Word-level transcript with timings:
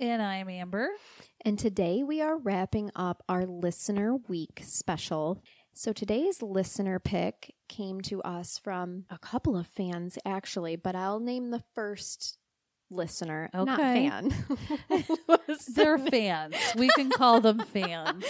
And 0.00 0.22
I'm 0.22 0.48
Amber. 0.48 0.88
And 1.42 1.58
today 1.58 2.02
we 2.02 2.20
are 2.20 2.36
wrapping 2.36 2.90
up 2.96 3.22
our 3.28 3.44
Listener 3.46 4.16
Week 4.28 4.60
special. 4.64 5.40
So 5.72 5.92
today's 5.92 6.42
listener 6.42 6.98
pick 6.98 7.54
came 7.68 8.00
to 8.02 8.22
us 8.22 8.58
from 8.58 9.04
a 9.10 9.18
couple 9.18 9.56
of 9.56 9.66
fans, 9.66 10.18
actually, 10.24 10.76
but 10.76 10.94
I'll 10.94 11.20
name 11.20 11.50
the 11.50 11.62
first 11.74 12.38
listener, 12.90 13.50
not 13.54 13.78
Okay. 13.80 14.08
fan. 14.08 14.34
They're 15.74 15.98
fans. 15.98 16.56
We 16.76 16.88
can 16.88 17.10
call 17.10 17.40
them 17.40 17.60
fans. 17.60 18.24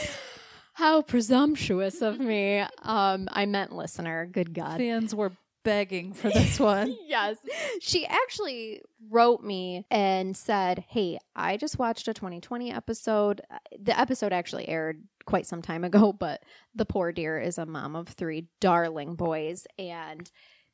How 0.74 1.02
presumptuous 1.02 2.02
of 2.02 2.18
me. 2.18 2.60
Um, 2.82 3.28
I 3.30 3.46
meant 3.46 3.72
listener. 3.72 4.26
Good 4.26 4.52
God. 4.54 4.78
Fans 4.78 5.14
were 5.14 5.32
begging 5.64 6.12
for 6.12 6.28
this 6.30 6.60
one. 6.60 6.96
yes. 7.06 7.36
She 7.80 8.06
actually 8.06 8.80
wrote 9.10 9.42
me 9.42 9.84
and 9.90 10.36
said, 10.36 10.84
Hey, 10.88 11.18
I 11.34 11.56
just 11.56 11.78
watched 11.78 12.06
a 12.08 12.14
2020 12.14 12.72
episode. 12.72 13.40
Uh, 13.50 13.58
The 13.80 13.98
episode 13.98 14.32
actually 14.32 14.68
aired 14.68 15.02
quite 15.26 15.46
some 15.46 15.60
time 15.62 15.82
ago, 15.84 16.12
but 16.18 16.42
the 16.74 16.84
poor 16.86 17.10
dear 17.12 17.38
is 17.40 17.58
a 17.58 17.66
mom 17.66 17.96
of 17.96 18.08
three 18.08 18.46
darling 18.60 19.16
boys 19.16 19.66
and 19.78 20.30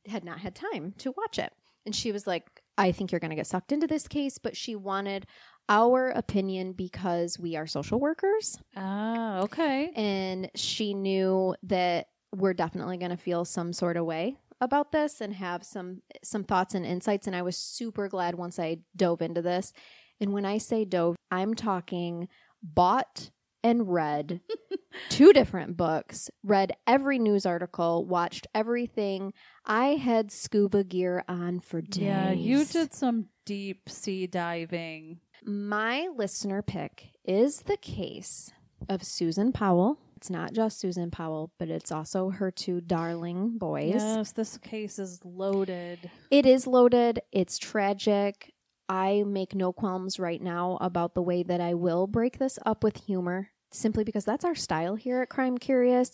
had 0.07 0.23
not 0.23 0.39
had 0.39 0.53
time 0.55 0.93
to 0.99 1.11
watch 1.17 1.39
it. 1.39 1.51
And 1.85 1.95
she 1.95 2.11
was 2.11 2.27
like, 2.27 2.61
I 2.77 2.91
think 2.91 3.11
you're 3.11 3.19
going 3.19 3.29
to 3.31 3.35
get 3.35 3.47
sucked 3.47 3.71
into 3.71 3.87
this 3.87 4.07
case, 4.07 4.37
but 4.37 4.55
she 4.55 4.75
wanted 4.75 5.25
our 5.69 6.09
opinion 6.09 6.73
because 6.73 7.39
we 7.39 7.55
are 7.55 7.65
social 7.67 7.99
workers 7.99 8.57
Ah, 8.75 9.39
okay. 9.41 9.89
and 9.95 10.49
she 10.55 10.93
knew 10.93 11.55
that 11.63 12.07
we're 12.35 12.53
definitely 12.53 12.97
going 12.97 13.11
to 13.11 13.17
feel 13.17 13.45
some 13.45 13.73
sort 13.73 13.95
of 13.97 14.05
way 14.05 14.37
about 14.61 14.91
this 14.91 15.19
and 15.19 15.33
have 15.33 15.63
some 15.63 16.01
some 16.23 16.43
thoughts 16.43 16.75
and 16.75 16.85
insights 16.85 17.27
and 17.27 17.35
I 17.35 17.41
was 17.41 17.57
super 17.57 18.07
glad 18.07 18.35
once 18.35 18.59
I 18.59 18.77
dove 18.95 19.21
into 19.21 19.41
this. 19.41 19.73
And 20.19 20.31
when 20.33 20.45
I 20.45 20.59
say 20.59 20.85
dove, 20.85 21.15
I'm 21.31 21.55
talking 21.55 22.27
bought 22.61 23.31
and 23.63 23.91
read 23.91 24.41
two 25.09 25.33
different 25.33 25.77
books, 25.77 26.29
read 26.43 26.73
every 26.87 27.19
news 27.19 27.45
article, 27.45 28.05
watched 28.05 28.47
everything. 28.53 29.33
I 29.65 29.95
had 29.95 30.31
scuba 30.31 30.83
gear 30.83 31.23
on 31.27 31.59
for 31.59 31.81
days. 31.81 32.03
Yeah, 32.03 32.31
you 32.31 32.65
did 32.65 32.93
some 32.93 33.27
deep 33.45 33.89
sea 33.89 34.27
diving. 34.27 35.19
My 35.43 36.07
listener 36.15 36.61
pick 36.61 37.09
is 37.25 37.63
the 37.63 37.77
case 37.77 38.51
of 38.89 39.03
Susan 39.03 39.51
Powell. 39.51 39.99
It's 40.21 40.29
not 40.29 40.53
just 40.53 40.79
Susan 40.79 41.09
Powell, 41.09 41.51
but 41.57 41.69
it's 41.71 41.91
also 41.91 42.29
her 42.29 42.51
two 42.51 42.79
darling 42.79 43.57
boys. 43.57 43.95
Yes, 43.95 44.31
this 44.33 44.55
case 44.59 44.99
is 44.99 45.19
loaded. 45.25 46.11
It 46.29 46.45
is 46.45 46.67
loaded, 46.67 47.23
it's 47.31 47.57
tragic. 47.57 48.53
I 48.87 49.23
make 49.25 49.55
no 49.55 49.73
qualms 49.73 50.19
right 50.19 50.39
now 50.39 50.77
about 50.79 51.15
the 51.15 51.23
way 51.23 51.41
that 51.41 51.59
I 51.59 51.73
will 51.73 52.05
break 52.05 52.37
this 52.37 52.59
up 52.67 52.83
with 52.83 53.03
humor, 53.07 53.49
simply 53.71 54.03
because 54.03 54.23
that's 54.23 54.45
our 54.45 54.53
style 54.53 54.93
here 54.93 55.23
at 55.23 55.29
Crime 55.29 55.57
Curious. 55.57 56.13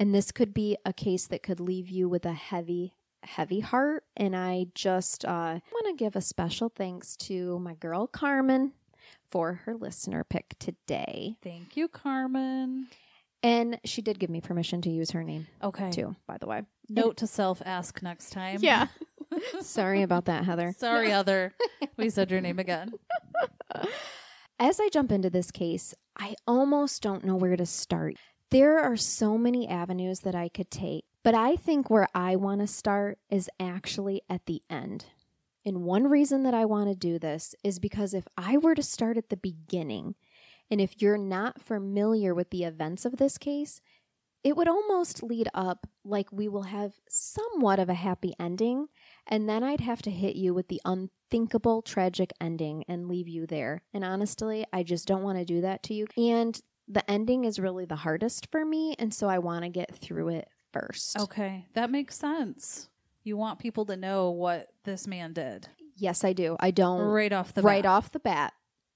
And 0.00 0.14
this 0.14 0.32
could 0.32 0.54
be 0.54 0.78
a 0.86 0.94
case 0.94 1.26
that 1.26 1.42
could 1.42 1.60
leave 1.60 1.90
you 1.90 2.08
with 2.08 2.24
a 2.24 2.32
heavy, 2.32 2.94
heavy 3.22 3.60
heart. 3.60 4.04
And 4.16 4.34
I 4.34 4.68
just 4.74 5.26
uh, 5.26 5.60
want 5.70 5.86
to 5.88 6.02
give 6.02 6.16
a 6.16 6.22
special 6.22 6.70
thanks 6.70 7.18
to 7.18 7.58
my 7.58 7.74
girl 7.74 8.06
Carmen 8.06 8.72
for 9.30 9.60
her 9.66 9.74
listener 9.74 10.24
pick 10.24 10.54
today. 10.58 11.36
Thank 11.42 11.76
you, 11.76 11.86
Carmen. 11.86 12.86
And 13.42 13.80
she 13.84 14.02
did 14.02 14.18
give 14.18 14.30
me 14.30 14.40
permission 14.40 14.80
to 14.82 14.90
use 14.90 15.10
her 15.12 15.24
name 15.24 15.48
Okay. 15.62 15.90
too, 15.90 16.14
by 16.26 16.38
the 16.38 16.46
way. 16.46 16.62
Note 16.88 17.16
to 17.18 17.26
self 17.26 17.60
ask 17.64 18.02
next 18.02 18.30
time. 18.30 18.58
Yeah. 18.62 18.86
Sorry 19.60 20.02
about 20.02 20.26
that, 20.26 20.44
Heather. 20.44 20.74
Sorry, 20.76 21.12
other. 21.12 21.52
We 21.96 22.10
said 22.10 22.30
your 22.30 22.40
name 22.40 22.58
again. 22.58 22.92
As 24.58 24.78
I 24.80 24.88
jump 24.90 25.10
into 25.10 25.30
this 25.30 25.50
case, 25.50 25.94
I 26.16 26.36
almost 26.46 27.02
don't 27.02 27.24
know 27.24 27.36
where 27.36 27.56
to 27.56 27.66
start. 27.66 28.14
There 28.50 28.78
are 28.78 28.96
so 28.96 29.36
many 29.38 29.66
avenues 29.68 30.20
that 30.20 30.34
I 30.34 30.48
could 30.48 30.70
take, 30.70 31.04
but 31.22 31.34
I 31.34 31.56
think 31.56 31.90
where 31.90 32.06
I 32.14 32.36
want 32.36 32.60
to 32.60 32.66
start 32.66 33.18
is 33.30 33.50
actually 33.58 34.22
at 34.28 34.46
the 34.46 34.62
end. 34.70 35.06
And 35.64 35.82
one 35.84 36.08
reason 36.08 36.42
that 36.44 36.54
I 36.54 36.64
want 36.64 36.88
to 36.88 36.94
do 36.94 37.18
this 37.18 37.54
is 37.64 37.78
because 37.78 38.14
if 38.14 38.26
I 38.36 38.56
were 38.58 38.74
to 38.74 38.82
start 38.82 39.16
at 39.16 39.28
the 39.30 39.36
beginning, 39.36 40.14
and 40.72 40.80
if 40.80 41.02
you're 41.02 41.18
not 41.18 41.60
familiar 41.60 42.34
with 42.34 42.48
the 42.48 42.64
events 42.64 43.04
of 43.04 43.18
this 43.18 43.36
case, 43.36 43.82
it 44.42 44.56
would 44.56 44.66
almost 44.66 45.22
lead 45.22 45.46
up 45.52 45.86
like 46.02 46.32
we 46.32 46.48
will 46.48 46.62
have 46.62 46.94
somewhat 47.10 47.78
of 47.78 47.90
a 47.90 47.94
happy 47.94 48.32
ending, 48.40 48.86
and 49.26 49.46
then 49.46 49.62
I'd 49.62 49.82
have 49.82 50.00
to 50.00 50.10
hit 50.10 50.34
you 50.34 50.54
with 50.54 50.68
the 50.68 50.80
unthinkable 50.86 51.82
tragic 51.82 52.32
ending 52.40 52.84
and 52.88 53.06
leave 53.06 53.28
you 53.28 53.46
there. 53.46 53.82
And 53.92 54.02
honestly, 54.02 54.64
I 54.72 54.82
just 54.82 55.06
don't 55.06 55.22
want 55.22 55.36
to 55.36 55.44
do 55.44 55.60
that 55.60 55.82
to 55.84 55.94
you. 55.94 56.06
And 56.16 56.58
the 56.88 57.08
ending 57.08 57.44
is 57.44 57.60
really 57.60 57.84
the 57.84 57.96
hardest 57.96 58.48
for 58.50 58.64
me, 58.64 58.96
and 58.98 59.12
so 59.12 59.28
I 59.28 59.40
want 59.40 59.64
to 59.64 59.68
get 59.68 59.94
through 59.94 60.30
it 60.30 60.48
first. 60.72 61.20
Okay. 61.20 61.66
That 61.74 61.90
makes 61.90 62.16
sense. 62.16 62.88
You 63.24 63.36
want 63.36 63.58
people 63.58 63.84
to 63.84 63.96
know 63.98 64.30
what 64.30 64.68
this 64.84 65.06
man 65.06 65.34
did 65.34 65.68
Yes, 65.96 66.24
I 66.24 66.32
do. 66.32 66.56
I 66.58 66.70
don't 66.70 67.00
right 67.00 67.32
off 67.32 67.54
the 67.54 67.62
right 67.62 67.82
bat. 67.82 67.90
off 67.90 68.12
the 68.12 68.20
bat. 68.20 68.52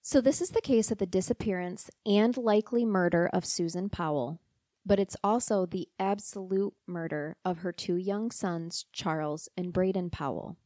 So 0.08 0.20
this 0.20 0.40
is 0.40 0.50
the 0.50 0.60
case 0.60 0.92
of 0.92 0.98
the 0.98 1.04
disappearance 1.04 1.90
and 2.06 2.36
likely 2.36 2.84
murder 2.84 3.28
of 3.32 3.44
Susan 3.44 3.88
Powell, 3.88 4.40
but 4.86 5.00
it's 5.00 5.16
also 5.24 5.66
the 5.66 5.88
absolute 5.98 6.74
murder 6.86 7.36
of 7.44 7.58
her 7.58 7.72
two 7.72 7.96
young 7.96 8.30
sons, 8.30 8.86
Charles 8.92 9.48
and 9.56 9.72
Braden 9.72 10.10
Powell. 10.10 10.58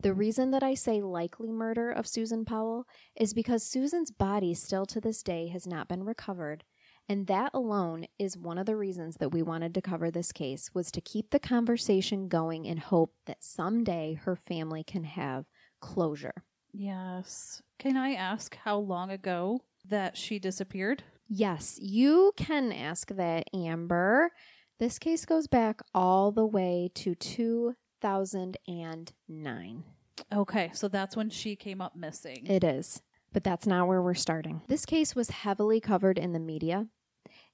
The 0.00 0.12
reason 0.12 0.50
that 0.50 0.64
I 0.64 0.74
say 0.74 1.00
likely 1.00 1.52
murder 1.52 1.92
of 1.92 2.08
Susan 2.08 2.44
Powell 2.44 2.88
is 3.14 3.32
because 3.32 3.62
Susan's 3.62 4.10
body 4.10 4.54
still 4.54 4.86
to 4.86 5.00
this 5.00 5.22
day 5.22 5.46
has 5.52 5.68
not 5.68 5.86
been 5.86 6.02
recovered, 6.02 6.64
and 7.08 7.28
that 7.28 7.52
alone 7.54 8.06
is 8.18 8.36
one 8.36 8.58
of 8.58 8.66
the 8.66 8.74
reasons 8.74 9.18
that 9.18 9.30
we 9.30 9.40
wanted 9.40 9.72
to 9.74 9.82
cover 9.82 10.10
this 10.10 10.32
case 10.32 10.74
was 10.74 10.90
to 10.90 11.00
keep 11.00 11.30
the 11.30 11.38
conversation 11.38 12.26
going 12.26 12.64
in 12.64 12.78
hope 12.78 13.14
that 13.26 13.44
someday 13.44 14.14
her 14.24 14.34
family 14.34 14.82
can 14.82 15.04
have 15.04 15.44
closure. 15.78 16.42
Yes. 16.74 17.62
Can 17.78 17.96
I 17.96 18.14
ask 18.14 18.56
how 18.56 18.78
long 18.78 19.10
ago 19.10 19.60
that 19.88 20.16
she 20.16 20.40
disappeared? 20.40 21.04
Yes, 21.28 21.78
you 21.80 22.32
can 22.36 22.72
ask 22.72 23.08
that, 23.08 23.44
Amber. 23.54 24.30
This 24.78 24.98
case 24.98 25.24
goes 25.24 25.46
back 25.46 25.80
all 25.94 26.32
the 26.32 26.44
way 26.44 26.90
to 26.96 27.14
2009. 27.14 29.84
Okay, 30.32 30.70
so 30.74 30.88
that's 30.88 31.16
when 31.16 31.30
she 31.30 31.56
came 31.56 31.80
up 31.80 31.96
missing. 31.96 32.44
It 32.46 32.62
is, 32.64 33.00
but 33.32 33.42
that's 33.44 33.66
not 33.66 33.88
where 33.88 34.02
we're 34.02 34.12
starting. 34.14 34.60
This 34.68 34.84
case 34.84 35.14
was 35.14 35.30
heavily 35.30 35.80
covered 35.80 36.18
in 36.18 36.32
the 36.32 36.40
media. 36.40 36.88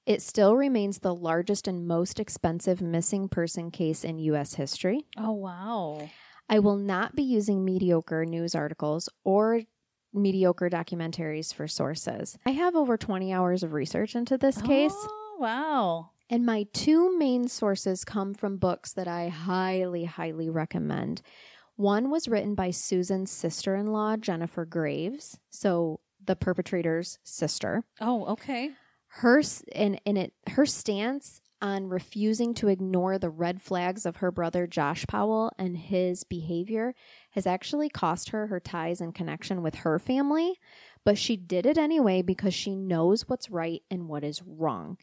It 0.05 0.21
still 0.21 0.57
remains 0.57 0.99
the 0.99 1.15
largest 1.15 1.65
and 1.67 1.87
most 1.87 2.19
expensive 2.19 2.81
missing 2.81 3.29
person 3.29 3.71
case 3.71 4.03
in 4.03 4.19
U.S. 4.19 4.55
history. 4.55 5.05
oh, 5.17 5.31
wow. 5.31 6.09
I 6.49 6.59
will 6.59 6.77
not 6.77 7.15
be 7.15 7.23
using 7.23 7.63
mediocre 7.63 8.25
news 8.25 8.55
articles 8.55 9.09
or 9.23 9.61
mediocre 10.13 10.69
documentaries 10.69 11.53
for 11.53 11.67
sources. 11.67 12.37
I 12.45 12.51
have 12.51 12.75
over 12.75 12.97
20 12.97 13.31
hours 13.33 13.63
of 13.63 13.73
research 13.73 14.15
into 14.15 14.37
this 14.37 14.59
oh, 14.61 14.67
case. 14.67 14.93
Oh, 14.95 15.37
wow. 15.39 16.09
And 16.29 16.45
my 16.45 16.65
two 16.73 17.17
main 17.17 17.47
sources 17.47 18.05
come 18.05 18.33
from 18.33 18.57
books 18.57 18.93
that 18.93 19.07
I 19.07 19.29
highly, 19.29 20.05
highly 20.05 20.49
recommend. 20.49 21.21
One 21.75 22.09
was 22.09 22.27
written 22.27 22.55
by 22.55 22.71
Susan's 22.71 23.31
sister 23.31 23.75
in 23.75 23.87
law, 23.87 24.15
Jennifer 24.15 24.65
Graves, 24.65 25.39
so 25.49 25.99
the 26.23 26.35
perpetrator's 26.35 27.19
sister. 27.23 27.83
Oh, 27.99 28.25
okay. 28.27 28.71
Her 29.07 29.41
and, 29.73 29.99
and 30.05 30.17
it 30.17 30.33
her 30.51 30.65
stance 30.65 31.40
on 31.61 31.89
refusing 31.89 32.53
to 32.55 32.67
ignore 32.67 33.17
the 33.17 33.29
red 33.29 33.61
flags 33.61 34.05
of 34.05 34.17
her 34.17 34.31
brother 34.31 34.65
Josh 34.67 35.05
Powell 35.07 35.51
and 35.57 35.77
his 35.77 36.23
behavior 36.23 36.93
has 37.31 37.45
actually 37.45 37.89
cost 37.89 38.29
her 38.29 38.47
her 38.47 38.59
ties 38.59 39.01
and 39.01 39.13
connection 39.13 39.61
with 39.61 39.75
her 39.75 39.99
family, 39.99 40.59
but 41.03 41.17
she 41.17 41.37
did 41.37 41.65
it 41.65 41.77
anyway 41.77 42.21
because 42.21 42.53
she 42.53 42.75
knows 42.75 43.27
what's 43.27 43.49
right 43.49 43.83
and 43.89 44.07
what 44.07 44.23
is 44.23 44.41
wrong. 44.45 44.97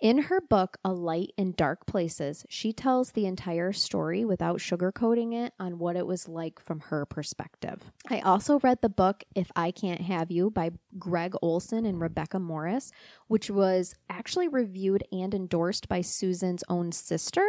In 0.00 0.16
her 0.16 0.40
book, 0.40 0.78
A 0.82 0.94
Light 0.94 1.32
in 1.36 1.52
Dark 1.52 1.84
Places, 1.84 2.46
she 2.48 2.72
tells 2.72 3.12
the 3.12 3.26
entire 3.26 3.70
story 3.70 4.24
without 4.24 4.58
sugarcoating 4.58 5.34
it 5.34 5.52
on 5.60 5.78
what 5.78 5.94
it 5.94 6.06
was 6.06 6.26
like 6.26 6.58
from 6.58 6.80
her 6.80 7.04
perspective. 7.04 7.92
I 8.08 8.20
also 8.20 8.58
read 8.60 8.80
the 8.80 8.88
book 8.88 9.24
If 9.34 9.50
I 9.54 9.70
Can't 9.70 10.00
Have 10.00 10.30
You 10.30 10.50
by 10.50 10.70
Gregg 10.98 11.34
Olsen 11.42 11.84
and 11.84 12.00
Rebecca 12.00 12.38
Morris, 12.38 12.92
which 13.26 13.50
was 13.50 13.94
actually 14.08 14.48
reviewed 14.48 15.04
and 15.12 15.34
endorsed 15.34 15.86
by 15.86 16.00
Susan's 16.00 16.64
own 16.70 16.92
sister 16.92 17.46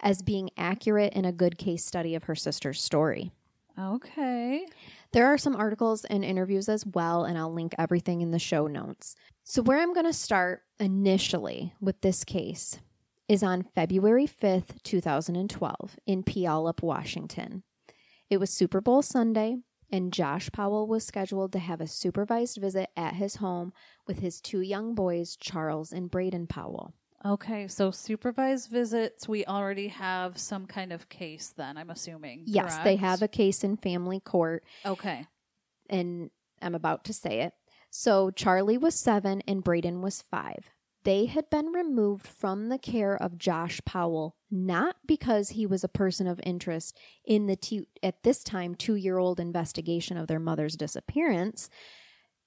as 0.00 0.22
being 0.22 0.48
accurate 0.56 1.12
and 1.14 1.26
a 1.26 1.32
good 1.32 1.58
case 1.58 1.84
study 1.84 2.14
of 2.14 2.24
her 2.24 2.34
sister's 2.34 2.80
story. 2.80 3.30
Okay. 3.78 4.66
There 5.14 5.28
are 5.28 5.38
some 5.38 5.54
articles 5.54 6.04
and 6.04 6.24
interviews 6.24 6.68
as 6.68 6.84
well, 6.84 7.22
and 7.22 7.38
I'll 7.38 7.52
link 7.52 7.72
everything 7.78 8.20
in 8.20 8.32
the 8.32 8.40
show 8.40 8.66
notes. 8.66 9.14
So, 9.44 9.62
where 9.62 9.78
I'm 9.78 9.94
going 9.94 10.06
to 10.06 10.12
start 10.12 10.62
initially 10.80 11.72
with 11.80 12.00
this 12.00 12.24
case 12.24 12.80
is 13.28 13.44
on 13.44 13.62
February 13.76 14.26
5th, 14.26 14.82
2012, 14.82 15.96
in 16.04 16.24
Puyallup, 16.24 16.82
Washington. 16.82 17.62
It 18.28 18.38
was 18.38 18.50
Super 18.50 18.80
Bowl 18.80 19.02
Sunday, 19.02 19.58
and 19.88 20.12
Josh 20.12 20.50
Powell 20.50 20.88
was 20.88 21.06
scheduled 21.06 21.52
to 21.52 21.60
have 21.60 21.80
a 21.80 21.86
supervised 21.86 22.58
visit 22.58 22.90
at 22.96 23.14
his 23.14 23.36
home 23.36 23.72
with 24.08 24.18
his 24.18 24.40
two 24.40 24.62
young 24.62 24.96
boys, 24.96 25.36
Charles 25.36 25.92
and 25.92 26.10
Braden 26.10 26.48
Powell. 26.48 26.92
Okay, 27.26 27.68
so 27.68 27.90
supervised 27.90 28.70
visits, 28.70 29.26
we 29.26 29.46
already 29.46 29.88
have 29.88 30.36
some 30.36 30.66
kind 30.66 30.92
of 30.92 31.08
case 31.08 31.54
then, 31.56 31.78
I'm 31.78 31.88
assuming. 31.88 32.42
Yes, 32.44 32.78
they 32.84 32.96
have 32.96 33.22
a 33.22 33.28
case 33.28 33.64
in 33.64 33.78
family 33.78 34.20
court, 34.20 34.62
Okay. 34.84 35.26
and 35.88 36.30
I'm 36.60 36.74
about 36.74 37.04
to 37.04 37.14
say 37.14 37.40
it. 37.40 37.54
So 37.90 38.30
Charlie 38.30 38.76
was 38.76 38.94
seven 38.94 39.42
and 39.46 39.64
Braden 39.64 40.02
was 40.02 40.20
five. 40.20 40.70
They 41.04 41.26
had 41.26 41.48
been 41.50 41.66
removed 41.66 42.26
from 42.26 42.68
the 42.68 42.78
care 42.78 43.14
of 43.14 43.38
Josh 43.38 43.80
Powell, 43.86 44.36
not 44.50 44.96
because 45.06 45.50
he 45.50 45.66
was 45.66 45.84
a 45.84 45.88
person 45.88 46.26
of 46.26 46.40
interest 46.44 46.98
in 47.24 47.46
the 47.46 47.56
two, 47.56 47.86
at 48.02 48.22
this 48.22 48.42
time 48.42 48.74
two 48.74 48.96
year 48.96 49.18
old 49.18 49.38
investigation 49.38 50.16
of 50.16 50.26
their 50.28 50.40
mother's 50.40 50.76
disappearance. 50.76 51.68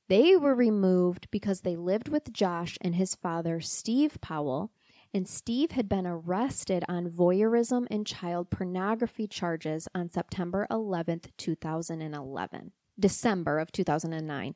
They 0.07 0.35
were 0.37 0.55
removed 0.55 1.27
because 1.31 1.61
they 1.61 1.75
lived 1.75 2.07
with 2.07 2.31
Josh 2.31 2.77
and 2.81 2.95
his 2.95 3.13
father, 3.15 3.59
Steve 3.59 4.17
Powell, 4.21 4.71
and 5.13 5.27
Steve 5.27 5.71
had 5.71 5.89
been 5.89 6.05
arrested 6.07 6.83
on 6.87 7.09
voyeurism 7.09 7.87
and 7.91 8.05
child 8.05 8.49
pornography 8.49 9.27
charges 9.27 9.87
on 9.93 10.09
September 10.09 10.67
11th, 10.71 11.27
2011. 11.37 12.71
December 12.99 13.59
of 13.59 13.71
2009. 13.71 14.55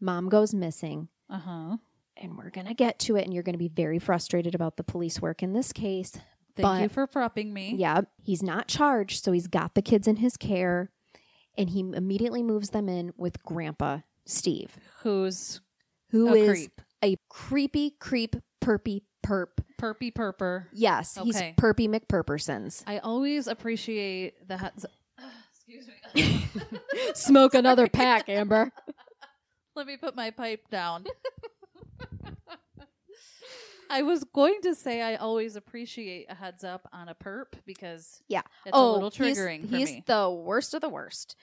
Mom 0.00 0.28
goes 0.28 0.52
missing, 0.54 1.08
Uh 1.30 1.38
huh. 1.38 1.76
and 2.16 2.36
we're 2.36 2.50
going 2.50 2.66
to 2.66 2.74
get 2.74 2.98
to 3.00 3.16
it, 3.16 3.24
and 3.24 3.32
you're 3.32 3.42
going 3.42 3.54
to 3.54 3.58
be 3.58 3.68
very 3.68 3.98
frustrated 3.98 4.54
about 4.54 4.76
the 4.76 4.82
police 4.84 5.20
work 5.20 5.42
in 5.42 5.52
this 5.52 5.72
case. 5.72 6.12
Thank 6.56 6.62
But- 6.62 6.82
you 6.82 6.88
for 6.88 7.06
prepping 7.06 7.52
me. 7.52 7.74
Yeah, 7.76 8.02
he's 8.22 8.42
not 8.42 8.66
charged, 8.68 9.22
so 9.22 9.32
he's 9.32 9.46
got 9.46 9.74
the 9.74 9.82
kids 9.82 10.08
in 10.08 10.16
his 10.16 10.36
care, 10.36 10.90
and 11.56 11.70
he 11.70 11.80
immediately 11.80 12.42
moves 12.42 12.70
them 12.70 12.88
in 12.88 13.12
with 13.16 13.42
Grandpa 13.42 14.00
Steve, 14.26 14.76
Who's 15.02 15.60
who 16.10 16.28
a 16.28 16.36
is 16.36 16.48
creep? 16.50 16.80
a 17.02 17.16
creepy, 17.28 17.90
creep, 17.98 18.36
perpy, 18.62 19.02
perp. 19.24 19.48
Perpy 19.80 20.12
perper. 20.12 20.66
Yes, 20.72 21.18
he's 21.22 21.36
Okay. 21.36 21.54
Perpy 21.56 21.88
McPurpersons. 21.88 22.82
I 22.86 22.98
always 22.98 23.46
appreciate 23.46 24.46
the 24.48 24.56
heads. 24.58 24.84
Excuse 25.54 25.86
me. 26.14 26.48
Smoke 27.14 27.54
another 27.54 27.86
pack, 27.88 28.28
Amber. 28.28 28.72
Let 29.76 29.86
me 29.86 29.96
put 29.96 30.16
my 30.16 30.30
pipe 30.30 30.68
down. 30.70 31.04
I 33.88 34.02
was 34.02 34.24
going 34.24 34.60
to 34.62 34.74
say 34.74 35.00
I 35.00 35.14
always 35.16 35.54
appreciate 35.54 36.26
a 36.28 36.34
heads 36.34 36.64
up 36.64 36.88
on 36.92 37.08
a 37.08 37.14
perp 37.14 37.46
because 37.66 38.20
Yeah. 38.26 38.40
it's 38.64 38.74
a 38.74 38.76
oh, 38.76 38.94
little 38.94 39.10
triggering 39.12 39.60
he's, 39.60 39.70
for 39.70 39.76
he's 39.76 39.90
me. 39.90 40.02
the 40.06 40.28
worst 40.30 40.74
of 40.74 40.80
the 40.80 40.88
worst. 40.88 41.36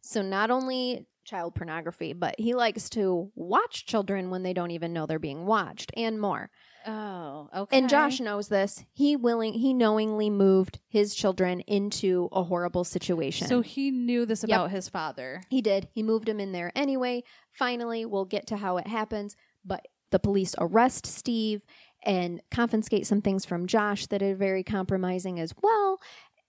So 0.00 0.20
not 0.20 0.50
only 0.50 1.06
child 1.24 1.54
pornography, 1.54 2.12
but 2.12 2.34
he 2.38 2.54
likes 2.54 2.88
to 2.90 3.30
watch 3.34 3.86
children 3.86 4.30
when 4.30 4.42
they 4.42 4.52
don't 4.52 4.70
even 4.70 4.92
know 4.92 5.06
they're 5.06 5.18
being 5.18 5.46
watched 5.46 5.90
and 5.96 6.20
more. 6.20 6.50
oh, 6.86 7.48
okay. 7.56 7.78
And 7.78 7.88
Josh 7.88 8.20
knows 8.20 8.48
this. 8.48 8.84
He 8.92 9.16
willing 9.16 9.54
he 9.54 9.72
knowingly 9.72 10.28
moved 10.30 10.80
his 10.88 11.14
children 11.14 11.60
into 11.60 12.28
a 12.32 12.42
horrible 12.42 12.84
situation. 12.84 13.48
So 13.48 13.62
he 13.62 13.90
knew 13.90 14.26
this 14.26 14.42
Yep. 14.46 14.48
about 14.56 14.70
his 14.70 14.88
father. 14.88 15.42
he 15.48 15.62
did. 15.62 15.88
He 15.92 16.02
moved 16.02 16.28
him 16.28 16.40
in 16.40 16.52
there 16.52 16.70
anyway. 16.76 17.24
Finally, 17.52 18.04
we'll 18.04 18.26
get 18.26 18.46
to 18.48 18.56
how 18.56 18.76
it 18.76 18.86
happens, 18.86 19.34
but 19.64 19.86
the 20.10 20.18
police 20.18 20.54
arrest 20.58 21.06
Steve 21.06 21.62
and 22.04 22.42
confiscate 22.50 23.06
some 23.06 23.22
things 23.22 23.46
from 23.46 23.66
Josh 23.66 24.06
that 24.08 24.22
are 24.22 24.34
very 24.34 24.62
compromising 24.62 25.40
as 25.40 25.54
well, 25.62 25.98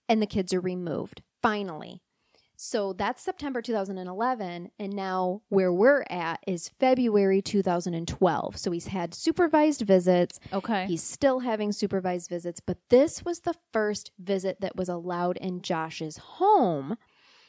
and 0.10 0.22
the 0.22 0.28
kids 0.28 0.54
are 0.54 0.60
removed. 0.60 1.22
Finally. 1.42 2.02
So 2.58 2.94
that's 2.94 3.22
September 3.22 3.62
2011, 3.62 4.72
and 4.80 4.94
now 4.94 5.42
where 5.50 5.74
we're 5.74 6.06
at 6.10 6.40
is 6.48 6.70
February 6.70 7.42
2012. 7.42 8.58
So 8.58 8.72
he's 8.72 8.88
had 8.88 9.14
supervised 9.14 9.82
visits. 9.82 10.40
Okay. 10.54 10.86
He's 10.86 11.04
still 11.04 11.40
having 11.40 11.72
supervised 11.72 12.30
visits, 12.30 12.60
but 12.60 12.78
this 12.90 13.24
was 13.26 13.42
the 13.42 13.56
first 13.74 14.12
visit 14.20 14.62
that 14.62 14.76
was 14.76 14.90
allowed 14.90 15.38
in 15.38 15.62
Josh's 15.62 16.18
home 16.18 16.98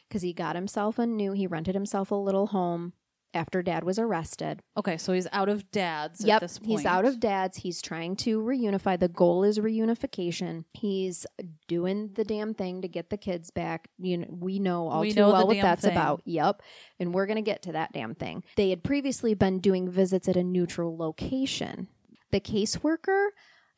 because 0.09 0.23
he 0.23 0.33
got 0.33 0.57
himself 0.57 0.99
a 0.99 1.07
new, 1.07 1.33
he 1.33 1.47
rented 1.47 1.75
himself 1.75 2.11
a 2.11 2.15
little 2.15 2.49
home 2.49 2.93
after 3.37 3.63
dad 3.63 3.85
was 3.85 3.99
arrested. 4.01 4.63
okay, 4.77 4.97
so 4.97 5.13
he's 5.13 5.29
out 5.31 5.49
of 5.49 5.71
dad's 5.71 6.23
at 6.23 6.27
yep, 6.27 6.41
this 6.41 6.59
point. 6.59 6.71
he's 6.71 6.85
out 6.87 7.05
of 7.05 7.21
dad's. 7.21 7.59
He's 7.59 7.81
trying 7.81 8.17
to 8.17 8.41
reunify. 8.41 8.99
The 8.99 9.09
goal 9.09 9.45
is 9.45 9.61
reunification. 9.61 10.65
He's 10.73 11.25
doing 11.69 12.11
the 12.15 12.25
damn 12.25 12.55
thing 12.55 12.83
to 12.83 12.89
get 12.89 13.11
the 13.11 13.17
kids 13.17 13.51
back. 13.51 13.89
You 13.99 14.19
know, 14.19 14.27
we 14.31 14.59
know 14.59 14.89
all 14.89 15.03
We 15.03 15.11
too 15.13 15.21
know 15.21 15.31
well 15.33 15.47
what 15.47 15.61
that's 15.61 15.83
thing. 15.83 15.93
about. 15.93 16.23
Yep, 16.25 16.63
and 16.99 17.15
we're 17.15 17.27
gonna 17.27 17.43
get 17.43 17.63
to 17.63 17.73
that 17.73 17.93
damn 17.93 18.15
thing. 18.17 18.43
They 18.57 18.71
had 18.71 18.83
previously 18.83 19.35
been 19.35 19.61
doing 19.61 19.89
visits 19.89 20.29
at 20.29 20.37
a 20.37 20.43
neutral 20.43 20.97
location. 20.97 21.89
The 22.33 22.41
caseworker, 22.41 23.29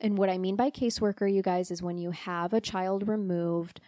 and 0.00 0.16
what 0.16 0.30
I 0.30 0.38
mean 0.38 0.56
by 0.56 0.70
caseworker, 0.70 1.30
you 1.32 1.42
guys, 1.42 1.70
is 1.70 1.82
when 1.82 1.98
you 1.98 2.12
have 2.12 2.52
a 2.54 2.60
child 2.60 3.06
removed 3.08 3.80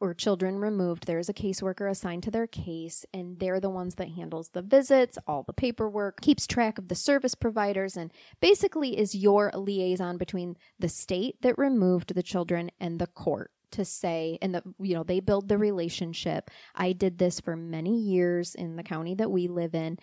or 0.00 0.14
children 0.14 0.58
removed, 0.58 1.06
there's 1.06 1.28
a 1.28 1.34
caseworker 1.34 1.90
assigned 1.90 2.22
to 2.24 2.30
their 2.30 2.46
case, 2.46 3.04
and 3.12 3.38
they're 3.38 3.60
the 3.60 3.70
ones 3.70 3.96
that 3.96 4.10
handles 4.10 4.50
the 4.50 4.62
visits, 4.62 5.18
all 5.26 5.42
the 5.42 5.52
paperwork, 5.52 6.20
keeps 6.20 6.46
track 6.46 6.78
of 6.78 6.88
the 6.88 6.94
service 6.94 7.34
providers, 7.34 7.96
and 7.96 8.12
basically 8.40 8.98
is 8.98 9.14
your 9.14 9.50
liaison 9.54 10.18
between 10.18 10.56
the 10.78 10.88
state 10.88 11.40
that 11.42 11.58
removed 11.58 12.14
the 12.14 12.22
children 12.22 12.70
and 12.80 12.98
the 12.98 13.06
court 13.06 13.50
to 13.72 13.84
say 13.84 14.38
and 14.40 14.54
the 14.54 14.62
you 14.78 14.94
know 14.94 15.02
they 15.02 15.20
build 15.20 15.48
the 15.48 15.58
relationship. 15.58 16.50
I 16.74 16.92
did 16.92 17.18
this 17.18 17.40
for 17.40 17.56
many 17.56 17.98
years 17.98 18.54
in 18.54 18.76
the 18.76 18.84
county 18.84 19.14
that 19.16 19.30
we 19.30 19.48
live 19.48 19.74
in 19.74 19.98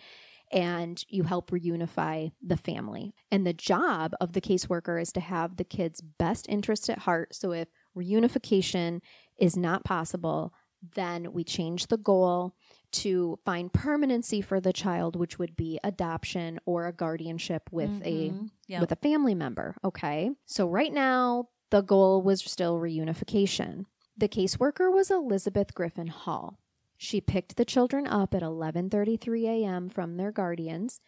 and 0.52 1.04
you 1.08 1.24
help 1.24 1.50
reunify 1.50 2.30
the 2.40 2.56
family. 2.56 3.12
And 3.30 3.46
the 3.46 3.52
job 3.52 4.14
of 4.20 4.32
the 4.32 4.40
caseworker 4.40 5.00
is 5.00 5.12
to 5.12 5.20
have 5.20 5.56
the 5.56 5.64
kids 5.64 6.00
best 6.00 6.46
interest 6.48 6.88
at 6.88 6.98
heart. 6.98 7.34
So 7.34 7.52
if 7.52 7.68
reunification 7.96 9.00
is 9.38 9.56
not 9.56 9.84
possible, 9.84 10.52
then 10.94 11.32
we 11.32 11.44
change 11.44 11.86
the 11.86 11.96
goal 11.96 12.54
to 12.92 13.38
find 13.44 13.72
permanency 13.72 14.40
for 14.40 14.60
the 14.60 14.72
child, 14.72 15.16
which 15.16 15.38
would 15.38 15.56
be 15.56 15.80
adoption 15.82 16.60
or 16.64 16.86
a 16.86 16.92
guardianship 16.92 17.68
with 17.72 17.90
a 18.04 18.30
Mhm. 18.30 18.50
Yep. 18.68 18.80
with 18.80 18.92
a 18.92 18.96
family 18.96 19.34
member. 19.34 19.76
Okay. 19.82 20.30
So 20.46 20.68
right 20.68 20.92
now 20.92 21.48
the 21.70 21.80
goal 21.80 22.22
was 22.22 22.42
still 22.44 22.78
reunification. 22.78 23.86
The 24.16 24.28
caseworker 24.28 24.92
was 24.92 25.10
Elizabeth 25.10 25.74
Griffin 25.74 26.06
Hall. 26.06 26.58
She 26.96 27.20
picked 27.20 27.56
the 27.56 27.64
children 27.64 28.06
up 28.06 28.32
at 28.34 28.42
11:33 28.42 29.48
a.m. 29.48 29.88
from 29.88 30.16
their 30.16 30.30
guardians 30.30 31.00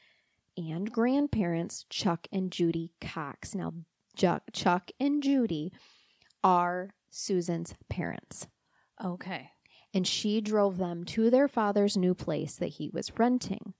and 0.56 0.90
grandparents 0.90 1.84
Chuck 1.88 2.26
and 2.32 2.50
Judy 2.50 2.90
Cox. 3.00 3.54
Now 3.54 3.74
Chuck, 4.16 4.42
Chuck 4.52 4.90
and 4.98 5.22
Judy 5.22 5.72
are 6.42 6.94
Susan's 7.16 7.74
parents 7.88 8.46
Okay. 9.02 9.50
and 9.94 10.06
she 10.06 10.40
drove 10.40 10.76
them 10.78 11.04
to 11.04 11.30
their 11.30 11.48
father's 11.48 11.96
new 11.96 12.14
place 12.14 12.56
that 12.56 12.68
he 12.68 12.90
was 12.92 13.18
renting. 13.18 13.74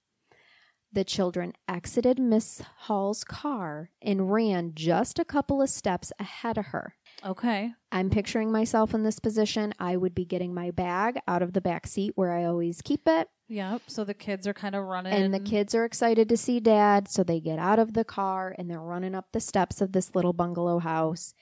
The 0.93 1.05
children 1.05 1.53
exited 1.69 2.19
Miss 2.19 2.63
Hall's 2.79 3.25
car 3.25 3.91
and 4.01 4.33
ran 4.33 4.73
just 4.75 5.19
a 5.19 5.25
couple 5.25 5.61
of 5.61 5.69
steps 5.69 6.11
ahead 6.19 6.57
of 6.57 6.67
her. 6.67 6.95
Okay. 7.25 7.73
I'm 7.93 8.09
picturing 8.09 8.51
myself 8.51 8.95
in 8.95 9.03
this 9.03 9.19
position. 9.19 9.75
I 9.79 9.97
would 9.99 10.15
be 10.15 10.25
getting 10.25 10.55
my 10.55 10.71
bag 10.71 11.19
out 11.29 11.43
of 11.43 11.53
the 11.53 11.61
back 11.61 11.87
seat 11.87 12.13
where 12.15 12.33
I 12.33 12.45
always 12.45 12.81
keep 12.81 13.03
it. 13.07 13.29
Yep. 13.49 13.83
So 13.89 14.05
the 14.05 14.15
kids 14.15 14.47
are 14.47 14.55
kind 14.55 14.75
of 14.75 14.85
running. 14.85 15.13
And 15.13 15.35
the 15.35 15.41
kids 15.41 15.75
are 15.75 15.85
excited 15.85 16.29
to 16.31 16.37
see 16.37 16.61
dad. 16.61 17.09
So 17.09 17.23
they 17.23 17.41
get 17.41 17.59
out 17.59 17.79
of 17.79 17.93
the 17.93 18.05
car 18.05 18.55
and 18.57 18.71
they're 18.71 18.81
running 18.81 19.15
up 19.15 19.27
the 19.33 19.41
steps 19.41 19.81
of 19.83 19.93
this 19.93 20.15
little 20.15 20.33
bungalow 20.33 20.79
house. 20.79 21.35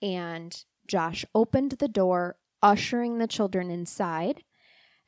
And 0.00 0.56
Josh 0.86 1.24
opened 1.34 1.72
the 1.72 1.88
door, 1.88 2.36
ushering 2.62 3.18
the 3.18 3.26
children 3.26 3.70
inside. 3.70 4.44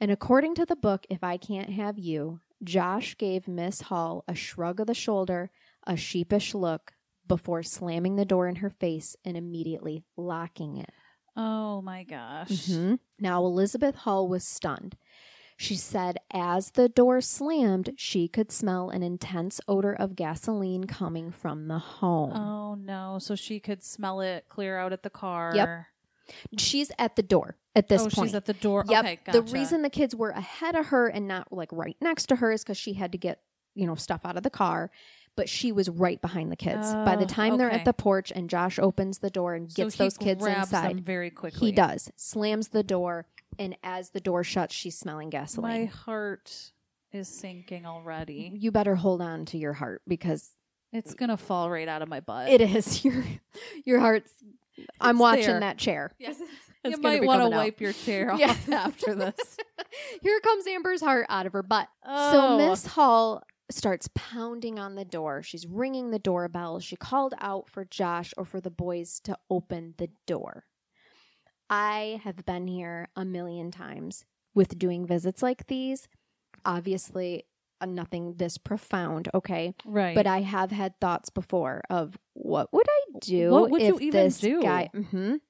And 0.00 0.10
according 0.10 0.54
to 0.56 0.66
the 0.66 0.76
book, 0.76 1.06
If 1.08 1.22
I 1.22 1.36
Can't 1.36 1.70
Have 1.70 1.98
You, 1.98 2.40
Josh 2.62 3.16
gave 3.16 3.46
Miss 3.48 3.82
Hall 3.82 4.24
a 4.26 4.34
shrug 4.34 4.80
of 4.80 4.86
the 4.86 4.94
shoulder, 4.94 5.50
a 5.86 5.96
sheepish 5.96 6.54
look, 6.54 6.92
before 7.26 7.62
slamming 7.62 8.16
the 8.16 8.24
door 8.24 8.48
in 8.48 8.56
her 8.56 8.70
face 8.70 9.16
and 9.24 9.36
immediately 9.36 10.04
locking 10.16 10.76
it. 10.76 10.90
Oh 11.36 11.82
my 11.82 12.04
gosh. 12.04 12.48
Mhm. 12.48 12.98
Now, 13.18 13.44
Elizabeth 13.44 13.96
Hall 13.96 14.28
was 14.28 14.46
stunned. 14.46 14.96
She 15.56 15.76
said 15.76 16.18
as 16.32 16.72
the 16.72 16.88
door 16.88 17.20
slammed, 17.20 17.90
she 17.96 18.26
could 18.28 18.50
smell 18.50 18.90
an 18.90 19.02
intense 19.02 19.60
odor 19.68 19.92
of 19.92 20.16
gasoline 20.16 20.84
coming 20.84 21.30
from 21.30 21.68
the 21.68 21.78
home. 21.78 22.32
Oh 22.32 22.74
no. 22.74 23.18
So 23.20 23.34
she 23.36 23.60
could 23.60 23.82
smell 23.84 24.20
it 24.20 24.46
clear 24.48 24.76
out 24.78 24.92
at 24.92 25.02
the 25.02 25.10
car. 25.10 25.52
Yep. 25.54 25.68
She's 26.58 26.90
at 26.98 27.16
the 27.16 27.22
door 27.22 27.56
at 27.76 27.88
this 27.88 28.00
oh, 28.02 28.08
point. 28.08 28.28
she's 28.28 28.34
at 28.34 28.46
the 28.46 28.54
door. 28.54 28.84
Yep. 28.88 29.04
Okay, 29.04 29.18
The 29.32 29.42
reason 29.42 29.82
the 29.82 29.90
kids 29.90 30.14
were 30.16 30.30
ahead 30.30 30.74
of 30.74 30.86
her 30.86 31.06
and 31.08 31.28
not 31.28 31.52
like 31.52 31.68
right 31.72 31.96
next 32.00 32.26
to 32.26 32.36
her 32.36 32.50
is 32.50 32.62
because 32.62 32.78
she 32.78 32.94
had 32.94 33.12
to 33.12 33.18
get, 33.18 33.40
you 33.74 33.86
know, 33.86 33.94
stuff 33.94 34.22
out 34.24 34.36
of 34.36 34.42
the 34.42 34.50
car. 34.50 34.90
But 35.36 35.48
she 35.48 35.72
was 35.72 35.88
right 35.88 36.20
behind 36.22 36.52
the 36.52 36.56
kids. 36.56 36.92
By 36.92 37.16
the 37.16 37.24
Oh, 37.24 37.26
time 37.26 37.58
they're 37.58 37.70
at 37.70 37.84
the 37.84 37.92
porch 37.92 38.32
and 38.34 38.48
Josh 38.48 38.78
opens 38.78 39.18
the 39.18 39.30
door 39.30 39.54
and 39.54 39.68
gets 39.72 39.94
he 39.96 40.04
those 40.04 40.16
kids 40.16 40.46
inside, 40.46 41.04
very 41.04 41.30
quickly. 41.30 41.66
he 41.68 41.72
does. 41.72 42.10
Slams 42.16 42.68
the 42.68 42.84
door, 42.84 43.26
and 43.58 43.76
as 43.82 44.10
the 44.10 44.20
door 44.20 44.44
shuts, 44.44 44.74
she's 44.74 44.98
smelling 44.98 45.30
gasoline. 45.30 45.80
My 45.80 45.84
heart 45.86 46.72
is 47.12 47.28
sinking 47.28 47.86
already. 47.86 48.52
You 48.54 48.70
better 48.72 48.94
hold 48.96 49.20
on 49.22 49.44
to 49.46 49.58
your 49.58 49.72
heart 49.72 50.02
because 50.08 50.50
It's 50.92 51.14
gonna 51.14 51.36
fall 51.36 51.70
right 51.70 51.88
out 51.88 52.02
of 52.02 52.08
my 52.08 52.20
butt. 52.20 52.48
it 52.48 52.60
is 52.60 53.04
your 53.04 53.24
your 53.84 54.00
heart's. 54.00 54.32
I'm 55.00 55.18
watching 55.18 55.46
there. 55.46 55.60
that 55.60 55.78
chair. 55.78 56.10
Yes. 56.18 56.40
It's 56.82 56.96
you 56.96 57.02
might 57.02 57.24
want 57.24 57.38
to 57.38 57.44
coming 57.44 57.54
out. 57.54 57.58
wipe 57.58 57.80
your 57.80 57.92
chair 57.92 58.30
off 58.32 58.40
Yeah. 58.40 58.56
after 58.72 59.14
this. 59.14 59.56
Here 60.20 60.40
comes 60.40 60.66
Amber's 60.66 61.00
heart 61.00 61.26
out 61.28 61.46
of 61.46 61.52
her 61.52 61.62
butt. 61.62 61.88
So 62.04 62.10
Oh. 62.12 62.56
Miss 62.70 62.84
Hall 62.86 63.42
starts 63.70 64.08
pounding 64.14 64.78
on 64.78 64.94
the 64.94 65.04
door. 65.04 65.42
She's 65.42 65.66
ringing 65.66 66.10
the 66.10 66.18
doorbell. 66.18 66.80
She 66.80 66.96
called 66.96 67.32
out 67.40 67.70
for 67.70 67.84
Josh 67.86 68.34
or 68.36 68.44
for 68.44 68.60
the 68.60 68.70
boys 68.70 69.20
to 69.20 69.38
open 69.48 69.94
the 69.96 70.10
door. 70.26 70.64
I 71.70 72.20
have 72.24 72.44
been 72.44 72.66
here 72.66 73.08
a 73.16 73.24
million 73.24 73.70
times 73.70 74.24
with 74.54 74.78
doing 74.78 75.06
visits 75.06 75.42
like 75.42 75.66
these. 75.66 76.08
Obviously, 76.64 77.44
uh, 77.80 77.86
nothing 77.86 78.34
this 78.36 78.58
profound, 78.58 79.28
okay? 79.34 79.74
Right. 79.84 80.14
But 80.14 80.26
I 80.26 80.40
have 80.42 80.70
had 80.70 80.98
thoughts 81.00 81.30
before 81.30 81.82
of 81.90 82.16
what 82.34 82.72
would 82.72 82.86
I 82.88 83.18
do 83.20 83.50
What 83.50 83.70
would 83.70 83.82
if 83.82 83.88
you 84.00 84.00
even 84.08 84.24
this 84.24 84.38
do? 84.38 84.62
guy 84.62 84.90
Mhm. 84.94 85.40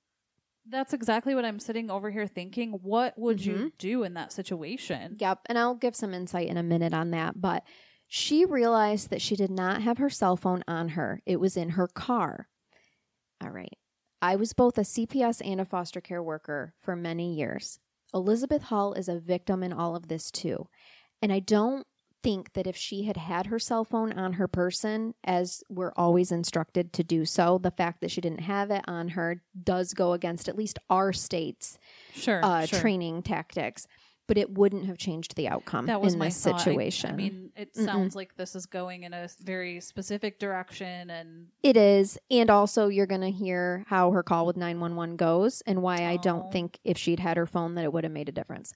That's 0.67 0.95
exactly 0.95 1.35
what 1.35 1.45
I'm 1.45 1.59
sitting 1.61 1.91
over 1.91 2.11
here 2.11 2.27
thinking. 2.27 2.73
What 2.73 3.19
would 3.19 3.39
Mm-hmm. 3.39 3.51
you 3.65 3.73
do 3.77 4.03
in 4.03 4.15
that 4.15 4.33
situation? 4.33 5.17
Yep. 5.21 5.41
And 5.47 5.59
I'll 5.59 5.75
give 5.75 5.95
some 5.95 6.15
insight 6.15 6.49
in 6.49 6.57
a 6.57 6.63
minute 6.63 6.95
on 6.95 7.11
that. 7.11 7.39
But 7.39 7.65
she 8.07 8.47
realized 8.47 9.11
that 9.11 9.21
she 9.21 9.37
did 9.37 9.51
not 9.51 9.83
have 9.83 9.99
her 9.99 10.09
cell 10.09 10.37
phone 10.37 10.65
on 10.67 10.91
her, 10.91 11.21
it 11.27 11.39
was 11.39 11.57
in 11.59 11.71
her 11.71 11.87
car. 11.87 12.49
All 13.43 13.51
right. 13.51 13.77
I 14.25 14.37
was 14.37 14.55
both 14.55 14.79
a 14.79 14.83
CPS 14.83 15.43
and 15.45 15.61
a 15.61 15.67
foster 15.67 16.01
care 16.01 16.23
worker 16.23 16.73
for 16.81 16.97
many 16.97 17.35
years. 17.35 17.79
Elizabeth 18.15 18.63
Hall 18.63 18.95
is 18.95 19.07
a 19.07 19.21
victim 19.21 19.63
in 19.63 19.71
all 19.71 19.95
of 19.95 20.09
this 20.09 20.31
too. 20.31 20.67
And 21.21 21.31
I 21.31 21.41
don't 21.41 21.87
think 22.23 22.55
that 22.55 22.67
if 22.67 22.75
she 22.75 23.05
had 23.05 23.19
had 23.19 23.47
her 23.47 23.59
cell 23.59 23.85
phone 23.85 24.15
on 24.15 24.33
her 24.35 24.49
person, 24.49 25.13
as 25.25 25.63
we're 25.69 25.93
always 25.95 26.33
instructed 26.33 26.91
to 26.95 27.05
do 27.05 27.27
so, 27.27 27.59
the 27.59 27.71
fact 27.71 28.01
that 28.01 28.11
she 28.11 28.23
didn't 28.23 28.41
have 28.41 28.71
it 28.71 28.83
on 28.89 29.09
her 29.09 29.43
does 29.63 29.93
go 29.93 30.15
against 30.15 30.49
at 30.49 30.57
least 30.57 30.79
our 30.89 31.13
state's 31.13 31.77
Sure. 32.15 32.43
uh, 32.43 32.65
sure. 32.65 32.81
training 32.81 33.23
tactics, 33.25 33.87
but 34.27 34.39
it 34.39 34.51
wouldn't 34.57 34.87
have 34.87 34.97
changed 34.99 35.37
the 35.37 35.49
outcome 35.49 35.87
That 35.87 36.01
was 36.01 36.15
in 36.15 36.19
my 36.19 36.27
this 36.27 36.43
thought. 36.43 36.61
Situation. 36.61 37.11
I, 37.11 37.15
mean, 37.17 37.51
it 37.57 37.75
Mm-mm. 37.75 37.85
sounds 37.85 38.17
like 38.17 38.37
this 38.37 38.55
is 38.57 38.67
going 38.67 39.03
in 39.03 39.13
a 39.13 39.29
very 39.43 39.81
specific 39.81 40.39
direction, 40.39 41.11
and 41.11 41.49
it 41.63 41.77
is, 41.77 42.19
and 42.31 42.51
also 42.51 42.89
you're 42.89 43.07
going 43.07 43.21
to 43.21 43.31
hear 43.31 43.85
how 43.89 44.11
her 44.13 44.23
call 44.23 44.47
with 44.47 44.57
911 44.57 45.17
goes 45.17 45.63
and 45.67 45.83
why 45.83 45.99
I 46.05 46.15
Oh. 46.15 46.23
don't 46.23 46.53
think 46.53 46.79
if 46.85 46.97
she'd 46.97 47.21
had 47.21 47.37
her 47.37 47.47
phone 47.47 47.75
that 47.75 47.85
it 47.85 47.93
would 47.93 48.05
have 48.05 48.13
made 48.13 48.29
a 48.29 48.33
difference. 48.33 48.73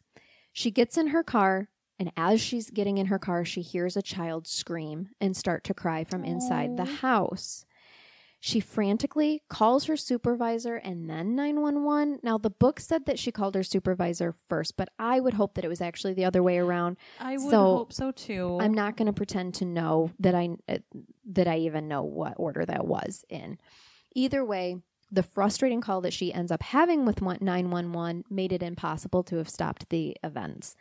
She 0.53 0.71
gets 0.71 0.97
in 0.99 1.09
her 1.09 1.23
car, 1.23 1.69
and 1.99 2.13
as 2.17 2.41
she's 2.41 2.71
getting 2.71 2.99
in 2.99 3.07
her 3.07 3.19
car, 3.19 3.45
she 3.45 3.63
hears 3.63 3.97
a 3.97 4.03
child 4.03 4.47
scream 4.47 5.09
and 5.21 5.37
start 5.37 5.65
to 5.65 5.75
cry 5.75 6.05
from 6.05 6.25
inside 6.25 6.77
the 6.77 6.83
Oh. 6.83 6.87
house. 6.97 7.65
She 8.41 8.61
frantically 8.61 9.43
calls 9.49 9.87
her 9.87 9.97
supervisor 9.97 10.77
and 10.77 11.11
then 11.11 11.35
911. 11.35 12.21
Now, 12.23 12.39
the 12.39 12.51
book 12.51 12.79
said 12.79 13.05
that 13.07 13.19
she 13.19 13.33
called 13.33 13.57
her 13.57 13.65
supervisor 13.65 14.33
first, 14.33 14.77
but 14.77 14.91
I 14.99 15.19
would 15.19 15.35
hope 15.35 15.55
that 15.55 15.65
it 15.65 15.69
was 15.69 15.81
actually 15.81 16.15
the 16.15 16.25
other 16.25 16.43
way 16.43 16.59
around. 16.59 16.99
I 17.19 17.33
would 17.33 17.51
So, 17.51 17.59
hope 17.61 17.93
so 17.93 18.13
too. 18.13 18.59
I'm 18.61 18.73
not 18.75 18.97
going 18.97 19.07
to 19.07 19.13
pretend 19.13 19.55
to 19.55 19.65
know 19.65 20.13
that 20.21 20.35
I 20.37 20.51
uh, 20.69 20.79
that 21.33 21.49
I 21.49 21.59
even 21.59 21.89
know 21.89 22.03
what 22.05 22.35
order 22.37 22.65
that 22.65 22.87
was 22.87 23.25
in. 23.29 23.59
Either 24.15 24.45
way, 24.45 24.77
the 25.11 25.23
frustrating 25.23 25.81
call 25.81 26.01
that 26.03 26.13
she 26.13 26.33
ends 26.33 26.53
up 26.53 26.63
having 26.63 27.05
with 27.07 27.21
one- 27.21 27.39
911 27.41 28.25
made 28.31 28.53
it 28.53 28.63
impossible 28.63 29.23
to 29.25 29.37
have 29.37 29.49
stopped 29.49 29.89
the 29.91 30.17
events. 30.23 30.77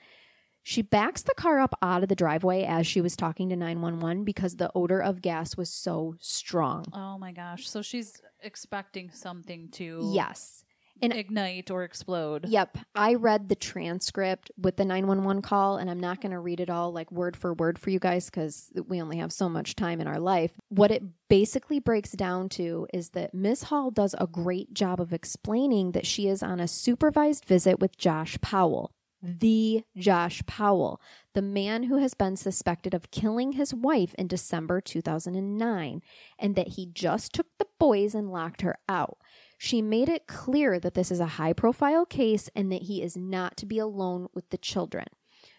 She 0.68 0.82
backs 0.82 1.22
the 1.22 1.34
car 1.34 1.60
up 1.62 1.74
out 1.82 2.04
of 2.04 2.10
the 2.10 2.16
driveway 2.16 2.64
as 2.66 2.86
she 2.86 3.00
was 3.00 3.16
talking 3.16 3.48
to 3.48 3.56
911 3.56 4.26
because 4.26 4.58
the 4.58 4.70
odor 4.76 5.02
of 5.02 5.22
gas 5.22 5.56
was 5.56 5.70
so 5.70 6.16
strong. 6.20 6.84
Oh 6.92 7.18
my 7.18 7.32
gosh! 7.32 7.70
So 7.70 7.82
she's 7.82 8.22
expecting 8.42 9.10
something 9.12 9.70
to 9.72 10.10
Yes. 10.12 10.66
and- 11.02 11.14
ignite 11.14 11.72
or 11.72 11.84
explode. 11.86 12.50
Yep. 12.50 12.80
I 12.94 13.14
read 13.14 13.48
the 13.48 13.56
transcript 13.56 14.52
with 14.58 14.76
the 14.76 14.84
911 14.84 15.42
call, 15.42 15.78
and 15.78 15.90
I'm 15.90 16.02
not 16.02 16.20
going 16.20 16.34
to 16.34 16.40
read 16.40 16.60
it 16.60 16.70
all 16.70 16.92
like 16.92 17.14
word 17.14 17.38
for 17.38 17.54
word 17.54 17.80
for 17.80 17.90
you 17.90 18.00
guys 18.00 18.26
because 18.26 18.70
we 18.90 19.02
only 19.02 19.20
have 19.20 19.32
so 19.32 19.48
much 19.48 19.74
time 19.76 20.02
in 20.02 20.08
our 20.08 20.20
life. 20.20 20.52
What 20.68 20.92
it 20.92 21.04
basically 21.30 21.80
breaks 21.80 22.12
down 22.12 22.50
to 22.50 22.88
is 22.94 23.12
that 23.12 23.34
Miss 23.34 23.64
Hall 23.64 23.90
does 23.90 24.16
a 24.18 24.28
great 24.28 24.74
job 24.74 25.00
of 25.00 25.14
explaining 25.14 25.94
that 25.94 26.06
she 26.06 26.28
is 26.28 26.44
on 26.44 26.60
a 26.60 26.68
supervised 26.68 27.46
visit 27.46 27.80
with 27.80 27.98
Josh 27.98 28.38
Powell. 28.42 28.92
The 29.22 29.84
Josh 29.96 30.46
Powell, 30.46 31.02
the 31.34 31.42
man 31.42 31.84
who 31.84 31.98
has 31.98 32.14
been 32.14 32.36
suspected 32.36 32.94
of 32.94 33.12
killing 33.12 33.54
his 33.54 33.74
wife 33.74 34.14
in 34.16 34.28
December 34.28 34.80
2009, 34.80 36.02
and 36.38 36.56
that 36.56 36.68
he 36.70 36.86
just 36.86 37.34
took 37.34 37.48
the 37.58 37.68
boys 37.80 38.14
and 38.14 38.32
locked 38.32 38.62
her 38.62 38.78
out. 38.88 39.18
She 39.58 39.82
made 39.82 40.08
it 40.08 40.28
clear 40.28 40.80
that 40.80 40.94
this 40.94 41.12
is 41.12 41.20
a 41.20 41.26
high 41.26 41.54
profile 41.54 42.06
case 42.06 42.50
and 42.56 42.72
that 42.72 42.84
he 42.84 43.02
is 43.02 43.18
not 43.18 43.58
to 43.58 43.66
be 43.66 43.80
alone 43.80 44.28
with 44.34 44.50
the 44.52 44.58
children. 44.58 45.08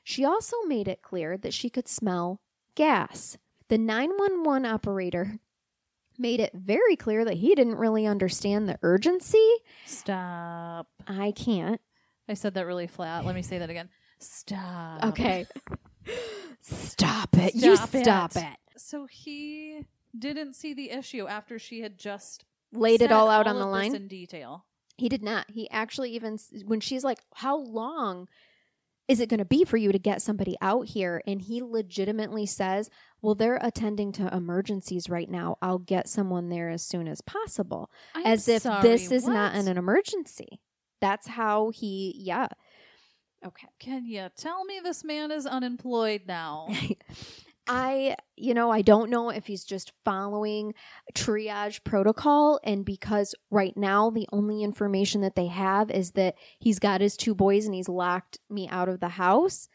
She 0.04 0.24
also 0.24 0.56
made 0.66 0.86
it 0.86 1.02
clear 1.02 1.36
that 1.36 1.52
she 1.52 1.68
could 1.68 1.88
smell 1.88 2.40
gas. 2.76 3.38
The 3.68 3.78
911 3.78 4.64
operator 4.64 5.40
made 6.16 6.40
it 6.40 6.52
very 6.54 6.96
clear 6.96 7.24
that 7.24 7.38
he 7.38 7.54
didn't 7.54 7.76
really 7.76 8.06
understand 8.06 8.68
the 8.68 8.78
urgency. 8.82 9.50
Stop. 9.84 10.88
I 11.06 11.32
can't. 11.32 11.80
I 12.28 12.34
said 12.34 12.54
that 12.54 12.66
really 12.66 12.86
flat. 12.86 13.24
Let 13.24 13.34
me 13.34 13.42
say 13.42 13.58
that 13.58 13.70
again. 13.70 13.88
Stop. 14.18 15.04
Okay. 15.06 15.46
stop 16.60 17.36
it. 17.36 17.54
you 17.54 17.76
Stop 17.76 17.94
it. 17.94 18.04
stop 18.04 18.36
it. 18.36 18.56
So 18.76 19.06
he 19.06 19.84
didn't 20.16 20.54
see 20.54 20.74
the 20.74 20.90
issue 20.90 21.26
after 21.26 21.58
she 21.58 21.80
had 21.80 21.98
just 21.98 22.44
Laid 22.72 22.96
it 23.02 23.08
said 23.08 23.12
all 23.12 23.28
out 23.30 23.46
on 23.46 23.56
of 23.56 23.60
the 23.60 23.66
this 23.66 23.72
line. 23.72 23.94
in 23.94 24.08
detail. 24.08 24.64
He 24.96 25.08
did 25.08 25.22
not. 25.22 25.46
He 25.50 25.70
actually 25.70 26.10
even 26.12 26.34
s- 26.34 26.52
when 26.66 26.80
she's 26.80 27.04
like, 27.04 27.20
"How 27.34 27.56
long 27.56 28.28
is 29.06 29.20
it 29.20 29.28
going 29.28 29.38
to 29.38 29.44
be 29.46 29.64
for 29.64 29.76
you 29.78 29.90
to 29.92 29.98
get 29.98 30.20
somebody 30.20 30.56
out 30.60 30.88
here?" 30.88 31.22
and 31.26 31.40
he 31.40 31.62
legitimately 31.62 32.46
says, 32.46 32.90
"Well, 33.22 33.34
they're 33.34 33.58
attending 33.62 34.12
to 34.12 34.34
emergencies 34.34 35.08
right 35.08 35.30
now. 35.30 35.56
I'll 35.62 35.78
get 35.78 36.08
someone 36.08 36.48
there 36.48 36.68
as 36.68 36.82
soon 36.82 37.06
as 37.08 37.20
possible." 37.20 37.90
I'm 38.14 38.26
as 38.26 38.48
if 38.48 38.62
sorry, 38.62 38.82
this 38.82 39.10
is 39.12 39.26
not 39.26 39.54
what? 39.54 39.60
an, 39.60 39.68
an 39.68 39.78
emergency. 39.78 40.60
That's 41.00 41.26
how 41.26 41.70
he 41.70 42.14
yeah. 42.16 42.48
Okay. 43.46 43.68
Can 43.78 44.04
you 44.04 44.28
tell 44.36 44.64
me 44.64 44.80
this 44.82 45.04
man 45.04 45.30
is 45.30 45.46
unemployed 45.46 46.22
now? 46.26 46.68
I, 47.68 48.16
you 48.34 48.54
know, 48.54 48.70
I 48.70 48.80
don't 48.80 49.10
know 49.10 49.28
if 49.28 49.46
he's 49.46 49.62
just 49.62 49.92
following 50.04 50.72
triage 51.14 51.84
protocol. 51.84 52.58
And 52.64 52.84
because 52.84 53.34
right 53.50 53.76
now 53.76 54.08
the 54.08 54.26
only 54.32 54.62
information 54.62 55.20
that 55.20 55.36
they 55.36 55.48
have 55.48 55.90
is 55.90 56.12
that 56.12 56.36
he's 56.58 56.78
got 56.78 57.02
his 57.02 57.16
two 57.16 57.34
boys 57.34 57.66
and 57.66 57.74
he's 57.74 57.88
locked 57.88 58.38
me 58.48 58.68
out 58.68 58.88
of 58.88 59.00
the 59.00 59.10
house. 59.10 59.68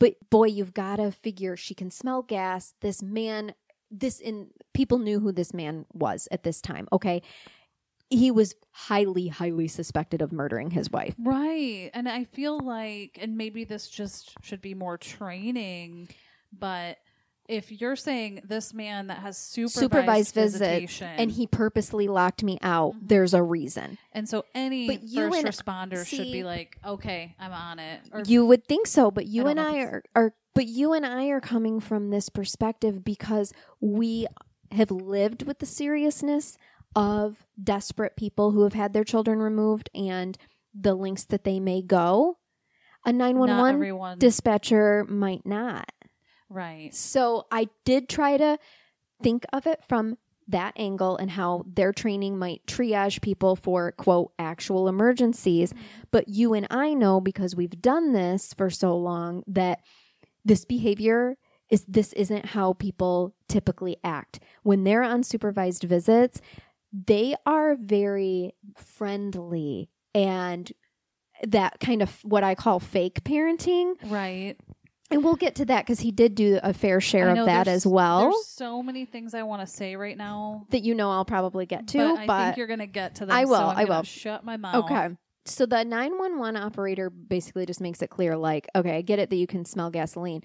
But 0.00 0.14
boy, 0.30 0.46
you've 0.46 0.74
got 0.74 0.96
to 0.96 1.12
figure 1.12 1.56
she 1.56 1.74
can 1.74 1.90
smell 1.90 2.22
gas. 2.22 2.72
This 2.80 3.02
man, 3.02 3.54
this 3.90 4.20
in 4.20 4.48
people 4.72 4.98
knew 4.98 5.20
who 5.20 5.30
this 5.30 5.52
man 5.52 5.84
was 5.92 6.26
at 6.32 6.44
this 6.44 6.62
time. 6.62 6.88
Okay. 6.92 7.22
He 8.10 8.30
was 8.30 8.54
highly, 8.70 9.28
highly 9.28 9.68
suspected 9.68 10.22
of 10.22 10.32
murdering 10.32 10.70
his 10.70 10.90
wife. 10.90 11.14
right. 11.18 11.90
And 11.94 12.08
I 12.08 12.24
feel 12.24 12.58
like, 12.60 13.18
and 13.20 13.36
maybe 13.36 13.64
this 13.64 13.88
just 13.88 14.34
should 14.42 14.60
be 14.60 14.74
more 14.74 14.98
training, 14.98 16.08
but 16.52 16.98
if 17.46 17.70
you're 17.70 17.96
saying 17.96 18.40
this 18.44 18.72
man 18.72 19.08
that 19.08 19.18
has 19.18 19.36
supervised, 19.36 19.78
Supervised 19.78 20.34
visits, 20.34 20.60
visitation, 20.60 21.08
and 21.18 21.30
he 21.30 21.46
purposely 21.46 22.08
locked 22.08 22.42
me 22.42 22.58
out. 22.62 22.94
Mhm. 22.94 23.08
There's 23.08 23.34
a 23.34 23.42
reason. 23.42 23.98
and 24.12 24.26
so 24.28 24.44
any 24.54 24.86
But 24.86 25.02
you 25.02 25.28
first 25.30 25.38
and- 25.38 25.48
responder 25.48 26.06
should 26.06 26.20
see- 26.20 26.32
be 26.32 26.42
like, 26.44 26.78
okay, 26.84 27.34
I'm 27.38 27.52
on 27.52 27.78
it. 27.80 28.00
Or 28.12 28.22
you 28.26 28.46
would 28.46 28.66
think 28.66 28.86
so 28.86 29.10
but 29.10 29.26
you 29.26 29.42
don't 29.42 29.58
and 29.58 29.60
i 29.60 29.78
are, 29.80 30.02
are 30.14 30.34
but 30.54 30.66
you 30.66 30.92
and 30.94 31.04
i 31.04 31.26
are 31.26 31.40
coming 31.40 31.80
from 31.80 32.08
this 32.10 32.28
perspective 32.30 33.04
because 33.04 33.52
we 33.80 34.26
have 34.70 34.90
lived 34.90 35.42
with 35.46 35.58
the 35.58 35.66
seriousness 35.66 36.56
of 36.94 37.44
desperate 37.62 38.16
people 38.16 38.50
who 38.50 38.62
have 38.62 38.72
had 38.72 38.92
their 38.92 39.04
children 39.04 39.40
removed 39.40 39.90
and 39.94 40.36
the 40.74 40.94
lengths 40.94 41.24
that 41.26 41.44
they 41.44 41.60
may 41.60 41.82
go. 41.82 42.38
A 43.04 43.12
911 43.12 44.18
dispatcher 44.18 45.04
might 45.08 45.44
not. 45.44 45.90
right. 46.48 46.94
So 46.94 47.46
I 47.50 47.68
did 47.84 48.08
try 48.08 48.36
to 48.36 48.58
think 49.22 49.44
of 49.52 49.66
it 49.66 49.80
from 49.88 50.16
that 50.48 50.74
angle 50.76 51.16
and 51.16 51.30
how 51.30 51.64
their 51.66 51.92
training 51.92 52.38
might 52.38 52.66
triage 52.66 53.22
people 53.22 53.56
for 53.56 53.92
quote 53.92 54.32
actual 54.38 54.88
emergencies. 54.88 55.72
Mm-hmm. 55.72 55.82
But 56.10 56.28
you 56.28 56.54
and 56.54 56.66
I 56.70 56.94
know 56.94 57.20
because 57.20 57.56
we've 57.56 57.80
done 57.80 58.12
this 58.12 58.52
for 58.54 58.70
so 58.70 58.96
long 58.96 59.42
that 59.46 59.80
this 60.44 60.64
behavior 60.64 61.36
is 61.70 61.84
this 61.86 62.12
isn't 62.12 62.46
how 62.46 62.74
people 62.74 63.34
typically 63.48 63.96
act. 64.04 64.40
When 64.62 64.84
they're 64.84 65.02
on 65.02 65.22
supervised 65.22 65.84
visits, 65.84 66.40
they 66.94 67.34
are 67.44 67.74
very 67.74 68.54
friendly 68.76 69.90
and 70.14 70.70
that 71.48 71.80
kind 71.80 72.02
of 72.02 72.18
what 72.22 72.44
I 72.44 72.54
call 72.54 72.78
fake 72.78 73.24
parenting. 73.24 73.94
Right. 74.04 74.56
And 75.10 75.22
we'll 75.22 75.36
get 75.36 75.56
to 75.56 75.64
that 75.66 75.84
because 75.84 76.00
he 76.00 76.12
did 76.12 76.34
do 76.34 76.58
a 76.62 76.72
fair 76.72 77.00
share 77.00 77.30
I 77.30 77.36
of 77.36 77.46
that 77.46 77.68
as 77.68 77.86
well. 77.86 78.22
There's 78.22 78.46
so 78.46 78.82
many 78.82 79.04
things 79.04 79.34
I 79.34 79.42
want 79.42 79.60
to 79.60 79.66
say 79.66 79.96
right 79.96 80.16
now. 80.16 80.66
That 80.70 80.82
you 80.82 80.94
know 80.94 81.10
I'll 81.10 81.26
probably 81.26 81.66
get 81.66 81.88
to, 81.88 81.98
but 81.98 82.26
but, 82.26 82.32
I 82.32 82.44
think 82.46 82.56
you're 82.56 82.66
going 82.66 82.78
to 82.78 82.86
get 82.86 83.16
to 83.16 83.26
them. 83.26 83.36
I 83.36 83.44
will, 83.44 83.56
so 83.56 83.64
I 83.64 83.84
will. 83.84 84.02
Shut 84.02 84.44
my 84.44 84.56
mouth. 84.56 84.84
okay. 84.84 85.10
So 85.46 85.66
the 85.66 85.84
911 85.84 86.56
operator 86.56 87.10
basically 87.10 87.66
just 87.66 87.80
makes 87.80 88.00
it 88.00 88.08
clear 88.08 88.34
like, 88.34 88.66
okay, 88.74 88.96
I 88.96 89.02
get 89.02 89.18
it 89.18 89.28
that 89.28 89.36
you 89.36 89.46
can 89.46 89.66
smell 89.66 89.90
gasoline. 89.90 90.42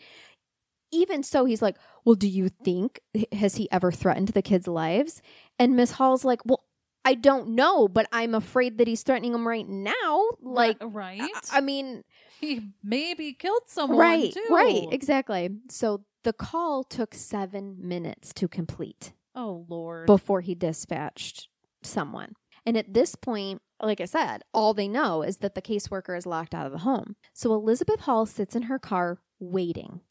Even 0.91 1.23
so, 1.23 1.45
he's 1.45 1.61
like, 1.61 1.77
well, 2.09 2.15
do 2.15 2.27
you 2.27 2.49
think, 2.49 3.01
has 3.33 3.57
he 3.57 3.71
ever 3.71 3.91
threatened 3.91 4.29
the 4.29 4.41
kids' 4.41 4.67
lives? 4.67 5.21
And 5.59 5.75
Miss 5.75 5.91
Hall's 5.91 6.25
like, 6.25 6.43
well, 6.43 6.63
I 7.05 7.13
don't 7.13 7.49
know, 7.49 7.87
but 7.87 8.07
I'm 8.11 8.33
afraid 8.33 8.79
that 8.79 8.87
he's 8.87 9.03
threatening 9.03 9.31
them 9.31 9.47
right 9.47 9.69
now. 9.69 10.23
Like, 10.41 10.77
right. 10.81 11.21
I, 11.21 11.57
I 11.57 11.61
mean, 11.61 12.03
he 12.39 12.71
maybe 12.83 13.33
killed 13.33 13.61
someone. 13.67 13.99
right, 13.99 14.33
too. 14.33 14.43
right, 14.49 14.87
exactly. 14.91 15.51
So 15.69 16.03
the 16.23 16.33
call 16.33 16.83
took 16.83 17.13
seven 17.13 17.75
minutes 17.79 18.33
to 18.33 18.47
complete. 18.47 19.13
Oh 19.35 19.67
Lord. 19.69 20.07
before 20.07 20.41
he 20.41 20.55
dispatched 20.55 21.47
someone. 21.83 22.33
And 22.65 22.75
at 22.75 22.91
this 22.91 23.13
point, 23.13 23.61
like 23.79 24.01
I 24.01 24.05
said, 24.05 24.41
all 24.51 24.73
they 24.73 24.87
know 24.87 25.21
is 25.21 25.37
that 25.37 25.53
the 25.53 25.61
caseworker 25.61 26.17
is 26.17 26.25
locked 26.25 26.55
out 26.55 26.65
of 26.65 26.71
the 26.71 26.79
home. 26.79 27.17
So 27.33 27.53
Elizabeth 27.53 27.99
Hall 27.99 28.25
sits 28.25 28.55
in 28.55 28.63
her 28.63 28.79
car 28.79 29.19
waiting 29.39 30.01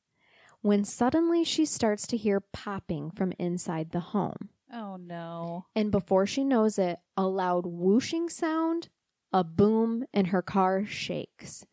when 0.62 0.84
suddenly 0.84 1.44
she 1.44 1.64
starts 1.64 2.06
to 2.08 2.16
hear 2.16 2.40
popping 2.40 3.10
from 3.10 3.32
inside 3.38 3.90
the 3.92 4.00
home. 4.00 4.50
oh 4.72 4.96
no. 4.96 5.66
And 5.74 5.90
before 5.90 6.26
she 6.26 6.44
knows 6.44 6.78
it, 6.78 6.98
a 7.16 7.26
loud 7.26 7.64
whooshing 7.66 8.28
sound, 8.28 8.88
a 9.32 9.42
boom, 9.44 10.04
and 10.12 10.28
her 10.28 10.42
car 10.42 10.84
shakes. 10.84 11.64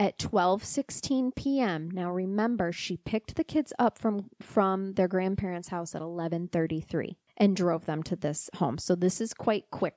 At 0.00 0.18
12:16 0.18 1.34
p.m. 1.36 1.88
Now 1.90 2.10
remember, 2.10 2.72
she 2.72 2.96
picked 2.96 3.36
the 3.36 3.44
kids 3.44 3.72
up 3.78 3.96
from 3.98 4.28
from 4.42 4.94
their 4.94 5.06
grandparents' 5.08 5.68
house 5.68 5.94
at 5.94 6.02
11:33 6.02 7.16
and 7.36 7.56
drove 7.56 7.86
them 7.86 8.02
to 8.04 8.16
this 8.16 8.50
home. 8.56 8.76
So 8.78 8.96
this 8.96 9.20
is 9.20 9.32
quite 9.34 9.70
quick. 9.70 9.94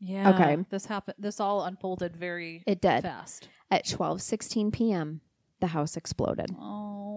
Yeah. 0.00 0.30
Okay. 0.34 0.56
This 0.70 0.86
happened. 0.86 1.16
This 1.18 1.38
all 1.38 1.64
unfolded 1.64 2.16
very 2.16 2.62
It 2.66 2.80
did. 2.80 3.02
fast. 3.02 3.48
At 3.70 3.84
12:16 3.84 4.72
p.m., 4.72 5.20
the 5.60 5.68
house 5.68 5.96
exploded. 5.98 6.50
Oh. 6.58 7.15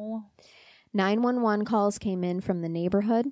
911 0.94 1.66
calls 1.66 1.98
came 2.00 2.24
in 2.24 2.42
from 2.42 2.62
the 2.62 2.70
neighborhood. 2.70 3.28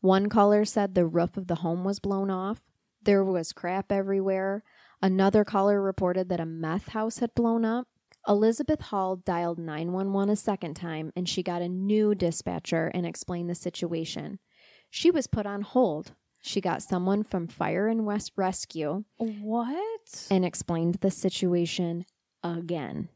One 0.00 0.28
caller 0.28 0.64
said 0.64 0.94
the 0.94 1.06
roof 1.06 1.36
of 1.36 1.46
the 1.46 1.56
home 1.56 1.84
was 1.84 2.00
blown 2.00 2.30
off. 2.30 2.62
There 3.02 3.24
was 3.24 3.52
crap 3.52 3.92
everywhere. 3.92 4.62
Another 5.00 5.44
caller 5.44 5.80
reported 5.82 6.28
that 6.28 6.40
a 6.40 6.46
meth 6.46 6.88
house 6.88 7.18
had 7.18 7.34
blown 7.34 7.64
up. 7.64 7.86
Elizabeth 8.28 8.80
Hall 8.80 9.16
dialed 9.16 9.58
911 9.58 10.30
a 10.30 10.36
second 10.36 10.74
time 10.74 11.12
and 11.16 11.28
she 11.28 11.42
got 11.42 11.60
a 11.60 11.68
new 11.68 12.14
dispatcher 12.14 12.90
and 12.94 13.04
explained 13.04 13.50
the 13.50 13.54
situation. 13.54 14.38
She 14.90 15.10
was 15.10 15.26
put 15.26 15.44
on 15.44 15.62
hold. 15.62 16.12
She 16.40 16.60
got 16.60 16.82
someone 16.82 17.24
from 17.24 17.48
Fire 17.48 17.88
and 17.88 18.06
West 18.06 18.32
Rescue 18.36 19.04
What? 19.18 20.26
and 20.30 20.44
explained 20.44 20.96
the 21.00 21.10
situation 21.10 22.04
again. 22.44 23.08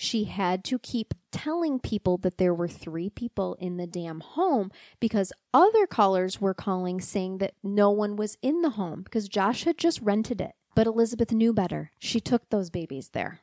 She 0.00 0.24
had 0.24 0.62
to 0.66 0.78
keep 0.78 1.12
telling 1.32 1.80
people 1.80 2.18
that 2.18 2.38
there 2.38 2.54
were 2.54 2.68
three 2.68 3.10
people 3.10 3.56
in 3.58 3.78
the 3.78 3.86
damn 3.86 4.20
home 4.20 4.70
because 5.00 5.32
other 5.52 5.88
callers 5.88 6.40
were 6.40 6.54
calling 6.54 7.00
saying 7.00 7.38
that 7.38 7.54
no 7.64 7.90
one 7.90 8.14
was 8.14 8.38
in 8.40 8.62
the 8.62 8.70
home 8.70 9.02
because 9.02 9.28
Josh 9.28 9.64
had 9.64 9.76
just 9.76 10.00
rented 10.00 10.40
it. 10.40 10.52
But 10.76 10.86
Elizabeth 10.86 11.32
knew 11.32 11.52
better. 11.52 11.90
She 11.98 12.20
took 12.20 12.48
those 12.48 12.70
babies 12.70 13.08
there. 13.08 13.40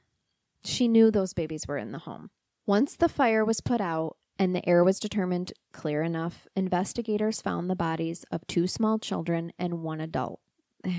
She 0.63 0.87
knew 0.87 1.11
those 1.11 1.33
babies 1.33 1.67
were 1.67 1.77
in 1.77 1.91
the 1.91 1.99
home. 1.99 2.29
Once 2.65 2.95
the 2.95 3.09
fire 3.09 3.43
was 3.43 3.59
put 3.59 3.81
out 3.81 4.15
and 4.39 4.55
the 4.55 4.67
air 4.67 4.81
was 4.81 4.97
determined 4.97 5.51
clear 5.73 6.03
enough, 6.03 6.47
investigators 6.55 7.41
found 7.41 7.69
the 7.69 7.75
bodies 7.75 8.23
of 8.31 8.47
two 8.47 8.65
small 8.65 8.97
children 8.97 9.51
and 9.59 9.83
one 9.83 9.99
adult. 9.99 10.39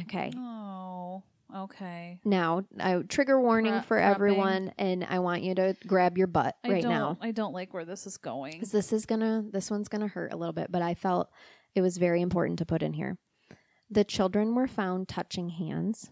Okay. 0.03 0.33
oh. 0.37 0.86
Okay. 1.57 2.21
Now, 2.25 2.65
I 2.79 2.99
trigger 3.09 3.41
warning 3.41 3.81
for 3.83 3.99
everyone, 3.99 4.73
and 4.79 5.05
I 5.05 5.21
want 5.21 5.43
you 5.43 5.55
to 5.55 5.77
grab 5.87 6.19
your 6.19 6.27
butt 6.27 6.57
I 6.63 6.69
right 6.69 6.83
don't. 6.83 6.93
now 6.93 7.19
I 7.21 7.31
don't 7.31 7.55
like 7.55 7.73
where 7.73 7.85
this 7.85 8.07
is 8.07 8.17
going. 8.17 8.53
because 8.53 8.73
this 8.73 8.93
is 8.93 9.07
gonna, 9.07 9.45
this 9.51 9.71
one's 9.71 9.89
gonna 9.89 10.09
hurt 10.09 10.33
a 10.33 10.37
little 10.37 10.53
bit. 10.53 10.71
But 10.71 10.83
I 10.83 10.95
felt 10.95 11.31
it 11.75 11.81
was 11.81 11.97
very 11.97 12.21
important 12.21 12.59
to 12.59 12.67
put 12.67 12.83
in 12.83 12.93
here. 12.93 13.19
The 13.91 14.05
children 14.05 14.55
were 14.55 14.67
found 14.67 15.09
touching 15.09 15.49
hands. 15.51 16.11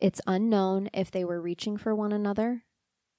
It's 0.00 0.20
unknown 0.26 0.90
if 0.92 1.10
they 1.10 1.24
were 1.24 1.40
reaching 1.40 1.76
for 1.76 1.94
one 1.94 2.12
another, 2.12 2.64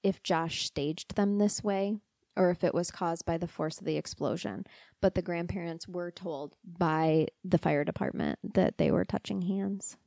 if 0.03 0.21
Josh 0.21 0.65
staged 0.65 1.15
them 1.15 1.37
this 1.37 1.63
way, 1.63 1.97
or 2.35 2.49
if 2.49 2.63
it 2.63 2.73
was 2.73 2.91
caused 2.91 3.25
by 3.25 3.37
the 3.37 3.47
force 3.47 3.79
of 3.79 3.85
the 3.85 3.97
explosion. 3.97 4.65
But 5.01 5.15
the 5.15 5.21
grandparents 5.21 5.87
were 5.87 6.11
told 6.11 6.55
by 6.65 7.27
the 7.43 7.57
fire 7.57 7.83
department 7.83 8.39
that 8.53 8.77
they 8.77 8.91
were 8.91 9.05
touching 9.05 9.41
hands. 9.41 9.97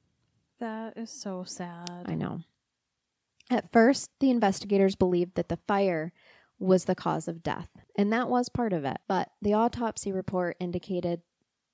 That 0.61 0.97
is 0.97 1.11
so 1.11 1.45
sad. 1.45 2.07
I 2.07 2.15
know. 2.15 2.41
At 3.51 3.71
first, 3.73 4.11
the 4.21 4.31
investigators 4.31 4.97
believed 4.97 5.35
that 5.37 5.49
the 5.49 5.59
fire 5.69 6.13
was 6.59 6.87
the 6.87 6.95
cause 6.95 7.29
of 7.29 7.43
death, 7.43 7.69
and 7.97 8.13
that 8.13 8.29
was 8.29 8.49
part 8.49 8.73
of 8.73 8.85
it. 8.85 8.97
But 9.07 9.31
the 9.43 9.55
autopsy 9.55 10.11
report 10.11 10.57
indicated 10.59 11.21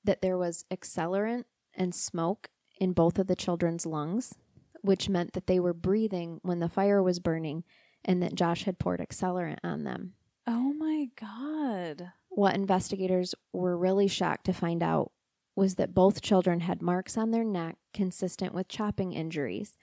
that 0.05 0.21
there 0.21 0.37
was 0.37 0.65
accelerant 0.71 1.45
and 1.75 1.95
smoke 1.95 2.49
in 2.79 2.93
both 2.93 3.19
of 3.19 3.29
the 3.29 3.37
children's 3.37 3.87
lungs, 3.87 4.35
which 4.83 5.09
meant 5.09 5.33
that 5.33 5.47
they 5.47 5.61
were 5.61 5.73
breathing 5.73 6.41
when 6.43 6.59
the 6.59 6.69
fire 6.69 7.03
was 7.03 7.21
burning 7.21 7.65
and 8.05 8.23
that 8.23 8.35
Josh 8.35 8.65
had 8.65 8.81
poured 8.81 9.01
accelerant 9.01 9.59
on 9.63 9.85
them. 9.85 10.15
Oh 10.47 10.73
my 10.73 11.07
god. 11.19 12.13
What 12.29 12.57
investigators 12.57 13.35
were 13.53 13.77
really 13.77 14.09
shocked 14.09 14.47
to 14.47 14.53
find 14.53 14.83
out 14.83 15.13
was 15.55 15.75
that 15.75 15.95
both 15.95 16.23
children 16.23 16.61
had 16.61 16.83
marks 16.83 17.17
on 17.17 17.31
their 17.31 17.45
neck 17.45 17.77
consistent 17.93 18.55
with 18.55 18.69
chopping 18.69 19.13
injuries, 19.13 19.77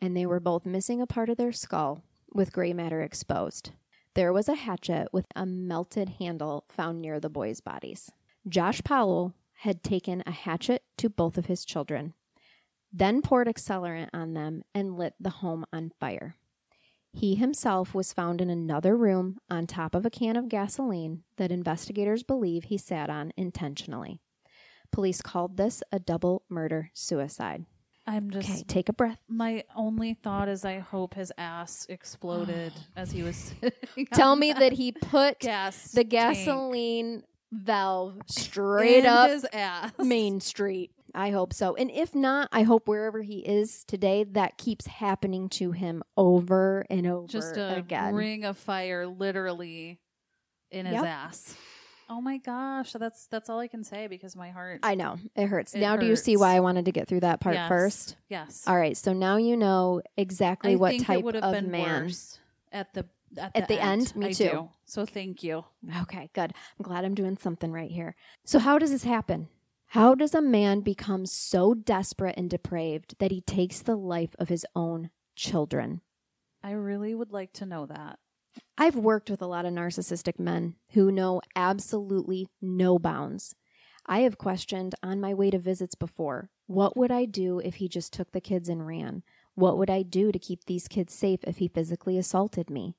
and 0.00 0.16
they 0.16 0.26
were 0.26 0.40
both 0.40 0.66
missing 0.66 1.00
a 1.00 1.06
part 1.06 1.28
of 1.28 1.36
their 1.36 1.52
skull 1.52 2.02
with 2.32 2.52
gray 2.52 2.72
matter 2.72 3.00
exposed. 3.02 3.70
There 4.14 4.32
was 4.32 4.48
a 4.48 4.54
hatchet 4.54 5.08
with 5.12 5.26
a 5.34 5.46
melted 5.46 6.08
handle 6.20 6.64
found 6.68 7.00
near 7.00 7.20
the 7.20 7.28
boys' 7.28 7.60
bodies. 7.60 8.10
Josh 8.48 8.82
Powell 8.84 9.34
had 9.58 9.82
taken 9.82 10.22
a 10.26 10.30
hatchet 10.32 10.82
to 10.98 11.08
both 11.08 11.38
of 11.38 11.46
his 11.46 11.64
children, 11.64 12.14
then 12.92 13.22
poured 13.22 13.48
accelerant 13.48 14.10
on 14.12 14.34
them 14.34 14.62
and 14.74 14.96
lit 14.96 15.14
the 15.18 15.30
home 15.30 15.64
on 15.72 15.92
fire. 15.98 16.36
He 17.12 17.36
himself 17.36 17.94
was 17.94 18.12
found 18.12 18.40
in 18.40 18.50
another 18.50 18.96
room 18.96 19.38
on 19.48 19.66
top 19.66 19.94
of 19.94 20.04
a 20.04 20.10
can 20.10 20.36
of 20.36 20.48
gasoline 20.48 21.22
that 21.36 21.52
investigators 21.52 22.24
believe 22.24 22.64
he 22.64 22.76
sat 22.76 23.08
on 23.08 23.32
intentionally. 23.36 24.20
Police 24.94 25.20
called 25.22 25.56
this 25.56 25.82
a 25.90 25.98
double 25.98 26.44
murder 26.48 26.90
suicide. 26.94 27.64
I'm 28.06 28.30
just. 28.30 28.48
Okay, 28.48 28.62
take 28.68 28.88
a 28.88 28.92
breath. 28.92 29.18
My 29.26 29.64
only 29.74 30.14
thought 30.14 30.48
is 30.48 30.64
I 30.64 30.78
hope 30.78 31.14
his 31.14 31.32
ass 31.36 31.84
exploded 31.88 32.72
as 32.96 33.10
he 33.10 33.24
was 33.24 33.52
Tell 34.12 34.36
me 34.36 34.52
that 34.52 34.72
he 34.74 34.92
put 34.92 35.40
gas 35.40 35.90
the 35.90 36.04
tank 36.04 36.10
gasoline 36.10 37.24
valve 37.50 38.18
straight 38.28 38.98
in 39.00 39.06
up 39.06 39.30
his 39.30 39.44
ass. 39.52 39.90
Main 39.98 40.38
Street. 40.40 40.92
I 41.12 41.30
hope 41.30 41.52
so. 41.52 41.74
And 41.74 41.90
if 41.90 42.14
not, 42.14 42.48
I 42.52 42.62
hope 42.62 42.86
wherever 42.86 43.20
he 43.22 43.38
is 43.40 43.82
today, 43.84 44.22
that 44.32 44.58
keeps 44.58 44.86
happening 44.86 45.48
to 45.50 45.72
him 45.72 46.04
over 46.16 46.84
and 46.88 47.04
over 47.04 47.26
just 47.26 47.56
a 47.56 47.76
again. 47.78 48.14
ring 48.14 48.44
of 48.44 48.56
fire 48.58 49.08
literally 49.08 49.98
in 50.70 50.86
his 50.86 50.94
Yep. 50.94 51.04
ass. 51.04 51.56
Oh 52.08 52.20
my 52.20 52.36
gosh, 52.38 52.92
that's 52.92 53.26
that's 53.28 53.48
all 53.48 53.58
I 53.58 53.68
can 53.68 53.82
say 53.84 54.06
because 54.06 54.36
my 54.36 54.50
heart. 54.50 54.80
I 54.82 54.94
know 54.94 55.16
it 55.34 55.46
hurts. 55.46 55.74
It 55.74 55.80
now, 55.80 55.96
do 55.96 56.06
you 56.06 56.16
see 56.16 56.32
hurts. 56.32 56.40
why 56.40 56.56
I 56.56 56.60
wanted 56.60 56.84
to 56.84 56.92
get 56.92 57.08
through 57.08 57.20
that 57.20 57.40
part 57.40 57.54
Yes. 57.54 57.68
first? 57.68 58.16
Yes. 58.28 58.64
All 58.66 58.76
right, 58.78 58.96
so 58.96 59.12
now 59.12 59.36
you 59.36 59.56
know 59.56 60.02
exactly 60.16 60.72
I 60.72 60.76
what 60.76 60.90
think 60.90 61.06
type 61.06 61.18
it 61.20 61.24
would 61.24 61.34
have 61.34 61.44
of 61.44 61.52
been 61.52 61.70
man. 61.70 62.02
worse 62.04 62.38
at 62.72 62.92
the 62.92 63.06
At 63.54 63.68
the 63.68 63.82
end? 63.82 64.14
Me 64.14 64.26
I 64.26 64.32
too. 64.32 64.44
do. 64.44 64.68
So 64.84 65.06
thank 65.06 65.42
you. 65.42 65.64
Okay, 66.02 66.30
good. 66.34 66.52
I'm 66.78 66.82
glad 66.82 67.04
I'm 67.04 67.14
doing 67.14 67.36
something 67.36 67.72
right 67.72 67.90
here. 67.90 68.14
So, 68.44 68.58
how 68.58 68.78
does 68.78 68.90
this 68.90 69.04
happen? 69.04 69.48
How 69.88 70.14
does 70.14 70.34
a 70.34 70.42
man 70.42 70.80
become 70.80 71.24
so 71.24 71.72
desperate 71.72 72.34
and 72.36 72.50
depraved 72.50 73.16
that 73.18 73.30
he 73.30 73.40
takes 73.40 73.80
the 73.80 73.96
life 73.96 74.34
of 74.38 74.48
his 74.48 74.66
own 74.74 75.10
children? 75.36 76.00
I 76.62 76.72
really 76.72 77.14
would 77.14 77.30
like 77.32 77.52
to 77.54 77.66
know 77.66 77.86
that. 77.86 78.18
I've 78.76 78.96
worked 78.96 79.30
with 79.30 79.40
a 79.40 79.46
lot 79.46 79.66
of 79.66 79.72
narcissistic 79.72 80.38
men 80.38 80.74
who 80.90 81.12
know 81.12 81.40
absolutely 81.54 82.48
no 82.60 82.98
bounds. 82.98 83.54
I 84.04 84.20
have 84.20 84.36
questioned 84.36 84.96
on 85.02 85.20
my 85.20 85.32
way 85.32 85.50
to 85.50 85.58
visits 85.58 85.94
before 85.94 86.50
what 86.66 86.96
would 86.96 87.12
I 87.12 87.24
do 87.24 87.60
if 87.60 87.76
he 87.76 87.88
just 87.88 88.12
took 88.12 88.32
the 88.32 88.40
kids 88.40 88.68
and 88.68 88.86
ran? 88.86 89.22
What 89.54 89.78
would 89.78 89.90
I 89.90 90.02
do 90.02 90.32
to 90.32 90.38
keep 90.38 90.64
these 90.64 90.88
kids 90.88 91.14
safe 91.14 91.40
if 91.44 91.58
he 91.58 91.68
physically 91.68 92.18
assaulted 92.18 92.68
me? 92.68 92.96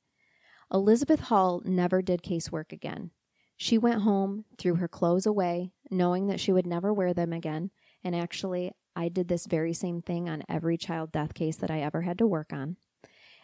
Elizabeth 0.71 1.19
Hall 1.21 1.61
never 1.65 2.01
did 2.01 2.23
casework 2.23 2.71
again. 2.71 3.11
She 3.57 3.77
went 3.77 4.01
home, 4.01 4.45
threw 4.57 4.75
her 4.75 4.87
clothes 4.87 5.25
away, 5.25 5.71
knowing 5.91 6.27
that 6.27 6.39
she 6.39 6.51
would 6.51 6.67
never 6.67 6.93
wear 6.93 7.13
them 7.13 7.33
again. 7.33 7.71
And 8.03 8.15
actually, 8.15 8.71
I 8.95 9.09
did 9.09 9.27
this 9.27 9.45
very 9.45 9.73
same 9.73 10.01
thing 10.01 10.29
on 10.29 10.43
every 10.47 10.77
child 10.77 11.11
death 11.11 11.33
case 11.33 11.57
that 11.57 11.71
I 11.71 11.81
ever 11.81 12.01
had 12.01 12.17
to 12.19 12.27
work 12.27 12.53
on. 12.53 12.77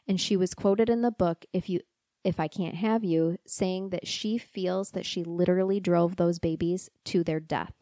And 0.08 0.20
she 0.20 0.38
was 0.38 0.54
quoted 0.54 0.89
in 0.89 1.02
the 1.02 1.12
book, 1.12 1.46
if 1.54 1.70
you 1.70 1.82
if 2.23 2.39
I 2.39 2.47
can't 2.47 2.75
have 2.75 3.03
you, 3.03 3.38
saying 3.45 3.89
that 3.89 4.07
she 4.07 4.38
feels 4.38 4.91
that 4.91 5.05
she 5.05 5.23
literally 5.23 5.79
drove 5.79 6.15
those 6.15 6.39
babies 6.39 6.89
to 7.05 7.23
their 7.23 7.39
death. 7.39 7.73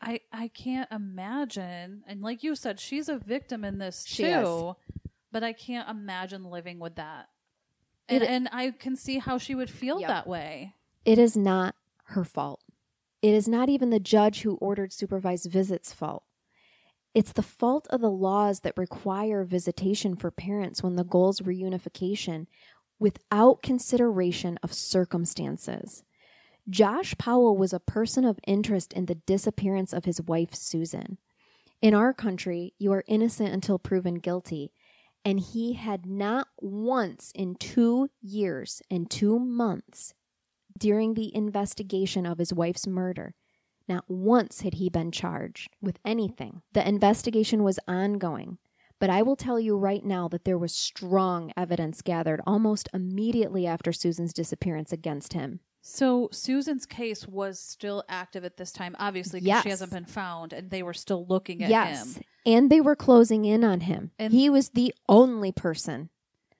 I 0.00 0.20
I 0.32 0.48
can't 0.48 0.90
imagine. 0.92 2.02
And 2.06 2.20
like 2.22 2.42
you 2.44 2.54
said, 2.54 2.78
she's 2.78 3.08
a 3.08 3.18
victim 3.18 3.64
in 3.64 3.78
this 3.78 4.04
She 4.06 4.24
too. 4.24 4.74
is. 4.74 4.94
But 5.32 5.42
I 5.42 5.52
can't 5.52 5.88
imagine 5.88 6.44
living 6.44 6.78
with 6.78 6.96
that. 6.96 7.28
It- 8.08 8.22
And, 8.22 8.24
and 8.24 8.48
I 8.52 8.70
can 8.70 8.94
see 8.96 9.18
how 9.18 9.38
she 9.38 9.54
would 9.54 9.70
feel 9.70 9.98
Yep. 10.00 10.08
that 10.08 10.26
way. 10.26 10.74
It 11.04 11.18
is 11.18 11.36
not 11.36 11.74
her 12.04 12.24
fault. 12.24 12.62
It 13.22 13.34
is 13.34 13.48
not 13.48 13.68
even 13.68 13.90
the 13.90 13.98
judge 13.98 14.42
who 14.42 14.54
ordered 14.56 14.92
supervised 14.92 15.50
visits' 15.50 15.92
fault. 15.92 16.22
It's 17.14 17.32
the 17.32 17.42
fault 17.42 17.86
of 17.88 18.02
the 18.02 18.10
laws 18.10 18.60
that 18.60 18.76
require 18.76 19.42
visitation 19.44 20.14
for 20.16 20.30
parents 20.30 20.82
when 20.82 20.96
the 20.96 21.04
goal 21.04 21.30
is 21.30 21.40
reunification 21.40 22.46
without 22.98 23.62
consideration 23.62 24.58
of 24.62 24.72
circumstances. 24.72 26.02
Josh 26.68 27.14
Powell 27.16 27.56
was 27.56 27.72
a 27.72 27.80
person 27.80 28.24
of 28.24 28.40
interest 28.46 28.92
in 28.92 29.06
the 29.06 29.14
disappearance 29.14 29.92
of 29.92 30.04
his 30.04 30.20
wife, 30.20 30.54
Susan. 30.54 31.18
In 31.80 31.94
our 31.94 32.12
country, 32.12 32.74
you 32.78 32.92
are 32.92 33.04
innocent 33.06 33.52
until 33.52 33.78
proven 33.78 34.16
guilty, 34.16 34.72
and 35.24 35.38
he 35.38 35.74
had 35.74 36.06
not 36.06 36.48
once 36.60 37.32
in 37.34 37.54
two 37.54 38.08
years 38.20 38.82
and 38.90 39.10
two 39.10 39.38
months 39.38 40.14
during 40.78 41.14
the 41.14 41.34
investigation 41.34 42.26
of 42.26 42.38
his 42.38 42.52
wife's 42.52 42.86
murder. 42.86 43.34
Not 43.88 44.04
once 44.08 44.62
had 44.62 44.74
he 44.74 44.90
been 44.90 45.12
charged 45.12 45.70
with 45.80 45.98
anything. 46.04 46.62
The 46.72 46.86
investigation 46.86 47.62
was 47.62 47.78
ongoing. 47.86 48.58
But 48.98 49.10
I 49.10 49.22
will 49.22 49.36
tell 49.36 49.60
you 49.60 49.76
right 49.76 50.04
now 50.04 50.26
that 50.28 50.44
there 50.44 50.56
was 50.58 50.72
strong 50.74 51.52
evidence 51.56 52.00
gathered 52.02 52.40
almost 52.46 52.88
immediately 52.94 53.66
after 53.66 53.92
Susan's 53.92 54.32
disappearance 54.32 54.92
against 54.92 55.34
him. 55.34 55.60
So 55.82 56.28
Susan's 56.32 56.86
case 56.86 57.28
was 57.28 57.60
still 57.60 58.02
active 58.08 58.44
at 58.44 58.56
this 58.56 58.72
time, 58.72 58.96
obviously, 58.98 59.38
because 59.40 59.46
Yes. 59.48 59.62
she 59.64 59.68
hasn't 59.70 59.92
been 59.92 60.06
found, 60.06 60.52
and 60.52 60.70
they 60.70 60.82
were 60.82 60.94
still 60.94 61.26
looking 61.26 61.62
at 61.62 61.70
yes. 61.70 62.16
him. 62.16 62.22
And 62.44 62.70
they 62.70 62.80
were 62.80 62.96
closing 62.96 63.44
in 63.44 63.62
on 63.64 63.80
him. 63.82 64.10
And- 64.18 64.32
he 64.32 64.48
was 64.50 64.70
the 64.70 64.94
only 65.08 65.52
person. 65.52 66.10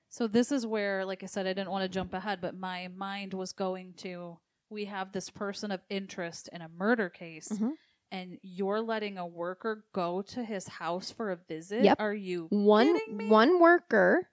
So 0.09 0.27
this 0.27 0.51
is 0.51 0.65
where, 0.65 1.05
like 1.05 1.23
I 1.23 1.25
said, 1.25 1.45
I 1.45 1.53
didn't 1.53 1.71
want 1.71 1.83
to 1.83 1.89
jump 1.89 2.13
ahead, 2.13 2.39
but 2.41 2.55
my 2.55 2.87
mind 2.95 3.33
was 3.33 3.51
going 3.51 3.93
to 3.97 4.37
we 4.69 4.83
have 4.85 5.13
this 5.13 5.29
person 5.29 5.71
of 5.71 5.79
interest 5.89 6.49
in 6.51 6.61
a 6.61 6.67
murder 6.67 7.07
case, 7.09 7.47
Mhm. 7.47 7.75
And 8.11 8.37
you're 8.41 8.81
letting 8.81 9.17
a 9.17 9.25
worker 9.27 9.85
go 9.93 10.21
to 10.23 10.43
his 10.43 10.67
house 10.67 11.11
for 11.11 11.31
a 11.31 11.35
visit. 11.35 11.83
Yep. 11.83 11.97
Are 11.99 12.13
you 12.13 12.47
One 12.49 12.97
kidding 12.97 13.17
me? 13.17 13.27
one 13.29 13.59
worker 13.59 14.29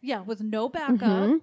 Yeah, 0.00 0.22
with 0.22 0.40
no 0.42 0.68
backup. 0.68 0.98
Mhm. 0.98 1.40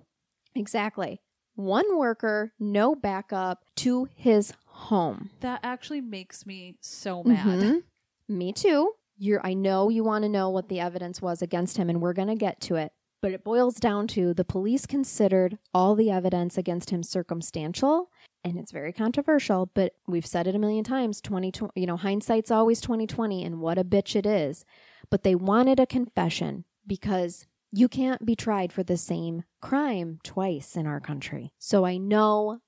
Exactly. 0.55 1.21
One 1.55 1.97
worker, 1.97 2.53
no 2.59 2.95
backup 2.95 3.63
to 3.77 4.07
his 4.15 4.53
home. 4.65 5.29
That 5.41 5.59
actually 5.63 6.01
makes 6.01 6.45
me 6.45 6.77
so 6.81 7.23
mad. 7.23 7.45
Mhm. 7.59 7.83
Me 8.27 8.51
too. 8.53 8.93
You're 9.17 9.43
I 9.45 9.53
know 9.53 9.89
you 9.89 10.03
want 10.03 10.23
to 10.23 10.29
know 10.29 10.49
what 10.49 10.69
the 10.69 10.79
evidence 10.79 11.21
was 11.21 11.41
against 11.41 11.77
him 11.77 11.89
and 11.89 12.01
we're 12.01 12.13
going 12.13 12.27
to 12.27 12.35
get 12.35 12.59
to 12.61 12.75
it. 12.75 12.91
But 13.21 13.31
it 13.31 13.43
boils 13.43 13.75
down 13.75 14.05
to 14.09 14.33
the 14.35 14.45
police 14.45 14.85
considered 14.85 15.57
all 15.73 15.95
the 15.95 16.11
evidence 16.11 16.57
against 16.57 16.91
him 16.91 17.01
circumstantial 17.01 18.11
and 18.43 18.57
it's 18.57 18.71
very 18.71 18.93
controversial, 18.93 19.69
but 19.73 19.93
we've 20.07 20.25
said 20.25 20.47
it 20.47 20.55
a 20.55 20.59
million 20.59 20.83
times, 20.83 21.21
20 21.21 21.51
you 21.75 21.85
know, 21.85 21.97
hindsight's 21.97 22.51
always 22.51 22.79
2020 22.81 23.43
and 23.43 23.59
what 23.59 23.77
a 23.77 23.83
bitch 23.83 24.15
it 24.15 24.25
is. 24.25 24.65
But 25.09 25.23
they 25.23 25.35
wanted 25.35 25.79
a 25.79 25.85
confession 25.85 26.65
because 26.85 27.45
you 27.71 27.87
can't 27.87 28.25
be 28.25 28.35
tried 28.35 28.71
for 28.71 28.83
the 28.83 28.97
same 28.97 29.43
crime 29.61 30.19
twice 30.23 30.75
in 30.75 30.87
our 30.87 30.99
country. 30.99 31.53
So 31.59 31.85
I 31.85 31.97
know 31.97 32.59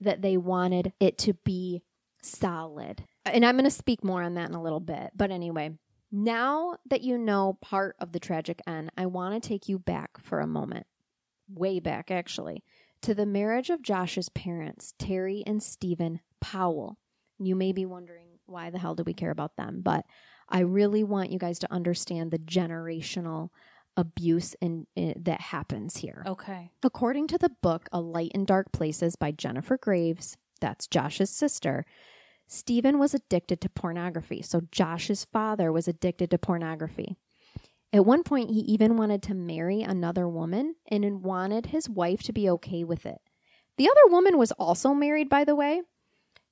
that 0.00 0.22
they 0.22 0.36
wanted 0.36 0.92
it 1.00 1.16
to 1.18 1.34
be 1.34 1.82
solid. 2.22 3.04
And 3.24 3.44
I'm 3.44 3.56
going 3.56 3.64
to 3.64 3.70
speak 3.70 4.04
more 4.04 4.22
on 4.22 4.34
that 4.34 4.48
in 4.48 4.54
a 4.54 4.62
little 4.62 4.80
bit. 4.80 5.10
But 5.14 5.30
anyway, 5.30 5.78
now 6.10 6.76
that 6.90 7.02
you 7.02 7.16
know 7.16 7.58
part 7.60 7.96
of 7.98 8.12
the 8.12 8.20
tragic 8.20 8.60
end, 8.66 8.90
I 8.96 9.06
want 9.06 9.40
to 9.40 9.48
take 9.48 9.68
you 9.68 9.78
back 9.78 10.10
for 10.20 10.40
a 10.40 10.46
moment, 10.46 10.86
way 11.48 11.80
back 11.80 12.10
actually, 12.10 12.62
to 13.02 13.14
the 13.14 13.26
marriage 13.26 13.70
of 13.70 13.82
Josh's 13.82 14.28
parents, 14.28 14.94
Terry 14.98 15.42
and 15.46 15.62
Stephen 15.62 16.20
Powell. 16.40 16.98
You 17.38 17.56
may 17.56 17.72
be 17.72 17.84
wondering 17.84 18.28
why 18.46 18.70
the 18.70 18.78
hell 18.78 18.94
do 18.94 19.02
we 19.04 19.14
care 19.14 19.30
about 19.30 19.56
them, 19.56 19.80
but 19.82 20.04
I 20.48 20.60
really 20.60 21.02
want 21.02 21.32
you 21.32 21.38
guys 21.38 21.58
to 21.60 21.72
understand 21.72 22.30
the 22.30 22.38
generational 22.38 23.50
abuse 23.96 24.54
and 24.62 24.86
uh, 24.96 25.12
that 25.16 25.40
happens 25.40 25.96
here. 25.96 26.22
Okay. 26.26 26.70
According 26.82 27.28
to 27.28 27.38
the 27.38 27.50
book 27.62 27.88
A 27.92 28.00
Light 28.00 28.30
in 28.34 28.44
Dark 28.44 28.72
Places 28.72 29.16
by 29.16 29.32
Jennifer 29.32 29.76
Graves, 29.76 30.36
that's 30.60 30.86
Josh's 30.86 31.30
sister, 31.30 31.84
Stephen 32.46 32.98
was 32.98 33.14
addicted 33.14 33.60
to 33.60 33.68
pornography. 33.68 34.42
So 34.42 34.62
Josh's 34.70 35.24
father 35.24 35.72
was 35.72 35.88
addicted 35.88 36.30
to 36.30 36.38
pornography. 36.38 37.16
At 37.92 38.06
one 38.06 38.22
point, 38.22 38.50
he 38.50 38.60
even 38.60 38.96
wanted 38.96 39.22
to 39.24 39.34
marry 39.34 39.82
another 39.82 40.26
woman 40.26 40.76
and 40.88 41.22
wanted 41.22 41.66
his 41.66 41.90
wife 41.90 42.22
to 42.22 42.32
be 42.32 42.48
okay 42.50 42.84
with 42.84 43.04
it. 43.04 43.20
The 43.76 43.88
other 43.88 44.10
woman 44.12 44.38
was 44.38 44.52
also 44.52 44.94
married, 44.94 45.28
by 45.28 45.44
the 45.44 45.54
way. 45.54 45.82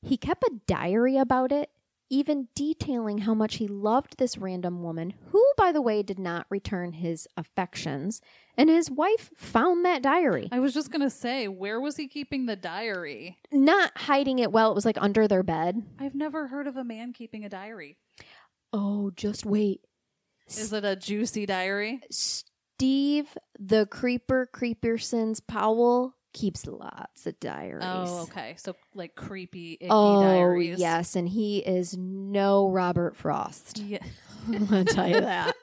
He 0.03 0.17
kept 0.17 0.43
a 0.45 0.61
diary 0.67 1.17
about 1.17 1.51
it, 1.53 1.71
even 2.11 2.49
detailing 2.55 3.19
how 3.19 3.35
much 3.35 3.57
he 3.57 3.69
loved 3.69 4.19
this 4.19 4.37
random 4.37 4.83
woman, 4.83 5.15
who, 5.31 5.45
by 5.57 5.73
the 5.73 5.83
way, 5.83 6.03
did 6.03 6.19
not 6.19 6.47
return 6.51 6.95
his 6.95 7.29
affections. 7.37 8.21
And 8.57 8.69
his 8.69 8.91
wife 8.91 9.31
found 9.37 9.85
that 9.85 10.03
diary, 10.03 10.49
I 10.53 10.61
was 10.61 10.75
just 10.75 10.91
gonna 10.91 11.11
say, 11.11 11.49
where 11.49 11.81
was 11.81 11.97
he 11.97 12.09
keeping 12.09 12.47
the 12.47 12.57
diary? 12.57 13.39
not 13.53 13.97
hiding 13.97 14.39
it 14.41 14.53
well. 14.53 14.73
It 14.73 14.75
was 14.75 14.85
like 14.85 14.99
under 15.01 15.29
their 15.29 15.43
bed. 15.43 15.83
I've 15.99 16.15
never 16.15 16.49
heard 16.49 16.67
of 16.67 16.77
a 16.77 16.85
man 16.85 17.13
keeping 17.13 17.45
a 17.45 17.49
diary. 17.49 17.97
Oh, 18.73 19.11
just 19.17 19.47
wait. 19.47 19.81
Is 20.59 20.73
it 20.73 20.85
a 20.85 20.97
juicy 20.97 21.47
diary? 21.47 22.01
Steve, 22.11 23.27
the 23.59 23.87
creeper, 23.87 24.49
Creepersons 24.53 25.41
Powell 25.47 26.15
keeps 26.33 26.67
lots 26.67 27.27
of 27.27 27.39
diaries. 27.41 27.85
Oh, 27.85 28.23
okay. 28.31 28.55
So 28.57 28.75
like 28.95 29.15
creepy, 29.15 29.75
icky 29.75 29.87
Oh, 29.91 30.21
diaries. 30.23 30.79
yes, 30.79 31.17
and 31.17 31.29
he 31.29 31.59
is 31.59 31.97
no 31.97 32.69
Robert 32.69 33.17
Frost. 33.17 33.79
Yeah. 33.79 33.99
I'm 34.47 34.67
gonna 34.67 34.85
tell 34.85 35.09
you 35.09 35.21
that. 35.21 35.55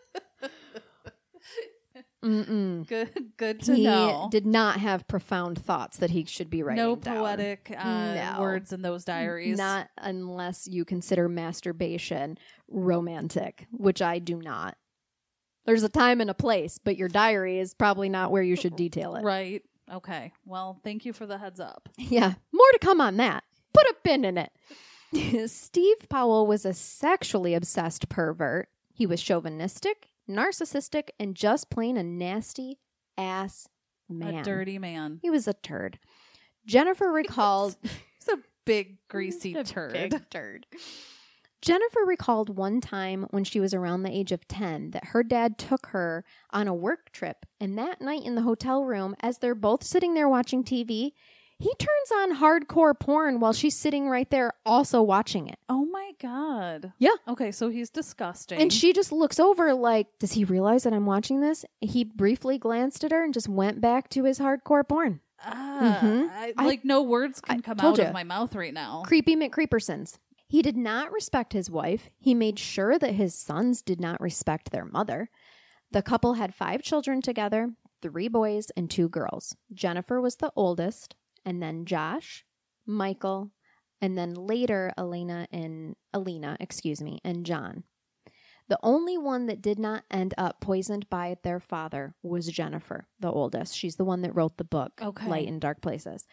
Mm-mm. 2.28 2.88
Good. 2.88 3.10
Good 3.38 3.62
to 3.62 3.76
He 3.76 3.84
know. 3.84 4.28
did 4.32 4.46
not 4.46 4.80
have 4.80 5.08
profound 5.08 5.58
thoughts 5.63 5.98
that 5.98 6.10
he 6.10 6.26
should 6.26 6.50
be 6.50 6.62
writing. 6.63 6.84
no 6.84 6.96
down. 6.96 7.16
poetic 7.18 7.74
uh, 7.78 8.13
No. 8.16 8.38
words 8.42 8.74
in 8.74 8.82
those 8.82 9.06
diaries. 9.06 9.58
Not 9.58 9.88
unless 9.98 10.68
you 10.68 10.84
consider 10.86 11.30
masturbation 11.30 12.38
romantic, 12.70 13.68
which 13.72 14.02
I 14.02 14.20
do 14.20 14.42
not. 14.42 14.76
There's 15.66 15.84
a 15.84 15.90
time 15.90 16.22
and 16.22 16.30
a 16.30 16.34
place, 16.34 16.78
but 16.84 16.98
your 16.98 17.10
diary 17.10 17.60
is 17.60 17.74
probably 17.74 18.10
not 18.10 18.32
where 18.32 18.44
you 18.44 18.56
should 18.56 18.76
detail 18.76 19.16
it. 19.16 19.24
right. 19.24 19.62
Okay. 19.92 20.34
Well, 20.46 20.82
thank 20.84 21.06
you 21.06 21.13
for 21.13 21.26
the 21.26 21.38
heads 21.38 21.60
up. 21.62 21.88
Yeah, 21.98 22.34
more 22.52 22.72
to 22.74 22.80
come 22.80 23.00
on 23.00 23.16
that. 23.18 23.44
Put 23.74 23.86
a 23.88 23.96
pin 24.04 24.26
in 24.26 24.38
it. 24.38 24.52
Steve 25.50 25.96
Powell 26.10 26.46
was 26.46 26.66
a 26.66 26.74
sexually 26.74 27.54
obsessed 27.54 28.10
pervert. 28.10 28.68
He 28.94 29.06
was 29.06 29.22
chauvinistic, 29.22 30.10
narcissistic, 30.30 31.10
and 31.20 31.36
just 31.36 31.70
plain 31.70 31.98
a 31.98 32.04
nasty 32.04 32.80
ass 33.18 33.68
man. 34.10 34.36
A 34.36 34.44
dirty 34.44 34.78
man. 34.80 35.20
He 35.22 35.30
was 35.30 35.48
a 35.48 35.54
turd. 35.54 36.00
Jennifer 36.66 37.12
recalled 37.12 37.76
He's 37.82 38.28
a 38.34 38.38
big 38.66 38.98
greasy 39.10 39.54
A 39.54 39.63
turd. 39.63 39.94
big 39.94 40.30
turd. 40.30 40.66
Jennifer 41.62 42.02
recalled 42.06 42.56
one 42.56 42.80
time 42.80 43.26
when 43.32 43.44
she 43.44 43.60
was 43.60 43.74
around 43.74 44.04
the 44.04 44.16
age 44.16 44.32
of 44.32 44.48
10 44.48 44.92
that 44.92 45.06
her 45.06 45.24
dad 45.24 45.58
took 45.58 45.88
her 45.88 46.24
on 46.52 46.68
a 46.68 46.74
work 46.74 47.12
trip, 47.12 47.46
and 47.60 47.78
that 47.78 48.00
night 48.00 48.24
in 48.24 48.36
the 48.36 48.44
hotel 48.44 48.84
room, 48.84 49.16
as 49.22 49.40
they're 49.40 49.56
both 49.56 49.84
sitting 49.84 50.13
there 50.13 50.30
watching 50.30 50.63
TV, 50.63 51.13
he 51.60 51.74
turns 51.80 52.12
on 52.15 52.38
hardcore 52.38 52.98
porn 53.00 53.39
while 53.39 53.54
she's 53.54 53.76
sitting 53.76 54.08
right 54.10 54.30
there 54.30 54.54
also 54.65 55.02
watching 55.02 55.48
it. 55.48 55.58
Oh 55.70 55.86
my 55.86 56.12
god. 56.22 56.93
Yeah. 57.00 57.12
Okay, 57.28 57.52
so 57.52 57.70
he's 57.70 57.89
disgusting. 57.89 58.60
And 58.62 58.72
she 58.72 58.93
just 58.93 59.12
looks 59.12 59.39
over 59.39 59.74
like, 59.74 60.08
does 60.20 60.34
he 60.34 60.43
realize 60.43 60.84
that 60.84 60.93
I'm 60.93 61.06
watching 61.06 61.41
this? 61.41 61.65
He 61.82 62.04
briefly 62.04 62.58
glanced 62.58 63.04
at 63.04 63.12
her 63.12 63.24
and 63.24 63.34
just 63.34 63.50
went 63.50 63.82
back 63.82 64.10
to 64.12 64.24
his 64.26 64.39
hardcore 64.39 64.88
porn. 64.88 65.22
Ah, 65.43 66.00
Mhm. 66.04 66.30
I, 66.32 66.54
I- 66.58 66.65
like 66.65 66.84
no 66.86 67.02
words 67.04 67.41
I 67.43 67.54
can 67.54 67.62
come 67.62 67.80
out 67.80 67.98
ya. 67.98 68.06
of 68.06 68.13
my 68.13 68.24
mouth 68.24 68.56
right 68.56 68.74
now. 68.74 69.04
Creepy 69.06 69.36
McCreepersons. 69.36 70.17
He 70.50 70.62
did 70.62 70.78
not 70.78 71.12
respect 71.12 71.54
his 71.54 71.70
wife. 71.70 72.10
He 72.20 72.34
made 72.34 72.58
sure 72.58 72.98
that 72.98 73.13
his 73.15 73.36
sons 73.36 73.82
did 73.82 74.00
not 74.00 74.22
respect 74.22 74.72
their 74.72 74.86
mother. 74.86 75.30
The 75.91 76.02
couple 76.02 76.34
had 76.36 76.56
five 76.56 76.82
children 76.82 77.22
together 77.22 77.72
three 78.02 78.28
boys 78.28 78.70
and 78.78 78.89
two 78.89 79.10
girls. 79.10 79.56
Jennifer 79.74 80.22
was 80.22 80.36
the 80.38 80.52
oldest, 80.56 81.15
and 81.48 81.64
then 81.64 81.86
Josh, 81.86 82.44
Michael, 82.86 83.52
and 84.02 84.18
then 84.18 84.34
later 84.34 84.92
Elena 84.98 85.48
and 85.50 85.96
Alina, 86.14 86.58
excuse 86.60 87.02
me, 87.02 87.20
and 87.24 87.46
John. 87.46 87.86
The 88.68 88.78
only 88.84 89.18
one 89.18 89.46
that 89.46 89.62
did 89.62 89.80
not 89.80 90.04
end 90.12 90.34
up 90.38 90.60
poisoned 90.60 91.10
by 91.10 91.38
their 91.44 91.62
father 91.62 92.16
was 92.22 92.48
Jennifer, 92.48 93.08
the 93.18 93.32
oldest. 93.32 93.78
She's 93.78 93.96
the 93.96 94.04
one 94.04 94.24
that 94.24 94.36
wrote 94.36 94.58
the 94.58 94.66
book, 94.66 94.92
Okay. 95.02 95.26
Light 95.26 95.48
in 95.48 95.58
Dark 95.60 95.82
Places. 95.82 96.28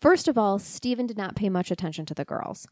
First 0.00 0.28
of 0.28 0.38
all, 0.38 0.60
Stephen 0.60 1.06
did 1.06 1.18
not 1.18 1.34
pay 1.34 1.48
much 1.48 1.72
attention 1.72 2.06
to 2.06 2.14
the 2.14 2.24
girls. 2.24 2.64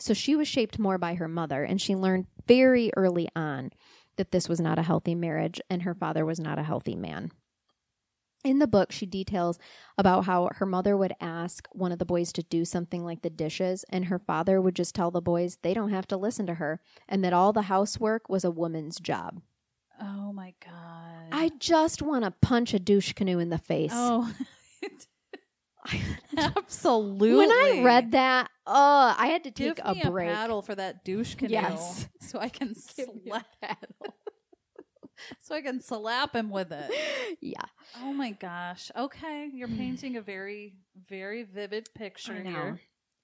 So 0.00 0.14
she 0.14 0.34
was 0.34 0.48
shaped 0.48 0.80
more 0.80 0.98
by 0.98 1.14
her 1.14 1.28
mother, 1.28 1.62
and 1.62 1.80
she 1.80 1.94
learned 1.94 2.26
very 2.48 2.90
early 2.96 3.28
on 3.36 3.70
that 4.16 4.32
this 4.32 4.48
was 4.48 4.60
not 4.60 4.80
a 4.80 4.82
healthy 4.82 5.14
marriage 5.14 5.60
and 5.70 5.82
her 5.82 5.94
father 5.94 6.26
was 6.26 6.40
not 6.40 6.58
a 6.58 6.64
healthy 6.64 6.96
man. 6.96 7.30
In 8.42 8.58
the 8.58 8.66
book, 8.66 8.90
she 8.90 9.04
details 9.04 9.58
about 9.98 10.24
how 10.24 10.48
her 10.54 10.64
mother 10.66 10.96
would 10.96 11.12
ask 11.20 11.68
one 11.72 11.92
of 11.92 11.98
the 11.98 12.06
boys 12.06 12.32
to 12.32 12.42
do 12.42 12.64
something 12.64 13.04
like 13.04 13.20
the 13.20 13.28
dishes, 13.28 13.84
and 13.90 14.06
her 14.06 14.18
father 14.18 14.60
would 14.62 14.74
just 14.74 14.94
tell 14.94 15.10
the 15.10 15.20
boys 15.20 15.58
they 15.60 15.74
don't 15.74 15.90
have 15.90 16.06
to 16.08 16.16
listen 16.16 16.46
to 16.46 16.54
her, 16.54 16.80
and 17.06 17.22
that 17.22 17.34
all 17.34 17.52
the 17.52 17.62
housework 17.62 18.28
was 18.30 18.44
a 18.44 18.50
woman's 18.50 18.98
job. 18.98 19.42
Oh 20.00 20.32
my 20.32 20.54
god. 20.64 21.28
I 21.32 21.50
just 21.58 22.00
want 22.00 22.24
to 22.24 22.30
punch 22.30 22.72
a 22.72 22.78
douche 22.78 23.12
canoe 23.12 23.38
in 23.38 23.50
the 23.50 23.58
face. 23.58 23.92
Oh. 23.94 24.32
Absolutely. 26.36 27.34
When 27.36 27.50
I 27.50 27.82
read 27.84 28.12
that, 28.12 28.50
uh, 28.66 29.14
I 29.18 29.26
had 29.26 29.44
to 29.44 29.50
Give 29.50 29.76
take 29.76 29.84
a 29.84 29.94
me 29.94 30.02
break. 30.10 30.28
paddle 30.30 30.62
for 30.62 30.74
that 30.74 31.04
douche 31.04 31.34
canoe. 31.34 31.52
Yes. 31.52 32.08
So 32.22 32.38
I 32.38 32.48
can 32.48 32.74
Give 32.96 33.08
a 33.08 33.28
slap 33.28 33.46
so 35.40 35.54
I 35.54 35.62
can 35.62 35.80
slap 35.80 36.34
him 36.34 36.50
with 36.50 36.72
it. 36.72 36.90
yeah. 37.40 37.64
Oh 38.00 38.12
my 38.12 38.30
gosh. 38.30 38.90
Okay, 38.96 39.50
you're 39.52 39.68
mm. 39.68 39.78
painting 39.78 40.16
a 40.16 40.22
very 40.22 40.74
very 41.08 41.42
vivid 41.44 41.88
picture 41.94 42.42
here. 42.42 42.80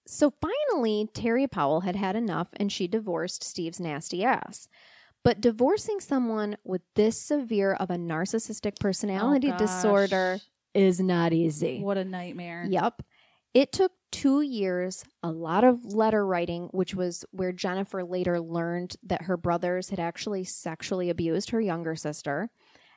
So 0.06 0.32
finally, 0.40 1.08
Terry 1.12 1.46
Powell 1.46 1.80
had 1.80 1.96
had 1.96 2.16
enough 2.16 2.48
and 2.56 2.70
she 2.70 2.86
divorced 2.86 3.42
Steve's 3.42 3.80
nasty 3.80 4.24
ass. 4.24 4.68
But 5.24 5.40
divorcing 5.40 5.98
someone 5.98 6.56
with 6.62 6.82
this 6.94 7.20
severe 7.20 7.72
of 7.72 7.90
a 7.90 7.96
narcissistic 7.96 8.74
oh 8.78 8.80
personality 8.80 9.50
Oh, 9.52 9.58
disorder 9.58 10.38
is 10.72 11.00
not 11.00 11.32
easy. 11.32 11.80
What 11.80 11.98
a 11.98 12.04
nightmare. 12.04 12.64
Yep. 12.68 13.02
It 13.52 13.72
took 13.72 13.90
two 14.16 14.40
years, 14.40 15.04
a 15.22 15.30
lot 15.30 15.62
of 15.62 15.84
letter 15.84 16.26
writing, 16.26 16.68
which 16.72 16.94
was 16.94 17.22
where 17.32 17.52
Jennifer 17.52 18.02
later 18.02 18.40
learned 18.40 18.96
that 19.02 19.22
her 19.22 19.36
brothers 19.36 19.90
had 19.90 20.00
actually 20.00 20.42
sexually 20.42 21.10
abused 21.10 21.50
her 21.50 21.60
younger 21.60 21.94
sister 21.94 22.48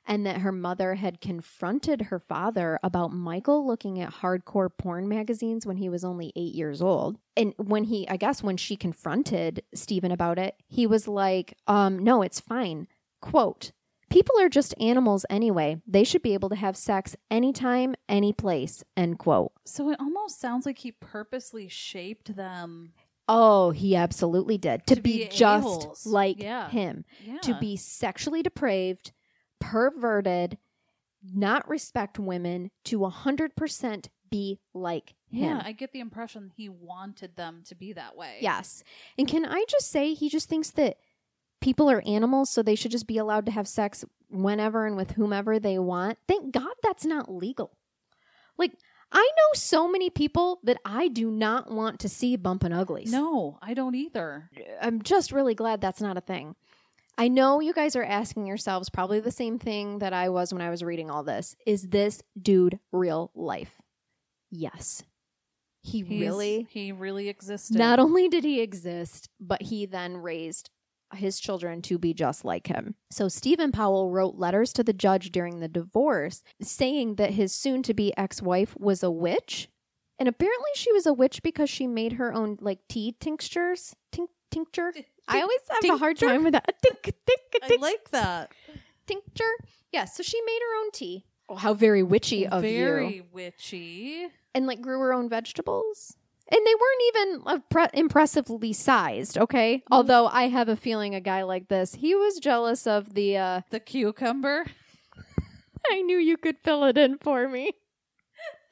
and 0.07 0.25
that 0.25 0.37
her 0.37 0.53
mother 0.53 0.95
had 0.95 1.19
confronted 1.19 2.03
her 2.03 2.19
father 2.19 2.79
about 2.81 3.11
Michael 3.11 3.67
looking 3.67 3.99
at 3.99 4.13
hardcore 4.13 4.69
porn 4.75 5.09
magazines 5.09 5.65
when 5.65 5.75
he 5.75 5.89
was 5.89 6.05
only 6.05 6.31
eight 6.37 6.55
years 6.55 6.81
old. 6.81 7.17
And 7.35 7.53
when 7.57 7.83
he, 7.83 8.07
I 8.07 8.15
guess, 8.15 8.41
when 8.41 8.55
she 8.55 8.77
confronted 8.77 9.61
Stephen 9.75 10.13
about 10.13 10.39
it, 10.39 10.55
he 10.67 10.87
was 10.87 11.05
like, 11.05 11.57
um, 11.67 11.99
no, 11.99 12.21
it's 12.21 12.39
fine. 12.39 12.87
Quote, 13.19 13.73
People 14.09 14.39
are 14.39 14.49
just 14.49 14.73
animals 14.79 15.25
anyway. 15.29 15.81
They 15.87 16.03
should 16.03 16.21
be 16.21 16.33
able 16.33 16.49
to 16.49 16.55
have 16.55 16.75
sex 16.75 17.15
anytime, 17.29 17.95
any 18.07 18.33
place. 18.33 18.83
End 18.97 19.19
quote. 19.19 19.51
So 19.65 19.89
it 19.91 19.99
almost 19.99 20.39
sounds 20.39 20.65
like 20.65 20.79
he 20.79 20.91
purposely 20.91 21.67
shaped 21.67 22.35
them. 22.35 22.93
Oh, 23.27 23.69
he 23.71 23.95
absolutely 23.95 24.57
did. 24.57 24.87
To, 24.87 24.95
To 24.95 25.01
be, 25.01 25.25
be 25.25 25.27
just 25.29 26.07
like 26.07 26.41
Yeah. 26.41 26.69
him. 26.69 27.05
Yeah. 27.23 27.37
To 27.43 27.53
be 27.59 27.75
sexually 27.75 28.41
depraved, 28.41 29.11
perverted, 29.59 30.57
not 31.23 31.67
respect 31.69 32.17
women, 32.17 32.71
to 32.85 32.99
100% 32.99 34.07
be 34.31 34.59
like 34.73 35.13
him. 35.29 35.57
Yeah, 35.57 35.61
I 35.63 35.73
get 35.73 35.91
the 35.91 35.99
impression 35.99 36.51
he 36.55 36.69
wanted 36.69 37.35
them 37.35 37.61
to 37.67 37.75
be 37.75 37.93
that 37.93 38.15
way. 38.15 38.37
Yes. 38.41 38.83
And 39.17 39.27
can 39.27 39.45
I 39.45 39.65
just 39.69 39.89
say, 39.91 40.13
he 40.13 40.29
just 40.29 40.49
thinks 40.49 40.71
that 40.71 40.97
people 41.61 41.89
are 41.89 42.01
animals, 42.05 42.49
so 42.49 42.61
they 42.63 42.75
should 42.75 42.91
just 42.91 43.07
be 43.07 43.17
allowed 43.17 43.45
to 43.47 43.51
have 43.51 43.67
sex 43.67 44.05
whenever 44.29 44.85
and 44.85 44.95
with 44.95 45.11
whomever 45.11 45.59
they 45.59 45.79
want. 45.79 46.17
Thank 46.27 46.53
God 46.53 46.73
that's 46.83 47.05
not 47.05 47.33
legal. 47.33 47.71
Like, 48.57 48.73
I 49.11 49.27
know 49.35 49.49
so 49.59 49.89
many 49.89 50.09
people 50.09 50.59
that 50.63 50.77
I 50.85 51.07
do 51.07 51.31
not 51.31 51.71
want 51.71 51.99
to 52.01 52.09
see 52.09 52.35
bumping 52.35 52.73
uglies. 52.73 53.11
No, 53.11 53.57
I 53.61 53.73
don't 53.73 53.95
either. 53.95 54.49
I'm 54.81 55.01
just 55.01 55.31
really 55.31 55.55
glad 55.55 55.81
that's 55.81 56.01
not 56.01 56.17
a 56.17 56.21
thing. 56.21 56.55
I 57.17 57.27
know 57.27 57.59
you 57.59 57.73
guys 57.73 57.95
are 57.95 58.03
asking 58.03 58.45
yourselves 58.45 58.89
probably 58.89 59.19
the 59.19 59.31
same 59.31 59.57
thing 59.59 59.99
that 59.99 60.13
I 60.13 60.29
was 60.29 60.53
when 60.53 60.61
I 60.61 60.69
was 60.69 60.83
reading 60.83 61.09
all 61.09 61.23
this. 61.23 61.55
Is 61.65 61.83
this 61.89 62.21
dude 62.41 62.79
real 62.91 63.31
life? 63.35 63.81
Yes. 64.51 65.03
He 65.81 66.01
He's- 66.03 66.21
really 66.21 66.67
he 66.69 66.91
really 66.91 67.29
existed. 67.29 67.77
not 67.77 67.99
only 67.99 68.29
did 68.29 68.43
he 68.43 68.61
exist, 68.61 69.29
but 69.39 69.61
he 69.63 69.85
then 69.85 70.17
raised 70.17 70.69
his 71.13 71.39
children 71.39 71.81
to 71.83 71.97
be 71.97 72.13
just 72.13 72.45
like 72.45 72.67
him. 72.67 72.95
So 73.11 73.27
Stephen 73.27 73.71
Powell 73.71 74.09
wrote 74.11 74.35
letters 74.35 74.73
to 74.73 74.83
the 74.83 74.93
judge 74.93 75.31
during 75.31 75.59
the 75.59 75.67
divorce 75.67 76.43
saying 76.61 77.15
that 77.15 77.31
his 77.31 77.53
soon 77.53 77.83
to 77.83 77.93
be 77.93 78.15
ex-wife 78.17 78.75
was 78.77 79.03
a 79.03 79.11
witch. 79.11 79.69
And 80.19 80.27
apparently 80.27 80.69
she 80.75 80.91
was 80.91 81.05
a 81.05 81.13
witch 81.13 81.41
because 81.41 81.69
she 81.69 81.87
made 81.87 82.13
her 82.13 82.33
own 82.33 82.57
like 82.59 82.79
tea 82.89 83.15
tinctures. 83.19 83.95
Tink- 84.11 84.27
tincture. 84.51 84.93
I 85.27 85.41
always 85.41 85.59
have 85.69 85.95
a 85.95 85.97
hard 85.97 86.17
tincture? 86.17 86.33
time 86.35 86.43
with 86.43 86.53
that. 86.53 86.73
Tink, 86.85 87.13
tink, 87.13 87.61
a 87.61 87.63
I 87.65 87.69
tink, 87.69 87.79
like 87.79 88.11
that. 88.11 88.51
tincture. 89.07 89.53
Yeah, 89.91 90.05
so 90.05 90.23
she 90.23 90.41
made 90.41 90.59
her 90.61 90.81
own 90.83 90.91
tea. 90.91 91.25
Oh, 91.47 91.55
how 91.55 91.73
very 91.73 92.03
witchy 92.03 92.45
of 92.47 92.61
Very 92.61 92.75
you. 92.75 92.83
Very 92.83 93.21
witchy. 93.31 94.27
And 94.53 94.67
like 94.67 94.81
grew 94.81 94.99
her 94.99 95.13
own 95.13 95.29
vegetables. 95.29 96.15
And 96.51 96.61
they 96.65 96.73
weren't 96.75 97.03
even 97.15 97.59
pre- 97.69 97.99
impressively 97.99 98.73
sized, 98.73 99.37
okay? 99.37 99.83
Although 99.91 100.27
I 100.27 100.47
have 100.47 100.67
a 100.67 100.75
feeling 100.75 101.13
a 101.13 101.21
guy 101.21 101.43
like 101.43 101.67
this, 101.67 101.93
he 101.95 102.15
was 102.15 102.39
jealous 102.39 102.87
of 102.87 103.13
the 103.13 103.37
uh 103.37 103.61
The 103.69 103.79
cucumber. 103.79 104.65
I 105.91 106.01
knew 106.01 106.17
you 106.17 106.37
could 106.37 106.57
fill 106.63 106.83
it 106.85 106.97
in 106.97 107.17
for 107.19 107.47
me. 107.47 107.71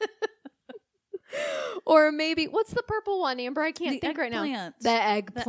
or 1.86 2.10
maybe 2.10 2.46
what's 2.46 2.72
the 2.72 2.82
purple 2.82 3.20
one, 3.20 3.38
Amber? 3.38 3.60
I 3.62 3.72
can't 3.72 3.92
the 3.92 3.98
think 4.06 4.18
right 4.18 4.30
now. 4.32 4.42
eggplant. 4.42 4.74
The 4.80 4.88
The 4.88 5.02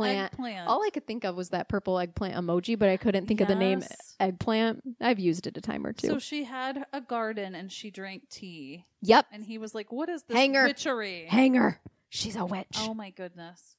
eggplant. 0.04 0.68
All 0.68 0.84
I 0.84 0.90
could 0.90 1.06
think 1.06 1.24
of 1.24 1.36
was 1.36 1.50
that 1.50 1.68
purple 1.68 1.98
eggplant 1.98 2.34
emoji, 2.34 2.78
but 2.78 2.88
I 2.88 2.96
couldn't 2.96 3.26
think 3.26 3.40
of 3.40 3.48
the 3.48 3.54
name 3.54 3.82
eggplant. 4.18 4.82
I've 5.00 5.18
used 5.18 5.46
it 5.46 5.56
a 5.56 5.60
time 5.60 5.86
or 5.86 5.92
two. 5.92 6.08
So 6.08 6.18
she 6.18 6.44
had 6.44 6.84
a 6.92 7.00
garden 7.00 7.54
and 7.54 7.72
she 7.72 7.90
drank 7.90 8.28
tea. 8.28 8.84
yep. 9.02 9.26
And 9.32 9.44
he 9.44 9.58
was 9.58 9.74
like, 9.74 9.90
What 9.90 10.08
is 10.08 10.22
this 10.24 10.36
Hanger. 10.36 10.64
witchery? 10.64 11.26
Hanger. 11.28 11.80
She's 12.10 12.36
a 12.36 12.44
witch. 12.44 12.76
Oh 12.78 12.92
my 12.94 13.10
goodness. 13.10 13.76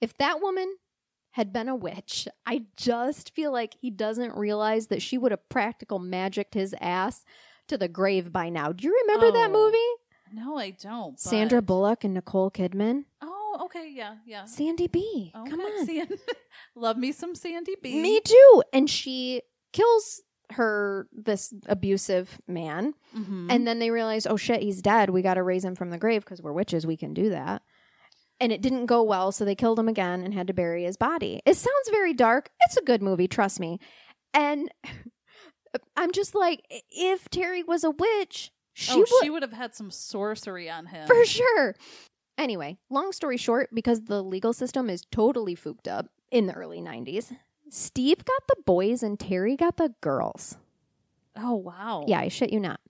If 0.00 0.16
that 0.18 0.40
woman 0.42 0.76
had 1.32 1.52
been 1.52 1.68
a 1.68 1.76
witch, 1.76 2.26
I 2.46 2.64
just 2.76 3.34
feel 3.34 3.52
like 3.52 3.76
he 3.80 3.90
doesn't 3.90 4.34
realize 4.34 4.88
that 4.88 5.02
she 5.02 5.18
would 5.18 5.30
have 5.30 5.48
practical 5.48 5.98
magicked 5.98 6.54
his 6.54 6.74
ass 6.80 7.24
to 7.68 7.76
the 7.78 7.88
grave 7.88 8.32
by 8.32 8.48
now. 8.48 8.72
Do 8.72 8.86
you 8.88 8.98
remember 9.02 9.30
that 9.32 9.50
Oh, 9.50 9.52
movie? 9.52 10.40
No, 10.42 10.58
I 10.58 10.70
don't. 10.70 11.12
but- 11.12 11.20
Sandra 11.20 11.62
Bullock 11.62 12.04
and 12.04 12.14
Nicole 12.14 12.50
Kidman? 12.50 13.04
Oh, 13.22 13.60
okay, 13.64 13.90
yeah, 13.94 14.16
yeah. 14.26 14.44
Sandy 14.46 14.86
B. 14.88 15.32
Okay, 15.36 15.50
Come 15.50 15.60
on. 15.60 15.86
San- 15.86 16.08
Love 16.74 16.96
me 16.96 17.12
some 17.12 17.34
Sandy 17.34 17.76
B. 17.82 18.00
Me 18.00 18.20
too. 18.20 18.62
And 18.72 18.88
she 18.88 19.42
kills 19.72 20.22
her 20.52 21.08
this 21.12 21.52
abusive 21.66 22.40
man. 22.46 22.94
Mhm. 23.14 23.48
and 23.50 23.66
then 23.66 23.78
they 23.78 23.90
realize 23.90 24.26
oh 24.26 24.36
shit 24.36 24.62
he's 24.62 24.82
dead. 24.82 25.10
We 25.10 25.22
got 25.22 25.34
to 25.34 25.42
raise 25.42 25.64
him 25.64 25.74
from 25.74 25.90
the 25.90 25.98
grave 25.98 26.24
because 26.24 26.42
we're 26.42 26.52
witches. 26.52 26.86
We 26.86 26.96
can 26.96 27.14
do 27.14 27.30
that. 27.30 27.62
And 28.40 28.52
it 28.52 28.62
didn't 28.62 28.86
go 28.86 29.02
well 29.02 29.32
so 29.32 29.44
they 29.44 29.54
killed 29.54 29.78
him 29.78 29.88
again 29.88 30.22
and 30.22 30.32
had 30.32 30.46
to 30.46 30.54
bury 30.54 30.84
his 30.84 30.96
body. 30.96 31.40
It 31.44 31.56
sounds 31.56 31.90
very 31.90 32.14
dark. 32.14 32.50
It's 32.66 32.76
a 32.76 32.82
good 32.82 33.02
movie 33.02 33.28
trust 33.28 33.60
me. 33.60 33.78
And 34.32 34.70
i'm 35.98 36.12
just 36.12 36.34
like 36.34 36.62
if 36.90 37.28
terry 37.28 37.62
was 37.62 37.84
a 37.84 37.90
witch 37.90 38.50
she 38.72 38.92
oh, 38.92 38.98
would 38.98 39.08
she 39.22 39.28
would 39.30 39.42
have 39.42 39.52
had 39.52 39.74
some 39.74 39.90
sorcery 39.90 40.70
on 40.70 40.86
him. 40.86 41.06
for 41.06 41.24
sure. 41.26 41.74
Anyway 42.38 42.78
long 42.88 43.12
story 43.12 43.36
short 43.36 43.68
because 43.74 44.02
the 44.04 44.22
legal 44.22 44.52
system 44.54 44.88
is 44.88 45.02
totally 45.10 45.54
fooked 45.54 45.86
up 45.86 46.06
in 46.30 46.46
the 46.46 46.54
early 46.54 46.80
90s. 46.80 47.36
Steve 47.70 48.24
got 48.24 48.46
the 48.48 48.56
boys 48.64 49.02
and 49.02 49.18
Terry 49.18 49.56
got 49.56 49.76
the 49.76 49.94
girls. 50.00 50.56
Oh 51.36 51.54
wow. 51.54 52.04
Yeah, 52.08 52.20
I 52.20 52.28
shit 52.28 52.52
you 52.52 52.60
not. 52.60 52.80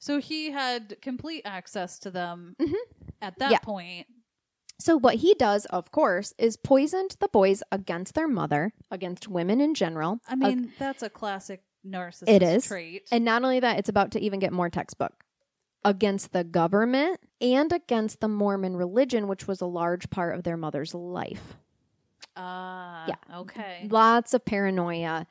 So 0.00 0.20
he 0.20 0.50
had 0.50 0.96
complete 1.02 1.42
access 1.44 1.98
to 2.00 2.10
them 2.10 2.54
Mhm. 2.60 2.74
at 3.20 3.38
that 3.38 3.50
Yeah. 3.50 3.58
point. 3.58 4.06
So, 4.80 4.96
what 4.96 5.16
he 5.16 5.34
does, 5.34 5.64
of 5.66 5.90
course, 5.90 6.32
is 6.38 6.56
poisoned 6.56 7.16
the 7.18 7.26
boys 7.26 7.64
against 7.72 8.14
their 8.14 8.28
mother, 8.28 8.72
against 8.92 9.26
women 9.26 9.60
in 9.60 9.74
general. 9.74 10.20
I 10.28 10.36
mean, 10.36 10.72
that's 10.78 11.02
a 11.02 11.10
classic 11.10 11.64
narcissist 11.84 12.28
It 12.28 12.44
is. 12.44 12.64
trait. 12.66 13.08
And 13.10 13.24
not 13.24 13.42
only 13.42 13.58
that, 13.58 13.78
it's 13.80 13.88
about 13.88 14.12
to 14.12 14.20
even 14.20 14.38
get 14.38 14.52
more 14.52 14.70
textbook 14.70 15.24
against 15.84 16.30
the 16.32 16.44
government 16.44 17.18
and 17.40 17.72
against 17.72 18.20
the 18.20 18.28
Mormon 18.28 18.76
religion, 18.76 19.26
which 19.26 19.48
was 19.48 19.60
a 19.60 19.66
large 19.66 20.10
part 20.10 20.36
of 20.36 20.44
their 20.44 20.56
mother's 20.56 20.94
life. 20.94 21.56
Ah, 22.38 23.06
Yeah. 23.08 23.38
Okay. 23.40 23.88
Lots 23.90 24.34
of 24.34 24.44
paranoia, 24.44 25.26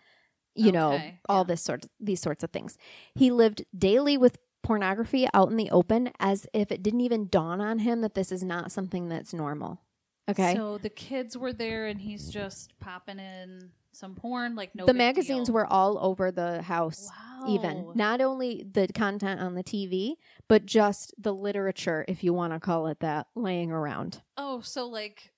you 0.56 0.72
know, 0.72 1.02
all 1.30 1.42
yeah. 1.42 1.48
this 1.48 1.62
sort 1.62 1.86
of 1.86 1.90
these 2.00 2.22
sorts 2.22 2.44
of 2.44 2.52
things. 2.52 2.78
He 3.16 3.32
lived 3.32 3.64
daily 3.78 4.18
with 4.18 4.38
pornography 4.64 5.28
out 5.34 5.50
in 5.50 5.58
the 5.58 5.72
open 5.72 6.12
as 6.20 6.46
if 6.54 6.72
it 6.72 6.84
didn't 6.84 7.02
even 7.02 7.30
dawn 7.30 7.62
on 7.62 7.80
him 7.80 8.02
that 8.02 8.16
this 8.16 8.32
is 8.32 8.44
not 8.44 8.72
something 8.72 9.08
that's 9.08 9.34
normal. 9.34 9.82
Okay. 10.30 10.56
So 10.56 10.78
the 10.78 10.90
kids 10.90 11.38
were 11.38 11.54
there, 11.54 11.88
and 11.88 12.02
he's 12.02 12.30
just 12.30 12.78
popping 12.80 13.20
in 13.20 13.72
some 13.94 14.14
porn, 14.14 14.56
like 14.56 14.76
no. 14.76 14.86
the 14.86 14.94
magazines 14.94 15.48
deal. 15.48 15.56
were 15.56 15.66
all 15.66 15.98
over 16.02 16.32
the 16.32 16.62
house. 16.62 17.10
wow. 17.42 17.46
even 17.48 17.92
not 17.96 18.22
only 18.22 18.66
the 18.70 18.88
content 18.88 19.40
on 19.40 19.56
the 19.56 19.64
TV, 19.64 20.16
but 20.48 20.66
just 20.66 21.14
the 21.18 21.34
literature, 21.34 22.04
if 22.08 22.24
you 22.24 22.34
want 22.34 22.54
to 22.54 22.60
call 22.60 22.88
it 22.88 23.00
that, 23.00 23.28
laying 23.36 23.72
around. 23.72 24.22
Oh, 24.36 24.62
so 24.62 24.86
like 24.88 25.32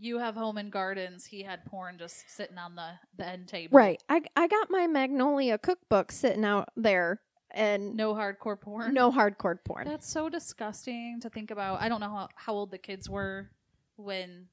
you 0.00 0.18
have 0.18 0.34
home 0.34 0.58
and 0.58 0.70
gardens. 0.70 1.26
He 1.26 1.42
had 1.42 1.64
porn 1.64 1.98
just 1.98 2.24
sitting 2.28 2.58
on 2.58 2.74
the 2.74 2.90
the 3.16 3.26
end 3.26 3.48
table. 3.48 3.76
Right. 3.76 4.02
I 4.08 4.22
I 4.36 4.46
got 4.48 4.70
my 4.70 4.86
Magnolia 4.86 5.58
cookbook 5.58 6.12
sitting 6.12 6.44
out 6.44 6.68
there, 6.76 7.20
and 7.50 7.96
no, 7.96 8.14
hardcore 8.14 8.60
porn. 8.60 8.94
no 8.94 9.10
hardcore 9.10 9.58
porn. 9.64 9.86
That's 9.86 10.08
so 10.08 10.28
disgusting 10.28 11.20
to 11.20 11.30
think 11.30 11.50
about. 11.50 11.80
I 11.80 11.88
don't 11.88 12.00
know 12.00 12.10
how, 12.10 12.28
how 12.34 12.52
old 12.54 12.70
the 12.70 12.78
kids 12.78 13.08
were 13.08 13.50
when 13.96 14.46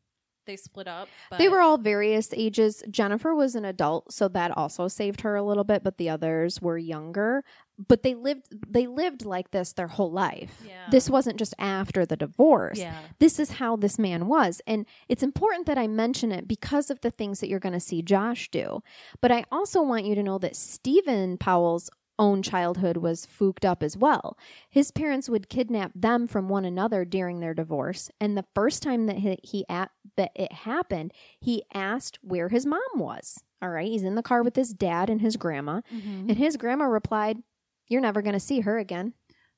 they 0.45 0.55
split 0.55 0.87
up. 0.87 1.09
But 1.29 1.39
They 1.39 1.49
were 1.49 1.59
all 1.59 1.77
various 1.77 2.29
ages. 2.33 2.83
Jennifer 2.89 3.33
was 3.33 3.55
an 3.55 3.65
adult, 3.65 4.13
so 4.13 4.27
that 4.29 4.55
also 4.55 4.87
saved 4.87 5.21
her 5.21 5.35
a 5.35 5.43
little 5.43 5.63
bit, 5.63 5.83
but 5.83 5.97
the 5.97 6.09
others 6.09 6.61
were 6.61 6.77
younger. 6.77 7.43
But 7.87 8.03
they 8.03 8.15
lived 8.15 8.47
they 8.67 8.87
lived 8.87 9.25
like 9.25 9.51
this 9.51 9.73
their 9.73 9.87
whole 9.87 10.11
life. 10.11 10.61
Yeah. 10.65 10.87
This 10.91 11.09
wasn't 11.09 11.37
just 11.37 11.53
after 11.59 12.05
the 12.05 12.15
divorce. 12.15 12.79
Yeah. 12.79 12.97
this 13.19 13.39
is 13.39 13.51
how 13.51 13.75
this 13.75 13.99
man 13.99 14.27
was. 14.27 14.61
And 14.65 14.85
it's 15.09 15.23
important 15.23 15.65
that 15.67 15.77
I 15.77 15.87
mention 15.87 16.31
it 16.31 16.47
because 16.47 16.89
of 16.89 17.01
the 17.01 17.11
things 17.11 17.39
that 17.39 17.49
you're 17.49 17.59
going 17.59 17.73
to 17.73 17.79
see 17.79 18.01
Josh 18.01 18.49
do. 18.49 18.81
But 19.21 19.31
I 19.31 19.43
also 19.51 19.81
want 19.81 20.05
you 20.05 20.15
to 20.15 20.23
know 20.23 20.37
that 20.39 20.55
Steven 20.55 21.37
Powell's 21.37 21.89
own 22.17 22.41
childhood 22.41 22.95
was 22.95 23.25
fooked 23.25 23.65
up 23.65 23.83
as 23.83 23.97
well. 23.97 24.37
His 24.69 24.89
parents 24.89 25.27
would 25.27 25.49
kidnap 25.49 25.91
them 25.93 26.27
from 26.27 26.47
one 26.47 26.63
another 26.63 27.03
during 27.03 27.41
their 27.41 27.53
divorce, 27.53 28.09
and 28.21 28.37
the 28.37 28.45
first 28.55 28.81
time 28.81 29.05
that 29.07 29.17
he, 29.17 29.37
he 29.43 29.65
at 29.67 29.91
that 30.15 30.31
it 30.33 30.53
happened, 30.53 31.11
he 31.41 31.63
asked 31.73 32.17
where 32.21 32.47
his 32.47 32.65
mom 32.65 32.79
was. 32.95 33.43
All 33.61 33.67
right, 33.69 33.89
he's 33.89 34.03
in 34.03 34.15
the 34.15 34.23
car 34.23 34.43
with 34.43 34.55
his 34.55 34.73
dad 34.73 35.09
and 35.09 35.19
his 35.19 35.35
grandma, 35.35 35.81
Mhm. 35.93 36.29
and 36.29 36.37
his 36.37 36.55
grandma 36.55 36.85
replied, 36.85 37.39
"You're 37.87 38.01
never 38.01 38.21
going 38.21 38.33
to 38.33 38.39
see 38.39 38.61
her 38.61 38.77
again." 38.77 39.13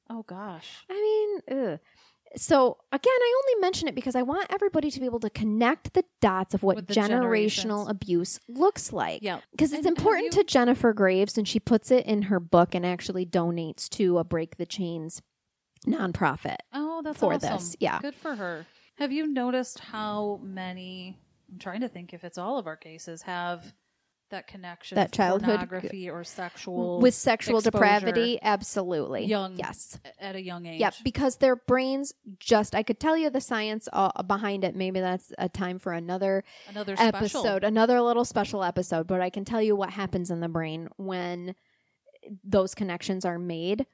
Oh 0.09 0.23
gosh. 0.23 0.85
I 0.89 0.93
mean, 1.49 1.59
ugh. 1.73 1.79
so 2.37 2.77
again, 2.91 3.11
I 3.13 3.41
only 3.43 3.61
mention 3.61 3.87
it 3.87 3.95
because 3.95 4.15
I 4.15 4.21
want 4.21 4.47
everybody 4.49 4.89
to 4.91 4.99
be 4.99 5.05
able 5.05 5.19
to 5.21 5.29
connect 5.29 5.93
the 5.93 6.03
dots 6.21 6.53
of 6.53 6.63
what 6.63 6.85
generational 6.87 7.89
abuse 7.89 8.39
looks 8.47 8.93
like. 8.93 9.21
Yeah. 9.21 9.41
Because 9.51 9.73
it's 9.73 9.85
And 9.85 9.97
important 9.97 10.25
you- 10.25 10.31
to 10.31 10.43
Jennifer 10.45 10.93
Graves, 10.93 11.37
and 11.37 11.47
she 11.47 11.59
puts 11.59 11.91
it 11.91 12.05
in 12.05 12.23
her 12.23 12.39
book 12.39 12.73
and 12.73 12.85
actually 12.85 13.25
donates 13.25 13.89
to 13.91 14.17
a 14.17 14.23
Break 14.23 14.55
the 14.57 14.65
Chains 14.65 15.21
nonprofit. 15.85 16.57
Oh, 16.73 17.01
that's 17.03 17.19
For 17.19 17.33
awesome. 17.33 17.57
this, 17.57 17.75
yeah. 17.79 17.99
Good 17.99 18.15
for 18.15 18.35
her. 18.35 18.65
Have 18.95 19.11
you 19.11 19.27
noticed 19.27 19.79
how 19.79 20.39
many? 20.41 21.17
I'm 21.51 21.59
trying 21.59 21.81
to 21.81 21.87
think 21.87 22.13
if 22.13 22.23
it's 22.23 22.37
all 22.37 22.57
of 22.57 22.67
our 22.67 22.75
cases 22.75 23.21
have 23.23 23.73
that 24.29 24.47
connection, 24.47 24.95
That 24.95 25.11
childhood- 25.11 25.59
pornography 25.59 26.09
or 26.09 26.23
sexual 26.23 26.99
With 26.99 27.13
sexual 27.13 27.61
depravity, 27.61 28.39
absolutely. 28.41 29.25
Young. 29.25 29.57
Yes. 29.57 29.99
at 30.19 30.35
a 30.35 30.41
young 30.41 30.65
age. 30.65 30.79
Yep, 30.79 30.95
because 31.03 31.37
their 31.37 31.55
brains 31.55 32.13
just, 32.39 32.75
I 32.75 32.83
could 32.83 32.99
tell 32.99 33.15
you 33.17 33.29
the 33.29 33.41
science 33.41 33.87
uh, 33.93 34.23
behind 34.23 34.63
it. 34.63 34.75
Maybe 34.75 34.99
that's 34.99 35.31
a 35.37 35.47
time 35.49 35.79
for 35.79 35.93
another 35.93 36.43
Another 36.69 36.95
special. 36.95 37.15
episode, 37.17 37.63
another 37.63 38.01
little 38.01 38.25
special 38.25 38.63
episode, 38.63 39.07
but 39.07 39.21
I 39.21 39.29
can 39.29 39.45
tell 39.45 39.61
you 39.61 39.75
what 39.75 39.91
happens 39.91 40.29
in 40.31 40.39
the 40.41 40.49
brain 40.49 40.89
when 40.97 41.55
those 42.43 42.75
connections 42.75 43.23
are 43.25 43.39
made 43.39 43.85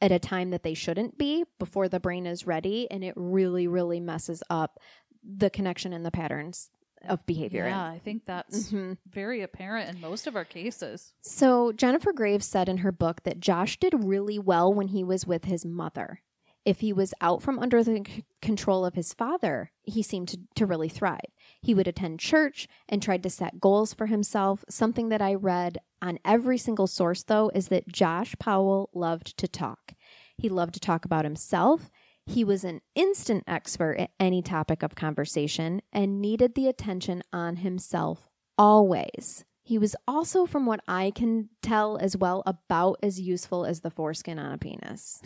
at 0.00 0.12
a 0.12 0.18
time 0.18 0.50
that 0.50 0.62
they 0.62 0.74
shouldn't 0.74 1.16
be 1.16 1.44
before 1.58 1.88
the 1.88 2.00
brain 2.00 2.26
is 2.26 2.46
ready 2.46 2.86
and 2.90 3.02
it 3.04 3.14
really 3.16 3.66
really 3.68 4.00
messes 4.00 4.42
up 4.50 4.78
the 5.24 5.48
connection 5.48 5.92
and 5.92 6.04
the 6.04 6.10
patterns 6.10 6.68
of 7.08 7.24
behavior. 7.26 7.66
Yeah, 7.66 7.84
I 7.84 7.98
think 7.98 8.24
that's 8.26 8.70
Mhm. 8.72 8.98
very 9.08 9.42
apparent 9.42 9.94
in 9.94 10.00
most 10.00 10.26
of 10.26 10.36
our 10.36 10.44
cases. 10.44 11.12
So, 11.22 11.72
Jennifer 11.72 12.12
Graves 12.12 12.46
said 12.46 12.68
in 12.68 12.78
her 12.78 12.92
book 12.92 13.22
that 13.24 13.40
Josh 13.40 13.78
did 13.78 14.04
really 14.04 14.38
well 14.38 14.72
when 14.72 14.88
he 14.88 15.02
was 15.04 15.26
with 15.26 15.44
his 15.44 15.64
mother. 15.64 16.22
If 16.64 16.80
he 16.80 16.92
was 16.92 17.14
out 17.20 17.42
from 17.42 17.60
under 17.60 17.84
the 17.84 18.02
c- 18.04 18.24
control 18.42 18.84
of 18.84 18.94
his 18.94 19.14
father, 19.14 19.70
he 19.84 20.02
seemed 20.02 20.26
to, 20.30 20.40
to 20.56 20.66
really 20.66 20.88
thrive. 20.88 21.20
He 21.62 21.74
would 21.74 21.86
attend 21.86 22.18
church 22.18 22.66
and 22.88 23.00
tried 23.00 23.22
to 23.22 23.30
set 23.30 23.60
goals 23.60 23.94
for 23.94 24.06
himself. 24.06 24.64
Something 24.68 25.08
that 25.10 25.22
I 25.22 25.34
read 25.34 25.78
on 26.02 26.18
every 26.24 26.58
single 26.58 26.88
source, 26.88 27.22
though, 27.22 27.50
is 27.54 27.68
that 27.68 27.86
Josh 27.86 28.34
Powell 28.40 28.90
loved 28.92 29.36
to 29.38 29.46
talk. 29.46 29.94
He 30.36 30.48
loved 30.48 30.74
to 30.74 30.80
talk 30.80 31.04
about 31.04 31.24
himself. 31.24 31.88
He 32.26 32.42
was 32.44 32.64
an 32.64 32.80
instant 32.94 33.44
expert 33.46 33.96
at 33.98 34.10
any 34.18 34.42
topic 34.42 34.82
of 34.82 34.94
conversation 34.96 35.80
and 35.92 36.20
needed 36.20 36.54
the 36.54 36.66
attention 36.68 37.22
on 37.32 37.56
himself 37.56 38.28
always. 38.58 39.44
He 39.62 39.78
was 39.78 39.96
also, 40.06 40.46
from 40.46 40.66
what 40.66 40.80
I 40.86 41.12
can 41.14 41.48
tell 41.62 41.96
as 41.98 42.16
well, 42.16 42.42
about 42.46 42.98
as 43.02 43.20
useful 43.20 43.64
as 43.64 43.80
the 43.80 43.90
foreskin 43.90 44.38
on 44.38 44.52
a 44.52 44.58
penis. 44.58 45.20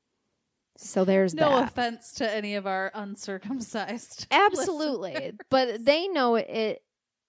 so 0.76 1.04
there's 1.04 1.34
No 1.34 1.50
that. 1.50 1.68
offense 1.68 2.12
to 2.14 2.30
any 2.30 2.54
of 2.54 2.66
our 2.66 2.90
uncircumcised. 2.94 4.26
Absolutely. 4.30 5.32
but 5.50 5.84
they 5.84 6.08
know 6.08 6.34
it 6.36 6.82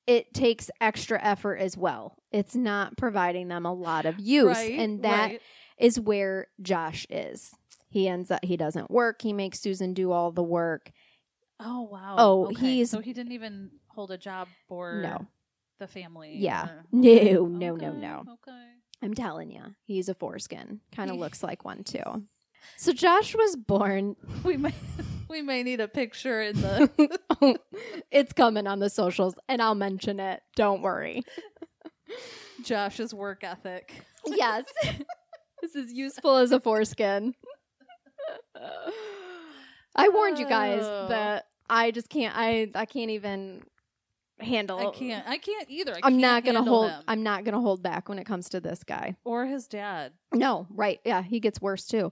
it 0.08 0.34
takes 0.34 0.70
extra 0.80 1.22
effort 1.24 1.56
as 1.56 1.76
well. 1.76 2.16
It's 2.32 2.56
not 2.56 2.96
providing 2.96 3.48
them 3.48 3.66
a 3.66 3.74
lot 3.74 4.06
of 4.06 4.20
use. 4.20 4.56
Right, 4.56 4.78
and 4.78 5.02
that 5.04 5.40
is 5.80 5.98
right. 5.98 6.06
where 6.08 6.48
Josh 6.62 7.08
is. 7.10 7.52
He 7.96 8.10
ends 8.10 8.30
up 8.30 8.44
he 8.44 8.58
doesn't 8.58 8.92
work. 8.92 9.22
He 9.22 9.32
makes 9.32 9.62
Susan 9.62 9.94
do 9.94 10.12
all 10.12 10.30
the 10.34 10.44
work. 10.44 10.92
Oh 11.62 11.84
wow. 11.84 12.16
Oh, 12.18 12.48
Okay, 12.48 12.76
he's- 12.76 12.90
so 12.92 13.00
he 13.00 13.14
didn't 13.14 13.32
even 13.32 13.72
hold 13.88 14.12
a 14.12 14.18
job 14.18 14.50
for 14.68 15.00
No. 15.02 15.26
the 15.80 15.88
family. 15.88 16.36
Yeah. 16.38 16.66
or- 16.68 16.84
No, 16.92 17.10
okay, 17.10 17.34
no, 17.34 17.76
no, 17.78 17.92
no. 17.94 18.20
Okay. 18.34 18.66
I'm 19.02 19.14
telling 19.14 19.50
you, 19.50 19.62
he's 19.86 20.10
a 20.10 20.14
foreskin. 20.14 20.82
Kind 20.94 21.10
of 21.10 21.16
looks 21.16 21.42
like 21.42 21.64
one 21.64 21.84
too. 21.86 22.04
So 22.78 22.92
Josh 22.92 23.34
was 23.36 23.56
born. 23.56 24.16
We 24.44 24.58
may 24.58 24.74
we 25.30 25.42
may 25.44 25.64
need 25.64 25.80
a 25.80 25.88
picture 25.88 26.42
in 26.42 26.60
the 26.60 27.60
it's 28.12 28.34
coming 28.34 28.68
on 28.68 28.80
the 28.80 28.90
socials, 28.90 29.36
and 29.48 29.62
I'll 29.62 29.76
mention 29.76 30.20
it. 30.20 30.42
Don't 30.58 30.82
worry. 30.82 31.22
Josh's 32.64 33.14
work 33.14 33.44
ethic. 33.44 33.94
Yes, 34.26 34.66
this 35.62 35.76
is 35.76 35.94
useful 35.94 36.38
as 36.38 36.52
a 36.52 36.60
foreskin. 36.60 37.36
I 39.96 40.10
warned 40.10 40.40
you 40.40 40.48
guys 40.48 40.82
Oh. 40.84 41.08
that 41.10 41.48
I 41.70 41.92
just 41.92 42.10
can't. 42.10 42.36
I 42.38 42.70
I 42.76 42.86
can't 42.86 43.12
even 43.12 43.64
handle. 44.40 44.78
I 44.80 44.92
can't. 44.92 45.28
I 45.28 45.38
can't 45.38 45.70
either. 45.70 45.94
I 45.94 46.00
I'm 46.04 46.14
can't 46.14 46.22
not 46.22 46.44
gonna 46.46 46.64
hold. 46.64 46.92
him. 46.92 47.02
I'm 47.08 47.24
not 47.24 47.44
gonna 47.46 47.62
hold 47.62 47.82
back 47.82 48.10
when 48.10 48.20
it 48.20 48.26
comes 48.26 48.50
to 48.50 48.60
this 48.60 48.84
guy. 48.84 49.16
or 49.24 49.46
his 49.46 49.68
dad. 49.68 50.12
No, 50.34 50.68
right. 50.70 51.00
Yeah, 51.06 51.22
he 51.24 51.40
gets 51.40 51.62
worse 51.62 51.88
too. 51.88 52.12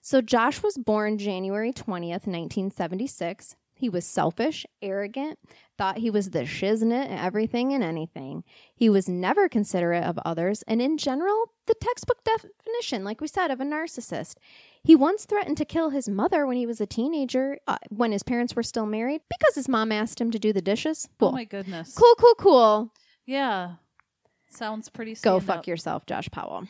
So 0.00 0.20
Josh 0.20 0.62
was 0.62 0.78
born 0.78 1.18
January 1.18 1.72
20th, 1.72 2.26
1976. 2.26 3.56
He 3.78 3.88
was 3.88 4.04
selfish, 4.04 4.66
arrogant, 4.82 5.38
thought 5.76 5.98
he 5.98 6.10
was 6.10 6.30
the 6.30 6.40
shiznit 6.40 7.08
at 7.08 7.24
everything 7.24 7.72
and 7.72 7.84
anything. 7.84 8.42
He 8.74 8.90
was 8.90 9.08
never 9.08 9.48
considerate 9.48 10.02
of 10.02 10.18
others, 10.24 10.64
and 10.66 10.82
in 10.82 10.98
general, 10.98 11.52
the 11.66 11.76
textbook 11.80 12.24
definition, 12.24 13.04
like 13.04 13.20
we 13.20 13.28
said, 13.28 13.52
of 13.52 13.60
a 13.60 13.64
narcissist. 13.64 14.34
He 14.82 14.96
once 14.96 15.26
threatened 15.26 15.58
to 15.58 15.64
kill 15.64 15.90
his 15.90 16.08
mother 16.08 16.44
when 16.44 16.56
he 16.56 16.66
was 16.66 16.80
a 16.80 16.86
teenager, 16.86 17.58
uh, 17.68 17.78
when 17.88 18.10
his 18.10 18.24
parents 18.24 18.56
were 18.56 18.64
still 18.64 18.86
married, 18.86 19.20
because 19.30 19.54
his 19.54 19.68
mom 19.68 19.92
asked 19.92 20.20
him 20.20 20.32
to 20.32 20.40
do 20.40 20.52
the 20.52 20.60
dishes. 20.60 21.08
Cool. 21.20 21.28
Oh 21.28 21.32
my 21.32 21.44
goodness. 21.44 21.94
cool, 21.94 22.14
cool, 22.18 22.34
cool. 22.34 22.92
Yeah. 23.26 23.74
Sounds 24.50 24.88
pretty. 24.88 25.14
Go 25.14 25.38
fuck 25.38 25.58
up. 25.58 25.66
yourself, 25.68 26.04
Josh 26.06 26.28
Powell. 26.32 26.66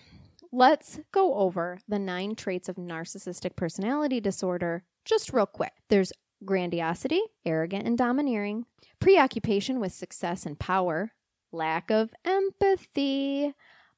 Let's 0.53 1.01
go 1.13 1.35
over 1.35 1.79
the 1.89 1.99
nine 1.99 2.35
traits 2.35 2.69
of 2.69 2.77
narcissistic 2.77 3.57
personality 3.57 4.21
disorder 4.21 4.85
just 5.07 5.33
real 5.33 5.47
quick. 5.47 5.73
There's 5.89 6.13
grandiosity, 6.45 7.21
arrogant 7.45 7.87
and 7.87 7.97
domineering, 7.99 8.65
preoccupation 9.01 9.81
with 9.81 9.93
success 9.93 10.47
and 10.47 10.59
power, 10.59 11.13
lack 11.53 11.91
of 11.91 12.11
empathy, 12.25 13.55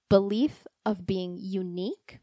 belief 0.09 0.67
of 0.85 1.07
being 1.07 1.37
unique, 1.39 2.19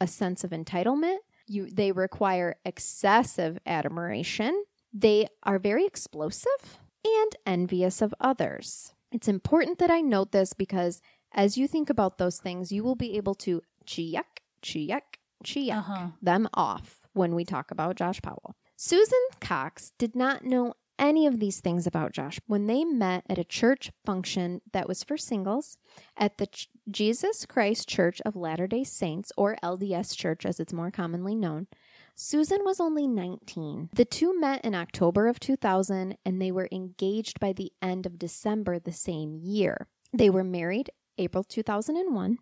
a 0.00 0.06
sense 0.06 0.44
of 0.44 0.50
entitlement. 0.50 1.18
You, 1.46 1.68
they 1.70 1.92
require 1.92 2.56
excessive 2.64 3.58
admiration. 3.66 4.64
They 4.92 5.26
are 5.42 5.58
very 5.58 5.84
explosive 5.86 6.78
and 7.04 7.32
envious 7.46 8.02
of 8.02 8.14
others. 8.20 8.94
It's 9.12 9.28
important 9.28 9.78
that 9.78 9.90
I 9.90 10.00
note 10.00 10.32
this 10.32 10.52
because 10.52 11.00
as 11.32 11.56
you 11.56 11.66
think 11.66 11.90
about 11.90 12.18
those 12.18 12.38
things, 12.38 12.70
you 12.72 12.82
will 12.84 12.94
be 12.96 13.16
able 13.16 13.34
to 13.36 13.62
check, 13.86 14.42
check, 14.62 15.18
check 15.44 15.70
Uh-huh. 15.72 16.08
them 16.22 16.48
off 16.54 17.06
when 17.12 17.34
we 17.34 17.44
talk 17.44 17.70
about 17.70 17.96
Josh 17.96 18.20
Powell. 18.22 18.54
Susan 18.82 19.18
Cox 19.42 19.92
did 19.98 20.16
not 20.16 20.42
know 20.42 20.72
any 20.98 21.26
of 21.26 21.38
these 21.38 21.60
things 21.60 21.86
about 21.86 22.12
Josh 22.12 22.40
when 22.46 22.66
they 22.66 22.82
met 22.82 23.24
at 23.28 23.36
a 23.36 23.44
church 23.44 23.92
function 24.06 24.62
that 24.72 24.88
was 24.88 25.04
for 25.04 25.18
singles 25.18 25.76
at 26.16 26.38
the 26.38 26.46
Ch- 26.46 26.70
Jesus 26.90 27.44
Christ 27.44 27.86
Church 27.86 28.22
of 28.24 28.36
Latter 28.36 28.66
day 28.66 28.82
Saints, 28.82 29.32
or 29.36 29.58
LDS 29.62 30.16
Church 30.16 30.46
as 30.46 30.58
it's 30.58 30.72
more 30.72 30.90
commonly 30.90 31.34
known. 31.34 31.66
Susan 32.14 32.60
was 32.64 32.80
only 32.80 33.06
19. 33.06 33.90
The 33.92 34.06
two 34.06 34.40
met 34.40 34.64
in 34.64 34.74
October 34.74 35.26
of 35.26 35.38
2000 35.38 36.16
and 36.24 36.40
they 36.40 36.50
were 36.50 36.68
engaged 36.72 37.38
by 37.38 37.52
the 37.52 37.72
end 37.82 38.06
of 38.06 38.18
December 38.18 38.78
the 38.78 38.92
same 38.92 39.34
year. 39.34 39.88
They 40.10 40.30
were 40.30 40.42
married 40.42 40.88
April 41.18 41.44
2001. 41.44 42.38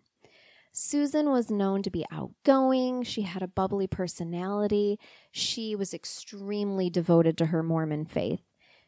Susan 0.83 1.29
was 1.29 1.51
known 1.51 1.83
to 1.83 1.89
be 1.89 2.05
outgoing. 2.09 3.03
She 3.03 3.23
had 3.23 3.43
a 3.43 3.49
bubbly 3.49 3.85
personality. 3.85 4.97
She 5.29 5.75
was 5.75 5.93
extremely 5.93 6.89
devoted 6.89 7.37
to 7.37 7.47
her 7.47 7.61
Mormon 7.61 8.05
faith. 8.05 8.39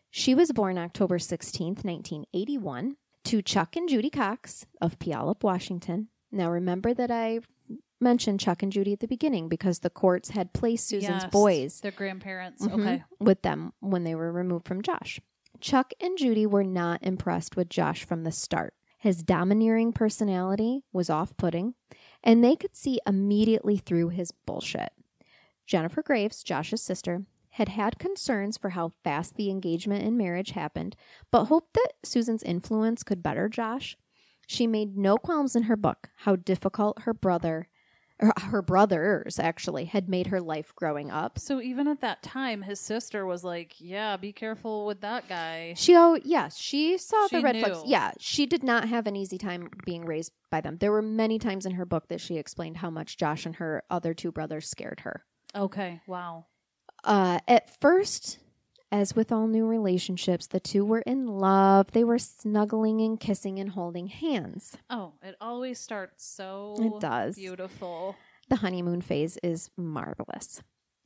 She 0.09 0.33
was 0.33 0.53
born 0.53 0.77
October 0.77 1.17
16th, 1.17 1.83
1981, 1.83 2.95
to 3.25 3.41
Chuck 3.41 3.75
and 3.75 3.89
Judy 3.89 4.09
Cox 4.09 4.65
of 4.79 4.99
Puyallup, 4.99 5.43
Washington. 5.43 6.07
Now, 6.31 6.49
remember 6.49 6.93
that 6.93 7.11
I 7.11 7.41
mentioned 7.99 8.39
Chuck 8.39 8.63
and 8.63 8.71
Judy 8.71 8.93
at 8.93 9.01
the 9.01 9.07
beginning 9.07 9.49
because 9.49 9.79
the 9.79 9.89
courts 9.89 10.29
had 10.29 10.53
placed 10.53 10.87
Susan's 10.87 11.23
Yes, 11.23 11.31
boys 11.31 11.81
Their 11.81 11.91
grandparents. 11.91 12.65
Mhm, 12.65 12.73
Okay. 12.79 13.03
with 13.19 13.41
them 13.41 13.73
when 13.81 14.05
they 14.05 14.15
were 14.15 14.31
removed 14.31 14.65
from 14.65 14.81
Josh. 14.81 15.19
Chuck 15.59 15.91
and 15.99 16.17
Judy 16.17 16.45
were 16.45 16.63
not 16.63 17.03
impressed 17.03 17.57
with 17.57 17.67
Josh 17.67 18.05
from 18.05 18.23
the 18.23 18.31
start. 18.31 18.73
His 19.01 19.23
domineering 19.23 19.93
personality 19.93 20.83
was 20.93 21.09
off 21.09 21.35
putting, 21.35 21.73
and 22.23 22.43
they 22.43 22.55
could 22.55 22.75
see 22.75 22.99
immediately 23.07 23.77
through 23.77 24.09
his 24.09 24.29
bullshit. 24.29 24.91
Jennifer 25.65 26.03
Graves, 26.03 26.43
Josh's 26.43 26.83
sister, 26.83 27.23
had 27.49 27.69
had 27.69 27.97
concerns 27.97 28.57
for 28.57 28.69
how 28.69 28.91
fast 29.03 29.37
the 29.37 29.49
engagement 29.49 30.05
and 30.05 30.19
marriage 30.19 30.51
happened, 30.51 30.95
but 31.31 31.45
hoped 31.45 31.73
that 31.73 31.93
Susan's 32.03 32.43
influence 32.43 33.01
could 33.01 33.23
better 33.23 33.49
Josh. 33.49 33.97
She 34.45 34.67
made 34.67 34.95
no 34.95 35.17
qualms 35.17 35.55
in 35.55 35.63
her 35.63 35.75
book 35.75 36.11
how 36.17 36.35
difficult 36.35 37.01
her 37.01 37.13
brother, 37.15 37.69
her 38.43 38.61
brothers 38.61 39.39
actually, 39.39 39.85
had 39.85 40.07
made 40.09 40.27
her 40.27 40.39
life 40.41 40.73
growing 40.75 41.09
up. 41.09 41.39
So 41.39 41.59
even 41.61 41.87
at 41.87 42.01
that 42.01 42.21
time, 42.21 42.61
his 42.61 42.79
sister 42.79 43.25
was 43.25 43.43
like, 43.43 43.75
"Yeah, 43.79 44.17
be 44.17 44.31
careful 44.31 44.85
with 44.85 45.01
that 45.01 45.27
guy." 45.27 45.73
She 45.75 45.95
oh 45.95 46.19
yes, 46.23 46.57
she 46.57 46.97
saw 46.97 47.23
the 47.23 47.39
She 47.39 47.43
red 47.43 47.57
flags. 47.59 47.83
knew. 47.83 47.89
Yeah, 47.91 48.11
she 48.19 48.45
did 48.45 48.63
not 48.63 48.87
have 48.89 49.07
an 49.07 49.15
easy 49.15 49.37
time 49.37 49.69
being 49.85 50.05
raised 50.05 50.31
by 50.49 50.61
them. 50.61 50.77
There 50.77 50.91
were 50.91 51.01
many 51.01 51.39
times 51.39 51.65
in 51.65 51.73
her 51.73 51.85
book 51.85 52.07
that 52.09 52.21
she 52.21 52.37
explained 52.37 52.77
how 52.77 52.89
much 52.89 53.17
Josh 53.17 53.45
and 53.45 53.55
her 53.55 53.83
other 53.89 54.13
two 54.13 54.31
brothers 54.31 54.67
scared 54.69 55.01
her. 55.01 55.23
Okay. 55.55 56.01
Wow. 56.07 56.45
Uh, 57.03 57.39
at 57.47 57.69
first, 57.79 58.37
as 58.91 59.15
with 59.15 59.31
all 59.31 59.47
new 59.47 59.65
relationships, 59.65 60.47
the 60.47 60.59
two 60.59 60.83
were 60.85 60.99
in 61.01 61.25
love. 61.27 61.91
They 61.91 62.03
were 62.03 62.19
snuggling 62.19 63.01
and 63.01 63.19
kissing 63.19 63.59
and 63.59 63.69
holding 63.71 64.07
hands. 64.07 64.77
Oh, 64.89 65.13
it 65.23 65.35
always 65.39 65.79
starts 65.79 66.25
so 66.25 66.75
It 66.79 66.99
does. 66.99 67.35
beautiful. 67.35 68.15
The 68.49 68.57
honeymoon 68.57 69.01
phase 69.01 69.37
is 69.41 69.69
marvelous. 69.77 70.61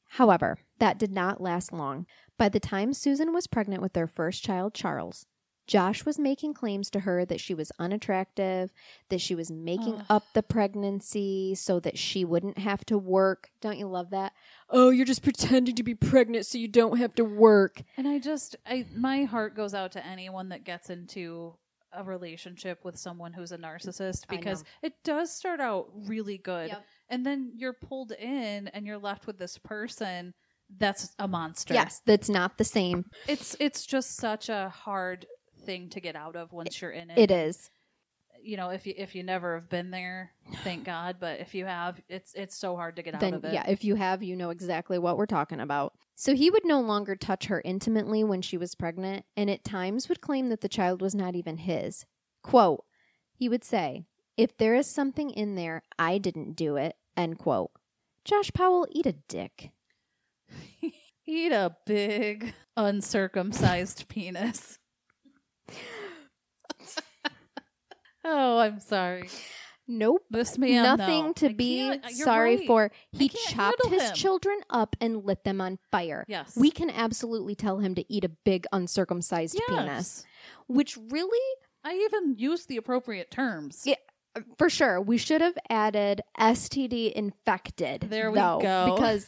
However, 0.10 0.58
that 0.80 0.98
did 0.98 1.12
not 1.12 1.42
last 1.42 1.72
long. 1.74 2.06
By 2.38 2.50
the 2.50 2.60
time 2.60 2.94
Susan 2.94 3.34
was 3.34 3.48
pregnant 3.48 3.82
with 3.82 3.94
their 3.94 4.08
first 4.08 4.44
child, 4.44 4.74
Charles, 4.74 5.26
Josh 5.68 6.06
was 6.06 6.20
making 6.20 6.54
claims 6.54 6.90
to 6.92 7.02
her 7.02 7.26
that 7.26 7.40
she 7.42 7.54
was 7.54 7.72
unattractive, 7.80 8.72
that 9.10 9.22
she 9.22 9.34
was 9.36 9.50
making 9.52 9.96
Ugh. 9.96 10.06
up 10.10 10.24
the 10.34 10.44
pregnancy 10.44 11.56
so 11.56 11.80
that 11.80 11.98
she 11.98 12.24
wouldn't 12.24 12.58
have 12.58 12.86
to 12.86 12.98
work. 12.98 13.50
Don't 13.62 13.78
you 13.78 13.88
love 13.88 14.12
that? 14.12 14.34
Oh, 14.70 14.90
you're 14.90 15.06
just 15.06 15.24
pretending 15.24 15.76
to 15.76 15.84
be 15.84 15.96
pregnant 15.96 16.46
so 16.46 16.58
you 16.58 16.68
don't 16.68 16.98
have 16.98 17.16
to 17.16 17.26
work. 17.26 17.82
And 17.98 18.08
I 18.08 18.20
just, 18.20 18.56
I 18.66 18.86
my 18.96 19.24
heart 19.24 19.56
goes 19.56 19.74
out 19.74 19.92
to 19.94 20.06
anyone 20.06 20.50
that 20.50 20.64
gets 20.64 20.90
into 20.90 21.56
a 21.92 22.04
relationship 22.04 22.84
with 22.84 22.98
someone 22.98 23.32
who's 23.34 23.52
a 23.54 23.58
narcissist 23.58 24.28
because 24.28 24.64
it 24.84 24.94
does 25.04 25.34
start 25.34 25.62
out 25.62 25.88
really 26.08 26.38
good, 26.38 26.68
Yep. 26.70 26.86
and 27.10 27.26
then 27.26 27.54
you're 27.56 27.72
pulled 27.74 28.12
in 28.12 28.68
and 28.68 28.86
you're 28.86 28.98
left 28.98 29.26
with 29.28 29.38
this 29.40 29.58
person 29.58 30.34
that's 30.78 31.14
a 31.20 31.28
monster. 31.28 31.74
Yes, 31.76 32.02
that's 32.06 32.28
not 32.28 32.58
the 32.58 32.64
same. 32.64 33.06
it's 33.28 33.56
it's 33.60 33.86
just 33.86 34.18
such 34.18 34.50
a 34.50 34.70
hard 34.70 35.26
thing 35.66 35.90
to 35.90 36.00
get 36.00 36.16
out 36.16 36.36
of 36.36 36.52
once 36.54 36.82
you're 36.82 36.92
in 36.92 37.10
it. 37.10 37.18
It 37.18 37.32
is. 37.32 37.70
You 38.42 38.58
know, 38.58 38.70
if 38.70 38.86
you 38.86 38.94
if 38.96 39.16
you 39.16 39.24
never 39.24 39.56
have 39.56 39.70
been 39.70 39.90
there, 39.92 40.32
thank 40.64 40.84
God. 40.86 41.18
But 41.20 41.40
if 41.40 41.56
you 41.56 41.66
have, 41.66 42.00
it's 42.10 42.34
it's 42.34 42.56
so 42.56 42.76
hard 42.76 42.96
to 42.98 43.04
get 43.04 43.16
out 43.16 43.24
of 43.24 43.44
it. 43.44 43.54
yeah, 43.54 43.68
if 43.68 43.84
you 43.84 43.96
have, 43.96 44.22
you 44.22 44.36
know 44.36 44.52
exactly 44.52 45.00
what 45.00 45.18
we're 45.18 45.26
talking 45.26 45.60
about. 45.60 45.94
So 46.16 46.34
he 46.36 46.50
would 46.50 46.66
no 46.66 46.80
longer 46.80 47.16
touch 47.16 47.46
her 47.48 47.62
intimately 47.66 48.24
when 48.24 48.42
she 48.42 48.58
was 48.58 48.76
pregnant, 48.76 49.26
and 49.36 49.50
at 49.50 49.64
times 49.64 50.08
would 50.08 50.22
claim 50.22 50.50
that 50.50 50.62
the 50.62 50.70
child 50.70 51.02
was 51.02 51.14
not 51.16 51.36
even 51.36 51.58
his. 51.58 52.06
Quote, 52.42 52.86
he 53.34 53.50
would 53.50 53.64
say, 53.64 54.06
If 54.38 54.56
there 54.58 54.76
is 54.76 54.88
something 54.88 55.30
in 55.32 55.56
there, 55.56 55.84
I 56.00 56.18
didn't 56.20 56.56
do 56.56 56.78
it. 56.78 56.96
End 57.18 57.38
quote. 57.38 57.72
Josh 58.24 58.52
Powell, 58.54 58.88
eat 58.92 59.06
a 59.06 59.14
dick. 59.28 59.72
Eat 61.28 61.52
a 61.52 61.76
big 61.88 62.54
uncircumcised 62.78 64.08
penis. 64.08 64.78
Oh, 68.24 68.58
I'm 68.60 68.80
sorry. 68.80 69.30
Nope. 69.88 70.24
This 70.32 70.58
man, 70.58 70.82
Nothing 70.98 71.26
no. 71.28 71.34
to 71.34 71.50
I 71.50 71.54
be 71.54 71.78
can't- 71.78 72.04
you're 72.06 72.26
sorry 72.26 72.58
right. 72.58 72.68
for. 72.68 72.92
He 73.12 73.30
can't 73.30 73.48
chopped 73.56 73.84
handle 73.84 74.00
his 74.00 74.10
him. 74.10 74.16
children 74.16 74.58
up 74.70 74.96
and 75.00 75.24
lit 75.24 75.44
them 75.44 75.62
on 75.62 75.78
fire. 75.92 76.26
Yes, 76.28 76.56
We 76.58 76.72
can 76.72 76.90
absolutely 76.90 77.54
tell 77.54 77.78
him 77.80 77.94
to 77.96 78.12
eat 78.12 78.24
a 78.24 78.30
big 78.30 78.66
uncircumcised 78.72 79.60
penis, 79.68 80.26
which 80.68 80.98
really 81.12 81.38
I 81.84 81.94
even 82.10 82.36
used 82.38 82.68
the 82.68 82.78
appropriate 82.78 83.30
terms. 83.30 83.84
Yeah. 83.86 83.96
For 84.58 84.70
sure. 84.70 85.00
We 85.00 85.18
should 85.18 85.40
have 85.42 85.58
added 85.70 86.22
STD 86.38 87.14
infected. 87.14 88.02
There 88.10 88.32
we 88.32 88.40
though, 88.40 88.60
go. 88.62 88.94
Because, 88.96 89.28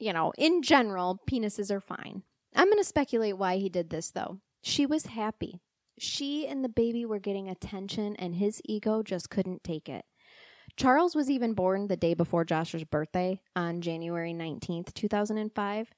you 0.00 0.12
know, 0.12 0.32
in 0.36 0.62
general, 0.62 1.20
penises 1.30 1.70
are 1.70 1.80
fine. 1.80 2.22
I'm 2.56 2.66
going 2.66 2.78
to 2.78 2.84
speculate 2.84 3.36
why 3.38 3.58
he 3.58 3.68
did 3.68 3.90
this, 3.90 4.10
though. 4.10 4.40
She 4.66 4.86
was 4.86 5.06
happy. 5.06 5.60
She 5.98 6.46
and 6.46 6.64
the 6.64 6.70
baby 6.70 7.04
were 7.04 7.18
getting 7.18 7.50
attention, 7.50 8.16
and 8.16 8.34
his 8.34 8.62
ego 8.64 9.02
just 9.02 9.28
couldn't 9.28 9.62
take 9.62 9.90
it. 9.90 10.06
Charles 10.74 11.14
was 11.14 11.28
even 11.28 11.52
born 11.52 11.86
the 11.86 11.98
day 11.98 12.14
before 12.14 12.46
Josh's 12.46 12.82
birthday 12.82 13.42
on 13.54 13.82
January 13.82 14.32
19th, 14.32 14.94
2005. 14.94 15.90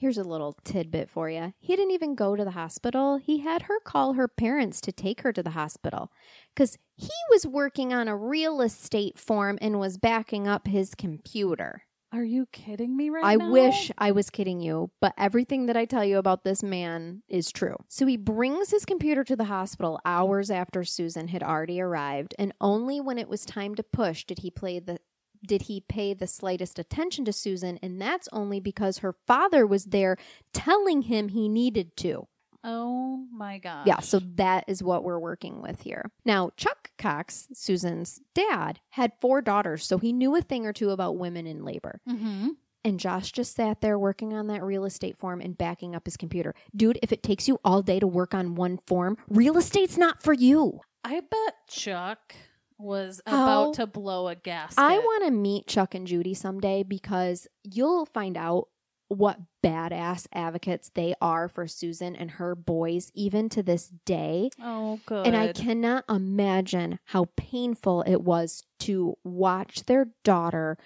Here's 0.00 0.18
a 0.18 0.22
little 0.22 0.56
tidbit 0.62 1.10
for 1.10 1.28
you. 1.28 1.52
He 1.58 1.74
didn't 1.74 1.90
even 1.90 2.14
go 2.14 2.36
to 2.36 2.44
the 2.44 2.52
hospital. 2.52 3.16
He 3.16 3.40
had 3.40 3.62
her 3.62 3.80
call 3.80 4.12
her 4.12 4.28
parents 4.28 4.80
to 4.82 4.92
take 4.92 5.22
her 5.22 5.32
to 5.32 5.42
the 5.42 5.50
hospital 5.50 6.12
because 6.54 6.78
he 6.94 7.10
was 7.28 7.44
working 7.44 7.92
on 7.92 8.06
a 8.06 8.16
real 8.16 8.60
estate 8.60 9.18
form 9.18 9.58
and 9.60 9.80
was 9.80 9.98
backing 9.98 10.46
up 10.46 10.68
his 10.68 10.94
computer. 10.94 11.82
Are 12.10 12.24
you 12.24 12.46
kidding 12.52 12.96
me 12.96 13.10
right 13.10 13.24
I 13.24 13.34
now? 13.36 13.50
wish 13.50 13.90
I 13.98 14.12
was 14.12 14.30
kidding 14.30 14.60
you, 14.60 14.90
but 15.00 15.12
everything 15.18 15.66
that 15.66 15.76
I 15.76 15.84
tell 15.84 16.04
you 16.04 16.16
about 16.16 16.42
this 16.42 16.62
man 16.62 17.22
is 17.28 17.52
true. 17.52 17.76
So 17.88 18.06
he 18.06 18.16
brings 18.16 18.70
his 18.70 18.86
computer 18.86 19.24
to 19.24 19.36
the 19.36 19.44
hospital 19.44 20.00
hours 20.06 20.50
after 20.50 20.84
Susan 20.84 21.28
had 21.28 21.42
already 21.42 21.80
arrived, 21.80 22.34
and 22.38 22.54
only 22.62 22.98
when 23.00 23.18
it 23.18 23.28
was 23.28 23.44
time 23.44 23.74
to 23.74 23.82
push 23.82 24.24
did 24.24 24.38
he 24.38 24.50
play 24.50 24.78
the 24.78 24.98
did 25.46 25.62
he 25.62 25.80
pay 25.80 26.14
the 26.14 26.26
slightest 26.26 26.78
attention 26.78 27.24
to 27.26 27.32
Susan, 27.32 27.78
and 27.82 28.00
that's 28.00 28.28
only 28.32 28.58
because 28.58 28.98
her 28.98 29.12
father 29.12 29.66
was 29.66 29.84
there 29.84 30.16
telling 30.52 31.02
him 31.02 31.28
he 31.28 31.48
needed 31.48 31.96
to. 31.98 32.26
Oh 32.64 33.24
my 33.32 33.58
god. 33.58 33.86
Yeah, 33.86 34.00
so 34.00 34.20
that 34.34 34.64
is 34.66 34.82
what 34.82 35.04
we're 35.04 35.18
working 35.18 35.62
with 35.62 35.80
here. 35.80 36.10
Now, 36.24 36.50
Chuck 36.56 36.90
Cox, 36.98 37.48
Susan's 37.52 38.20
dad, 38.34 38.80
had 38.90 39.12
four 39.20 39.40
daughters, 39.40 39.86
so 39.86 39.98
he 39.98 40.12
knew 40.12 40.34
a 40.36 40.42
thing 40.42 40.66
or 40.66 40.72
two 40.72 40.90
about 40.90 41.16
women 41.18 41.46
in 41.46 41.64
labor. 41.64 42.00
Mm-hmm. 42.08 42.48
And 42.84 43.00
Josh 43.00 43.32
just 43.32 43.54
sat 43.54 43.80
there 43.80 43.98
working 43.98 44.32
on 44.32 44.46
that 44.48 44.62
real 44.62 44.84
estate 44.84 45.16
form 45.16 45.40
and 45.40 45.58
backing 45.58 45.94
up 45.94 46.06
his 46.06 46.16
computer. 46.16 46.54
Dude, 46.74 46.98
if 47.02 47.12
it 47.12 47.22
takes 47.22 47.48
you 47.48 47.58
all 47.64 47.82
day 47.82 48.00
to 48.00 48.06
work 48.06 48.34
on 48.34 48.54
one 48.54 48.78
form, 48.86 49.16
real 49.28 49.56
estate's 49.58 49.98
not 49.98 50.22
for 50.22 50.32
you. 50.32 50.80
I 51.04 51.20
bet 51.20 51.54
Chuck 51.68 52.34
was 52.78 53.20
about 53.26 53.74
to 53.74 53.86
blow 53.86 54.28
a 54.28 54.36
gasket. 54.36 54.78
I 54.78 54.98
want 54.98 55.24
to 55.24 55.30
meet 55.32 55.66
Chuck 55.66 55.94
and 55.94 56.06
Judy 56.06 56.34
someday 56.34 56.82
because 56.82 57.46
you'll 57.64 58.06
find 58.06 58.36
out 58.36 58.68
what 59.08 59.38
badass 59.62 60.26
advocates 60.32 60.90
they 60.94 61.14
are 61.20 61.48
for 61.48 61.66
Susan 61.66 62.14
and 62.14 62.32
her 62.32 62.54
boys, 62.54 63.10
even 63.14 63.48
to 63.50 63.62
this 63.62 63.88
day. 64.04 64.50
Oh, 64.62 65.00
good. 65.06 65.26
And 65.26 65.36
I 65.36 65.52
cannot 65.52 66.04
imagine 66.08 66.98
how 67.06 67.28
painful 67.36 68.02
it 68.02 68.22
was 68.22 68.64
to 68.80 69.16
watch 69.24 69.84
their 69.84 70.08
daughter 70.24 70.78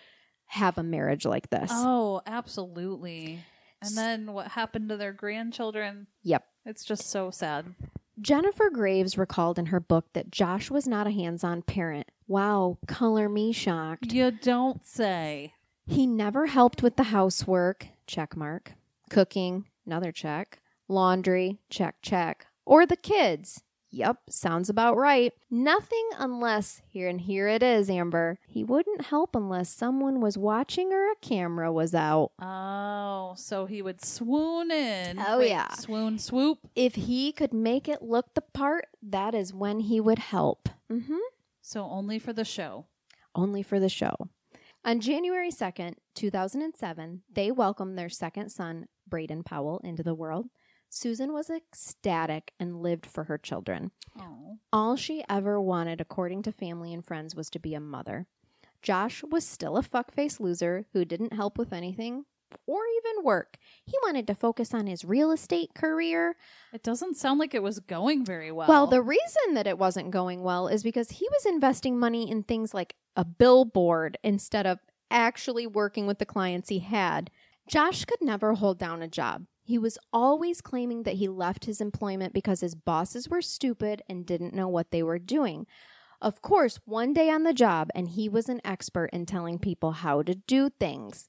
have 0.47 0.79
a 0.79 0.83
marriage 0.83 1.25
like 1.25 1.51
this. 1.51 1.70
Oh, 1.73 2.23
absolutely. 2.27 3.41
And 3.81 3.97
then 3.97 4.33
what 4.33 4.49
happened 4.49 4.89
to 4.91 4.97
their 4.97 5.12
grandchildren? 5.12 6.07
Yep. 6.23 6.45
It's 6.64 6.85
just 6.85 7.11
so 7.11 7.31
sad. 7.31 7.75
Jennifer 8.20 8.70
Graves 8.70 9.18
recalled 9.18 9.59
in 9.59 9.66
her 9.66 9.81
book 9.81 10.07
that 10.12 10.31
Josh 10.31 10.70
was 10.70 10.87
not 10.87 11.07
a 11.07 11.11
hands 11.11 11.43
on 11.43 11.62
parent. 11.62 12.11
Wow, 12.29 12.79
color 12.87 13.29
me 13.29 13.53
shocked. 13.53 14.12
You 14.12 14.31
don't 14.31 14.87
say. 14.87 15.55
He 15.87 16.07
never 16.07 16.47
helped 16.47 16.83
with 16.83 16.97
the 16.97 17.05
housework, 17.05 17.89
check 18.07 18.36
mark, 18.36 18.74
cooking, 19.11 19.66
another 19.86 20.12
check, 20.12 20.61
laundry, 20.88 21.59
check, 21.70 21.96
check, 22.03 22.46
or 22.64 22.86
the 22.86 22.96
kids. 22.96 23.62
Yep, 23.94 24.20
sounds 24.30 24.70
about 24.70 24.96
right. 24.96 25.34
Nothing 25.50 26.09
unless, 26.18 26.80
here 26.86 27.09
and 27.09 27.20
here 27.20 27.46
it 27.46 27.62
is, 27.62 27.90
Amber. 27.90 28.38
He 28.46 28.64
wouldn't 28.64 29.03
help 29.07 29.36
unless 29.36 29.68
someone 29.68 30.18
was 30.22 30.38
watching 30.38 30.94
or 30.94 31.11
a 31.11 31.16
camera 31.20 31.70
was 31.70 31.94
out. 31.94 32.30
Oh, 32.40 33.34
so 33.36 33.66
he 33.66 33.82
would 33.82 34.03
swoon 34.03 34.70
in. 34.70 35.18
Oh, 35.18 35.40
yeah. 35.40 35.68
Swoon, 35.74 36.18
swoop. 36.18 36.61
If 36.74 36.94
he 36.94 37.32
could 37.32 37.53
make 37.53 37.86
it 37.86 38.00
look 38.00 38.32
the 38.32 38.40
part, 38.40 38.86
that 39.03 39.34
is 39.34 39.53
when 39.53 39.80
he 39.80 40.00
would 40.00 40.18
help. 40.20 40.70
Mm-hmm. 40.90 41.18
So 41.61 41.84
only 41.84 42.18
for 42.18 42.32
the 42.32 42.46
show. 42.46 42.86
only 43.34 43.62
for 43.62 43.78
the 43.78 43.88
show. 43.88 44.14
On 44.85 44.99
January 44.99 45.51
2nd, 45.51 45.95
2007, 46.14 47.22
they 47.33 47.53
welcomed 47.53 47.97
their 47.97 48.09
second 48.09 48.51
son, 48.51 48.87
Braden 49.07 49.45
Powell, 49.45 49.80
into 49.85 50.03
the 50.03 50.14
world. 50.14 50.47
Susan 50.91 51.33
was 51.33 51.49
ecstatic 51.49 52.53
and 52.59 52.83
lived 52.83 53.07
for 53.07 53.24
her 53.24 53.39
children. 53.39 53.93
Oh. 54.18 54.59
All 54.72 54.97
she 54.97 55.24
ever 55.28 55.61
wanted, 55.61 56.01
according 56.01 56.43
to 56.43 56.53
family 56.53 56.93
and 56.93 57.07
friends, 57.07 57.37
was 57.37 57.49
to 57.51 57.61
be 57.61 57.74
a 57.74 57.80
mother. 57.80 58.26
Josh 58.83 59.22
was 59.22 59.47
still 59.47 59.76
a 59.76 59.83
fuckface 59.83 60.41
loser 60.41 60.87
who 60.93 61.05
didn't 61.05 61.33
help 61.33 61.57
with 61.57 61.72
anything 61.72 62.24
or 62.66 62.80
even 62.99 63.24
work. 63.24 63.57
He 63.85 63.95
wanted 64.03 64.26
to 64.26 64.35
focus 64.35 64.74
on 64.74 64.87
his 64.87 65.05
real 65.05 65.30
estate 65.30 65.74
career. 65.74 66.37
It 66.72 66.83
doesn't 66.83 67.16
sound 67.16 67.39
like 67.39 67.55
it 67.55 67.62
was 67.62 67.78
going 67.78 68.24
very 68.24 68.53
well. 68.53 68.68
Well, 68.68 68.87
the 68.87 69.01
reason 69.01 69.55
that 69.55 69.66
it 69.66 69.78
wasn't 69.78 70.11
going 70.11 70.43
well 70.43 70.68
is 70.68 70.83
because 70.83 71.11
he 71.11 71.28
was 71.30 71.47
investing 71.47 71.99
money 71.99 72.30
in 72.30 72.43
things 72.43 72.74
like 72.74 72.97
a 73.17 73.25
billboard 73.25 74.19
instead 74.23 74.67
of 74.67 74.79
actually 75.11 75.67
working 75.67 76.07
with 76.07 76.19
the 76.19 76.27
clients 76.27 76.69
he 76.69 76.81
had. 76.81 77.31
Josh 77.69 78.05
could 78.05 78.21
never 78.21 78.55
hold 78.55 78.79
down 78.79 79.03
a 79.03 79.09
job. 79.09 79.47
He 79.63 79.79
was 79.79 79.99
always 80.13 80.61
claiming 80.61 81.05
that 81.05 81.15
he 81.15 81.29
left 81.29 81.67
his 81.67 81.81
employment 81.81 82.33
because 82.33 82.61
his 82.61 82.75
bosses 82.75 83.29
were 83.29 83.43
stupid 83.43 84.03
and 84.09 84.27
didn't 84.27 84.55
know 84.55 84.69
what 84.69 84.91
they 84.91 85.03
were 85.03 85.19
doing. 85.19 85.67
Of 86.21 86.43
course, 86.43 86.81
one 86.85 87.13
day 87.13 87.31
on 87.31 87.43
the 87.43 87.53
job, 87.53 87.91
and 87.95 88.09
he 88.09 88.29
was 88.29 88.49
an 88.49 88.61
expert 88.65 89.11
in 89.13 89.27
telling 89.27 89.59
people 89.59 89.93
how 89.93 90.23
to 90.23 90.35
do 90.35 90.71
things. 90.71 91.29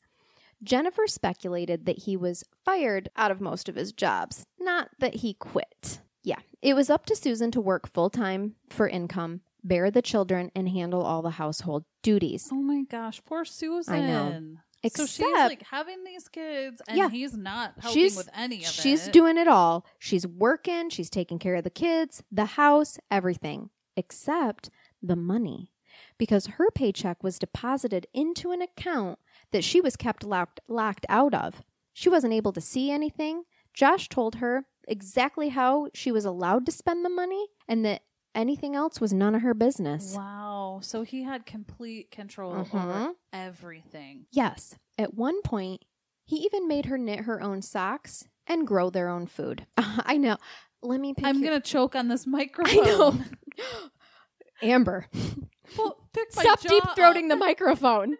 Jennifer 0.64 1.08
speculated 1.08 1.86
that 1.86 2.04
he 2.04 2.16
was 2.16 2.44
fired 2.64 3.10
out 3.16 3.32
of 3.32 3.42
most 3.42 3.68
of 3.68 3.76
his 3.76 3.92
jobs, 3.92 4.46
not 4.60 4.90
that 5.00 5.16
he 5.16 5.34
quit. 5.34 6.00
Yeah, 6.24 6.40
it 6.62 6.74
was 6.76 6.90
up 6.90 7.06
to 7.08 7.16
Susan 7.16 7.52
to 7.52 7.62
work 7.62 7.88
full 7.88 8.10
time 8.10 8.56
for 8.70 8.88
income, 8.88 9.42
bear 9.64 9.90
the 9.92 10.02
children, 10.02 10.52
and 10.56 10.70
handle 10.70 11.02
all 11.04 11.22
the 11.22 11.32
household 11.32 11.86
duties. 12.02 12.50
oh 12.52 12.56
my 12.62 12.84
gosh, 12.90 13.22
poor 13.26 13.46
Susan. 13.46 13.94
I 13.94 14.00
know. 14.02 14.42
so 14.90 15.06
she's 15.06 15.22
like 15.34 15.64
having 15.64 16.04
these 16.04 16.28
kids, 16.28 16.82
and 16.88 16.98
Yeah. 16.98 17.10
he's 17.10 17.36
not 17.38 17.74
helping 17.80 18.02
She's 18.02 18.18
with 18.18 18.30
any 18.36 18.58
of 18.64 18.70
she's 18.70 19.08
it. 19.08 19.14
doing 19.14 19.38
it 19.38 19.48
all. 19.48 19.86
She's 20.00 20.28
working, 20.28 20.90
she's 20.90 21.10
taking 21.10 21.40
care 21.40 21.56
of 21.56 21.64
the 21.64 21.70
kids, 21.70 22.22
the 22.32 22.46
house, 22.46 22.98
everything, 23.10 23.70
except 23.96 24.70
the 25.02 25.16
money. 25.16 25.70
Because 26.18 26.48
her 26.48 26.70
paycheck 26.72 27.24
was 27.24 27.38
deposited 27.40 28.08
into 28.14 28.52
an 28.52 28.62
account 28.62 29.20
that 29.52 29.64
she 29.64 29.80
was 29.80 29.96
kept 29.96 30.24
locked 30.24 30.60
locked 30.68 31.06
out 31.08 31.34
of. 31.34 31.62
She 31.94 32.10
wasn't 32.10 32.34
able 32.34 32.52
to 32.54 32.62
see 32.62 32.90
anything. 32.92 33.44
Josh 33.74 34.10
told 34.10 34.36
her 34.36 34.66
exactly 34.88 35.50
how 35.50 35.88
she 35.94 36.12
was 36.12 36.26
allowed 36.26 36.66
to 36.66 36.72
spend 36.72 37.06
the 37.06 37.10
money 37.10 37.48
and 37.68 37.86
that 37.86 38.02
anything 38.36 38.76
else 38.76 39.00
was 39.02 39.14
none 39.14 39.36
of 39.36 39.42
her 39.42 39.54
business. 39.54 40.14
Wow. 40.16 40.80
So 40.82 41.04
he 41.04 41.24
had 41.24 41.46
complete 41.46 42.12
control 42.12 42.54
over 42.54 42.78
Mhm. 42.78 43.14
everything. 43.32 44.26
Yes. 44.32 44.76
At 44.98 45.14
one 45.14 45.42
point, 45.42 45.84
he 46.26 46.38
even 46.38 46.68
made 46.68 46.86
her 46.86 46.98
knit 46.98 47.22
her 47.22 47.42
own 47.42 47.62
socks 47.62 48.28
and 48.48 48.68
grow 48.68 48.90
their 48.90 49.10
own 49.10 49.28
food. 49.28 49.68
I 49.78 50.18
know. 50.18 50.38
Let 50.82 51.00
me 51.00 51.14
pick 51.14 51.26
I'm 51.26 51.40
your- 51.40 51.52
gonna 51.52 51.62
choke 51.62 51.96
on 51.96 52.08
this 52.10 52.26
microphone. 52.28 52.74
I 52.84 52.86
know. 52.86 53.20
Amber, 54.62 55.08
Pull, 55.76 55.98
stop 56.30 56.62
deep 56.62 56.84
throating 56.96 57.28
the 57.30 57.36
microphone. 57.36 58.16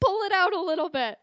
Pull 0.00 0.22
it 0.22 0.32
out 0.32 0.52
a 0.52 0.60
little 0.60 0.88
bit. 0.88 1.16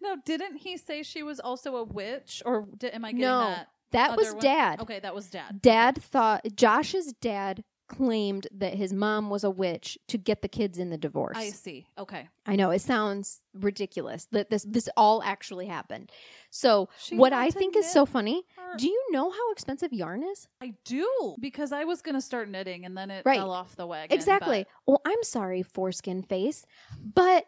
No, 0.00 0.16
didn't 0.24 0.56
he 0.58 0.76
say 0.78 1.02
she 1.02 1.22
was 1.22 1.38
also 1.40 1.76
a 1.76 1.84
witch? 1.84 2.42
Or 2.46 2.66
did, 2.78 2.94
am 2.94 3.04
I 3.04 3.10
getting 3.10 3.22
No, 3.22 3.40
that? 3.40 3.68
That 3.92 4.12
oh, 4.12 4.14
was 4.16 4.32
one? 4.32 4.42
dad. 4.42 4.80
Okay, 4.80 5.00
that 5.00 5.14
was 5.14 5.28
dad. 5.30 5.60
Dad 5.62 6.00
thought 6.02 6.44
Josh's 6.54 7.12
dad 7.14 7.64
claimed 7.88 8.46
that 8.52 8.74
his 8.74 8.92
mom 8.92 9.30
was 9.30 9.42
a 9.42 9.50
witch 9.50 9.98
to 10.06 10.16
get 10.16 10.42
the 10.42 10.48
kids 10.48 10.78
in 10.78 10.90
the 10.90 10.96
divorce. 10.96 11.36
I 11.36 11.50
see. 11.50 11.88
Okay. 11.98 12.28
I 12.46 12.54
know 12.54 12.70
it 12.70 12.82
sounds 12.82 13.40
ridiculous 13.52 14.28
that 14.30 14.48
this 14.48 14.64
this 14.68 14.88
all 14.96 15.20
actually 15.24 15.66
happened. 15.66 16.12
So 16.50 16.88
She 17.00 17.16
what 17.16 17.32
I 17.32 17.50
think 17.50 17.76
is 17.76 17.90
so 17.90 18.06
funny. 18.06 18.44
her- 18.56 18.76
Do 18.76 18.86
you 18.86 19.06
know 19.10 19.28
how 19.30 19.50
expensive 19.50 19.92
yarn 19.92 20.22
is? 20.22 20.46
I 20.62 20.74
do 20.84 21.34
because 21.40 21.72
I 21.72 21.82
was 21.82 22.00
gonna 22.00 22.20
start 22.20 22.48
knitting 22.48 22.84
and 22.84 22.96
then 22.96 23.10
it 23.10 23.26
Right. 23.26 23.38
fell 23.38 23.50
off 23.50 23.74
the 23.74 23.88
wagon. 23.88 24.14
Exactly. 24.16 24.66
Well, 24.86 25.02
I'm 25.04 25.22
sorry, 25.24 25.62
foreskin 25.64 26.22
face, 26.22 26.64
but 27.02 27.46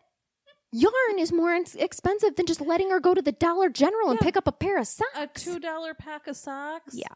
yarn 0.73 1.19
is 1.19 1.33
more 1.33 1.55
expensive 1.79 2.37
than 2.37 2.47
just 2.47 2.61
letting 2.61 2.91
her 2.91 3.01
go 3.01 3.15
to 3.15 3.23
the 3.23 3.33
Dollar 3.33 3.69
General 3.69 4.11
and 4.11 4.19
Yeah. 4.21 4.25
pick 4.25 4.37
up 4.37 4.47
a 4.49 4.53
pair 4.53 4.79
of 4.79 4.87
socks. 4.89 5.11
A 5.17 5.27
two 5.27 5.59
dollar 5.61 5.95
pack 5.95 6.27
of 6.27 6.37
socks. 6.37 6.95
Yeah, 6.95 7.07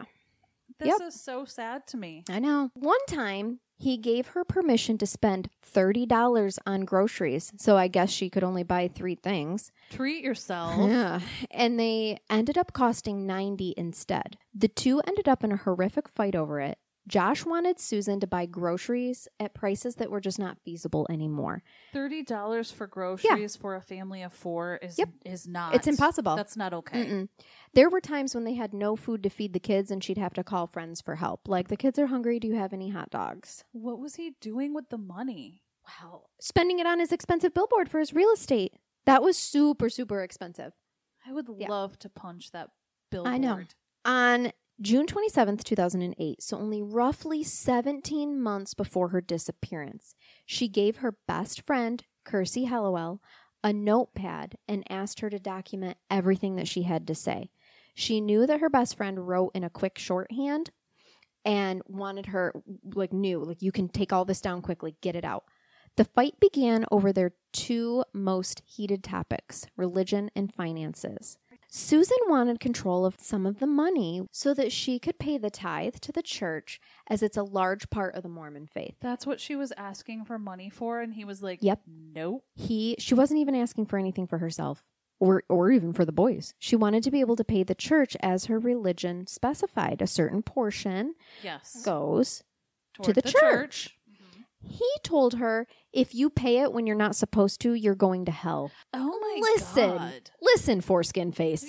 This 0.79 0.89
Yep. 0.89 1.09
is 1.09 1.21
so 1.21 1.45
sad 1.47 1.87
to 1.89 1.97
me. 1.97 2.25
I 2.29 2.39
know. 2.39 2.71
One 2.75 3.05
time, 3.09 3.61
he 3.79 3.97
gave 3.97 4.29
her 4.29 4.45
permission 4.45 4.99
to 4.99 5.07
spend 5.07 5.49
$30 5.63 6.59
on 6.67 6.85
groceries. 6.85 7.53
So 7.57 7.77
I 7.77 7.89
guess 7.89 8.11
she 8.11 8.29
could 8.31 8.45
only 8.45 8.63
buy 8.63 8.89
three 8.89 9.15
things. 9.15 9.71
Treat 9.91 10.23
yourself. 10.25 10.75
Yeah. 10.91 11.21
And 11.51 11.79
they 11.81 12.19
ended 12.29 12.59
up 12.59 12.73
costing 12.75 13.27
90 13.27 13.73
instead. 13.77 14.37
The 14.55 14.69
two 14.69 15.01
ended 15.01 15.29
up 15.29 15.43
in 15.45 15.53
a 15.53 15.57
horrific 15.57 16.09
fight 16.09 16.35
over 16.35 16.61
it. 16.61 16.79
Josh 17.09 17.45
wanted 17.47 17.79
Susan 17.79 18.19
to 18.21 18.27
buy 18.27 18.47
groceries 18.47 19.29
at 19.39 19.55
prices 19.55 19.95
that 19.97 20.11
were 20.11 20.21
just 20.21 20.39
not 20.39 20.59
feasible 20.65 21.07
anymore. 21.09 21.63
Thirty 21.93 22.23
dollars 22.23 22.71
for 22.73 22.87
groceries 22.87 23.55
for 23.57 23.77
a 23.77 23.81
family 23.81 24.23
of 24.23 24.33
four 24.33 24.77
is 24.83 24.99
Yep. 24.99 25.09
is 25.25 25.47
not. 25.47 25.75
It's 25.75 25.87
impossible. 25.87 26.35
That's 26.37 26.57
not 26.57 26.75
okay. 26.75 27.07
Mm-mm. 27.07 27.29
There 27.75 27.89
were 27.89 28.01
times 28.01 28.35
when 28.35 28.45
they 28.45 28.55
had 28.55 28.75
no 28.75 28.97
food 28.97 29.23
to 29.23 29.31
feed 29.31 29.53
the 29.53 29.61
kids 29.61 29.91
and 29.91 30.03
she'd 30.03 30.19
have 30.19 30.35
to 30.35 30.43
call 30.45 30.67
friends 30.67 31.01
for 31.01 31.15
help. 31.17 31.47
Like, 31.49 31.69
the 31.69 31.77
kids 31.77 31.99
are 31.99 32.07
hungry. 32.09 32.41
Do 32.41 32.49
you 32.49 32.55
have 32.57 32.73
any 32.73 32.89
hot 32.91 33.11
dogs? 33.11 33.65
What 33.73 33.99
was 34.01 34.17
he 34.17 34.33
doing 34.41 34.75
with 34.75 34.89
the 34.89 34.99
money? 34.99 35.63
Wow. 36.03 36.23
Spending 36.41 36.81
it 36.81 36.87
on 36.87 36.99
his 36.99 37.13
expensive 37.13 37.55
billboard 37.55 37.89
for 37.89 38.01
his 38.01 38.13
real 38.13 38.31
estate. 38.31 38.73
That 39.05 39.23
was 39.23 39.37
super, 39.37 39.89
super 39.89 40.23
expensive. 40.23 40.73
I 41.25 41.33
would 41.33 41.47
Yeah. 41.57 41.69
love 41.69 41.97
to 42.01 42.09
punch 42.09 42.51
that 42.51 42.71
billboard. 43.11 43.33
I 43.35 43.39
know. 43.39 43.63
On 44.05 44.53
June 44.81 45.07
27th, 45.07 45.64
2008, 45.64 46.43
so 46.43 46.59
only 46.59 46.83
roughly 46.83 47.43
17 47.43 48.39
months 48.39 48.74
before 48.74 49.09
her 49.09 49.22
disappearance, 49.22 50.14
she 50.45 50.68
gave 50.68 50.99
her 50.99 51.16
best 51.27 51.62
friend, 51.62 52.05
Kiirsi 52.27 52.68
Hellewell, 52.68 53.20
a 53.64 53.72
notepad 53.72 54.57
and 54.68 54.85
asked 54.91 55.20
her 55.20 55.31
to 55.31 55.39
document 55.39 55.97
everything 56.11 56.57
that 56.57 56.68
she 56.68 56.83
had 56.83 57.07
to 57.07 57.14
say. 57.14 57.51
She 57.95 58.20
knew 58.20 58.47
that 58.47 58.61
her 58.61 58.68
best 58.68 58.97
friend 58.97 59.27
wrote 59.27 59.53
in 59.55 59.64
a 59.64 59.70
quick 59.70 59.99
shorthand 59.99 60.70
and 61.45 61.81
wanted 61.87 62.27
her, 62.27 62.53
like, 62.95 63.14
knew, 63.14 63.43
like, 63.43 63.62
you 63.62 63.72
can 63.72 63.89
take 63.89 64.12
all 64.12 64.27
this 64.27 64.43
down 64.43 64.61
quickly, 64.61 64.95
get 65.01 65.16
it 65.16 65.24
out. 65.24 65.45
The 65.97 66.05
fight 66.05 66.39
began 66.39 66.85
over 66.91 67.12
their 67.12 67.33
two 67.55 68.05
most 68.12 68.61
heated 68.66 69.03
topics 69.03 69.66
religion 69.77 70.31
and 70.37 70.53
finances. 70.53 71.39
Susan 71.69 72.17
wanted 72.29 72.61
control 72.61 73.05
of 73.05 73.17
some 73.21 73.45
of 73.47 73.59
the 73.59 73.67
money 73.67 74.23
so 74.31 74.55
that 74.55 74.73
she 74.73 74.99
could 74.99 75.19
pay 75.19 75.37
the 75.39 75.51
tithe 75.51 75.97
to 75.97 76.12
the 76.12 76.23
church, 76.23 76.81
as 77.09 77.23
it's 77.23 77.37
a 77.37 77.43
large 77.43 77.91
part 77.91 78.14
of 78.14 78.23
the 78.23 78.29
Mormon 78.29 78.67
faith. 78.67 78.95
That's 79.01 79.27
what 79.27 79.41
she 79.41 79.57
was 79.57 79.73
asking 79.77 80.25
for 80.25 80.39
money 80.39 80.71
for, 80.71 81.01
and 81.01 81.14
he 81.14 81.25
was 81.25 81.43
like, 81.43 81.59
Yep. 81.62 81.81
nope." 81.87 82.45
He 82.55 82.97
she 82.99 83.14
wasn't 83.14 83.41
even 83.41 83.55
asking 83.55 83.87
for 83.87 83.99
anything 83.99 84.27
for 84.27 84.39
herself 84.39 84.85
or 85.19 85.43
or 85.49 85.71
even 85.71 85.93
for 85.93 86.05
the 86.05 86.12
boys. 86.12 86.55
She 86.59 86.77
wanted 86.77 87.03
to 87.05 87.11
be 87.11 87.21
able 87.21 87.37
to 87.37 87.45
pay 87.45 87.62
the 87.62 87.75
church 87.75 88.17
as 88.21 88.47
her 88.47 88.59
religion 88.59 89.27
specified. 89.27 90.01
A 90.03 90.07
certain 90.07 90.43
portion 90.43 91.14
Yes, 91.43 91.83
goes 91.85 92.43
Toward 92.95 93.14
the 93.14 93.21
the 93.23 93.29
church. 93.33 93.95
He 94.69 94.89
told 95.03 95.35
her, 95.35 95.67
if 95.93 96.14
you 96.14 96.31
pay 96.31 96.59
it 96.59 96.73
when 96.73 96.87
you're 96.87 96.97
not 96.97 97.17
supposed 97.17 97.61
to, 97.62 97.75
you're 97.75 97.95
going 97.95 98.25
to 98.27 98.33
hell. 98.33 98.71
Oh 98.93 99.19
my 99.21 99.41
Listen. 99.55 99.97
god. 99.97 100.31
Listen, 100.43 100.81
foreskin 100.81 101.33
face. 101.33 101.64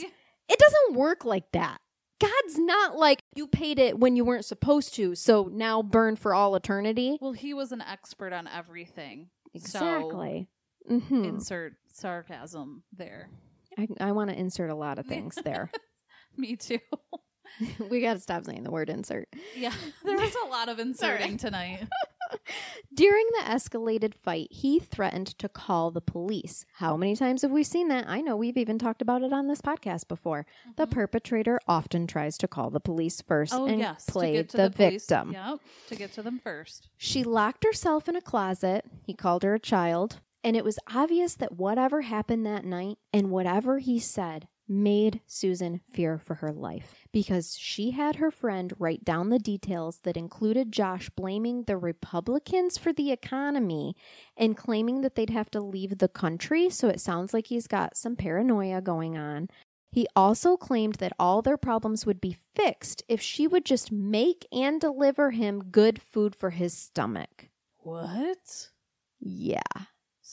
It 0.49 0.59
doesn't 0.59 0.95
work 0.97 1.25
like 1.25 1.51
that. 1.51 1.79
God's 2.19 2.57
not 2.57 2.95
like 2.97 3.19
you 3.35 3.47
paid 3.47 3.77
it 3.77 3.99
when 3.99 4.15
you 4.15 4.25
weren't 4.25 4.45
supposed 4.45 4.95
to, 4.95 5.13
so 5.13 5.49
now 5.51 5.83
burn 5.83 6.15
for 6.15 6.33
all 6.33 6.55
eternity. 6.55 7.17
Well, 7.21 7.33
he 7.33 7.53
was 7.53 7.71
an 7.71 7.81
expert 7.81 8.33
on 8.33 8.47
everything. 8.47 9.29
Exactly. 9.53 10.47
hmm 10.87 11.23
Insert 11.23 11.73
sarcasm 11.93 12.83
there. 12.91 13.29
I, 13.77 13.87
I 13.99 14.11
want 14.13 14.31
to 14.31 14.39
insert 14.39 14.71
a 14.71 14.75
lot 14.75 14.97
of 14.97 15.05
things 15.05 15.35
there. 15.43 15.69
Me 16.35 16.55
too. 16.55 16.79
we 17.89 18.01
got 18.01 18.13
to 18.13 18.19
stop 18.19 18.45
saying 18.45 18.63
the 18.63 18.71
word 18.71 18.89
insert. 18.89 19.27
Yeah, 19.55 19.73
there 20.03 20.17
was 20.17 20.35
a 20.45 20.47
lot 20.47 20.69
of 20.69 20.79
inserting 20.79 21.37
tonight. 21.37 21.87
During 22.93 23.25
the 23.33 23.43
escalated 23.45 24.13
fight, 24.13 24.47
he 24.51 24.79
threatened 24.79 25.27
to 25.39 25.49
call 25.49 25.91
the 25.91 26.01
police. 26.01 26.65
How 26.75 26.97
many 26.97 27.15
times 27.15 27.41
have 27.41 27.51
we 27.51 27.63
seen 27.63 27.87
that? 27.89 28.07
I 28.07 28.21
know 28.21 28.35
we've 28.35 28.57
even 28.57 28.79
talked 28.79 29.01
about 29.01 29.21
it 29.23 29.33
on 29.33 29.47
this 29.47 29.61
podcast 29.61 30.07
before. 30.07 30.45
The 30.75 30.87
Mhm. 30.87 30.91
perpetrator 30.91 31.59
often 31.67 32.07
tries 32.07 32.37
to 32.39 32.47
call 32.47 32.69
the 32.69 32.79
police 32.79 33.21
first 33.21 33.53
oh 33.53 33.65
and 33.65 33.79
yes, 33.79 34.05
to 34.05 34.11
play 34.11 34.33
get 34.33 34.49
to 34.49 34.57
the, 34.57 34.69
police. 34.71 35.07
victim. 35.07 35.31
Yep, 35.33 35.59
to 35.87 35.95
get 35.95 36.13
to 36.13 36.21
them 36.23 36.39
first. 36.39 36.89
She 36.97 37.23
locked 37.23 37.63
herself 37.63 38.07
in 38.09 38.15
a 38.15 38.21
closet. 38.21 38.85
He 39.03 39.13
called 39.13 39.43
her 39.43 39.53
a 39.53 39.59
child. 39.59 40.21
And 40.43 40.55
it 40.55 40.63
was 40.63 40.79
obvious 40.93 41.35
that 41.35 41.53
whatever 41.57 42.01
happened 42.01 42.45
that 42.45 42.63
night 42.63 42.99
and 43.11 43.29
whatever 43.31 43.79
he 43.79 43.99
said 43.99 44.47
made 44.67 45.21
Susan 45.25 45.81
fear 45.91 46.17
for 46.17 46.35
her 46.35 46.51
life 46.51 47.07
because 47.11 47.57
she 47.57 47.91
had 47.91 48.17
her 48.17 48.31
friend 48.31 48.73
write 48.79 49.03
down 49.03 49.29
the 49.29 49.39
details 49.39 49.99
that 50.03 50.17
included 50.17 50.71
Josh 50.71 51.09
blaming 51.09 51.63
the 51.63 51.77
Republicans 51.77 52.77
for 52.77 52.91
the 52.91 53.11
economy 53.11 53.95
and 54.35 54.57
claiming 54.57 55.01
that 55.01 55.15
they'd 55.15 55.29
have 55.29 55.49
to 55.51 55.61
leave 55.61 55.97
the 55.97 56.07
country. 56.07 56.69
So 56.69 56.87
it 56.89 57.01
sounds 57.01 57.33
like 57.33 57.47
he's 57.47 57.67
got 57.67 57.97
some 57.97 58.15
paranoia 58.15 58.81
going 58.81 59.17
on. 59.17 59.49
He 59.91 60.07
also 60.15 60.57
claimed 60.57 60.95
that 60.95 61.13
all 61.17 61.41
their 61.41 61.57
problems 61.57 62.05
would 62.05 62.19
be 62.19 62.37
fixed 62.55 63.03
if 63.07 63.21
she 63.21 63.47
would 63.47 63.65
just 63.65 63.91
make 63.91 64.45
and 64.51 64.81
deliver 64.81 65.31
him 65.31 65.63
good 65.71 66.01
food 66.01 66.35
for 66.35 66.49
his 66.49 66.73
stomach. 66.73 67.49
What? 67.77 68.69
Yeah. 69.19 69.61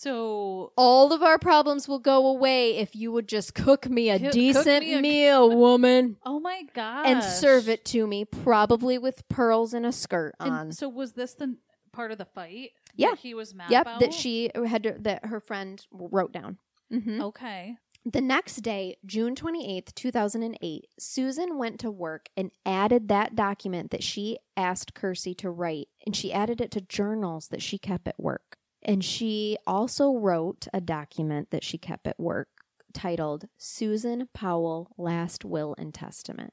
So 0.04 0.72
All 0.76 1.12
of 1.14 1.22
our 1.22 1.38
problems 1.38 1.88
will 1.88 1.98
go 1.98 2.26
away 2.26 2.76
if 2.76 2.94
you 2.94 3.10
would 3.12 3.26
just 3.26 3.54
cook 3.54 3.88
me 3.88 4.10
a 4.10 4.18
Cook- 4.18 4.32
decent 4.32 4.84
me 4.84 4.94
a- 4.94 5.00
meal, 5.02 5.56
woman, 5.56 6.18
Oh 6.24 6.38
my 6.40 6.62
god! 6.74 7.06
and 7.06 7.22
serve 7.24 7.68
it 7.70 7.84
to 7.86 8.06
me, 8.06 8.24
probably 8.26 8.98
with 8.98 9.26
pearls 9.28 9.72
and 9.72 9.86
a 9.86 9.92
skirt 9.92 10.34
on. 10.38 10.52
And 10.52 10.76
so 10.76 10.88
was 10.90 11.12
this 11.14 11.32
the 11.34 11.56
part 11.92 12.12
of 12.12 12.18
the 12.18 12.26
fight? 12.26 12.72
Yeah. 12.96 13.10
that 13.10 13.18
he 13.20 13.32
was 13.34 13.54
mad 13.54 13.70
yep, 13.70 13.82
about. 13.86 14.00
that 14.00 14.12
she 14.14 14.50
had 14.66 14.82
to, 14.84 14.96
that 15.00 15.24
her 15.26 15.40
friend 15.40 15.84
wrote 15.90 16.32
down. 16.32 16.58
hmm 16.90 17.20
Okay. 17.20 17.76
The 18.04 18.20
next 18.20 18.56
day, 18.56 18.98
June 19.06 19.34
28th, 19.34 19.94
2008, 19.94 20.86
Susan 20.98 21.56
went 21.56 21.80
to 21.80 21.90
work 21.90 22.28
and 22.36 22.50
added 22.66 23.08
that 23.08 23.34
document 23.34 23.90
that 23.92 24.02
she 24.02 24.36
asked 24.58 24.92
Kiirsi 24.92 25.34
to 25.38 25.48
write, 25.48 25.88
and 26.04 26.14
she 26.14 26.30
added 26.30 26.60
it 26.60 26.70
to 26.72 26.82
journals 26.82 27.48
that 27.48 27.62
she 27.62 27.78
kept 27.78 28.06
at 28.06 28.20
work. 28.20 28.58
And 28.84 29.04
she 29.04 29.56
also 29.66 30.14
wrote 30.16 30.66
a 30.72 30.80
document 30.80 31.50
that 31.50 31.64
she 31.64 31.78
kept 31.78 32.06
at 32.06 32.20
work 32.20 32.48
titled 32.92 33.48
Susan 33.56 34.28
Powell 34.34 34.92
Last 34.96 35.44
Will 35.44 35.74
and 35.78 35.92
Testament. 35.92 36.52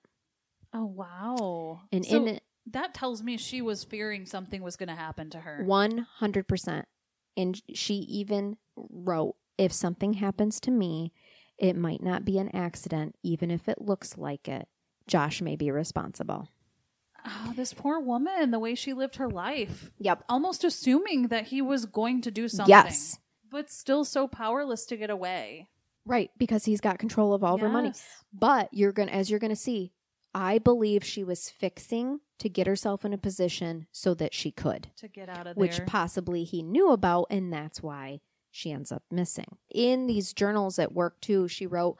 Oh 0.73 0.85
wow. 0.85 1.81
And 1.91 2.05
So 2.05 2.17
in 2.17 2.27
it, 2.27 2.43
that 2.67 2.93
tells 2.93 3.21
me 3.21 3.37
she 3.37 3.61
was 3.61 3.83
fearing 3.83 4.25
something 4.25 4.61
was 4.61 4.77
going 4.77 4.89
to 4.89 4.95
happen 4.95 5.29
to 5.31 5.39
her. 5.39 5.63
100%. 5.67 6.83
And 7.37 7.61
she 7.73 7.95
even 7.95 8.57
wrote, 8.75 9.35
if 9.57 9.71
something 9.71 10.13
happens 10.13 10.59
to 10.61 10.71
me, 10.71 11.11
it 11.57 11.75
might 11.75 12.01
not 12.01 12.25
be 12.25 12.37
an 12.39 12.55
accident, 12.55 13.15
even 13.23 13.51
if 13.51 13.69
it 13.69 13.81
looks 13.81 14.17
like 14.17 14.47
it. 14.47 14.67
Josh 15.07 15.41
may 15.41 15.55
be 15.55 15.69
responsible. 15.71 16.49
Oh, 17.25 17.53
this 17.55 17.73
poor 17.73 17.99
woman, 17.99 18.51
the 18.51 18.59
way 18.59 18.75
she 18.75 18.93
lived 18.93 19.15
her 19.17 19.29
life, 19.29 19.91
Yep. 19.99 20.23
almost 20.29 20.63
assuming 20.63 21.27
that 21.27 21.47
he 21.47 21.61
was 21.61 21.85
going 21.85 22.21
to 22.21 22.31
do 22.31 22.47
something. 22.47 22.69
Yes. 22.69 23.19
But 23.49 23.69
still 23.69 24.05
so 24.05 24.27
powerless 24.27 24.85
to 24.87 24.97
get 24.97 25.09
away. 25.09 25.67
Right, 26.05 26.31
because 26.37 26.65
he's 26.65 26.81
got 26.81 26.97
control 26.99 27.33
of 27.33 27.43
all 27.43 27.55
of 27.55 27.61
her 27.61 27.69
money. 27.69 27.93
But 28.33 28.69
you're 28.73 28.91
going 28.91 29.09
to 29.09 29.13
as 29.15 29.29
you're 29.29 29.39
going 29.39 29.49
to 29.49 29.55
see, 29.55 29.91
I 30.33 30.57
believe 30.57 31.03
she 31.03 31.23
was 31.23 31.49
fixing 31.49 32.21
to 32.39 32.49
get 32.49 32.65
herself 32.65 33.05
in 33.05 33.13
a 33.13 33.17
position 33.19 33.85
so 33.91 34.13
that 34.15 34.33
she 34.33 34.49
could, 34.51 34.87
To 34.97 35.07
get 35.07 35.29
out 35.29 35.45
of 35.45 35.55
there. 35.55 35.61
which 35.61 35.85
possibly 35.85 36.43
he 36.43 36.63
knew 36.63 36.91
about 36.91 37.27
and 37.29 37.53
that's 37.53 37.83
why 37.83 38.21
she 38.49 38.71
ends 38.71 38.91
up 38.91 39.03
missing. 39.11 39.57
In 39.69 40.07
these 40.07 40.33
journals 40.33 40.79
at 40.79 40.91
work 40.93 41.21
too, 41.21 41.47
she 41.47 41.67
wrote, 41.67 41.97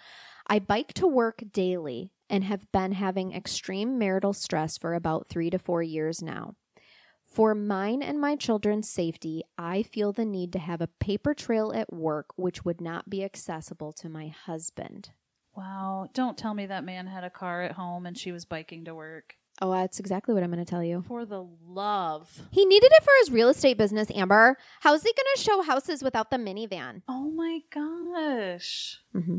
"I 0.47 0.57
bike 0.59 0.93
to 0.95 1.05
work 1.05 1.43
daily 1.51 2.11
and 2.32 2.45
have 2.45 2.71
been 2.71 2.93
having 2.93 3.34
extreme 3.34 3.99
marital 3.99 4.34
stress 4.34 4.77
for 4.79 4.95
about 4.95 5.27
3 5.27 5.51
to 5.51 5.59
4 5.59 5.84
years 5.84 6.23
now." 6.23 6.55
For 7.23 7.55
mine 7.55 8.01
and 8.01 8.19
my 8.19 8.36
children's 8.36 8.89
safety, 8.89 9.43
I 9.57 9.84
feel 9.84 10.11
the 10.11 10.25
need 10.25 10.51
to 10.51 10.59
have 10.59 10.82
a 10.82 10.88
paper 10.88 11.34
trail 11.34 11.71
at 11.73 11.93
work 11.93 12.27
which 12.36 12.65
would 12.65 12.82
not 12.82 13.09
be 13.09 13.23
accessible 13.23 13.93
to 13.93 14.09
my 14.09 14.27
husband. 14.27 15.11
wow. 15.55 16.09
Don't 16.13 16.38
tell 16.38 16.53
me 16.53 16.65
that 16.65 16.84
man 16.84 17.07
had 17.07 17.23
a 17.23 17.29
car 17.29 17.61
at 17.61 17.73
home 17.73 18.05
and 18.05 18.17
she 18.17 18.32
was 18.32 18.43
biking 18.45 18.84
to 18.86 18.95
work. 18.95 19.36
Oh, 19.61 19.71
that's 19.71 19.99
exactly 19.99 20.34
what 20.34 20.43
I'm 20.43 20.51
going 20.51 20.63
to 20.65 20.69
tell 20.69 20.84
you. 20.84 21.03
For 21.07 21.25
the 21.25 21.45
love. 21.65 22.47
He 22.51 22.65
needed 22.65 22.91
it 22.93 23.03
for 23.03 23.11
his 23.19 23.32
real 23.32 23.49
estate 23.49 23.77
business, 23.77 24.09
Amber. 24.15 24.57
How's 24.79 25.03
he 25.03 25.13
going 25.13 25.36
to 25.36 25.41
show 25.41 25.61
houses 25.61 26.01
without 26.01 26.32
the 26.32 26.38
minivan? 26.38 27.01
Oh 27.07 27.29
my 27.32 27.59
gosh. 27.69 28.99
Mm-hmm. 29.15 29.38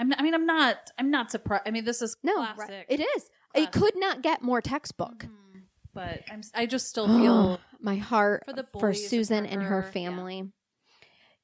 I'm, 0.00 0.12
I 0.18 0.22
mean, 0.22 0.34
I'm 0.34 0.46
not. 0.46 0.76
I'm 0.98 1.10
not 1.10 1.30
surprised. 1.30 1.64
I 1.66 1.70
mean, 1.70 1.84
this 1.84 2.00
is 2.02 2.16
No, 2.22 2.34
classic. 2.36 2.58
right. 2.70 2.86
it 2.88 3.00
is. 3.00 3.28
It 3.54 3.70
could 3.72 3.94
not 3.96 4.22
get 4.22 4.42
more 4.42 4.60
textbook. 4.60 5.24
Mhm. 5.26 5.62
But 5.92 6.22
I'm. 6.30 6.40
I 6.54 6.66
just 6.66 6.88
still 6.88 7.06
feel 7.06 7.60
My 7.80 7.96
heart 7.96 8.44
for 8.46 8.54
for 8.72 8.88
boys 8.88 9.00
and 9.00 9.10
Susan 9.10 9.46
and 9.46 9.62
her 9.62 9.68
her, 9.68 9.82
yeah. 9.86 9.90
family. 9.92 10.52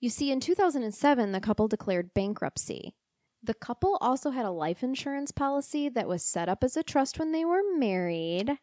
You 0.01 0.09
see, 0.11 0.31
in 0.31 0.41
2007, 0.41 1.33
the 1.33 1.41
couple 1.41 1.69
declared 1.69 2.13
bankruptcy. 2.15 2.95
The 3.43 3.55
couple 3.55 3.97
also 4.01 4.31
had 4.31 4.45
a 4.45 4.51
life 4.51 4.83
insurance 4.83 5.31
policy 5.33 5.89
that 5.89 6.09
was 6.09 6.23
set 6.25 6.49
up 6.49 6.63
as 6.65 6.77
a 6.77 6.83
trust 6.83 7.19
when 7.19 7.33
they 7.33 7.45
were 7.45 7.63
married. 7.77 8.59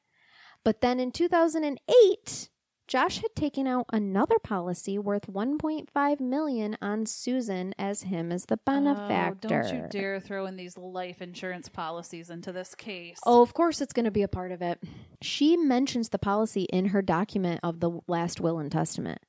But 0.63 0.81
then 0.81 0.99
in 0.99 1.11
2008, 1.11 2.49
Josh 2.87 3.19
had 3.19 3.33
taken 3.35 3.65
out 3.65 3.85
another 3.93 4.37
policy 4.39 4.99
worth 4.99 5.27
1.5 5.27 6.19
million 6.19 6.77
on 6.81 7.05
Susan 7.05 7.73
as 7.79 8.03
him 8.03 8.31
as 8.31 8.45
the 8.45 8.57
benefactor. 8.57 9.47
Oh, 9.47 9.49
don't 9.49 9.73
you 9.73 9.87
dare 9.89 10.19
throw 10.19 10.45
in 10.45 10.57
these 10.57 10.77
life 10.77 11.21
insurance 11.21 11.69
policies 11.69 12.29
into 12.29 12.51
this 12.51 12.75
case. 12.75 13.19
Oh, 13.25 13.41
of 13.41 13.53
course 13.53 13.79
it's 13.79 13.93
going 13.93 14.05
to 14.05 14.11
be 14.11 14.21
a 14.21 14.27
part 14.27 14.51
of 14.51 14.61
it. 14.61 14.83
She 15.21 15.55
mentions 15.55 16.09
the 16.09 16.19
policy 16.19 16.63
in 16.63 16.87
her 16.87 17.01
document 17.01 17.61
of 17.63 17.79
the 17.79 17.99
last 18.07 18.41
will 18.41 18.59
and 18.59 18.71
testament. 18.71 19.19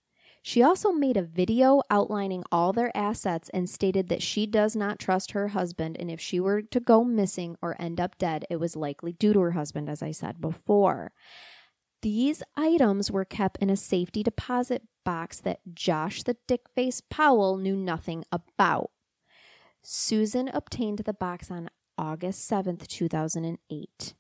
She 0.43 0.63
also 0.63 0.93
made 0.93 1.17
a 1.17 1.23
video 1.23 1.81
outlining 1.91 2.45
all 2.53 2.75
their 2.75 2.95
assets 2.95 3.49
and 3.55 3.71
stated 3.71 4.11
that 4.11 4.23
she 4.23 4.45
does 4.47 4.77
not 4.77 4.99
trust 4.99 5.31
her 5.31 5.49
husband, 5.49 5.97
and 5.99 6.11
if 6.11 6.21
she 6.21 6.39
were 6.39 6.61
to 6.61 6.81
go 6.81 7.03
missing 7.03 7.57
or 7.63 7.81
end 7.81 7.99
up 7.99 8.19
dead, 8.19 8.45
it 8.51 8.61
was 8.61 8.77
likely 8.77 9.13
due 9.13 9.33
to 9.33 9.41
her 9.41 9.53
husband, 9.53 9.89
as 9.89 10.03
I 10.03 10.11
said 10.11 10.43
before. 10.43 11.13
These 12.05 12.43
items 12.55 13.11
were 13.11 13.25
kept 13.25 13.57
in 13.63 13.71
a 13.71 13.77
safety 13.77 14.23
deposit 14.23 14.83
box 15.07 15.41
that 15.41 15.61
Josh 15.73 16.23
the 16.23 16.37
Dickface 16.47 17.01
Powell 17.09 17.57
knew 17.57 17.75
nothing 17.75 18.25
about. 18.31 18.91
Susan 19.83 20.49
obtained 20.49 20.99
the 20.99 21.15
box 21.15 21.51
on 21.51 21.71
August 21.97 22.47
7th, 22.51 22.87
2008. 22.89 24.15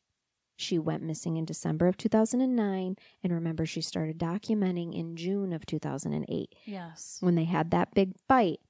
She 0.56 0.78
went 0.78 1.02
missing 1.02 1.36
in 1.36 1.44
December 1.44 1.86
of 1.86 1.98
2009, 1.98 2.96
and 3.22 3.32
remember, 3.34 3.66
she 3.66 3.82
started 3.82 4.18
documenting 4.18 4.98
in 4.98 5.14
June 5.14 5.52
of 5.52 5.66
2008 5.66 6.54
yes. 6.64 7.18
when 7.20 7.34
they 7.34 7.44
had 7.44 7.70
that 7.72 7.92
big 7.92 8.14
fight. 8.26 8.60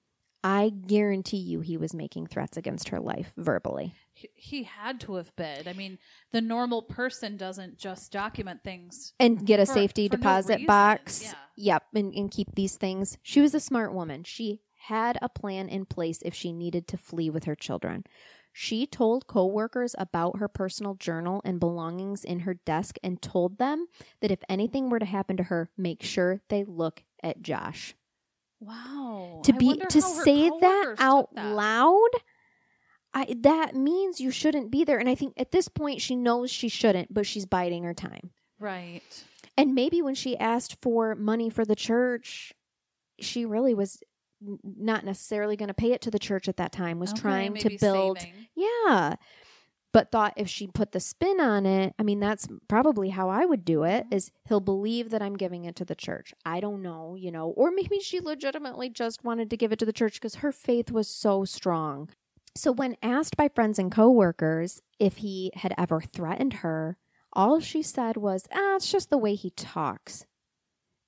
I 0.42 0.70
guarantee 0.70 1.36
you 1.36 1.60
he 1.60 1.76
was 1.76 1.94
making 1.94 2.26
threats 2.26 2.56
against 2.56 2.88
her 2.88 2.98
life 2.98 3.32
verbally. 3.36 3.94
He, 4.14 4.30
he 4.34 4.62
had 4.62 5.00
to 5.00 5.16
have 5.16 5.34
been. 5.36 5.66
I 5.66 5.72
mean, 5.72 5.98
the 6.32 6.40
normal 6.40 6.82
person 6.82 7.36
doesn't 7.36 7.78
just 7.78 8.12
document 8.12 8.62
things. 8.62 9.12
And 9.18 9.44
get 9.44 9.60
a 9.60 9.66
For- 9.66 9.72
safety 9.72 10.08
for 10.08 10.16
deposit 10.16 10.54
reason, 10.54 10.66
box. 10.66 11.22
yeah. 11.22 11.34
Yep, 11.56 11.82
and, 11.94 12.14
and 12.14 12.30
keep 12.30 12.54
these 12.54 12.76
things. 12.76 13.18
She 13.22 13.40
was 13.40 13.54
a 13.54 13.60
smart 13.60 13.92
woman. 13.92 14.24
She 14.24 14.60
had 14.88 15.18
a 15.22 15.28
plan 15.28 15.68
in 15.68 15.84
place 15.86 16.20
if 16.22 16.34
she 16.34 16.52
needed 16.52 16.86
to 16.88 16.96
flee 16.96 17.30
with 17.30 17.44
her 17.44 17.54
children. 17.54 18.04
She 18.52 18.86
told 18.86 19.26
coworkers 19.26 19.96
about 19.98 20.38
her 20.38 20.46
personal 20.46 20.94
journal 20.94 21.40
and 21.44 21.58
belongings 21.58 22.22
in 22.22 22.40
her 22.40 22.54
desk 22.54 22.96
and 23.02 23.20
told 23.20 23.58
them 23.58 23.86
that 24.20 24.30
if 24.30 24.38
anything 24.48 24.90
were 24.90 25.00
to 25.00 25.04
happen 25.04 25.36
to 25.38 25.44
her, 25.44 25.70
make 25.76 26.02
sure 26.04 26.40
they 26.48 26.62
look 26.62 27.02
at 27.22 27.42
Josh. 27.42 27.94
Wow. 28.60 29.42
To 29.44 29.52
be 29.52 29.76
to 29.88 30.00
say 30.00 30.48
that 30.60 30.94
out 30.98 31.34
that. 31.34 31.54
loud, 31.54 32.10
I 33.14 33.34
that 33.40 33.74
means 33.76 34.20
you 34.20 34.30
shouldn't 34.30 34.70
be 34.70 34.84
there. 34.84 34.98
And 34.98 35.08
I 35.08 35.14
think 35.14 35.34
at 35.36 35.52
this 35.52 35.68
point 35.68 36.00
she 36.00 36.16
knows 36.16 36.50
she 36.50 36.68
shouldn't, 36.68 37.14
but 37.14 37.26
she's 37.26 37.46
biding 37.46 37.84
her 37.84 37.94
time. 37.94 38.30
Right. 38.58 39.02
And 39.56 39.74
maybe 39.74 40.02
when 40.02 40.14
she 40.16 40.36
asked 40.36 40.76
for 40.82 41.14
money 41.14 41.48
for 41.48 41.64
the 41.64 41.76
church, 41.76 42.52
she 43.20 43.44
really 43.46 43.72
was 43.74 44.00
not 44.62 45.04
necessarily 45.04 45.56
going 45.56 45.68
to 45.68 45.74
pay 45.74 45.92
it 45.92 46.00
to 46.02 46.10
the 46.10 46.18
church 46.18 46.48
at 46.48 46.56
that 46.56 46.72
time, 46.72 46.98
was 46.98 47.12
Okay, 47.12 47.20
trying 47.20 47.54
to 47.54 47.78
build. 47.80 48.18
saving. 48.18 48.34
Yeah. 48.56 49.14
But 49.92 50.10
thought 50.10 50.34
if 50.36 50.48
she 50.48 50.66
put 50.66 50.90
the 50.90 50.98
spin 50.98 51.38
on 51.40 51.66
it, 51.66 51.94
I 52.00 52.02
mean, 52.02 52.18
that's 52.18 52.48
probably 52.66 53.10
how 53.10 53.28
I 53.28 53.46
would 53.46 53.64
do 53.64 53.84
it 53.84 54.06
Mhm. 54.10 54.30
he'll 54.48 54.58
believe 54.60 55.10
that 55.10 55.22
I'm 55.22 55.36
giving 55.36 55.64
it 55.66 55.76
to 55.76 55.84
the 55.84 55.94
church. 55.94 56.34
I 56.44 56.58
don't 56.58 56.82
know, 56.82 57.14
you 57.14 57.30
know, 57.30 57.50
or 57.50 57.70
maybe 57.70 58.00
she 58.00 58.18
legitimately 58.20 58.90
just 58.90 59.22
wanted 59.22 59.50
to 59.50 59.56
give 59.56 59.70
it 59.70 59.78
to 59.78 59.86
the 59.86 59.92
church 59.92 60.14
because 60.14 60.36
her 60.36 60.50
faith 60.50 60.90
was 60.90 61.06
so 61.06 61.44
strong. 61.44 62.10
So 62.56 62.70
when 62.70 62.96
asked 63.02 63.36
by 63.36 63.48
friends 63.48 63.78
and 63.78 63.90
coworkers 63.90 64.80
if 64.98 65.16
he 65.18 65.50
had 65.54 65.74
ever 65.76 66.00
threatened 66.00 66.54
her, 66.54 66.96
all 67.32 67.58
she 67.60 67.82
said 67.82 68.16
was, 68.16 68.46
"Ah, 68.52 68.76
it's 68.76 68.90
just 68.90 69.10
the 69.10 69.18
way 69.18 69.34
he 69.34 69.50
talks." 69.50 70.26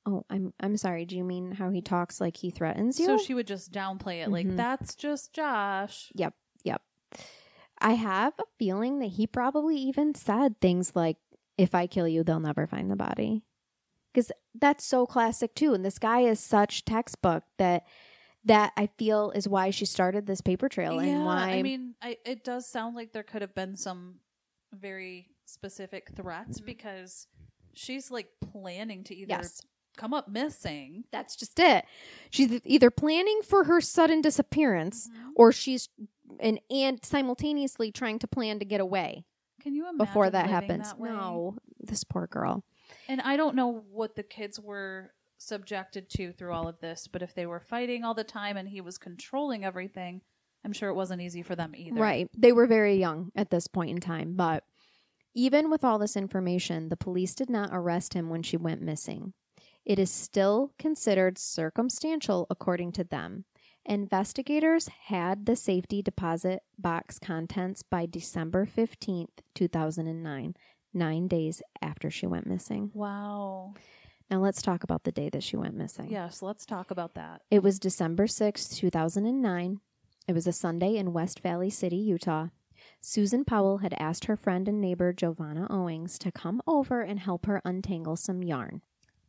Oh, 0.04 0.24
I'm 0.28 0.52
I'm 0.60 0.76
sorry. 0.76 1.04
Do 1.04 1.16
you 1.16 1.24
mean 1.24 1.52
how 1.52 1.70
he 1.70 1.80
talks 1.82 2.20
like 2.20 2.36
he 2.38 2.50
threatens 2.50 2.98
you? 2.98 3.06
So 3.06 3.18
she 3.18 3.34
would 3.34 3.46
just 3.46 3.72
downplay 3.72 4.24
it, 4.24 4.30
like 4.30 4.46
Mhm. 4.46 4.56
that's 4.56 4.94
just 4.94 5.32
Josh. 5.32 6.10
Yep, 6.14 6.34
yep. 6.64 6.82
I 7.78 7.92
have 7.94 8.32
a 8.38 8.44
feeling 8.58 8.98
that 9.00 9.10
he 9.10 9.26
probably 9.26 9.76
even 9.76 10.14
said 10.14 10.60
things 10.60 10.96
like, 10.96 11.18
if 11.58 11.74
I 11.74 11.86
kill 11.86 12.08
you, 12.08 12.24
they'll 12.24 12.40
never 12.40 12.66
find 12.66 12.90
the 12.90 12.96
body. 12.96 13.44
Because 14.12 14.32
that's 14.54 14.84
so 14.84 15.06
classic 15.06 15.54
too. 15.54 15.74
And 15.74 15.84
this 15.84 15.98
guy 15.98 16.20
is 16.20 16.40
such 16.40 16.84
textbook 16.84 17.44
that 17.58 17.84
that 18.46 18.72
I 18.76 18.88
feel 18.98 19.30
is 19.32 19.46
why 19.46 19.70
she 19.70 19.84
started 19.84 20.26
this 20.26 20.40
paper 20.40 20.68
trail 20.68 21.02
yeah, 21.02 21.10
and 21.16 21.24
why 21.24 21.50
I 21.50 21.62
mean, 21.62 21.94
I, 22.02 22.16
it 22.24 22.42
does 22.44 22.66
sound 22.68 22.96
like 22.96 23.12
there 23.12 23.22
could 23.22 23.42
have 23.42 23.54
been 23.54 23.76
some 23.76 24.16
very 24.72 25.28
specific 25.44 26.10
threats 26.14 26.60
because 26.60 27.26
she's 27.74 28.10
like 28.10 28.28
planning 28.52 29.04
to 29.04 29.14
either 29.14 29.28
yes, 29.28 29.60
come 29.96 30.12
up 30.14 30.28
missing. 30.28 31.04
that's 31.12 31.36
just 31.36 31.58
it. 31.58 31.84
She's 32.30 32.60
either 32.64 32.90
planning 32.90 33.40
for 33.44 33.64
her 33.64 33.80
sudden 33.80 34.20
disappearance 34.22 35.08
Mm-hmm. 35.08 35.30
or 35.36 35.52
she's 35.52 35.88
and 36.40 36.60
and 36.70 37.04
simultaneously 37.04 37.92
trying 37.92 38.18
to 38.18 38.26
plan 38.26 38.58
to 38.58 38.64
get 38.64 38.80
away 38.80 39.24
Can 39.62 39.74
you 39.74 39.84
imagine 39.84 39.98
before 39.98 40.28
that 40.30 40.48
happens. 40.50 40.88
that 40.88 40.98
way? 40.98 41.10
no, 41.10 41.56
this 41.80 42.02
poor 42.04 42.26
girl. 42.26 42.64
And 43.08 43.20
I 43.20 43.36
don't 43.36 43.54
know 43.56 43.84
what 43.90 44.16
the 44.16 44.22
kids 44.22 44.58
were 44.60 45.12
subjected 45.38 46.08
to 46.10 46.32
through 46.32 46.52
all 46.52 46.68
of 46.68 46.80
this, 46.80 47.08
but 47.08 47.22
if 47.22 47.34
they 47.34 47.46
were 47.46 47.60
fighting 47.60 48.04
all 48.04 48.14
the 48.14 48.24
time 48.24 48.56
and 48.56 48.68
he 48.68 48.80
was 48.80 48.98
controlling 48.98 49.64
everything, 49.64 50.22
I'm 50.64 50.72
sure 50.72 50.88
it 50.88 50.94
wasn't 50.94 51.22
easy 51.22 51.42
for 51.42 51.54
them 51.54 51.74
either. 51.76 52.00
Right. 52.00 52.28
They 52.36 52.52
were 52.52 52.66
very 52.66 52.96
young 52.96 53.30
at 53.36 53.50
this 53.50 53.68
point 53.68 53.90
in 53.90 54.00
time, 54.00 54.34
but 54.34 54.64
even 55.34 55.70
with 55.70 55.84
all 55.84 55.98
this 55.98 56.16
information, 56.16 56.88
the 56.88 56.96
police 56.96 57.34
did 57.34 57.50
not 57.50 57.70
arrest 57.72 58.14
him 58.14 58.30
when 58.30 58.42
she 58.42 58.56
went 58.56 58.82
missing. 58.82 59.34
It 59.84 59.98
is 59.98 60.10
still 60.10 60.72
considered 60.78 61.38
circumstantial 61.38 62.46
according 62.50 62.92
to 62.92 63.04
them. 63.04 63.44
Investigators 63.84 64.88
had 64.88 65.46
the 65.46 65.54
safety 65.54 66.02
deposit 66.02 66.62
box 66.76 67.20
contents 67.20 67.84
by 67.84 68.06
December 68.06 68.66
15th, 68.66 69.28
2009, 69.54 70.56
9 70.92 71.28
days 71.28 71.62
after 71.80 72.10
she 72.10 72.26
went 72.26 72.48
missing. 72.48 72.90
Wow. 72.94 73.74
Now 74.30 74.38
let's 74.40 74.62
talk 74.62 74.82
about 74.82 75.04
the 75.04 75.12
day 75.12 75.28
that 75.30 75.42
she 75.42 75.56
went 75.56 75.74
missing. 75.76 76.10
Yes, 76.10 76.42
let's 76.42 76.66
talk 76.66 76.90
about 76.90 77.14
that. 77.14 77.42
It 77.50 77.62
was 77.62 77.78
December 77.78 78.26
sixth, 78.26 78.70
two 78.76 78.86
2009. 78.90 79.80
It 80.26 80.32
was 80.32 80.46
a 80.46 80.52
Sunday 80.52 80.96
in 80.96 81.12
West 81.12 81.40
Valley 81.40 81.70
City, 81.70 81.96
Utah. 81.96 82.48
Susan 83.00 83.44
Powell 83.44 83.78
had 83.78 83.94
asked 83.98 84.24
her 84.24 84.36
friend 84.36 84.68
and 84.68 84.80
neighbor 84.80 85.12
JoVonna 85.12 85.68
Owings 85.70 86.18
to 86.18 86.32
come 86.32 86.60
over 86.66 87.00
and 87.02 87.20
help 87.20 87.46
her 87.46 87.62
untangle 87.64 88.16
some 88.16 88.42
yarn. 88.42 88.82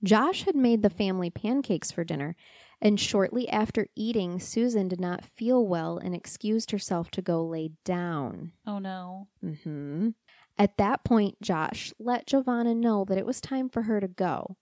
Josh 0.03 0.43
had 0.43 0.55
made 0.55 0.81
the 0.83 0.89
family 0.89 1.29
pancakes 1.29 1.91
for 1.91 2.03
dinner, 2.03 2.35
and 2.81 2.99
shortly 2.99 3.47
after 3.49 3.87
eating, 3.95 4.39
Susan 4.39 4.87
did 4.87 4.99
not 4.99 5.25
feel 5.25 5.65
well 5.65 5.97
and 5.97 6.13
excused 6.15 6.71
herself 6.71 7.09
to 7.11 7.21
go 7.21 7.43
lay 7.45 7.71
down. 7.85 8.51
Oh 8.65 8.79
no. 8.79 9.27
hmm 9.41 10.09
At 10.57 10.77
that 10.77 11.03
point, 11.03 11.41
Josh 11.41 11.93
let 11.99 12.27
Giovanna 12.27 12.75
know 12.75 13.05
that 13.05 13.17
it 13.17 13.25
was 13.25 13.41
time 13.41 13.69
for 13.69 13.83
her 13.83 13.99
to 13.99 14.07
go. 14.07 14.57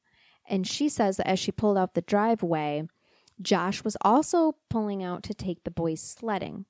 And 0.47 0.67
she 0.67 0.89
says 0.89 1.17
that 1.17 1.27
as 1.27 1.39
she 1.39 1.51
pulled 1.51 1.77
out 1.77 1.93
the 1.93 2.01
driveway, 2.01 2.87
Josh 3.41 3.83
was 3.83 3.97
also 4.01 4.55
pulling 4.69 5.03
out 5.03 5.23
to 5.23 5.33
take 5.33 5.63
the 5.63 5.71
boys 5.71 6.01
sledding. 6.01 6.65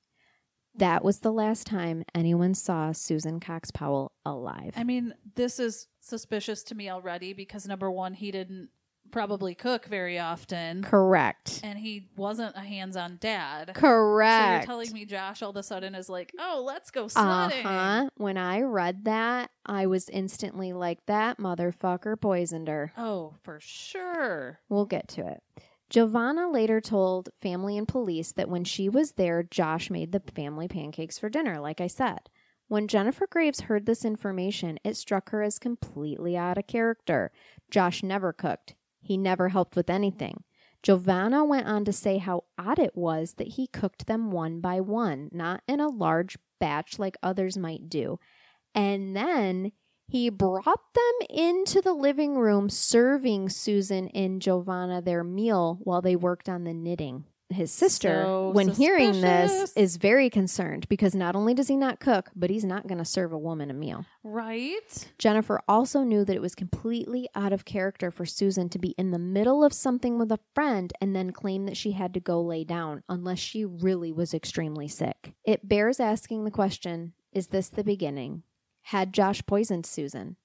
That 0.74 1.04
was 1.04 1.20
the 1.20 1.32
last 1.32 1.66
time 1.66 2.04
anyone 2.14 2.54
saw 2.54 2.92
Susan 2.92 3.40
Cox 3.40 3.70
Powell 3.70 4.12
alive. 4.24 4.74
I 4.76 4.84
mean, 4.84 5.14
this 5.34 5.58
is 5.58 5.88
suspicious 6.00 6.62
to 6.64 6.74
me 6.74 6.90
already 6.90 7.32
because 7.32 7.66
number 7.66 7.90
one, 7.90 8.12
he 8.12 8.30
didn't 8.30 8.68
probably 9.10 9.54
cook 9.54 9.86
very 9.86 10.18
often. 10.18 10.82
Correct. 10.82 11.60
And 11.62 11.78
he 11.78 12.08
wasn't 12.16 12.56
a 12.56 12.60
hands 12.60 12.96
on 12.96 13.18
dad. 13.20 13.72
Correct. 13.74 14.44
So 14.44 14.50
you're 14.52 14.78
telling 14.78 14.92
me 14.92 15.04
Josh 15.04 15.42
all 15.42 15.50
of 15.50 15.56
a 15.56 15.62
sudden 15.62 15.94
is 15.94 16.08
like, 16.08 16.32
oh, 16.38 16.62
let's 16.66 16.90
go 16.90 17.08
sledding. 17.08 17.66
Uh-huh. 17.66 18.08
When 18.16 18.36
I 18.36 18.60
read 18.60 19.04
that, 19.04 19.50
I 19.64 19.86
was 19.86 20.08
instantly 20.08 20.72
like, 20.72 21.04
that 21.06 21.38
motherfucker 21.38 22.20
poisoned 22.20 22.68
her. 22.68 22.92
Oh, 22.96 23.34
for 23.42 23.58
sure. 23.60 24.60
We'll 24.68 24.86
get 24.86 25.08
to 25.08 25.26
it. 25.26 25.42
JoVonna 25.88 26.52
later 26.52 26.80
told 26.80 27.28
family 27.40 27.78
and 27.78 27.86
police 27.86 28.32
that 28.32 28.48
when 28.48 28.64
she 28.64 28.88
was 28.88 29.12
there, 29.12 29.44
Josh 29.44 29.88
made 29.88 30.12
the 30.12 30.20
family 30.34 30.66
pancakes 30.66 31.18
for 31.18 31.28
dinner, 31.28 31.60
like 31.60 31.80
I 31.80 31.86
said. 31.86 32.28
When 32.68 32.88
Jennifer 32.88 33.28
Graves 33.30 33.60
heard 33.60 33.86
this 33.86 34.04
information, 34.04 34.80
it 34.82 34.96
struck 34.96 35.30
her 35.30 35.40
as 35.40 35.60
completely 35.60 36.36
out 36.36 36.58
of 36.58 36.66
character. 36.66 37.30
Josh 37.70 38.02
never 38.02 38.32
cooked, 38.32 38.74
he 39.06 39.16
never 39.16 39.48
helped 39.48 39.76
with 39.76 39.88
anything. 39.88 40.42
JoVonna 40.82 41.46
went 41.46 41.66
on 41.66 41.84
to 41.84 41.92
say 41.92 42.18
how 42.18 42.44
odd 42.58 42.78
it 42.78 42.96
was 42.96 43.34
that 43.34 43.48
he 43.48 43.66
cooked 43.66 44.06
them 44.06 44.30
one 44.30 44.60
by 44.60 44.80
one, 44.80 45.30
not 45.32 45.62
in 45.66 45.80
a 45.80 45.88
large 45.88 46.36
batch 46.60 46.98
like 46.98 47.16
others 47.22 47.56
might 47.56 47.88
do. 47.88 48.18
And 48.74 49.16
then 49.16 49.72
he 50.08 50.28
brought 50.28 50.94
them 50.94 51.28
into 51.28 51.80
the 51.80 51.92
living 51.92 52.36
room, 52.38 52.70
serving 52.70 53.48
Susan 53.48 54.08
and 54.08 54.40
JoVonna 54.40 55.04
their 55.04 55.24
meal 55.24 55.78
while 55.82 56.02
they 56.02 56.14
worked 56.14 56.48
on 56.48 56.64
the 56.64 56.74
knitting. 56.74 57.24
His 57.48 57.70
sister, 57.70 58.22
So 58.24 58.50
when 58.50 58.68
hearing 58.68 59.20
this, 59.20 59.72
is 59.76 59.98
very 59.98 60.28
concerned 60.28 60.88
because 60.88 61.14
not 61.14 61.36
only 61.36 61.54
does 61.54 61.68
he 61.68 61.76
not 61.76 62.00
cook, 62.00 62.30
but 62.34 62.50
he's 62.50 62.64
not 62.64 62.88
going 62.88 62.98
to 62.98 63.04
serve 63.04 63.32
a 63.32 63.38
woman 63.38 63.70
a 63.70 63.74
meal. 63.74 64.04
Right? 64.24 65.12
Jennifer 65.18 65.60
also 65.68 66.02
knew 66.02 66.24
that 66.24 66.34
it 66.34 66.42
was 66.42 66.56
completely 66.56 67.28
out 67.36 67.52
of 67.52 67.64
character 67.64 68.10
for 68.10 68.26
Susan 68.26 68.68
to 68.70 68.80
be 68.80 68.96
in 68.98 69.12
the 69.12 69.18
middle 69.20 69.62
of 69.62 69.72
something 69.72 70.18
with 70.18 70.32
a 70.32 70.40
friend 70.56 70.92
and 71.00 71.14
then 71.14 71.30
claim 71.30 71.66
that 71.66 71.76
she 71.76 71.92
had 71.92 72.12
to 72.14 72.20
go 72.20 72.40
lay 72.42 72.64
down 72.64 73.04
unless 73.08 73.38
she 73.38 73.64
really 73.64 74.10
was 74.10 74.34
extremely 74.34 74.88
sick. 74.88 75.34
It 75.44 75.68
bears 75.68 76.00
asking 76.00 76.44
the 76.44 76.50
question 76.50 77.12
is 77.32 77.48
this 77.48 77.68
the 77.68 77.84
beginning? 77.84 78.42
Had 78.82 79.12
Josh 79.12 79.44
poisoned 79.46 79.86
Susan? 79.86 80.36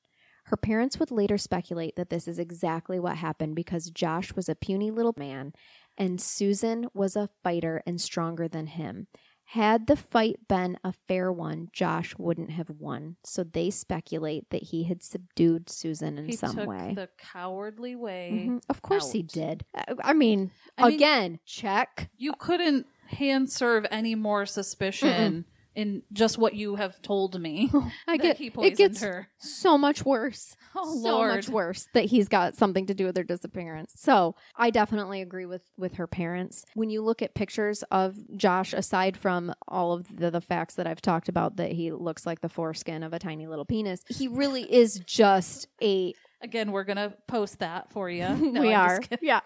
Her 0.45 0.58
parents 0.58 0.99
would 0.99 1.12
later 1.12 1.38
speculate 1.38 1.95
that 1.95 2.10
this 2.10 2.28
is 2.28 2.39
exactly 2.39 2.99
what 2.99 3.18
happened 3.18 3.56
because 3.56 3.89
Josh 3.89 4.34
was 4.36 4.49
a 4.49 4.56
puny 4.56 4.91
little 4.91 5.14
man 5.16 5.54
and 6.02 6.20
Susan 6.20 6.88
was 6.93 7.16
a 7.16 7.30
fighter 7.43 7.82
and 7.86 8.02
stronger 8.02 8.47
than 8.47 8.68
him. 8.68 9.08
Had 9.45 9.88
the 9.88 9.97
fight 9.97 10.47
been 10.47 10.78
a 10.84 10.93
fair 11.10 11.30
one, 11.32 11.68
Josh 11.74 12.16
wouldn't 12.18 12.52
have 12.52 12.70
won. 12.70 13.18
So 13.26 13.43
they 13.43 13.70
speculate 13.70 14.49
that 14.49 14.64
he 14.64 14.86
had 14.86 15.04
subdued 15.04 15.70
Susan 15.70 16.18
in 16.18 16.26
he 16.28 16.32
some 16.38 16.56
took 16.56 16.68
way. 16.70 16.93
the 16.95 17.10
cowardly 17.18 17.95
way. 17.97 18.45
Mhm. 18.47 18.64
Of 18.70 18.82
course 18.82 19.12
he 19.12 19.22
did. 19.24 19.66
I- 19.76 19.95
I 20.06 20.14
mean, 20.14 20.52
I 20.78 20.86
mean, 20.88 20.95
again, 20.95 21.39
check. 21.45 22.10
you 22.18 22.32
couldn't 22.39 22.88
hand 23.08 23.49
serve 23.52 23.86
any 23.91 24.16
more 24.16 24.45
suspicion 24.45 25.43
in 25.76 26.03
just 26.11 26.38
what 26.38 26.53
you 26.53 26.76
have 26.76 27.01
told 27.01 27.39
me. 27.39 27.72
I 28.07 28.17
get 28.17 28.38
he 28.38 28.51
it 28.61 28.78
gets 28.78 29.01
her. 29.01 29.28
so 29.38 29.78
much 29.78 30.05
worse. 30.05 30.55
Oh 30.74 30.86
so 31.03 31.17
Lord. 31.17 31.36
much 31.36 31.49
worse 31.49 31.89
that 31.93 32.05
he's 32.05 32.30
got 32.30 32.55
something 32.55 32.86
to 32.86 32.93
do 32.93 33.03
with 33.05 33.15
their 33.15 33.26
disappearance. 33.26 33.91
So 33.97 34.36
I 34.55 34.69
definitely 34.69 35.22
agree 35.22 35.45
with 35.45 35.63
with 35.76 35.95
her 35.95 36.07
parents. 36.07 36.63
When 36.76 36.89
you 36.89 37.01
look 37.01 37.22
at 37.22 37.36
pictures 37.36 37.84
of 37.91 38.15
Josh, 38.38 38.72
aside 38.72 39.17
from 39.17 39.53
all 39.67 39.91
of 39.91 40.07
the, 40.15 40.32
the 40.32 40.39
facts 40.39 40.76
that 40.76 40.88
I've 40.88 41.01
talked 41.01 41.28
about, 41.28 41.57
that 41.57 41.74
he 41.74 41.91
looks 41.91 42.26
like 42.26 42.39
the 42.39 42.47
foreskin 42.47 43.03
of 43.03 43.11
a 43.11 43.19
tiny 43.19 43.47
little 43.47 43.65
penis, 43.65 43.99
he 44.07 44.30
really 44.30 44.61
is 44.74 45.01
just 45.05 45.67
a. 45.84 46.13
Again, 46.41 46.72
we're 46.72 46.86
gonna 46.86 47.15
post 47.28 47.59
that 47.59 47.91
for 47.91 48.09
you. 48.09 48.30
we 48.57 48.74
are, 48.74 49.01
yeah. 49.22 49.41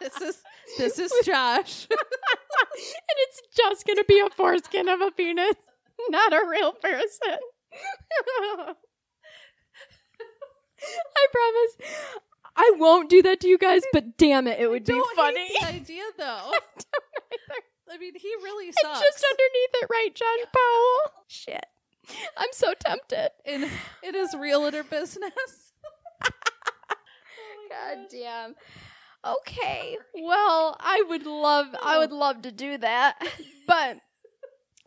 This 0.00 0.20
is 0.20 0.42
this 0.78 0.98
is 0.98 1.12
Josh. 1.24 1.86
And 2.74 3.16
it's 3.18 3.42
just 3.56 3.86
going 3.86 3.96
to 3.98 4.04
be 4.06 4.20
a 4.20 4.30
foreskin 4.30 4.88
of 4.88 5.00
a 5.00 5.10
penis, 5.10 5.56
not 6.08 6.32
a 6.32 6.42
real 6.48 6.72
person. 6.72 7.38
I 10.84 11.26
promise. 11.32 11.92
I 12.56 12.72
won't 12.76 13.08
do 13.08 13.22
that 13.22 13.40
to 13.40 13.48
you 13.48 13.56
guys, 13.56 13.82
but 13.92 14.16
damn 14.18 14.46
it, 14.46 14.60
it 14.60 14.68
would 14.68 14.84
be 14.84 14.92
Don't 14.92 15.16
funny. 15.16 15.46
hate 15.46 15.60
the 15.60 15.66
idea 15.68 16.02
though. 16.18 16.52
I 17.90 17.98
mean, 17.98 18.12
he 18.16 18.28
really 18.42 18.66
It's 18.68 18.80
sucks. 18.80 19.00
just 19.00 19.24
underneath 19.24 19.74
it, 19.82 19.86
right, 19.90 20.14
Josh 20.14 20.46
Powell? 20.52 21.12
Shit. 21.28 21.66
I'm 22.36 22.48
so 22.52 22.74
tempted. 22.78 23.30
It 23.44 23.62
is 23.62 23.64
real 23.64 23.64
in 23.64 23.70
it 24.08 24.14
is 24.14 24.34
realtor 24.34 24.84
business. 24.84 25.32
Oh 26.94 27.68
God 27.96 28.06
damn. 28.10 28.54
Okay. 29.24 29.96
Well, 30.14 30.76
I 30.80 31.02
would 31.08 31.26
love 31.26 31.66
I 31.80 31.98
would 31.98 32.12
love 32.12 32.42
to 32.42 32.52
do 32.52 32.78
that. 32.78 33.16
But 33.66 33.98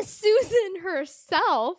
Susan 0.01 0.81
herself 0.83 1.77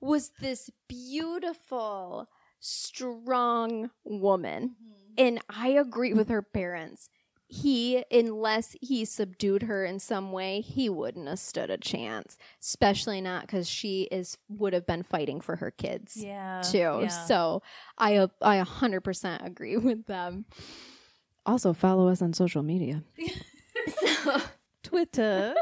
was 0.00 0.30
this 0.40 0.70
beautiful, 0.88 2.26
strong 2.58 3.90
woman. 4.02 4.76
Mm-hmm. 4.82 5.12
And 5.18 5.40
I 5.50 5.68
agree 5.68 6.14
with 6.14 6.28
her 6.30 6.42
parents. 6.42 7.10
He, 7.46 8.02
unless 8.10 8.74
he 8.80 9.04
subdued 9.04 9.64
her 9.64 9.84
in 9.84 9.98
some 9.98 10.32
way, 10.32 10.62
he 10.62 10.88
wouldn't 10.88 11.28
have 11.28 11.38
stood 11.38 11.68
a 11.68 11.76
chance. 11.76 12.38
Especially 12.62 13.20
not 13.20 13.42
because 13.42 13.68
she 13.68 14.08
is 14.10 14.38
would 14.48 14.72
have 14.72 14.86
been 14.86 15.02
fighting 15.02 15.42
for 15.42 15.56
her 15.56 15.70
kids 15.70 16.16
Yeah. 16.16 16.62
too. 16.62 16.78
yeah. 17.02 17.08
So 17.08 17.62
I 17.98 18.26
I 18.40 18.56
a 18.56 18.64
hundred 18.64 19.02
percent 19.02 19.42
agree 19.44 19.76
with 19.88 20.06
them. 20.06 20.46
Also 21.44 21.72
follow 21.72 22.08
us 22.08 22.22
on 22.22 22.32
social 22.32 22.62
media. 22.62 23.02
so, 24.00 24.36
Twitter. 24.82 25.54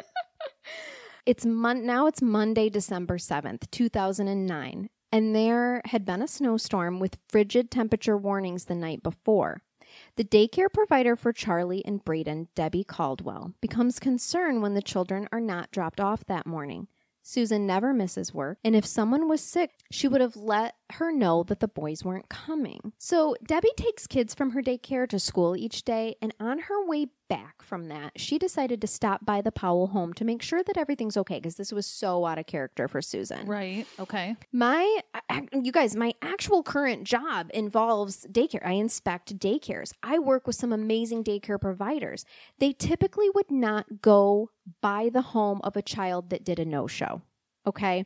it's 1.26 1.46
mon- 1.46 1.86
now 1.86 2.06
it's 2.06 2.20
Monday, 2.22 2.68
December 2.68 3.18
seventh, 3.18 3.70
two 3.70 3.88
thousand 3.88 4.28
and 4.28 4.46
nine, 4.46 4.90
and 5.12 5.34
there 5.34 5.80
had 5.86 6.04
been 6.04 6.22
a 6.22 6.28
snowstorm 6.28 7.00
with 7.00 7.18
frigid 7.28 7.70
temperature 7.70 8.16
warnings 8.16 8.66
the 8.66 8.74
night 8.74 9.02
before. 9.02 9.62
The 10.16 10.24
daycare 10.24 10.72
provider 10.72 11.16
for 11.16 11.32
Charlie 11.32 11.84
and 11.84 12.04
Braden, 12.04 12.48
Debbie 12.54 12.84
Caldwell, 12.84 13.54
becomes 13.60 13.98
concerned 13.98 14.62
when 14.62 14.74
the 14.74 14.82
children 14.82 15.28
are 15.32 15.40
not 15.40 15.72
dropped 15.72 15.98
off 16.00 16.24
that 16.26 16.46
morning. 16.46 16.86
Susan 17.22 17.66
never 17.66 17.92
misses 17.92 18.32
work, 18.32 18.58
and 18.64 18.76
if 18.76 18.86
someone 18.86 19.28
was 19.28 19.40
sick, 19.42 19.72
she 19.90 20.06
would 20.08 20.20
have 20.20 20.36
let 20.36 20.74
her 20.94 21.12
know 21.12 21.42
that 21.44 21.60
the 21.60 21.68
boys 21.68 22.04
weren't 22.04 22.28
coming. 22.28 22.92
So 22.98 23.36
Debbie 23.46 23.72
takes 23.76 24.06
kids 24.06 24.34
from 24.34 24.50
her 24.50 24.62
daycare 24.62 25.08
to 25.08 25.18
school 25.18 25.56
each 25.56 25.84
day, 25.84 26.16
and 26.20 26.34
on 26.40 26.58
her 26.60 26.84
way 26.84 27.08
back 27.28 27.62
from 27.62 27.88
that, 27.88 28.12
she 28.16 28.38
decided 28.38 28.80
to 28.80 28.86
stop 28.86 29.24
by 29.24 29.40
the 29.40 29.52
Powell 29.52 29.86
home 29.88 30.12
to 30.14 30.24
make 30.24 30.42
sure 30.42 30.62
that 30.64 30.76
everything's 30.76 31.16
okay 31.16 31.36
because 31.36 31.54
this 31.54 31.72
was 31.72 31.86
so 31.86 32.26
out 32.26 32.38
of 32.38 32.46
character 32.46 32.88
for 32.88 33.00
Susan. 33.00 33.46
right. 33.46 33.86
Okay. 33.98 34.36
My, 34.52 35.00
you 35.52 35.70
guys, 35.70 35.94
my 35.94 36.12
actual 36.22 36.62
current 36.62 37.04
job 37.04 37.50
involves 37.54 38.26
daycare. 38.30 38.66
I 38.66 38.72
inspect 38.72 39.38
daycares. 39.38 39.92
I 40.02 40.18
work 40.18 40.46
with 40.46 40.56
some 40.56 40.72
amazing 40.72 41.22
daycare 41.22 41.60
providers. 41.60 42.24
They 42.58 42.72
typically 42.72 43.30
would 43.30 43.50
not 43.50 44.02
go 44.02 44.50
by 44.80 45.08
the 45.12 45.22
home 45.22 45.60
of 45.62 45.76
a 45.76 45.82
child 45.82 46.30
that 46.30 46.44
did 46.44 46.58
a 46.58 46.64
no 46.64 46.86
show. 46.86 47.22
Okay. 47.66 48.04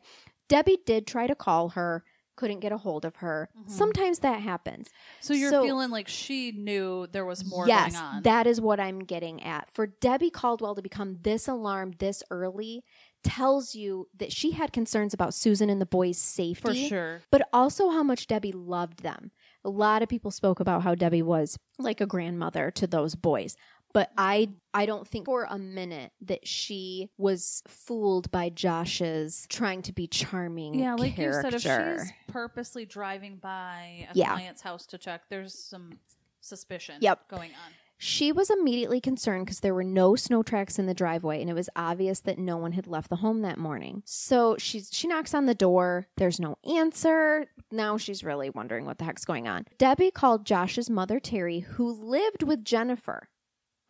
Debbie 0.48 0.78
did 0.84 1.06
try 1.06 1.26
to 1.26 1.34
call 1.34 1.70
her, 1.70 2.04
couldn't 2.36 2.60
get 2.60 2.72
a 2.72 2.78
hold 2.78 3.04
of 3.04 3.16
her. 3.16 3.48
Mhm. 3.56 3.70
Sometimes 3.70 4.18
that 4.20 4.40
happens. 4.40 4.88
So 5.20 5.34
you're 5.34 5.50
So- 5.50 5.62
feeling 5.62 5.90
like 5.90 6.08
she 6.08 6.52
knew 6.52 7.06
there 7.08 7.24
was 7.24 7.44
more 7.44 7.66
yes, 7.66 7.92
going 7.92 8.04
on. 8.04 8.22
that 8.22 8.46
is 8.46 8.60
what 8.60 8.80
I'm 8.80 9.00
getting 9.00 9.42
at. 9.42 9.70
For 9.70 9.86
Debbie 9.86 10.30
Caldwell 10.30 10.74
to 10.74 10.82
become 10.82 11.18
this 11.22 11.46
alarmed 11.48 11.94
this 11.98 12.22
early 12.30 12.84
tells 13.22 13.74
you 13.74 14.06
that 14.14 14.30
she 14.32 14.50
had 14.50 14.70
concerns 14.72 15.14
about 15.14 15.32
Susan 15.32 15.70
and 15.70 15.80
the 15.80 15.86
boys' 15.86 16.18
safety 16.18 16.60
for 16.60 16.74
sure. 16.74 17.22
but 17.30 17.48
also 17.54 17.88
how 17.88 18.02
much 18.02 18.26
Debbie 18.26 18.52
loved 18.52 19.02
them. 19.02 19.30
A 19.64 19.70
lot 19.70 20.02
of 20.02 20.10
people 20.10 20.30
spoke 20.30 20.60
about 20.60 20.82
how 20.82 20.94
Debbie 20.94 21.22
was 21.22 21.58
like 21.78 22.02
a 22.02 22.06
grandmother 22.06 22.70
to 22.72 22.86
those 22.86 23.14
boys. 23.14 23.56
But 23.94 24.10
I 24.18 24.50
I 24.74 24.84
don't 24.84 25.08
think 25.08 25.24
for 25.24 25.46
a 25.48 25.58
minute 25.58 26.12
that 26.22 26.46
she 26.46 27.08
was 27.16 27.62
fooled 27.68 28.30
by 28.30 28.50
Josh's 28.50 29.46
trying 29.48 29.80
to 29.82 29.92
be 29.92 30.06
charming 30.06 30.74
Yeah, 30.74 30.94
like 30.96 31.14
character. 31.16 31.48
you 31.48 31.58
said, 31.60 31.94
if 31.96 32.00
she's 32.02 32.12
purposely 32.26 32.84
driving 32.84 33.36
by 33.36 34.06
a 34.12 34.18
Yeah. 34.18 34.32
client's 34.32 34.60
house 34.62 34.84
to 34.86 34.98
check, 34.98 35.22
there's 35.30 35.54
some 35.56 35.92
suspicion 36.40 36.96
Yep. 37.00 37.28
going 37.28 37.52
on. 37.52 37.72
She 37.96 38.32
was 38.32 38.50
immediately 38.50 39.00
concerned 39.00 39.46
because 39.46 39.60
there 39.60 39.72
were 39.72 39.84
no 39.84 40.16
snow 40.16 40.42
tracks 40.42 40.78
in 40.80 40.86
the 40.86 40.92
driveway 40.92 41.40
and 41.40 41.48
it 41.48 41.54
was 41.54 41.70
obvious 41.76 42.20
that 42.22 42.38
no 42.38 42.56
one 42.56 42.72
had 42.72 42.88
left 42.88 43.08
the 43.08 43.16
home 43.16 43.42
that 43.42 43.56
morning. 43.56 44.02
So 44.04 44.56
she's 44.58 44.90
she 44.92 45.06
knocks 45.06 45.32
on 45.32 45.46
the 45.46 45.54
door. 45.54 46.08
There's 46.16 46.40
no 46.40 46.58
answer. 46.68 47.46
Now 47.70 47.96
she's 47.96 48.24
really 48.24 48.50
wondering 48.50 48.84
what 48.84 48.98
the 48.98 49.04
heck's 49.04 49.24
going 49.24 49.46
on. 49.46 49.66
Debbie 49.78 50.10
called 50.10 50.44
Josh's 50.44 50.90
mother 50.90 51.20
Terry, 51.20 51.60
who 51.60 51.88
lived 51.92 52.42
with 52.42 52.64
Jennifer. 52.64 53.28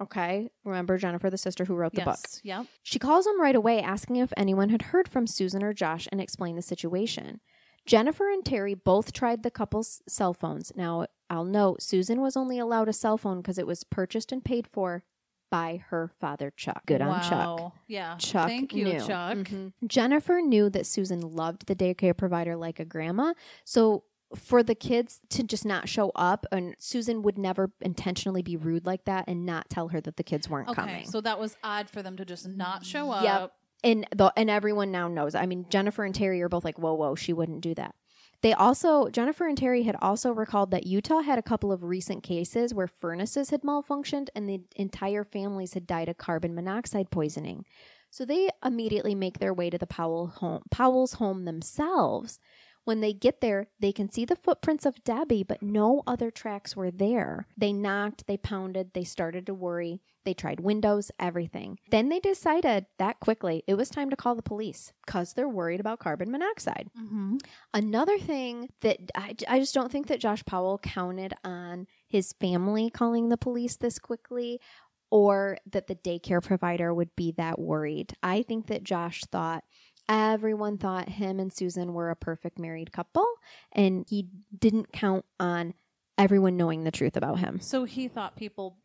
Okay, 0.03 0.51
remember 0.65 0.99
Jennifer, 0.99 1.31
the 1.31 1.39
sister 1.39 1.65
who 1.65 1.75
wrote 1.75 1.95
the 1.95 2.03
book. 2.03 2.19
yes. 2.23 2.41
Yep. 2.43 2.67
She 2.83 2.99
calls 2.99 3.27
him 3.27 3.41
right 3.41 3.55
away, 3.55 3.81
asking 3.81 4.17
if 4.17 4.33
anyone 4.37 4.71
had 4.71 4.83
heard 4.83 5.09
from 5.09 5.27
Susan 5.27 5.63
or 5.63 5.73
Josh 5.73 6.09
and 6.11 6.21
explained 6.21 6.59
the 6.59 6.63
situation. 6.63 7.41
Jennifer 7.87 8.29
and 8.31 8.45
Terry 8.45 8.75
both 8.75 9.13
tried 9.13 9.43
the 9.43 9.51
couple's 9.51 10.03
cell 10.09 10.35
phones. 10.35 10.73
Now, 10.75 11.07
I'll 11.31 11.45
note 11.45 11.83
Susan 11.83 12.21
was 12.21 12.37
only 12.37 12.59
allowed 12.59 12.89
a 12.89 12.93
cell 12.93 13.17
phone 13.19 13.39
because 13.41 13.59
it 13.59 13.67
was 13.67 13.85
purchased 13.85 14.33
and 14.33 14.45
paid 14.45 14.67
for 14.67 15.05
by 15.51 15.85
her 15.91 16.11
father, 16.19 16.51
Chuck. 16.57 16.83
Good 16.87 17.01
on 17.01 17.21
Chuck. 17.23 17.31
Wow. 17.61 17.73
Yeah. 17.87 18.17
Chuck 18.17 18.49
Thank 18.49 18.75
you, 18.75 18.85
knew. 18.85 18.99
Chuck. 19.01 19.37
Mhm. 19.37 19.73
Jennifer 19.87 20.41
knew 20.41 20.69
that 20.71 20.87
Susan 20.87 21.21
loved 21.21 21.67
the 21.67 21.77
daycare 21.77 22.17
provider 22.17 22.57
like 22.57 22.81
a 22.81 22.85
grandma. 22.85 23.35
So 23.65 24.05
for 24.37 24.63
the 24.63 24.75
kids 24.75 25.21
to 25.31 25.43
just 25.43 25.65
not 25.65 25.89
show 25.89 26.11
up, 26.15 26.47
and 26.53 26.75
Susan 26.79 27.23
would 27.23 27.39
never 27.39 27.71
intentionally 27.81 28.43
be 28.43 28.57
rude 28.57 28.87
like 28.87 29.05
that 29.05 29.25
and 29.29 29.45
not 29.47 29.69
tell 29.71 29.89
her 29.89 30.01
that 30.01 30.17
the 30.17 30.25
kids 30.25 30.49
weren't 30.49 30.69
Okay. 30.69 30.81
coming. 30.81 31.07
So 31.09 31.21
that 31.21 31.39
was 31.39 31.57
odd 31.63 31.89
for 31.91 32.03
them 32.03 32.17
to 32.17 32.25
just 32.25 32.49
not 32.49 32.85
show 32.85 33.11
up. 33.11 33.23
Yep. 33.25 33.53
and 33.85 34.07
the 34.17 34.33
and 34.37 34.49
everyone 34.49 34.91
now 34.91 35.09
knows. 35.09 35.35
I 35.35 35.45
mean, 35.47 35.67
Jennifer 35.69 36.05
and 36.05 36.15
Terry 36.15 36.41
are 36.41 36.49
both 36.49 36.65
like, 36.65 36.79
"Whoa, 36.79 36.95
whoa, 36.95 37.15
she 37.15 37.33
wouldn't 37.35 37.61
do 37.61 37.75
that." 37.75 37.95
They 38.41 38.53
also 38.55 39.09
Jennifer 39.09 39.47
and 39.47 39.57
Terry 39.59 39.83
had 39.85 39.97
also 40.03 40.31
recalled 40.33 40.71
that 40.71 40.87
Utah 40.87 41.21
had 41.21 41.39
a 41.39 41.43
couple 41.43 41.71
of 41.73 41.83
recent 41.83 42.23
cases 42.23 42.73
where 42.75 42.87
furnaces 42.87 43.51
had 43.51 43.63
malfunctioned 43.63 44.29
and 44.35 44.49
the 44.49 44.61
entire 44.77 45.23
families 45.25 45.75
had 45.75 45.87
died 45.87 46.09
of 46.09 46.17
carbon 46.19 46.55
monoxide 46.55 47.11
poisoning. 47.11 47.65
So 48.11 48.25
they 48.25 48.49
immediately 48.65 49.15
make 49.15 49.39
their 49.39 49.53
way 49.53 49.71
to 49.71 49.77
the 49.79 49.87
Powell 49.87 50.29
home, 50.29 50.63
Powell's 50.71 51.15
home 51.15 51.45
themselves. 51.45 52.39
When 52.85 53.01
they 53.01 53.13
get 53.13 53.41
there, 53.41 53.69
they 53.81 53.93
can 53.93 54.11
see 54.11 54.25
the 54.25 54.37
footprints 54.37 54.85
of 54.85 55.03
Debbie, 55.05 55.43
but 55.43 55.63
no 55.63 56.03
other 56.07 56.31
tracks 56.31 56.77
were 56.77 56.91
there. 56.91 57.47
They 57.57 57.73
knocked, 57.73 58.27
they 58.27 58.37
pounded, 58.37 58.93
they 58.93 59.05
started 59.05 59.47
to 59.47 59.55
worry. 59.55 60.03
They 60.25 60.35
tried 60.35 60.61
windows, 60.61 61.11
everything. 61.19 61.79
Then 61.91 62.09
they 62.09 62.19
decided 62.19 62.87
that 62.99 63.21
quickly 63.21 63.63
it 63.67 63.75
was 63.75 63.91
time 63.91 64.11
to 64.11 64.17
call 64.17 64.35
the 64.35 64.43
police 64.43 64.93
because 65.05 65.35
they're 65.35 65.49
worried 65.49 65.81
about 65.81 65.99
carbon 65.99 66.31
monoxide. 66.31 66.89
Mm-hmm. 66.99 67.37
Another 67.75 68.19
thing 68.19 68.71
that 68.81 68.99
I, 69.15 69.35
I 69.49 69.59
just 69.59 69.75
don't 69.75 69.93
think 69.93 70.07
that 70.07 70.21
Josh 70.21 70.45
Powell 70.45 70.79
counted 70.79 71.35
on 71.45 71.87
his 72.09 72.33
family 72.41 72.91
calling 72.91 73.29
the 73.29 73.37
police 73.37 73.77
this 73.77 73.99
quickly 73.99 74.61
or 75.11 75.59
that 75.71 75.87
the 75.87 75.95
daycare 75.95 76.43
provider 76.43 76.93
would 76.93 77.15
be 77.15 77.33
that 77.33 77.59
worried. 77.59 78.15
I 78.23 78.43
think 78.43 78.67
that 78.67 78.83
Josh 78.83 79.23
thought 79.31 79.65
everyone 80.09 80.79
thought 80.79 81.09
him 81.09 81.41
and 81.41 81.53
Susan 81.53 81.95
were 81.95 82.11
a 82.11 82.17
perfect 82.17 82.59
married 82.59 82.93
couple 82.93 83.27
and 83.73 84.05
he 84.09 84.29
didn't 84.57 84.93
count 84.93 85.25
on 85.41 85.75
everyone 86.19 86.57
knowing 86.57 86.85
the 86.85 86.91
truth 86.91 87.17
about 87.17 87.39
him. 87.39 87.61
So 87.61 87.85
he 87.85 88.09
thought 88.09 88.37
people 88.37 88.79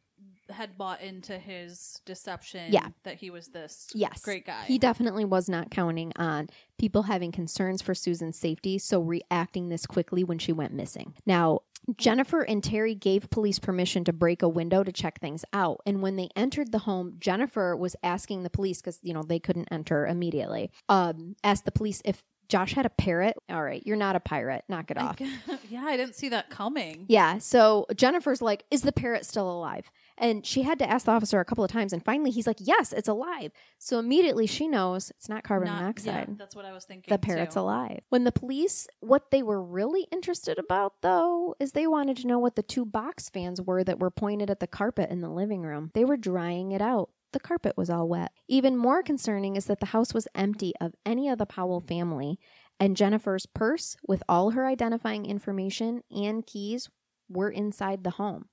had 0.51 0.77
bought 0.77 1.01
into 1.01 1.37
his 1.37 2.01
deception 2.05 2.71
Yeah. 2.73 2.89
that 3.03 3.15
he 3.15 3.29
was 3.29 3.47
this 3.47 3.87
Yes. 3.93 4.21
great 4.21 4.45
guy. 4.45 4.63
He 4.65 4.77
definitely 4.77 5.25
was 5.25 5.47
not 5.49 5.71
counting 5.71 6.11
on 6.15 6.49
people 6.77 7.03
having 7.03 7.31
concerns 7.31 7.81
for 7.81 7.93
Susan's 7.93 8.37
safety, 8.37 8.77
so 8.77 8.99
reacting 9.01 9.69
this 9.69 9.85
quickly 9.85 10.23
when 10.23 10.39
she 10.39 10.51
went 10.51 10.73
missing. 10.73 11.13
Now, 11.25 11.59
Jennifer 11.97 12.41
and 12.41 12.63
Terry 12.63 12.93
gave 12.93 13.29
police 13.29 13.57
permission 13.57 14.03
to 14.03 14.13
break 14.13 14.41
a 14.41 14.49
window 14.49 14.83
to 14.83 14.91
check 14.91 15.19
things 15.19 15.43
out. 15.53 15.81
And 15.85 16.01
when 16.01 16.17
they 16.17 16.29
entered 16.35 16.71
the 16.71 16.79
home, 16.79 17.15
Jennifer 17.19 17.75
was 17.75 17.95
asking 18.03 18.43
the 18.43 18.49
police, 18.49 18.81
because, 18.81 18.99
you 19.01 19.13
know, 19.13 19.23
they 19.23 19.39
couldn't 19.39 19.69
enter 19.71 20.05
immediately, 20.05 20.71
um, 20.89 21.35
asked 21.43 21.65
the 21.65 21.71
police 21.71 22.01
if 22.05 22.23
Josh 22.49 22.73
had 22.73 22.85
a 22.85 22.89
parrot. 22.89 23.37
All 23.49 23.63
right, 23.63 23.81
you're 23.85 23.95
not 23.95 24.15
a 24.15 24.19
pirate. 24.19 24.63
Knock 24.67 24.91
it 24.91 24.97
off. 24.97 25.17
yeah, 25.69 25.83
I 25.85 25.95
didn't 25.95 26.15
see 26.15 26.29
that 26.29 26.49
coming. 26.49 27.05
Yeah. 27.07 27.37
So 27.37 27.85
Jennifer's 27.95 28.41
like, 28.41 28.65
is 28.71 28.81
the 28.81 28.91
parrot 28.91 29.25
still 29.25 29.49
alive? 29.49 29.89
And 30.17 30.45
she 30.45 30.63
had 30.63 30.79
to 30.79 30.89
ask 30.89 31.05
the 31.05 31.11
officer 31.13 31.39
a 31.39 31.45
couple 31.45 31.63
of 31.63 31.71
times. 31.71 31.93
And 31.93 32.03
finally, 32.03 32.29
he's 32.31 32.45
like, 32.45 32.57
yes, 32.59 32.91
it's 32.91 33.07
alive. 33.07 33.51
So 33.77 33.99
immediately 33.99 34.47
she 34.47 34.67
knows 34.67 35.11
it's 35.11 35.29
not 35.29 35.43
carbon 35.45 35.67
Not- 35.69 35.79
monoxide. 35.79 36.27
Yeah, 36.27 36.35
that's 36.37 36.55
what 36.55 36.65
I 36.65 36.73
was 36.73 36.83
thinking. 36.83 37.09
the 37.09 37.17
parrot's 37.17 37.53
too. 37.53 37.61
alive. 37.61 38.01
When 38.09 38.25
the 38.25 38.31
police, 38.33 38.87
what 38.99 39.31
they 39.31 39.41
were 39.43 39.61
really 39.63 40.07
interested 40.11 40.59
about, 40.59 41.01
though, 41.01 41.55
is 41.59 41.71
they 41.71 41.87
wanted 41.87 42.17
to 42.17 42.27
know 42.27 42.39
what 42.39 42.57
the 42.57 42.63
two 42.63 42.83
box 42.83 43.29
fans 43.29 43.61
were 43.61 43.81
that 43.85 43.99
were 43.99 44.11
pointed 44.11 44.49
at 44.49 44.59
the 44.59 44.67
carpet 44.67 45.09
in 45.09 45.21
the 45.21 45.29
living 45.29 45.61
room. 45.61 45.91
They 45.93 46.03
were 46.03 46.17
drying 46.17 46.73
it 46.73 46.81
out. 46.81 47.09
The 47.31 47.39
carpet 47.39 47.77
was 47.77 47.89
all 47.89 48.07
wet. 48.07 48.31
Even 48.47 48.75
more 48.75 49.03
concerning 49.03 49.55
is 49.55 49.65
that 49.65 49.79
the 49.79 49.87
house 49.87 50.13
was 50.13 50.27
empty 50.33 50.73
of 50.81 50.95
any 51.05 51.29
of 51.29 51.37
the 51.37 51.45
Powell 51.45 51.79
family, 51.79 52.39
and 52.79 52.97
Jennifer's 52.97 53.45
purse 53.45 53.95
with 54.07 54.23
all 54.27 54.51
her 54.51 54.65
identifying 54.65 55.25
information 55.25 56.01
and 56.09 56.45
keys 56.45 56.89
were 57.29 57.49
inside 57.49 58.03
the 58.03 58.11
home. 58.11 58.45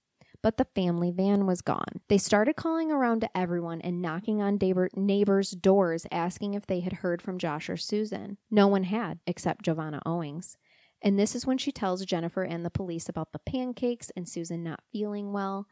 but 0.42 0.58
the 0.58 0.66
family 0.76 1.10
van 1.10 1.44
was 1.46 1.60
gone. 1.60 2.00
They 2.08 2.18
started 2.18 2.54
calling 2.54 2.92
around 2.92 3.20
to 3.22 3.36
everyone 3.36 3.80
and 3.80 4.00
knocking 4.00 4.40
on 4.40 4.58
neighbor- 4.60 4.90
neighbors' 4.94 5.50
doors 5.52 6.06
asking 6.12 6.54
if 6.54 6.66
they 6.66 6.80
had 6.80 6.92
heard 6.92 7.20
from 7.20 7.38
Josh 7.38 7.68
or 7.68 7.76
Susan. 7.76 8.38
No 8.48 8.68
one 8.68 8.84
had, 8.84 9.18
except 9.26 9.64
JoVonna 9.64 10.00
Owings. 10.06 10.56
And 11.02 11.18
this 11.18 11.34
is 11.34 11.46
when 11.46 11.58
she 11.58 11.72
tells 11.72 12.04
Jennifer 12.04 12.44
and 12.44 12.64
the 12.64 12.70
police 12.70 13.08
about 13.08 13.32
the 13.32 13.40
pancakes 13.40 14.12
and 14.14 14.28
Susan 14.28 14.62
not 14.62 14.80
feeling 14.92 15.32
well. 15.32 15.66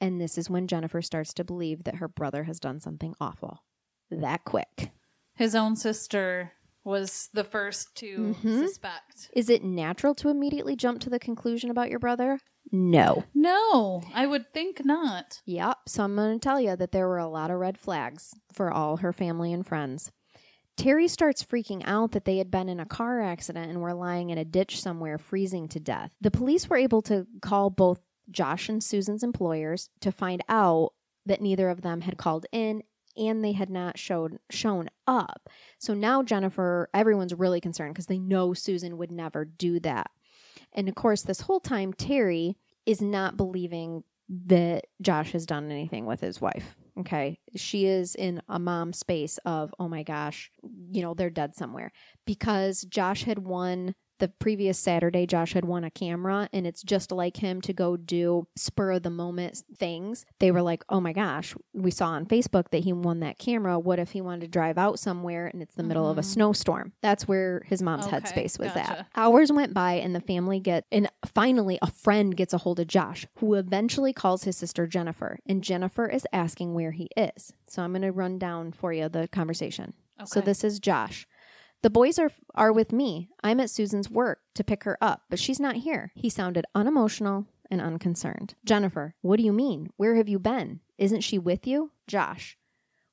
And 0.00 0.20
this 0.20 0.38
is 0.38 0.48
when 0.48 0.66
Jennifer 0.66 1.02
starts 1.02 1.34
to 1.34 1.44
believe 1.44 1.84
that 1.84 1.96
her 1.96 2.08
brother 2.08 2.44
has 2.44 2.58
done 2.60 2.80
something 2.80 3.14
awful. 3.20 3.64
That 4.10 4.44
quick. 4.44 4.90
His 5.34 5.54
own 5.54 5.76
sister 5.76 6.52
was 6.84 7.28
the 7.34 7.44
first 7.44 7.94
to 7.96 8.34
Mhm. 8.42 8.66
suspect. 8.66 9.30
Is 9.34 9.50
it 9.50 9.62
natural 9.62 10.14
to 10.16 10.30
immediately 10.30 10.74
jump 10.76 11.00
to 11.02 11.10
the 11.10 11.18
conclusion 11.18 11.70
about 11.70 11.90
your 11.90 11.98
brother? 11.98 12.38
No. 12.72 13.24
No, 13.34 14.02
I 14.14 14.26
would 14.26 14.52
think 14.54 14.84
not. 14.84 15.42
Yep. 15.44 15.76
So 15.88 16.02
I'm 16.04 16.16
going 16.16 16.38
to 16.38 16.42
tell 16.42 16.60
you 16.60 16.76
that 16.76 16.92
there 16.92 17.06
were 17.08 17.18
a 17.18 17.28
lot 17.28 17.50
of 17.50 17.58
red 17.58 17.76
flags 17.78 18.34
for 18.52 18.70
all 18.72 18.98
her 18.98 19.12
family 19.12 19.52
and 19.52 19.66
friends. 19.66 20.10
Terry 20.76 21.08
starts 21.08 21.44
freaking 21.44 21.82
out 21.84 22.12
that 22.12 22.24
they 22.24 22.38
had 22.38 22.50
been 22.50 22.70
in 22.70 22.80
a 22.80 22.86
car 22.86 23.20
accident 23.20 23.70
and 23.70 23.82
were 23.82 23.92
lying 23.92 24.30
in 24.30 24.38
a 24.38 24.44
ditch 24.46 24.80
somewhere, 24.80 25.18
freezing 25.18 25.68
to 25.68 25.80
death. 25.80 26.10
The 26.22 26.30
police 26.30 26.70
were 26.70 26.76
able 26.78 27.02
to 27.02 27.26
call 27.42 27.68
both 27.68 28.00
Josh 28.30 28.68
and 28.68 28.82
Susan's 28.82 29.22
employers 29.22 29.88
to 30.00 30.12
find 30.12 30.42
out 30.48 30.92
that 31.26 31.40
neither 31.40 31.68
of 31.68 31.82
them 31.82 32.02
had 32.02 32.16
called 32.16 32.46
in 32.52 32.82
and 33.16 33.44
they 33.44 33.52
had 33.52 33.70
not 33.70 33.98
showed 33.98 34.38
shown 34.50 34.88
up. 35.06 35.48
So 35.78 35.94
now 35.94 36.22
Jennifer, 36.22 36.88
everyone's 36.94 37.34
really 37.34 37.60
concerned 37.60 37.94
because 37.94 38.06
they 38.06 38.18
know 38.18 38.54
Susan 38.54 38.98
would 38.98 39.10
never 39.10 39.44
do 39.44 39.80
that. 39.80 40.10
And 40.72 40.88
of 40.88 40.94
course, 40.94 41.22
this 41.22 41.42
whole 41.42 41.60
time 41.60 41.92
Terry 41.92 42.56
is 42.86 43.00
not 43.00 43.36
believing 43.36 44.04
that 44.46 44.86
Josh 45.02 45.32
has 45.32 45.44
done 45.44 45.70
anything 45.70 46.06
with 46.06 46.20
his 46.20 46.40
wife. 46.40 46.76
Okay. 46.98 47.38
She 47.56 47.86
is 47.86 48.14
in 48.14 48.42
a 48.48 48.58
mom 48.58 48.92
space 48.92 49.38
of, 49.44 49.74
oh 49.78 49.88
my 49.88 50.02
gosh, 50.02 50.50
you 50.92 51.02
know, 51.02 51.14
they're 51.14 51.30
dead 51.30 51.56
somewhere. 51.56 51.92
Because 52.26 52.82
Josh 52.82 53.24
had 53.24 53.40
won 53.40 53.94
the 54.20 54.28
previous 54.28 54.78
Saturday, 54.78 55.26
Josh 55.26 55.52
had 55.52 55.64
won 55.64 55.82
a 55.84 55.90
camera, 55.90 56.48
and 56.52 56.66
it's 56.66 56.82
just 56.82 57.10
like 57.10 57.38
him 57.38 57.60
to 57.62 57.72
go 57.72 57.96
do 57.96 58.46
spur 58.56 58.92
of 58.92 59.02
the 59.02 59.10
moment 59.10 59.62
things. 59.76 60.24
They 60.38 60.50
were 60.50 60.62
like, 60.62 60.84
oh 60.88 61.00
my 61.00 61.12
gosh, 61.12 61.54
we 61.74 61.90
saw 61.90 62.08
on 62.10 62.26
Facebook 62.26 62.70
that 62.70 62.84
he 62.84 62.92
won 62.92 63.20
that 63.20 63.38
camera. 63.38 63.78
What 63.78 63.98
if 63.98 64.12
he 64.12 64.20
wanted 64.20 64.42
to 64.42 64.48
drive 64.48 64.78
out 64.78 64.98
somewhere 64.98 65.46
and 65.48 65.60
it's 65.62 65.74
the 65.74 65.82
middle 65.82 66.08
of 66.08 66.18
a 66.18 66.22
Mhm. 66.22 66.24
snowstorm? 66.26 66.92
That's 67.02 67.26
where 67.26 67.62
his 67.66 67.82
mom's 67.82 68.06
Okay, 68.06 68.20
headspace 68.20 68.58
was 68.58 68.76
at. 68.76 69.06
Hours 69.16 69.50
went 69.50 69.74
by, 69.74 69.94
and 69.94 70.14
the 70.14 70.20
family 70.20 70.60
get, 70.60 70.86
and 70.92 71.10
finally, 71.26 71.78
a 71.82 71.90
friend 71.90 72.36
gets 72.36 72.52
a 72.54 72.58
hold 72.58 72.78
of 72.78 72.86
Josh, 72.86 73.26
who 73.38 73.54
eventually 73.54 74.12
calls 74.12 74.44
his 74.44 74.56
sister 74.56 74.86
Jennifer, 74.86 75.38
and 75.46 75.64
Jennifer 75.64 76.06
is 76.06 76.26
asking 76.32 76.74
where 76.74 76.92
he 76.92 77.08
is. 77.16 77.52
So 77.66 77.82
I'm 77.82 77.92
going 77.92 78.02
to 78.02 78.12
run 78.12 78.38
down 78.38 78.72
for 78.72 78.92
you 78.92 79.08
the 79.08 79.26
conversation. 79.28 79.94
So 80.26 80.40
this 80.42 80.62
is 80.64 80.78
Josh. 80.80 81.26
The 81.82 81.90
boys 81.90 82.18
are 82.18 82.30
are 82.54 82.72
with 82.72 82.92
me. 82.92 83.30
I'm 83.42 83.60
at 83.60 83.70
Susan's 83.70 84.10
work 84.10 84.40
to 84.54 84.64
pick 84.64 84.84
her 84.84 84.98
up, 85.00 85.22
but 85.30 85.38
she's 85.38 85.60
not 85.60 85.76
here. 85.76 86.12
He 86.14 86.28
sounded 86.28 86.66
unemotional 86.74 87.46
and 87.70 87.80
unconcerned. 87.80 88.54
Jennifer, 88.64 89.14
what 89.22 89.36
do 89.36 89.42
you 89.42 89.52
mean? 89.52 89.90
Where 89.96 90.16
have 90.16 90.28
you 90.28 90.38
been? 90.38 90.80
Isn't 90.98 91.22
she 91.22 91.38
with 91.38 91.66
you? 91.66 91.92
Josh, 92.06 92.58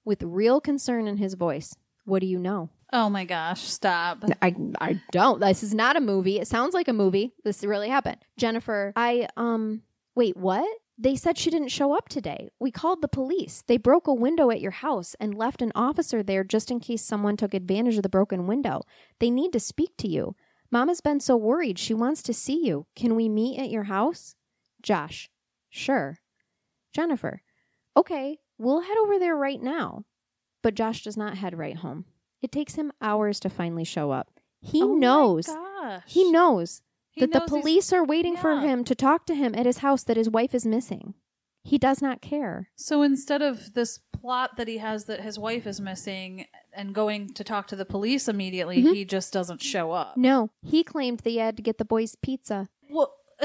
with 0.04 0.22
real 0.24 0.60
concern 0.60 1.08
in 1.08 1.18
his 1.18 1.36
voice. 1.36 1.76
What 2.06 2.20
do 2.20 2.26
you 2.28 2.40
know? 2.40 2.70
Oh 2.92 3.10
my 3.10 3.26
gosh, 3.26 3.62
stop. 3.62 4.24
I 4.42 4.56
I 4.80 5.02
don't. 5.12 5.40
This 5.40 5.64
is 5.64 5.74
not 5.74 5.96
a 5.98 6.02
movie. 6.02 6.40
It 6.40 6.48
sounds 6.48 6.74
like 6.74 6.88
a 6.88 6.94
movie. 6.94 7.34
This 7.44 7.64
really 7.64 7.90
happened. 7.90 8.18
Jennifer, 8.38 8.94
I 8.96 9.28
um 9.38 9.82
wait, 10.16 10.36
what? 10.36 10.68
They 11.00 11.16
said 11.16 11.38
she 11.38 11.52
didn't 11.52 11.68
show 11.68 11.96
up 11.96 12.10
today. 12.10 12.50
We 12.60 12.72
called 12.72 13.02
the 13.02 13.08
police. 13.08 13.64
They 13.68 13.78
broke 13.78 14.08
a 14.08 14.14
window 14.14 14.50
at 14.50 14.62
your 14.62 14.72
house 14.72 15.16
and 15.20 15.36
left 15.36 15.62
an 15.62 15.72
officer 15.76 16.24
there 16.24 16.44
just 16.44 16.72
in 16.72 16.80
case 16.80 17.04
someone 17.04 17.38
took 17.38 17.54
advantage 17.54 17.98
of 17.98 18.04
the 18.04 18.10
broken 18.10 18.48
window. 18.48 18.82
They 19.20 19.30
need 19.30 19.54
to 19.54 19.60
speak 19.60 19.96
to 19.98 20.08
you. 20.08 20.36
Mama's 20.72 21.02
been 21.02 21.20
so 21.20 21.38
worried. 21.38 21.78
She 21.78 21.94
wants 21.94 22.24
to 22.24 22.34
see 22.34 22.66
you. 22.66 22.88
Can 22.96 23.16
we 23.16 23.30
meet 23.30 23.60
at 23.60 23.70
your 23.70 23.84
house? 23.84 24.36
Josh, 24.82 25.30
sure. 25.70 26.18
Jennifer, 26.94 27.42
okay, 27.96 28.40
we'll 28.58 28.82
head 28.82 28.98
over 28.98 29.20
there 29.20 29.36
right 29.36 29.62
now. 29.62 30.04
But 30.64 30.74
Josh 30.74 31.04
does 31.04 31.16
not 31.16 31.38
head 31.38 31.58
right 31.58 31.78
home. 31.78 32.06
It 32.42 32.52
takes 32.52 32.74
him 32.74 32.92
hours 33.02 33.40
to 33.42 33.50
finally 33.50 33.84
show 33.84 34.10
up. 34.12 34.32
He 34.62 34.82
Oh 34.82 34.94
my 34.94 35.00
knows. 35.00 35.46
gosh. 35.46 36.04
He 36.08 36.32
knows 36.32 36.82
He 37.18 37.26
that 37.26 37.32
the 37.34 37.42
police 37.42 37.92
are 37.92 38.04
waiting 38.06 38.38
for 38.38 38.60
him 38.60 38.84
to 38.86 38.96
talk 38.96 39.26
to 39.28 39.36
him 39.36 39.56
at 39.56 39.66
his 39.66 39.80
house 39.80 40.04
that 40.04 40.18
his 40.18 40.30
wife 40.30 40.54
is 40.56 40.66
missing. 40.66 41.16
He 41.64 41.78
does 41.78 42.02
not 42.02 42.22
care. 42.22 42.70
So 42.76 43.02
instead 43.02 43.42
of 43.42 43.74
this 43.74 44.00
plot 44.14 44.58
that 44.58 44.68
he 44.68 44.78
has 44.78 45.06
that 45.06 45.22
his 45.22 45.38
wife 45.38 45.68
is 45.68 45.82
missing 45.82 46.46
and 46.74 46.94
going 46.94 47.34
to 47.34 47.44
talk 47.44 47.68
to 47.68 47.76
the 47.76 47.86
police 47.86 48.28
immediately, 48.28 48.82
Mhm. 48.84 48.94
he 48.94 49.04
just 49.06 49.34
doesn't 49.34 49.62
show 49.62 49.92
up. 49.92 50.16
No, 50.16 50.50
he 50.62 50.84
claimed 50.84 51.20
that 51.20 51.30
he 51.30 51.38
had 51.38 51.58
to 51.58 51.64
get 51.64 51.78
the 51.78 51.86
boys 51.86 52.16
pizza. 52.16 52.70
Well, 52.90 53.14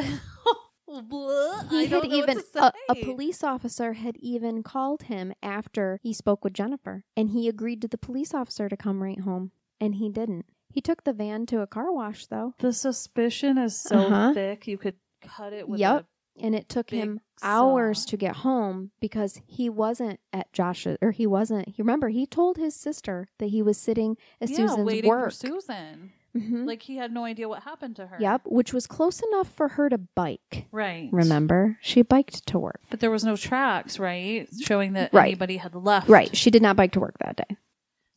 He 0.87 0.99
I 0.99 1.83
had 1.85 1.91
don't 1.91 2.11
know 2.11 2.17
even 2.17 2.43
what 2.53 2.75
a, 2.89 2.93
a 2.93 3.05
police 3.05 3.43
officer 3.43 3.95
had 3.95 4.17
even 4.19 4.63
called 4.63 5.05
him 5.05 5.33
after 5.43 5.99
he 6.03 6.13
spoke 6.13 6.45
with 6.45 6.53
Jennifer, 6.53 7.05
and 7.17 7.31
he 7.31 7.49
agreed 7.49 7.81
to 7.81 7.89
the 7.89 7.97
police 7.97 8.35
officer 8.35 8.69
to 8.69 8.77
come 8.77 9.03
right 9.03 9.21
home, 9.21 9.53
and 9.81 9.95
he 9.95 10.11
didn't. 10.11 10.45
He 10.73 10.81
took 10.81 11.05
the 11.05 11.13
van 11.13 11.47
to 11.47 11.61
a 11.61 11.67
car 11.67 11.93
wash 11.93 12.27
though, 12.27 12.55
The 12.59 12.73
suspicion 12.73 13.59
is 13.59 13.77
so 13.79 13.99
Uh-huh. 13.99 14.33
thick 14.35 14.67
you 14.67 14.79
could 14.79 14.97
cut 15.21 15.53
it 15.53 15.69
with 15.69 15.79
Yep. 15.81 16.03
a 16.03 16.43
and 16.45 16.55
it 16.55 16.67
took 16.69 16.87
Big 16.89 17.01
him 17.01 17.21
hours 17.43 18.03
saw. 18.05 18.11
to 18.11 18.17
get 18.17 18.37
home 18.37 18.91
because 19.01 19.41
he 19.47 19.69
wasn't 19.69 20.19
at 20.33 20.51
Josh's 20.55 20.97
or 21.03 21.11
he 21.11 21.27
wasn't. 21.27 21.69
He 21.69 21.83
remember 21.83 22.09
he 22.09 22.27
told 22.27 22.57
his 22.57 22.75
sister 22.75 23.29
that 23.39 23.49
he 23.51 23.61
was 23.61 23.77
sitting 23.77 24.17
at 24.41 24.49
yeah, 24.49 24.57
Susan's 24.57 24.87
waiting 24.87 25.11
work. 25.11 25.25
for 25.27 25.31
Susan. 25.31 26.13
Mhm. 26.35 26.67
Like 26.67 26.81
he 26.81 26.97
had 26.97 27.13
no 27.13 27.25
idea 27.27 27.47
what 27.47 27.65
happened 27.65 27.97
to 27.97 28.07
her. 28.07 28.17
Yep, 28.19 28.43
which 28.47 28.73
was 28.73 28.87
close 28.87 29.21
enough 29.21 29.53
for 29.53 29.69
her 29.69 29.91
to 29.91 29.99
bike. 29.99 30.67
Right. 30.73 31.11
Remember, 31.13 31.77
she 31.83 32.01
biked 32.01 32.47
to 32.47 32.59
work. 32.59 32.81
But 32.89 33.01
there 33.01 33.11
was 33.11 33.23
no 33.23 33.37
tracks, 33.37 33.99
right? 33.99 34.49
Showing 34.63 34.95
that 34.95 35.13
Right. 35.13 35.27
anybody 35.27 35.59
had 35.59 35.75
left. 35.75 36.09
Right, 36.09 36.35
she 36.35 36.51
did 36.51 36.63
not 36.63 36.75
bike 36.77 36.93
to 36.93 37.01
work 37.01 37.19
that 37.19 37.37
day. 37.37 37.57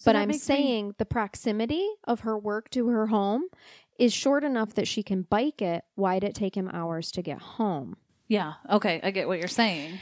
But 0.05 0.15
I'm 0.15 0.27
makes 0.29 0.47
me- 0.47 0.55
saying 0.55 0.95
the 0.97 1.05
proximity 1.05 1.87
of 2.05 2.21
her 2.21 2.37
work 2.37 2.69
to 2.71 2.87
her 2.87 3.07
home 3.07 3.43
is 3.97 4.13
short 4.13 4.43
enough 4.43 4.73
that 4.75 4.87
she 4.87 5.03
can 5.03 5.23
bike 5.23 5.61
it. 5.61 5.83
Why'd 5.95 6.23
it 6.23 6.35
take 6.35 6.55
him 6.55 6.69
hours 6.71 7.11
to 7.13 7.21
get 7.21 7.39
home? 7.39 7.95
Yeah. 8.27 8.53
Okay. 8.69 8.99
I 9.03 9.11
get 9.11 9.27
what 9.27 9.39
you're 9.39 9.47
saying. 9.47 9.99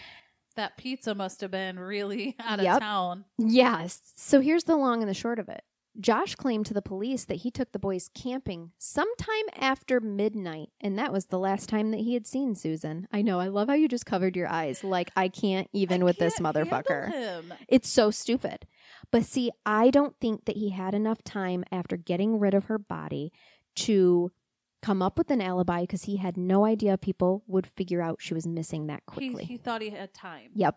That 0.55 0.77
pizza 0.77 1.15
must 1.15 1.41
have 1.41 1.51
been 1.51 1.77
really 1.79 2.35
out 2.39 2.59
of 2.59 2.65
Yep. 2.65 2.79
town. 2.79 3.25
Yes. 3.37 3.99
So 4.15 4.39
here's 4.39 4.63
the 4.65 4.75
long 4.77 5.01
and 5.01 5.09
the 5.09 5.13
short 5.15 5.39
of 5.39 5.49
it. 5.49 5.63
Josh 5.99 6.33
claimed 6.35 6.65
to 6.65 6.73
the 6.73 6.81
police 6.81 7.25
that 7.25 7.35
he 7.35 7.51
took 7.51 7.71
the 7.71 7.79
boys 7.79 8.09
camping 8.15 8.71
sometime 8.79 9.45
after 9.55 9.99
midnight, 9.99 10.69
and 10.81 10.97
that 10.97 11.13
was 11.13 11.25
the 11.27 11.37
last 11.37 11.69
time 11.69 11.91
that 11.91 11.99
he 11.99 12.15
had 12.15 12.25
seen 12.25 12.55
Susan. 12.55 13.07
I 13.11 13.21
know, 13.21 13.39
I 13.39 13.47
love 13.47 13.67
how 13.67 13.75
you 13.75 13.87
just 13.87 14.05
covered 14.05 14.35
your 14.35 14.47
eyes. 14.47 14.83
Like, 14.83 15.11
I 15.15 15.27
can't 15.29 15.67
even 15.71 16.01
I 16.01 16.05
with 16.05 16.17
this 16.17 16.39
can't 16.39 16.55
handle 16.55 16.65
motherfucker. 16.83 17.43
It's 17.67 17.89
so 17.89 18.09
stupid. 18.09 18.65
But 19.11 19.23
see, 19.25 19.51
I 19.65 19.91
don't 19.91 20.15
think 20.19 20.45
that 20.45 20.57
he 20.57 20.69
had 20.71 20.95
enough 20.95 21.23
time 21.23 21.63
after 21.71 21.95
getting 21.97 22.39
rid 22.39 22.55
of 22.55 22.65
her 22.65 22.79
body 22.79 23.31
to 23.75 24.31
come 24.81 25.01
up 25.01 25.17
with 25.17 25.29
an 25.31 25.41
alibi 25.41 25.81
because 25.81 26.03
he 26.03 26.17
had 26.17 26.35
no 26.37 26.65
idea 26.65 26.97
people 26.97 27.43
would 27.47 27.67
figure 27.67 28.01
out 28.01 28.17
she 28.19 28.33
was 28.33 28.45
missing 28.47 28.87
that 28.87 29.01
He, 29.13 29.29
quickly. 29.29 29.45
he 29.45 29.57
thought 29.57 29.81
he 29.81 29.91
had 29.91 30.13
time. 30.13 30.49
yep. 30.55 30.75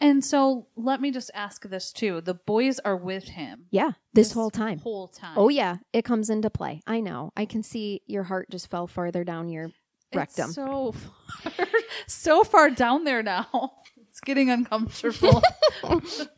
And 0.00 0.24
so 0.24 0.66
let 0.76 1.00
me 1.00 1.10
just 1.10 1.30
ask 1.34 1.68
this 1.68 1.92
too. 1.92 2.20
The 2.22 2.34
boys 2.34 2.78
are 2.80 2.96
with 2.96 3.24
him 3.24 3.66
Yeah. 3.70 3.92
This, 4.14 4.32
whole 4.32 4.50
time. 4.50 4.78
Whole 4.78 5.08
time. 5.08 5.34
Oh 5.36 5.48
yeah, 5.50 5.76
it 5.92 6.04
comes 6.04 6.30
into 6.30 6.48
play. 6.50 6.80
I 6.86 7.00
know. 7.00 7.32
I 7.36 7.44
can 7.44 7.62
see 7.62 8.00
your 8.06 8.22
heart 8.24 8.48
just 8.50 8.70
fell 8.70 8.86
farther 8.86 9.24
down 9.24 9.48
your 9.48 9.64
It's 9.66 10.16
rectum. 10.16 10.52
so 10.52 10.92
far, 10.92 11.66
so 12.06 12.44
far 12.44 12.70
down 12.70 13.04
there 13.04 13.22
now. 13.22 13.46
It's 14.10 14.20
getting 14.20 14.50
uncomfortable. 14.50 15.40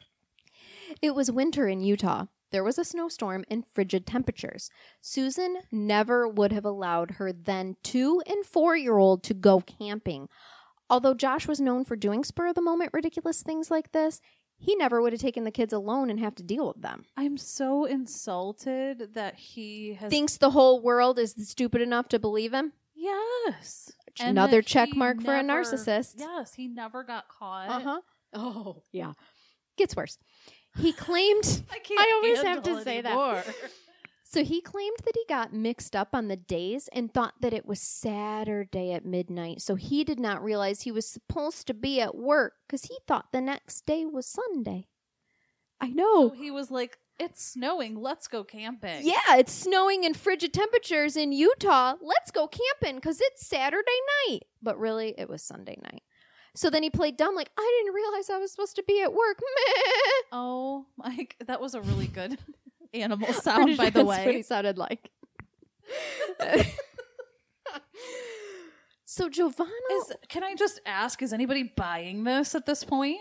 It 1.00 1.14
was 1.14 1.30
winter 1.30 1.66
in 1.66 1.80
Utah. 1.80 2.26
There 2.50 2.62
was 2.62 2.78
a 2.78 2.84
snowstorm 2.84 3.44
and 3.50 3.66
frigid 3.66 4.06
temperatures. 4.06 4.70
Susan 5.00 5.56
never 5.72 6.28
would 6.28 6.52
have 6.52 6.66
allowed 6.66 7.12
her 7.12 7.32
then 7.32 7.76
two 7.82 8.22
and 8.26 8.44
four 8.44 8.76
year 8.76 8.98
old 8.98 9.22
to 9.24 9.34
go 9.34 9.60
camping. 9.60 10.28
Although 10.92 11.14
Josh 11.14 11.48
was 11.48 11.58
known 11.58 11.86
for 11.86 11.96
doing 11.96 12.22
spur 12.22 12.48
of 12.48 12.54
the 12.54 12.60
moment 12.60 12.90
ridiculous 12.92 13.42
things 13.42 13.70
like 13.70 13.92
this, 13.92 14.20
he 14.58 14.76
never 14.76 15.00
would 15.00 15.14
have 15.14 15.22
taken 15.22 15.44
the 15.44 15.50
kids 15.50 15.72
alone 15.72 16.10
and 16.10 16.20
have 16.20 16.34
to 16.34 16.42
deal 16.42 16.68
with 16.68 16.82
them. 16.82 17.06
I'm 17.16 17.38
so 17.38 17.86
insulted 17.86 19.14
that 19.14 19.36
he 19.36 19.94
has 19.94 20.10
Thinks 20.10 20.36
the 20.36 20.50
whole 20.50 20.82
world 20.82 21.18
is 21.18 21.34
stupid 21.48 21.80
enough 21.80 22.08
to 22.08 22.18
believe 22.18 22.52
him? 22.52 22.74
yes. 22.94 23.90
And 24.20 24.28
Another 24.28 24.60
check 24.60 24.90
he 24.92 24.98
mark 24.98 25.22
for 25.22 25.34
a 25.34 25.42
narcissist. 25.42 26.16
Yes, 26.18 26.52
he 26.52 26.68
never 26.68 27.02
got 27.04 27.26
caught. 27.28 27.70
Uh-huh. 27.70 28.00
Oh, 28.34 28.82
yeah. 28.92 29.14
Gets 29.78 29.96
worse. 29.96 30.18
He 30.76 30.92
claimed 30.92 31.62
I 31.72 31.78
can't. 31.78 31.98
I 31.98 32.12
always 32.16 32.42
have 32.42 32.62
to 32.64 32.82
say 32.84 33.00
that. 33.00 33.46
anymore. 34.36 34.46
So 34.46 34.54
he 34.54 34.60
claimed 34.60 34.98
that 35.04 35.14
he 35.16 35.24
got 35.28 35.52
mixed 35.52 35.94
up 35.96 36.10
on 36.12 36.28
the 36.28 36.36
days 36.36 36.88
and 36.92 37.12
thought 37.12 37.34
that 37.40 37.52
it 37.52 37.66
was 37.66 37.80
Saturday 37.80 38.92
at 38.92 39.04
midnight. 39.04 39.60
So 39.62 39.74
he 39.74 40.04
did 40.04 40.20
not 40.20 40.42
realize 40.42 40.82
he 40.82 40.92
was 40.92 41.06
supposed 41.08 41.66
to 41.66 41.74
be 41.74 42.00
at 42.00 42.16
work 42.16 42.54
because 42.66 42.84
he 42.84 42.98
thought 43.06 43.32
the 43.32 43.40
next 43.40 43.86
day 43.86 44.04
was 44.04 44.26
Sunday. 44.26 44.88
I 45.80 45.88
know. 45.88 46.28
So 46.28 46.34
he 46.34 46.50
was 46.50 46.70
like, 46.70 46.98
"It's 47.18 47.44
snowing. 47.44 47.96
Let's 47.96 48.28
go 48.28 48.44
camping." 48.44 49.04
Yeah, 49.04 49.36
it's 49.36 49.52
snowing 49.52 50.04
and 50.04 50.16
frigid 50.16 50.52
temperatures 50.52 51.16
in 51.16 51.32
Utah. 51.32 51.94
Let's 52.00 52.30
go 52.30 52.46
camping 52.46 52.96
because 52.96 53.20
it's 53.20 53.46
Saturday 53.46 54.00
night. 54.28 54.42
But 54.62 54.78
really, 54.78 55.14
it 55.18 55.28
was 55.28 55.42
Sunday 55.42 55.76
night. 55.82 56.02
So 56.54 56.68
then 56.68 56.82
he 56.82 56.90
played 56.90 57.16
dumb, 57.16 57.34
like, 57.34 57.50
I 57.56 57.80
didn't 57.80 57.94
realize 57.94 58.28
I 58.28 58.36
was 58.36 58.50
supposed 58.50 58.76
to 58.76 58.84
be 58.86 59.00
at 59.00 59.12
work. 59.12 59.40
Meh. 59.40 60.12
Oh, 60.32 60.86
Mike, 60.98 61.36
that 61.46 61.62
was 61.62 61.74
a 61.74 61.80
really 61.80 62.06
good 62.06 62.38
animal 62.94 63.32
sound, 63.32 63.76
by 63.76 63.86
the 63.90 64.04
that's 64.04 64.06
what 64.06 64.20
he 64.20 64.26
way. 64.36 64.42
sounded 64.42 64.78
like. 64.78 65.10
so 69.04 69.28
JoVonna, 69.28 69.66
Is 69.96 70.12
can 70.28 70.42
I 70.42 70.54
just 70.54 70.80
ask? 70.86 71.22
Is 71.22 71.32
anybody 71.32 71.72
buying 71.76 72.24
this 72.24 72.54
at 72.54 72.66
this 72.66 72.84
point? 72.84 73.18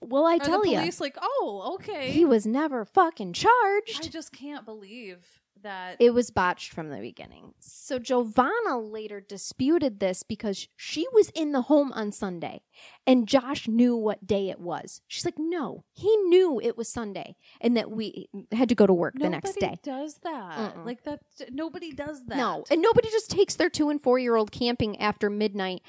well, 0.00 0.24
I 0.26 0.36
Are 0.36 0.38
tell 0.38 0.62
the 0.62 0.70
you, 0.70 0.76
police 0.78 1.00
like, 1.00 1.16
oh, 1.20 1.72
okay? 1.74 2.10
he 2.10 2.24
was 2.24 2.46
never 2.46 2.84
fucking 2.84 3.32
charged. 3.34 4.00
I 4.02 4.08
just 4.08 4.32
can't 4.32 4.64
believe 4.64 5.39
that. 5.62 5.96
It 6.00 6.14
was 6.14 6.30
botched 6.30 6.72
from 6.72 6.88
the 6.90 6.98
beginning. 6.98 7.54
So 7.60 7.98
JoVonna 7.98 8.90
later 8.90 9.20
disputed 9.20 10.00
this 10.00 10.22
because 10.22 10.68
she 10.76 11.06
was 11.12 11.30
in 11.30 11.52
the 11.52 11.62
home 11.62 11.92
on 11.92 12.12
Sunday 12.12 12.62
and 13.06 13.26
Josh 13.28 13.68
knew 13.68 13.96
what 13.96 14.26
day 14.26 14.50
it 14.50 14.60
was. 14.60 15.00
She's 15.08 15.24
like, 15.24 15.38
no, 15.38 15.84
he 15.92 16.14
knew 16.28 16.60
it 16.60 16.76
was 16.76 16.88
Sunday 16.88 17.36
and 17.60 17.76
that 17.76 17.90
we 17.90 18.28
had 18.52 18.68
to 18.68 18.74
go 18.74 18.86
to 18.86 18.92
work 18.94 19.14
the 19.18 19.28
next 19.28 19.56
Nobody 19.60 19.66
day. 19.76 19.80
does 19.82 20.18
that. 20.22 20.74
Mm-mm. 20.76 20.84
Like 20.86 21.04
that. 21.04 21.20
Nobody 21.50 21.92
does 21.92 22.24
that. 22.26 22.36
No, 22.36 22.64
and 22.70 22.80
nobody 22.82 23.08
just 23.10 23.30
takes 23.30 23.56
their 23.56 23.70
two 23.70 23.90
and 23.90 24.02
four 24.02 24.18
year 24.18 24.36
old 24.36 24.52
camping 24.52 24.98
after 25.00 25.30
midnight 25.30 25.82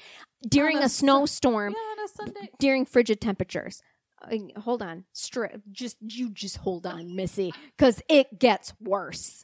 during 0.48 0.76
On 0.78 0.82
a, 0.82 0.86
a 0.86 0.88
Sun- 0.88 1.06
snowstorm 1.06 1.74
yeah, 1.76 2.02
on 2.02 2.04
a 2.04 2.08
Sunday. 2.08 2.50
during 2.58 2.84
frigid 2.84 3.20
temperatures. 3.20 3.82
Uh, 4.24 4.60
hold 4.60 4.82
on, 4.82 5.04
Stri- 5.14 5.60
just 5.72 5.96
you 6.00 6.30
just 6.30 6.58
hold 6.58 6.86
on, 6.86 7.16
Missy, 7.16 7.52
because 7.76 8.00
it 8.08 8.38
gets 8.38 8.72
worse. 8.80 9.42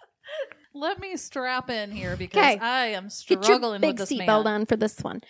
Let 0.75 1.01
me 1.01 1.17
strap 1.17 1.71
in 1.71 1.91
here 1.91 2.17
because 2.17 2.41
'Kay. 2.41 2.59
I 2.59 2.87
am 2.89 3.09
Get 3.09 3.31
your 3.31 3.43
struggling 3.43 3.81
big 3.81 3.99
with 3.99 4.09
this 4.09 4.19
seatbelt 4.19 4.45
man. 4.45 4.61
on 4.61 4.67
for 4.67 4.77
this 4.77 5.01
one. 5.01 5.23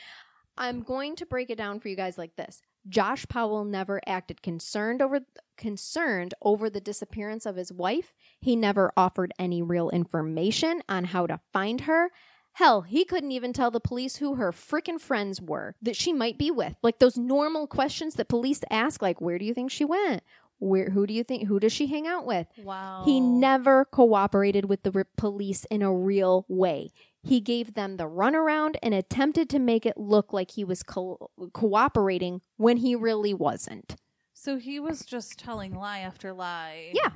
I'm 0.57 0.82
going 0.82 1.16
to 1.16 1.26
break 1.26 1.51
it 1.51 1.59
down 1.59 1.78
for 1.78 1.88
you 1.88 1.96
guys 1.96 2.18
like 2.18 2.34
this. 2.36 2.61
Josh 2.88 3.26
Powell 3.28 3.64
never 3.64 4.01
acted 4.07 4.42
concerned 4.42 5.01
over 5.01 5.20
concerned 5.57 6.34
over 6.42 6.68
the 6.68 6.80
disappearance 6.80 7.46
of 7.46 7.57
his 7.57 7.72
wife. 7.72 8.12
He 8.40 8.57
never 8.57 8.92
offered 8.96 9.32
any 9.38 9.62
real 9.62 9.90
information 9.90 10.82
on 10.88 11.05
how 11.05 11.26
to 11.26 11.40
find 11.53 11.82
her. 11.82 12.11
Hell, 12.55 12.82
he 12.82 13.05
couldn't 13.05 13.30
even 13.30 13.53
tell 13.53 13.70
the 13.70 13.78
police 13.78 14.16
who 14.16 14.34
her 14.34 14.51
frickin' 14.51 15.01
friends 15.01 15.40
were 15.40 15.76
that 15.80 15.94
she 15.96 16.12
might 16.12 16.38
be 16.38 16.51
with. 16.51 16.74
Like 16.82 16.99
those 16.99 17.16
normal 17.16 17.66
questions 17.68 18.14
that 18.14 18.28
police 18.28 18.62
ask 18.70 19.01
like 19.01 19.20
where 19.20 19.38
do 19.38 19.44
you 19.44 19.55
think 19.55 19.70
she 19.70 19.84
went? 19.84 20.22
Where 20.59 20.90
who 20.90 21.06
do 21.06 21.14
you 21.14 21.22
think 21.24 21.46
who 21.46 21.61
does 21.61 21.72
she 21.72 21.86
hang 21.86 22.06
out 22.06 22.26
with? 22.26 22.46
Wow. 22.62 23.02
He 23.04 23.20
never 23.20 23.84
cooperated 23.84 24.64
with 24.68 24.82
the 24.82 24.90
re- 24.90 25.04
police 25.16 25.64
in 25.70 25.82
a 25.82 25.92
real 25.94 26.44
way. 26.48 26.90
He 27.22 27.40
gave 27.40 27.74
them 27.74 27.96
the 27.96 28.09
runaround 28.09 28.76
and 28.82 28.94
attempted 28.94 29.48
to 29.50 29.59
make 29.59 29.86
it 29.86 29.96
look 29.96 30.32
like 30.32 30.52
he 30.52 30.64
was 30.64 30.82
co- 30.82 31.30
cooperating 31.52 32.40
when 32.56 32.78
he 32.78 32.94
really 32.94 33.34
wasn't. 33.34 33.96
So 34.32 34.56
he 34.56 34.78
was 34.80 35.04
just 35.04 35.38
telling 35.38 35.74
lie 35.74 35.98
after 35.98 36.32
lie. 36.32 36.90
Yeah. 36.92 37.11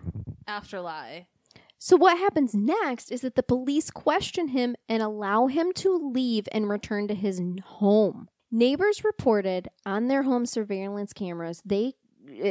After 0.47 0.81
lie. 0.81 1.27
So, 1.79 1.97
what 1.97 2.17
happens 2.17 2.55
next 2.55 3.11
is 3.11 3.23
that 3.23 3.35
the 3.35 3.43
police 3.43 3.91
question 3.91 4.49
him 4.49 4.77
and 4.89 5.03
allow 5.03 5.49
him 5.49 5.73
to 5.77 5.97
leave 6.13 6.49
and 6.53 6.69
return 6.69 7.09
to 7.09 7.15
his 7.15 7.41
home. 7.65 8.29
Neighbors 8.53 9.03
reported 9.03 9.69
on 9.85 10.07
their 10.07 10.23
home 10.23 10.47
surveillance 10.47 11.13
cameras 11.13 11.61
they 11.65 11.95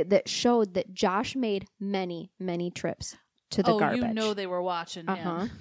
that 0.05 0.27
showed 0.27 0.73
that 0.73 0.93
Josh 0.93 1.35
made 1.35 1.67
many, 1.79 2.31
many 2.39 2.69
trips 2.71 3.15
to 3.51 3.63
the 3.63 3.73
oh, 3.73 3.79
garbage. 3.79 4.01
you 4.01 4.13
know 4.13 4.33
they 4.33 4.47
were 4.47 4.61
watching 4.61 5.07
Uh 5.09 5.15
huh. 5.15 5.39
him. 5.45 5.51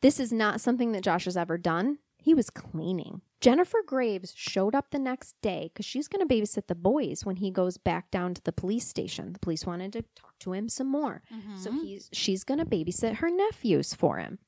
This 0.00 0.20
is 0.20 0.32
not 0.32 0.60
something 0.60 0.92
that 0.92 1.02
Josh 1.02 1.24
has 1.24 1.36
ever 1.36 1.58
done. 1.58 1.98
He 2.18 2.34
was 2.34 2.50
cleaning. 2.50 3.22
Jennifer 3.40 3.78
Graves 3.86 4.32
showed 4.36 4.74
up 4.74 4.90
the 4.90 4.98
next 4.98 5.36
day 5.40 5.70
because 5.72 5.86
she's 5.86 6.08
going 6.08 6.26
to 6.26 6.32
babysit 6.34 6.66
the 6.66 6.74
boys 6.74 7.24
when 7.24 7.36
he 7.36 7.50
goes 7.52 7.78
back 7.78 8.10
down 8.10 8.34
to 8.34 8.42
the 8.42 8.52
police 8.52 8.86
station. 8.88 9.32
The 9.32 9.38
police 9.38 9.64
wanted 9.64 9.92
to 9.94 10.02
talk 10.16 10.36
to 10.40 10.52
him 10.52 10.68
some 10.68 10.88
more. 10.88 11.22
So 11.56 11.70
Mhm. 11.70 11.82
he's 11.82 12.10
she's 12.12 12.42
going 12.44 12.58
to 12.58 12.66
babysit 12.66 13.16
her 13.16 13.30
nephews 13.30 13.94
for 13.94 14.18
him. 14.18 14.38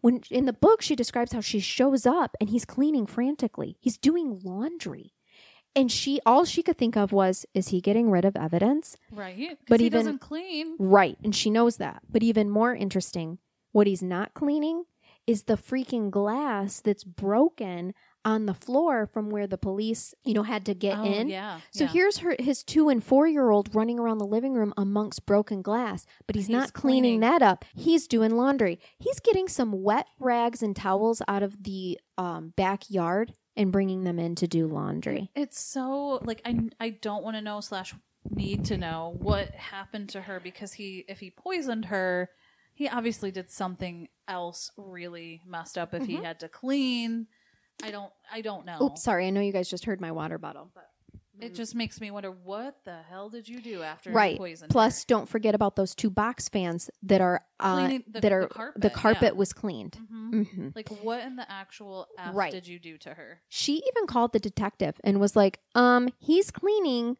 When 0.00 0.20
in 0.30 0.44
the 0.46 0.52
book 0.52 0.82
she 0.82 0.94
describes 0.96 1.32
how 1.32 1.40
she 1.40 1.60
shows 1.60 2.04
up 2.06 2.36
and 2.40 2.50
he's 2.50 2.64
cleaning 2.64 3.06
frantically. 3.06 3.76
He's 3.80 3.96
doing 3.98 4.40
laundry. 4.44 5.14
And 5.76 5.92
she 5.92 6.20
all 6.24 6.44
she 6.44 6.62
could 6.62 6.78
think 6.78 6.96
of 6.96 7.12
was 7.12 7.44
is 7.54 7.68
he 7.68 7.80
getting 7.80 8.10
rid 8.10 8.24
of 8.24 8.34
evidence? 8.34 8.96
right. 9.12 9.58
But 9.68 9.80
he 9.80 9.86
even- 9.86 9.98
doesn't 9.98 10.20
clean. 10.20 10.74
Right, 10.78 11.18
and 11.22 11.34
she 11.36 11.50
knows 11.50 11.76
that. 11.76 12.02
But 12.10 12.22
even 12.22 12.50
more 12.50 12.74
interesting, 12.74 13.38
what 13.72 13.86
he's 13.86 14.02
not 14.02 14.34
cleaning 14.34 14.84
is 15.26 15.44
the 15.44 15.56
freaking 15.56 16.10
glass 16.10 16.80
that's 16.80 17.04
broken 17.04 17.92
on 18.24 18.46
the 18.46 18.54
floor 18.54 19.06
from 19.06 19.30
where 19.30 19.46
the 19.46 19.58
police, 19.58 20.14
you 20.24 20.34
know, 20.34 20.42
had 20.42 20.64
to 20.66 20.74
get 20.74 20.98
oh, 20.98 21.04
in. 21.04 21.28
Yeah. 21.28 21.60
So 21.70 21.84
yeah. 21.84 21.90
here's 21.90 22.18
her 22.18 22.34
his 22.38 22.64
2 22.64 22.88
and 22.88 23.02
4 23.02 23.28
year 23.28 23.50
old 23.50 23.72
running 23.74 23.98
around 24.00 24.18
the 24.18 24.26
living 24.26 24.54
room 24.54 24.72
amongst 24.76 25.26
broken 25.26 25.62
glass, 25.62 26.06
but 26.26 26.34
he's, 26.34 26.46
He's 26.46 26.52
not 26.52 26.72
cleaning 26.72 27.02
cleaning. 27.02 27.20
that 27.20 27.42
up. 27.42 27.64
He's 27.74 28.08
doing 28.08 28.36
laundry. 28.36 28.80
He's 28.98 29.20
getting 29.20 29.46
some 29.48 29.82
wet 29.82 30.06
rags 30.18 30.62
and 30.62 30.74
towels 30.74 31.22
out 31.28 31.42
of 31.44 31.62
the 31.62 32.00
um, 32.18 32.52
backyard 32.56 33.34
and 33.56 33.72
bringing 33.72 34.04
them 34.04 34.18
in 34.18 34.34
to 34.36 34.46
do 34.46 34.66
laundry. 34.66 35.30
It's 35.34 35.58
so 35.60 36.20
like 36.24 36.42
I 36.44 36.68
I 36.78 36.90
don't 36.90 37.24
want 37.24 37.36
to 37.36 37.42
know 37.42 37.60
slash 37.60 37.94
need 38.30 38.64
to 38.66 38.76
know 38.76 39.14
what 39.18 39.50
happened 39.50 40.08
to 40.10 40.20
her 40.20 40.40
because 40.40 40.72
he 40.74 41.04
if 41.08 41.20
he 41.20 41.30
poisoned 41.30 41.86
her, 41.86 42.30
he 42.74 42.88
obviously 42.88 43.30
did 43.30 43.50
something 43.50 44.08
else 44.28 44.70
really 44.76 45.42
messed 45.46 45.78
up. 45.78 45.94
If 45.94 46.06
he 46.06 46.16
Mhm. 46.16 46.24
had 46.24 46.40
to 46.40 46.48
clean, 46.48 47.26
I 47.82 47.90
don't 47.90 48.12
I 48.30 48.40
don't 48.40 48.66
know. 48.66 48.78
Oops, 48.82 49.02
sorry. 49.02 49.26
I 49.26 49.30
know 49.30 49.40
you 49.40 49.52
guys 49.52 49.68
just 49.70 49.84
heard 49.84 50.00
my 50.00 50.12
water 50.12 50.38
bottle, 50.38 50.70
but 50.74 50.90
It 51.40 51.54
just 51.54 51.74
makes 51.74 52.00
me 52.00 52.10
wonder 52.10 52.30
what 52.30 52.76
the 52.84 52.96
hell 53.08 53.28
did 53.28 53.48
you 53.48 53.60
do 53.60 53.82
after 53.82 54.10
right. 54.10 54.32
you 54.32 54.38
poisoned 54.38 54.70
Plus, 54.70 55.00
her? 55.02 55.04
don't 55.08 55.28
forget 55.28 55.54
about 55.54 55.76
those 55.76 55.94
two 55.94 56.10
box 56.10 56.48
fans 56.48 56.90
that 57.02 57.20
are 57.20 57.42
uh, 57.60 57.74
Cleaning 57.74 58.04
the- 58.10 58.20
that 58.20 58.32
are 58.32 58.42
the 58.42 58.48
carpet, 58.48 58.82
the 58.82 58.90
carpet 58.90 59.22
yeah. 59.34 59.38
was 59.38 59.52
cleaned. 59.52 59.98
Mhm. 60.12 60.46
hmm 60.50 60.68
Like 60.74 60.88
what 61.02 61.22
in 61.22 61.36
the 61.36 61.50
actual 61.50 62.06
f 62.18 62.30
Right. 62.34 62.52
did 62.52 62.66
you 62.66 62.78
do 62.78 62.96
to 62.98 63.10
her? 63.14 63.40
She 63.48 63.74
even 63.76 64.06
called 64.06 64.32
the 64.32 64.38
detective 64.40 65.00
and 65.04 65.20
was 65.20 65.36
like, 65.36 65.60
"Um, 65.74 66.08
he's 66.18 66.50
cleaning. 66.50 67.16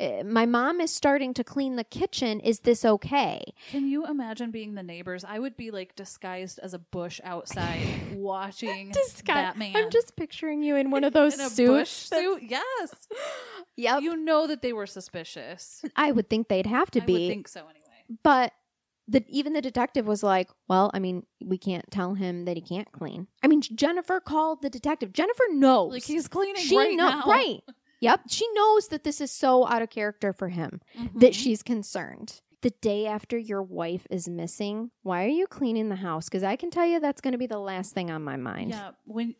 Uh, 0.00 0.22
my 0.24 0.44
mom 0.46 0.80
is 0.80 0.92
starting 0.92 1.32
to 1.34 1.44
clean 1.44 1.76
the 1.76 1.84
kitchen. 1.84 2.40
Is 2.40 2.60
this 2.60 2.84
okay?" 2.84 3.42
Can 3.70 3.88
you 3.88 4.06
imagine 4.06 4.50
being 4.50 4.74
the 4.74 4.82
neighbors? 4.82 5.24
I 5.24 5.38
would 5.38 5.56
be 5.56 5.70
like 5.70 5.94
disguised 5.96 6.58
as 6.62 6.74
a 6.74 6.78
bush 6.78 7.20
outside 7.24 7.86
watching 8.14 8.92
Batman. 9.26 9.76
I'm 9.76 9.90
just 9.90 10.16
picturing 10.16 10.62
you 10.62 10.76
in 10.76 10.90
one 10.90 11.04
of 11.04 11.12
those 11.12 11.34
in 11.38 11.40
a 11.40 11.48
suits. 11.50 11.68
bush 11.70 11.88
suit. 11.90 12.42
Yes, 12.42 13.08
Yep. 13.76 14.02
you 14.02 14.16
know 14.16 14.46
that 14.46 14.62
they 14.62 14.72
were 14.72 14.86
suspicious. 14.86 15.82
I 15.96 16.12
would 16.12 16.28
think 16.30 16.48
they'd 16.48 16.66
have 16.66 16.90
to 16.92 17.02
I 17.02 17.06
be, 17.06 17.12
would 17.12 17.28
think 17.28 17.48
so 17.48 17.60
anyway. 17.60 18.18
but 18.22 18.52
the 19.06 19.22
even 19.28 19.52
the 19.52 19.60
detective 19.60 20.06
was 20.06 20.22
like, 20.22 20.48
"Well, 20.68 20.90
I 20.94 20.98
mean, 20.98 21.26
we 21.44 21.58
can't 21.58 21.84
tell 21.90 22.14
him 22.14 22.46
that 22.46 22.56
he 22.56 22.62
can't 22.62 22.90
clean." 22.92 23.26
I 23.42 23.48
mean, 23.48 23.60
Jennifer 23.60 24.18
called 24.18 24.62
the 24.62 24.70
detective. 24.70 25.12
Jennifer 25.12 25.44
knows. 25.50 25.92
Like 25.92 26.04
he's 26.04 26.26
cleaning 26.26 26.62
she 26.62 26.76
right 26.76 26.96
now, 26.96 27.22
right. 27.26 27.60
Yep, 28.04 28.20
she 28.28 28.46
knows 28.54 28.88
that 28.88 29.04
this 29.04 29.20
is 29.20 29.30
so 29.30 29.66
out 29.66 29.82
of 29.82 29.90
character 29.90 30.32
for 30.32 30.48
him 30.48 30.80
that 31.16 31.32
Mhm. 31.32 31.34
she's 31.34 31.62
concerned. 31.62 32.40
The 32.62 32.70
day 32.80 33.04
after 33.06 33.36
your 33.36 33.62
wife 33.62 34.06
is 34.10 34.26
missing, 34.26 34.90
why 35.02 35.24
are 35.26 35.28
you 35.28 35.46
cleaning 35.46 35.90
the 35.90 35.96
house? 35.96 36.24
Because 36.30 36.42
I 36.42 36.56
can 36.56 36.70
tell 36.70 36.86
you 36.86 36.98
that's 36.98 37.20
going 37.20 37.32
to 37.32 37.38
be 37.38 37.46
the 37.46 37.58
last 37.58 37.92
thing 37.92 38.10
on 38.10 38.24
my 38.24 38.36
mind. 38.38 38.70
Yeah, 38.70 38.92
when 39.04 39.34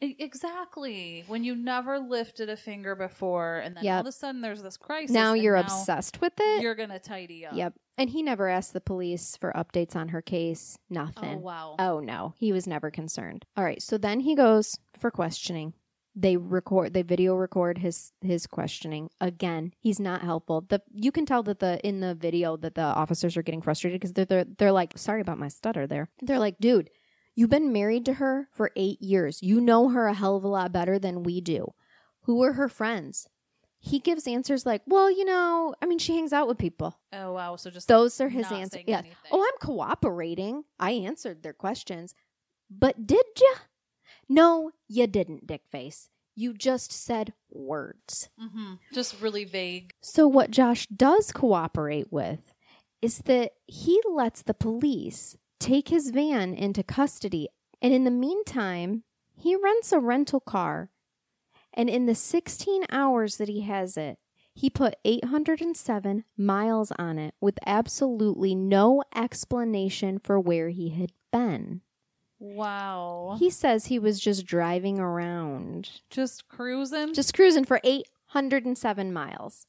exactly 0.48 1.24
when 1.26 1.42
you 1.42 1.54
never 1.54 1.98
lifted 1.98 2.50
a 2.50 2.56
finger 2.56 2.94
before, 2.94 3.58
and 3.58 3.76
then 3.76 3.86
all 3.88 4.00
of 4.00 4.06
a 4.06 4.12
sudden 4.12 4.40
there's 4.42 4.62
this 4.62 4.76
crisis. 4.76 5.10
now 5.14 5.32
you're 5.32 5.54
now 5.56 5.62
obsessed 5.62 6.20
with 6.20 6.34
it. 6.38 6.62
You're 6.62 6.74
gonna 6.74 6.98
tidy 6.98 7.46
up. 7.46 7.54
Yep. 7.54 7.74
And 7.96 8.10
he 8.10 8.22
never 8.22 8.48
asked 8.48 8.72
the 8.72 8.80
police 8.80 9.36
for 9.36 9.52
updates 9.52 9.94
on 9.96 10.08
her 10.08 10.20
case. 10.20 10.76
Oh 10.90 10.94
Nothing. 10.94 11.40
wow. 11.42 11.76
Oh 11.78 12.00
no, 12.00 12.34
he 12.36 12.52
was 12.52 12.66
never 12.66 12.90
concerned. 12.90 13.46
All 13.56 13.64
right, 13.64 13.80
so 13.80 13.96
then 13.96 14.20
he 14.20 14.34
goes 14.34 14.78
for 14.98 15.10
questioning. 15.10 15.72
They 16.16 16.36
record, 16.36 16.94
they 16.94 17.02
video 17.02 17.34
record 17.34 17.78
his 17.78 18.12
his 18.20 18.46
questioning 18.46 19.10
again. 19.20 19.74
He's 19.80 19.98
not 19.98 20.22
helpful. 20.22 20.60
The 20.60 20.80
you 20.92 21.10
can 21.10 21.26
tell 21.26 21.42
that 21.44 21.58
the 21.58 21.80
in 21.86 22.00
the 22.00 22.14
video 22.14 22.56
that 22.58 22.76
the 22.76 22.82
officers 22.82 23.36
are 23.36 23.42
getting 23.42 23.62
frustrated 23.62 24.00
because 24.00 24.12
they're, 24.12 24.24
they're 24.24 24.44
they're 24.44 24.72
like, 24.72 24.96
sorry 24.96 25.20
about 25.20 25.38
my 25.38 25.48
stutter 25.48 25.86
there. 25.86 26.08
They're 26.22 26.38
like, 26.38 26.58
dude, 26.60 26.90
you've 27.34 27.50
been 27.50 27.72
married 27.72 28.04
to 28.06 28.14
her 28.14 28.48
for 28.52 28.70
eight 28.76 29.02
years. 29.02 29.42
You 29.42 29.60
know 29.60 29.88
her 29.88 30.06
a 30.06 30.14
hell 30.14 30.36
of 30.36 30.44
a 30.44 30.48
lot 30.48 30.72
better 30.72 30.98
than 31.00 31.24
we 31.24 31.40
do. 31.40 31.74
Who 32.22 32.42
are 32.44 32.52
her 32.52 32.68
friends? 32.68 33.28
he 33.84 33.98
gives 33.98 34.26
answers 34.26 34.64
like, 34.64 34.80
"Well, 34.86 35.10
you 35.10 35.26
know, 35.26 35.74
I 35.82 35.86
mean, 35.86 35.98
she 35.98 36.14
hangs 36.14 36.32
out 36.32 36.48
with 36.48 36.56
people." 36.56 36.98
Oh 37.12 37.32
wow. 37.34 37.56
So 37.56 37.70
just 37.70 37.86
Those 37.86 38.18
are 38.20 38.30
his 38.30 38.50
answers. 38.50 38.82
Yeah. 38.86 39.00
anything. 39.00 39.16
Oh, 39.30 39.42
I'm 39.42 39.58
cooperating. 39.60 40.64
I 40.80 40.92
answered 40.92 41.42
their 41.42 41.52
questions. 41.52 42.14
But 42.70 43.06
did 43.06 43.26
ya? 43.38 43.58
No, 44.28 44.70
you 44.88 45.06
didn't, 45.06 45.46
Dickface. 45.46 46.08
You 46.36 46.52
just 46.52 46.90
said 46.92 47.32
words. 47.50 48.28
hmm 48.38 48.74
Just 48.92 49.20
really 49.20 49.44
vague. 49.44 49.92
So, 50.00 50.26
what 50.26 50.50
Josh 50.50 50.86
does 50.88 51.30
cooperate 51.32 52.12
with 52.12 52.52
is 53.00 53.18
that 53.26 53.52
he 53.66 54.00
lets 54.10 54.42
the 54.42 54.54
police 54.54 55.36
take 55.60 55.88
his 55.88 56.10
van 56.10 56.54
into 56.54 56.82
custody. 56.82 57.48
And 57.80 57.92
in 57.92 58.04
the 58.04 58.10
meantime, 58.10 59.04
he 59.36 59.54
rents 59.56 59.92
a 59.92 59.98
rental 60.00 60.40
car. 60.40 60.90
And 61.72 61.90
in 61.90 62.06
the 62.06 62.14
16 62.14 62.84
hours 62.90 63.36
that 63.36 63.48
he 63.48 63.60
has 63.62 63.96
it, 63.96 64.18
he 64.54 64.70
put 64.70 64.94
807 65.04 66.24
miles 66.36 66.92
on 66.98 67.18
it 67.18 67.34
with 67.40 67.58
absolutely 67.66 68.54
no 68.54 69.02
explanation 69.14 70.18
for 70.18 70.38
where 70.38 70.68
he 70.68 70.90
had 70.90 71.12
been. 71.32 71.82
Wow. 72.38 73.36
He 73.38 73.50
says 73.50 73.86
he 73.86 73.98
was 73.98 74.20
just 74.20 74.44
driving 74.46 74.98
around 74.98 75.90
just 76.10 76.48
cruising. 76.48 77.14
just 77.14 77.34
cruising 77.34 77.64
for 77.64 77.80
807 77.84 79.12
miles. 79.12 79.66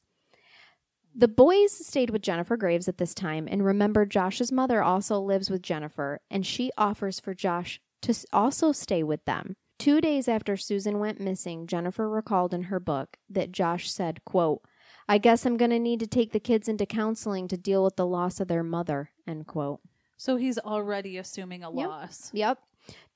The 1.18 1.28
boys 1.28 1.72
stayed 1.72 2.10
with 2.10 2.20
Jennifer 2.22 2.58
Graves 2.58 2.88
at 2.88 2.98
this 2.98 3.14
time, 3.14 3.48
and 3.50 3.64
remember, 3.64 4.04
Josh's 4.04 4.52
mother 4.52 4.82
also 4.82 5.18
lives 5.18 5.48
with 5.48 5.62
Jennifer, 5.62 6.20
and 6.30 6.44
she 6.44 6.70
offers 6.76 7.18
for 7.18 7.32
Josh 7.32 7.80
to 8.02 8.10
s- 8.10 8.26
also 8.34 8.70
stay 8.72 9.02
with 9.02 9.24
them. 9.24 9.56
Two 9.78 10.02
days 10.02 10.28
after 10.28 10.58
Susan 10.58 10.98
went 10.98 11.18
missing, 11.20 11.66
Jennifer 11.66 12.08
recalled 12.10 12.52
in 12.52 12.64
her 12.64 12.80
book 12.80 13.16
that 13.30 13.50
Josh 13.52 13.90
said, 13.90 14.24
quote, 14.26 14.60
I 15.08 15.16
guess 15.16 15.46
I'm 15.46 15.56
going 15.56 15.70
to 15.70 15.78
need 15.78 16.00
to 16.00 16.06
take 16.06 16.32
the 16.32 16.40
kids 16.40 16.68
into 16.68 16.84
counseling 16.84 17.48
to 17.48 17.56
deal 17.56 17.82
with 17.82 17.96
the 17.96 18.06
loss 18.06 18.38
of 18.40 18.48
their 18.48 18.62
mother, 18.62 19.10
end 19.26 19.46
quote. 19.46 19.80
So 20.16 20.36
he's 20.36 20.58
already 20.58 21.16
assuming 21.18 21.62
a 21.62 21.70
Yep. 21.70 21.88
loss. 21.88 22.30
Yep. 22.34 22.58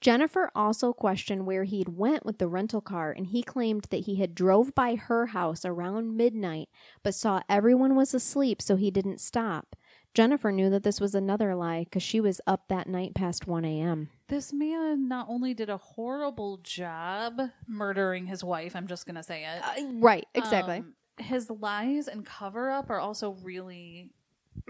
Jennifer 0.01 0.51
also 0.55 0.93
questioned 0.93 1.47
where 1.47 1.65
he'd 1.65 1.91
went 1.91 2.25
with 2.25 2.39
the 2.39 2.49
rental 2.49 2.81
car 2.81 3.13
and 3.13 3.27
he 3.29 3.43
claimed 3.43 3.87
that 3.91 4.05
he 4.07 4.17
had 4.17 4.35
drove 4.35 4.75
by 4.75 4.95
her 4.97 5.27
house 5.27 5.65
around 5.65 6.17
midnight 6.17 6.69
but 7.03 7.15
saw 7.15 7.43
everyone 7.49 7.95
was 7.95 8.15
asleep 8.15 8.61
so 8.63 8.77
he 8.77 8.91
didn't 8.91 9.21
stop. 9.21 9.77
Jennifer 10.13 10.51
knew 10.51 10.71
that 10.71 10.83
this 10.83 11.01
was 11.01 11.15
another 11.15 11.55
lie 11.55 11.87
cuz 11.93 12.03
she 12.03 12.19
was 12.21 12.41
up 12.47 12.67
that 12.69 12.89
night 12.89 13.15
past 13.15 13.47
1 13.47 13.65
a.m. 13.65 14.09
This 14.29 14.53
man 14.53 15.07
not 15.07 15.27
only 15.29 15.55
did 15.55 15.69
a 15.71 15.77
horrible 15.77 16.57
job 16.65 17.41
murdering 17.69 18.27
his 18.27 18.43
wife, 18.43 18.75
I'm 18.75 18.87
just 18.89 19.07
going 19.07 19.15
to 19.17 19.23
say 19.23 19.45
it. 19.45 19.63
Uh, 19.63 19.87
right, 20.01 20.27
exactly. 20.35 20.79
um, 20.79 20.95
his 21.19 21.49
lies 21.51 22.09
and 22.09 22.25
cover 22.27 22.71
up 22.71 22.91
are 22.91 22.99
also 22.99 23.33
really 23.43 24.11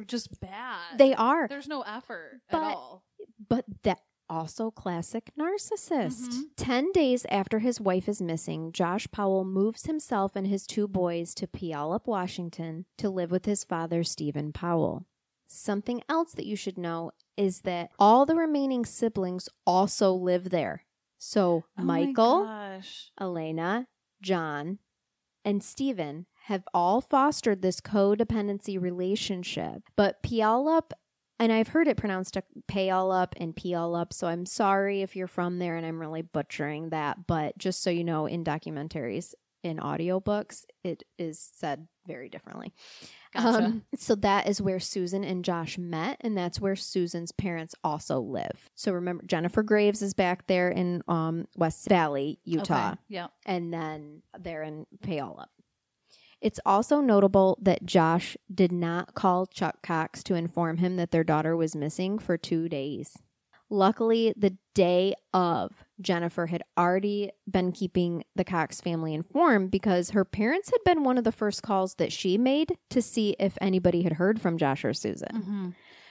just 0.07 0.41
bad. 0.41 0.99
they 0.99 1.15
are, 1.15 1.49
There's 1.49 1.69
no 1.69 1.83
effort 1.83 2.41
But- 2.51 2.63
at 2.63 2.77
all. 2.77 3.05
but 3.49 3.65
that 3.83 4.01
also 4.29 4.71
classic 4.71 5.33
narcissist. 5.39 6.29
Mhm. 6.29 6.43
10 6.57 6.93
days 6.93 7.27
after 7.31 7.59
his 7.59 7.81
wife 7.81 8.09
is 8.09 8.23
missing, 8.23 8.71
Josh 8.71 9.09
Powell 9.11 9.45
moves 9.45 9.87
himself 9.87 10.37
and 10.37 10.47
his 10.47 10.67
two 10.67 10.87
boys 10.87 11.35
to 11.35 11.49
Puyallup, 11.49 12.07
Washington 12.07 12.87
to 12.99 13.11
live 13.11 13.31
with 13.33 13.45
his 13.47 13.65
father, 13.65 14.05
Steven 14.05 14.53
Powell. 14.53 15.07
Something 15.49 16.01
else 16.09 16.33
that 16.35 16.47
you 16.47 16.55
should 16.55 16.79
know 16.79 17.11
is 17.37 17.63
that 17.63 17.91
all 17.99 18.25
the 18.25 18.37
remaining 18.37 18.85
siblings 18.85 19.49
also 19.67 20.13
live 20.13 20.51
there. 20.51 20.85
So 21.19 21.65
Oh 21.77 21.83
Michael. 21.83 22.47
Elena, 23.21 23.89
John, 24.23 24.79
and 25.45 25.63
Steven 25.63 26.27
have 26.45 26.65
all 26.75 27.01
fostered 27.01 27.63
this 27.63 27.81
codependency 27.81 28.81
relationship. 28.81 29.83
But 29.97 30.23
Puyallup, 30.23 30.91
and 31.39 31.53
I've 31.53 31.69
heard 31.69 31.89
it 31.89 31.97
pronounced 31.97 32.37
a 32.37 32.43
Puyallup 32.71 33.33
and 33.37 33.55
Puyallup, 33.55 34.13
so 34.13 34.27
I'm 34.27 34.47
sorry 34.47 35.03
if 35.03 35.17
you're 35.17 35.27
from 35.27 35.59
there 35.59 35.77
and 35.77 35.87
I'm 35.87 36.01
really 36.01 36.23
butchering 36.23 36.91
that. 36.91 37.27
But 37.27 37.57
just 37.59 37.83
so 37.83 37.91
you 37.91 38.05
know, 38.05 38.27
in 38.27 38.45
documentaries, 38.45 39.35
in 39.63 39.77
audiobooks, 39.77 40.65
it 40.83 41.03
is 41.19 41.39
said 41.55 41.87
very 42.07 42.31
differently. 42.31 42.73
Gotcha. 43.35 43.65
Um, 43.67 43.85
so 43.95 44.15
that 44.17 44.49
is 44.49 44.61
where 44.61 44.81
Susan 44.81 45.23
and 45.23 45.45
Josh 45.45 45.77
met, 45.77 46.17
and 46.23 46.37
that's 46.37 46.59
where 46.59 46.75
Susan's 46.75 47.31
parents 47.31 47.75
also 47.85 48.21
live. 48.21 48.71
So 48.75 48.93
remember, 48.93 49.23
Jennifer 49.27 49.63
Graves 49.63 50.01
is 50.03 50.15
back 50.15 50.47
there 50.47 50.71
in 50.71 51.03
um, 51.09 51.47
West 51.57 51.87
Valley, 51.89 52.41
Utah, 52.45 52.93
Okay. 52.93 53.01
Yeah. 53.09 53.27
and 53.45 53.73
then 53.73 54.23
they're 54.39 54.63
in 54.63 54.87
Puyallup. 55.05 55.47
It's 56.41 56.61
also 56.65 57.01
notable 57.01 57.59
that 57.61 57.85
Josh 57.85 58.37
did 58.53 58.73
not 58.73 59.15
call 59.15 59.47
Chuck 59.47 59.83
Cox 59.83 60.23
to 60.25 60.35
inform 60.35 60.79
him 60.79 60.97
that 60.97 61.11
their 61.11 61.25
daughter 61.25 61.57
was 61.57 61.77
missing 61.77 62.19
for 62.19 62.37
two 62.39 62.69
days. 62.69 63.19
Luckily, 63.73 64.35
the 64.37 64.57
day 64.75 65.15
of, 65.33 65.85
Jennifer 66.01 66.47
had 66.47 66.63
already 66.77 67.31
been 67.49 67.71
keeping 67.71 68.25
the 68.35 68.43
Cox 68.45 68.81
family 68.81 69.15
informed 69.15 69.71
because 69.71 70.11
her 70.11 70.25
parents 70.25 70.71
had 70.71 70.83
been 70.85 71.05
one 71.05 71.19
of 71.19 71.25
the 71.25 71.31
first 71.31 71.63
calls 71.63 71.95
that 71.97 72.13
she 72.13 72.37
made 72.37 72.77
to 72.89 73.01
see 73.01 73.37
if 73.39 73.57
anybody 73.61 74.03
had 74.03 74.15
heard 74.15 74.41
from 74.41 74.59
Josh 74.59 74.85
or 74.85 74.93
Susan. 74.93 75.37
hmm 75.43 75.69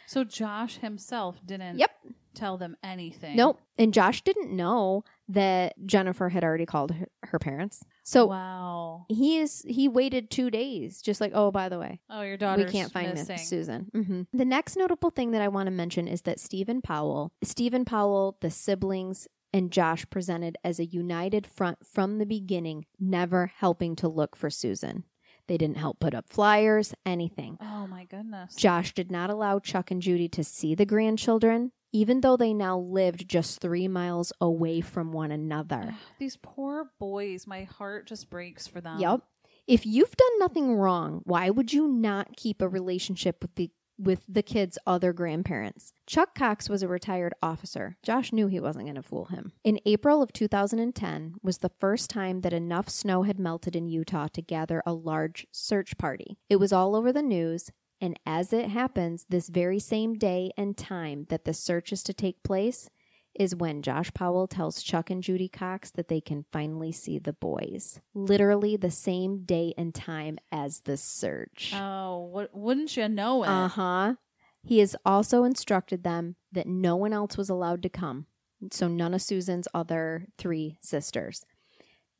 So 0.07 0.23
Josh 0.23 0.77
himself 0.77 1.41
didn't 1.45 1.79
Yep. 1.79 1.91
tell 2.33 2.57
them 2.57 2.77
anything. 2.81 3.35
Nope. 3.35 3.59
And 3.77 3.93
Josh 3.93 4.21
didn't 4.21 4.55
know 4.55 5.03
that 5.27 5.73
Jennifer 5.85 6.29
had 6.29 6.45
already 6.45 6.65
called 6.65 6.91
her, 6.91 7.07
her 7.23 7.39
parents. 7.39 7.83
So 8.09 8.25
wow. 8.25 9.05
he 9.07 9.37
is 9.37 9.63
he 9.67 9.87
waited 9.87 10.31
two 10.31 10.49
days, 10.49 10.99
just 10.99 11.21
like, 11.21 11.31
oh, 11.35 11.51
by 11.51 11.69
the 11.69 11.77
way, 11.77 11.99
Oh, 12.09 12.23
your 12.23 12.37
daughter 12.37 12.65
we 12.65 12.71
can't 12.71 12.91
find 12.91 13.13
missing. 13.13 13.35
Miss 13.35 13.47
Susan. 13.47 13.91
hmm 13.93 14.21
The 14.33 14.45
next 14.45 14.75
notable 14.75 15.11
thing 15.11 15.29
that 15.31 15.43
I 15.43 15.47
want 15.47 15.67
to 15.67 15.71
mention 15.71 16.07
is 16.07 16.23
that 16.23 16.39
Steven 16.39 16.81
Powell, 16.81 17.31
Steven 17.43 17.85
Powell, 17.85 18.35
the 18.41 18.49
siblings, 18.49 19.27
and 19.53 19.71
Josh 19.71 20.09
presented 20.09 20.57
as 20.63 20.79
a 20.79 20.85
united 20.85 21.45
front 21.45 21.85
from 21.85 22.17
the 22.17 22.25
beginning, 22.25 22.87
never 22.99 23.51
helping 23.55 23.95
to 23.97 24.07
look 24.07 24.35
for 24.35 24.49
Susan. 24.49 25.03
They 25.47 25.57
didn't 25.57 25.77
help 25.77 25.99
put 25.99 26.15
up 26.15 26.29
flyers, 26.29 26.95
anything. 27.05 27.57
Oh 27.61 27.85
my 27.85 28.05
goodness. 28.05 28.55
Josh 28.55 28.93
did 28.93 29.11
not 29.11 29.29
allow 29.29 29.59
Chuck 29.59 29.91
and 29.91 30.01
Judy 30.01 30.27
to 30.29 30.43
see 30.43 30.73
the 30.73 30.85
grandchildren, 30.85 31.73
even 31.91 32.21
though 32.21 32.37
they 32.37 32.53
now 32.53 32.77
lived 32.77 33.27
just 33.27 33.59
three 33.61 33.87
miles 33.87 34.31
away 34.39 34.81
from 34.81 35.11
one 35.11 35.31
another. 35.31 35.95
These 36.19 36.37
poor 36.37 36.91
boys, 36.99 37.47
my 37.47 37.63
heart 37.63 38.07
just 38.07 38.29
breaks 38.29 38.67
for 38.67 38.81
them. 38.81 38.99
Yep. 38.99 39.21
If 39.67 39.85
you've 39.85 40.15
done 40.15 40.39
nothing 40.39 40.73
wrong, 40.73 41.21
why 41.25 41.49
would 41.49 41.71
you 41.71 41.87
not 41.87 42.35
keep 42.35 42.61
a 42.61 42.67
relationship 42.67 43.37
with 43.41 43.55
the 43.55 43.71
with 44.01 44.23
the 44.29 44.41
kids' 44.41 44.79
other 44.87 45.13
grandparents? 45.13 45.93
Chuck 46.07 46.33
Cox 46.33 46.69
was 46.69 46.81
a 46.81 46.87
retired 46.87 47.33
officer. 47.43 47.97
Josh 48.01 48.31
knew 48.31 48.47
he 48.47 48.59
wasn't 48.59 48.85
going 48.85 48.95
to 48.95 49.03
fool 49.03 49.25
him. 49.25 49.51
In 49.63 49.79
April 49.85 50.23
of 50.23 50.31
2010 50.31 51.35
was 51.43 51.57
the 51.57 51.71
first 51.79 52.09
time 52.09 52.41
that 52.41 52.53
enough 52.53 52.89
snow 52.89 53.23
had 53.23 53.39
melted 53.39 53.75
in 53.75 53.89
Utah 53.89 54.27
to 54.29 54.41
gather 54.41 54.81
a 54.85 54.93
large 54.93 55.45
search 55.51 55.97
party. 55.97 56.37
It 56.49 56.55
was 56.55 56.71
all 56.73 56.95
over 56.95 57.11
the 57.11 57.21
news, 57.21 57.71
and 58.01 58.19
as 58.25 58.53
it 58.53 58.69
happens, 58.69 59.25
this 59.29 59.49
very 59.49 59.79
same 59.79 60.17
day 60.17 60.51
and 60.57 60.77
time 60.77 61.25
that 61.29 61.45
the 61.45 61.53
search 61.53 61.91
is 61.91 62.03
to 62.03 62.13
take 62.13 62.43
place 62.43 62.89
is 63.35 63.55
when 63.55 63.81
Josh 63.81 64.11
Powell 64.13 64.47
tells 64.47 64.81
Chuck 64.81 65.09
and 65.09 65.21
Judy 65.21 65.47
Cox 65.47 65.91
that 65.91 66.07
they 66.07 66.19
can 66.19 66.45
finally 66.51 66.91
see 66.91 67.19
the 67.19 67.33
boys. 67.33 67.99
Literally 68.13 68.75
the 68.75 68.91
same 68.91 69.43
day 69.43 69.73
and 69.77 69.93
time 69.93 70.39
as 70.51 70.81
the 70.81 70.97
search. 70.97 71.71
Oh, 71.75 72.29
what, 72.31 72.55
wouldn't 72.55 72.97
you 72.97 73.07
know 73.07 73.43
it? 73.43 73.47
Uh 73.47 73.67
huh. 73.67 74.15
He 74.63 74.79
has 74.79 74.95
also 75.05 75.43
instructed 75.43 76.03
them 76.03 76.35
that 76.51 76.67
no 76.67 76.95
one 76.95 77.13
else 77.13 77.37
was 77.37 77.49
allowed 77.49 77.81
to 77.83 77.89
come. 77.89 78.25
So 78.71 78.87
none 78.87 79.13
of 79.13 79.21
Susan's 79.21 79.67
other 79.73 80.27
three 80.37 80.77
sisters. 80.81 81.45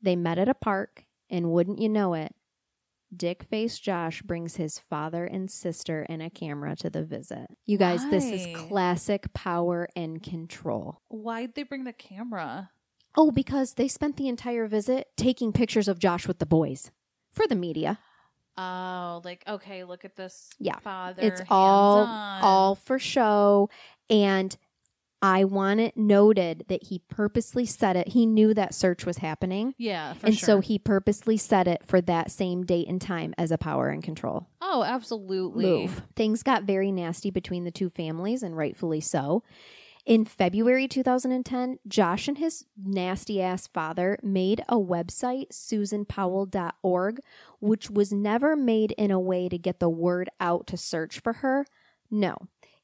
They 0.00 0.16
met 0.16 0.38
at 0.38 0.48
a 0.48 0.54
park, 0.54 1.04
and 1.28 1.50
wouldn't 1.50 1.80
you 1.80 1.88
know 1.90 2.14
it, 2.14 2.34
Dick 3.14 3.42
Face 3.44 3.78
Josh 3.78 4.22
brings 4.22 4.56
his 4.56 4.78
father 4.78 5.24
and 5.24 5.50
sister 5.50 6.06
and 6.08 6.22
a 6.22 6.30
camera 6.30 6.76
to 6.76 6.90
the 6.90 7.02
visit. 7.02 7.46
You 7.66 7.76
guys, 7.76 8.08
this 8.08 8.24
is 8.24 8.56
classic 8.56 9.32
power 9.32 9.88
and 9.96 10.22
control. 10.22 11.00
Why'd 11.08 11.54
they 11.54 11.64
bring 11.64 11.84
the 11.84 11.92
camera? 11.92 12.70
Oh, 13.16 13.32
because 13.32 13.74
they 13.74 13.88
spent 13.88 14.16
the 14.16 14.28
entire 14.28 14.66
visit 14.68 15.08
taking 15.16 15.52
pictures 15.52 15.88
of 15.88 15.98
Josh 15.98 16.28
with 16.28 16.38
the 16.38 16.46
boys 16.46 16.92
for 17.32 17.46
the 17.48 17.56
media. 17.56 17.98
Oh, 18.56 19.20
like 19.24 19.42
okay, 19.48 19.84
look 19.84 20.04
at 20.04 20.16
this. 20.16 20.50
Yeah. 20.58 20.78
father. 20.78 21.22
It's 21.22 21.40
all 21.48 22.06
hands-on. 22.06 22.42
all 22.42 22.74
for 22.74 22.98
show 22.98 23.70
and 24.08 24.56
I 25.22 25.44
want 25.44 25.80
it 25.80 25.96
noted 25.96 26.64
that 26.68 26.84
he 26.84 27.00
purposely 27.08 27.66
said 27.66 27.96
it. 27.96 28.08
He 28.08 28.24
knew 28.24 28.54
that 28.54 28.74
search 28.74 29.04
was 29.04 29.18
happening. 29.18 29.74
Yeah, 29.76 30.14
for 30.14 30.26
and 30.26 30.34
sure. 30.34 30.46
so 30.46 30.60
he 30.60 30.78
purposely 30.78 31.36
said 31.36 31.68
it 31.68 31.82
for 31.84 32.00
that 32.02 32.30
same 32.30 32.64
date 32.64 32.88
and 32.88 33.00
time 33.00 33.34
as 33.36 33.50
a 33.50 33.58
power 33.58 33.88
and 33.88 34.02
control 34.02 34.48
oh, 34.70 34.84
absolutely. 34.84 35.64
move. 35.64 36.02
Things 36.16 36.42
got 36.42 36.64
very 36.64 36.92
nasty 36.92 37.30
between 37.30 37.64
the 37.64 37.70
two 37.70 37.90
families, 37.90 38.42
and 38.42 38.56
rightfully 38.56 39.00
so. 39.00 39.42
In 40.06 40.24
February 40.24 40.88
2010, 40.88 41.78
Josh 41.86 42.26
and 42.26 42.38
his 42.38 42.64
nasty 42.82 43.42
ass 43.42 43.66
father 43.66 44.18
made 44.22 44.62
a 44.68 44.76
website, 44.76 45.50
susanpowell.org, 45.50 47.20
which 47.60 47.90
was 47.90 48.12
never 48.12 48.56
made 48.56 48.92
in 48.92 49.10
a 49.10 49.20
way 49.20 49.48
to 49.48 49.58
get 49.58 49.78
the 49.78 49.90
word 49.90 50.30
out 50.40 50.66
to 50.68 50.76
search 50.76 51.20
for 51.20 51.34
her. 51.34 51.66
No, 52.10 52.36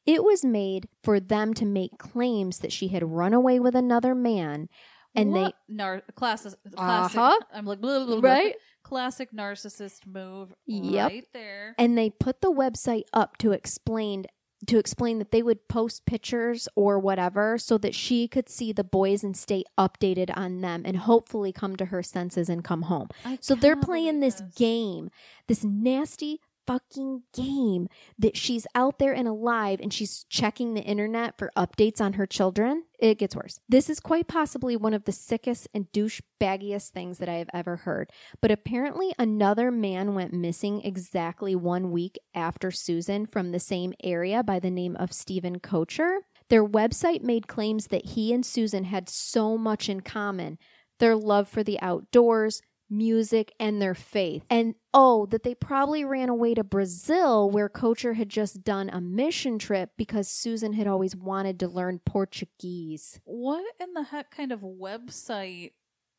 it 0.07 0.23
was 0.25 0.45
made 0.45 0.89
for 1.03 1.19
them 1.21 1.53
to 1.55 1.65
make 1.65 1.99
claims 1.99 2.59
that 2.61 2.73
she 2.73 2.89
had 2.89 3.03
run 3.03 3.35
away 3.35 3.59
with 3.61 3.75
another 3.75 4.15
man. 4.15 4.69
And 5.15 5.33
What? 5.33 5.55
Nar- 5.69 6.03
classic, 6.15 6.55
classic. 6.75 7.19
Uh-huh. 7.19 7.39
I'm 7.53 7.65
like, 7.67 7.81
blah, 7.81 8.05
blah, 8.05 8.21
blah. 8.21 8.31
Right? 8.31 8.55
Classic 8.83 9.33
narcissist 9.33 10.07
move. 10.07 10.53
Yep. 10.67 11.11
Right 11.11 11.27
there. 11.33 11.75
and 11.79 11.99
they 11.99 12.11
put 12.11 12.41
the 12.41 12.53
website 12.53 13.05
up 13.13 13.37
to 13.39 13.53
explain 13.53 14.27
to 14.67 14.79
explain 14.79 15.19
that 15.19 15.33
they 15.33 15.43
would 15.43 15.69
post 15.69 16.07
pictures 16.07 16.67
or 16.75 16.99
whatever 16.99 17.59
so 17.59 17.77
that 17.77 17.95
she 17.95 18.27
could 18.27 18.49
see 18.49 18.73
the 18.73 18.83
boys 18.83 19.23
and 19.23 19.37
stay 19.37 19.63
updated 19.79 20.35
on 20.35 20.63
them 20.63 20.83
and 20.87 20.97
hopefully 20.97 21.53
come 21.53 21.77
to 21.77 21.85
her 21.87 22.03
senses 22.03 22.49
and 22.49 22.65
come 22.65 22.83
home. 22.83 23.09
I 23.25 23.39
So 23.43 23.55
they're 23.55 23.77
playing 23.77 24.21
believe 24.21 24.33
this 24.33 24.43
game, 24.57 25.11
this 25.47 25.63
nasty 25.63 26.41
fucking 26.67 27.23
game 27.33 27.89
that 28.19 28.37
she's 28.37 28.67
out 28.75 28.99
there 28.99 29.13
and 29.13 29.29
alive 29.29 29.81
and 29.81 29.93
she's 29.93 30.25
checking 30.29 30.75
the 30.75 30.83
internet 30.83 31.39
for 31.39 31.51
updates 31.57 32.01
on 32.01 32.15
her 32.15 32.27
children. 32.27 32.85
It 32.99 33.19
gets 33.19 33.37
worse. 33.37 33.61
This 33.69 33.91
is 33.91 34.01
quite 34.01 34.27
possibly 34.27 34.77
one 34.77 34.95
of 34.95 35.05
the 35.05 35.13
sickest 35.13 35.69
and 35.75 35.87
douchebaggiest 35.93 36.91
things 36.91 37.19
that 37.19 37.29
I 37.29 37.35
have 37.35 37.51
ever 37.53 37.77
heard. 37.77 38.11
But 38.41 38.51
apparently, 38.51 39.13
another 39.19 39.71
man 39.71 40.15
went 40.15 40.33
missing 40.33 40.83
exactly 40.83 41.55
one 41.55 41.91
week 41.91 42.19
after 42.35 42.71
Susan 42.71 43.27
from 43.27 43.53
the 43.53 43.61
same 43.61 43.93
area 44.03 44.43
by 44.43 44.59
the 44.59 44.71
name 44.71 44.97
of 44.97 45.13
Steven 45.13 45.61
Koecher. 45.61 46.19
Their 46.49 46.67
website 46.67 47.23
made 47.23 47.49
claims 47.49 47.89
that 47.89 48.07
he 48.07 48.33
and 48.33 48.47
Susan 48.47 48.85
had 48.85 49.09
so 49.09 49.59
much 49.59 49.89
in 49.89 50.01
common 50.01 50.59
their 50.99 51.17
love 51.17 51.49
for 51.49 51.63
the 51.63 51.81
outdoors, 51.81 52.63
music, 52.89 53.53
and 53.59 53.81
their 53.81 53.95
faith. 53.95 54.45
And 54.51 54.75
oh, 54.95 55.27
that 55.27 55.43
they 55.43 55.55
probably 55.55 56.05
ran 56.05 56.29
away 56.29 56.55
to 56.55 56.65
Brazil 56.65 57.51
where 57.51 57.69
Koecher 57.69 58.15
had 58.15 58.29
just 58.29 58.63
done 58.65 58.89
a 58.91 59.01
mission 59.01 59.59
trip 59.59 59.91
because 59.97 60.29
Susan 60.29 60.73
had 60.73 60.87
always 60.87 61.15
wanted 61.17 61.61
to 61.61 61.69
learn 61.69 62.01
Portuguese. 62.05 63.21
What 63.25 63.65
in 63.81 63.93
the 63.95 64.03
heck 64.05 64.31
kind 64.31 64.53
of 64.53 64.61
website 64.61 65.73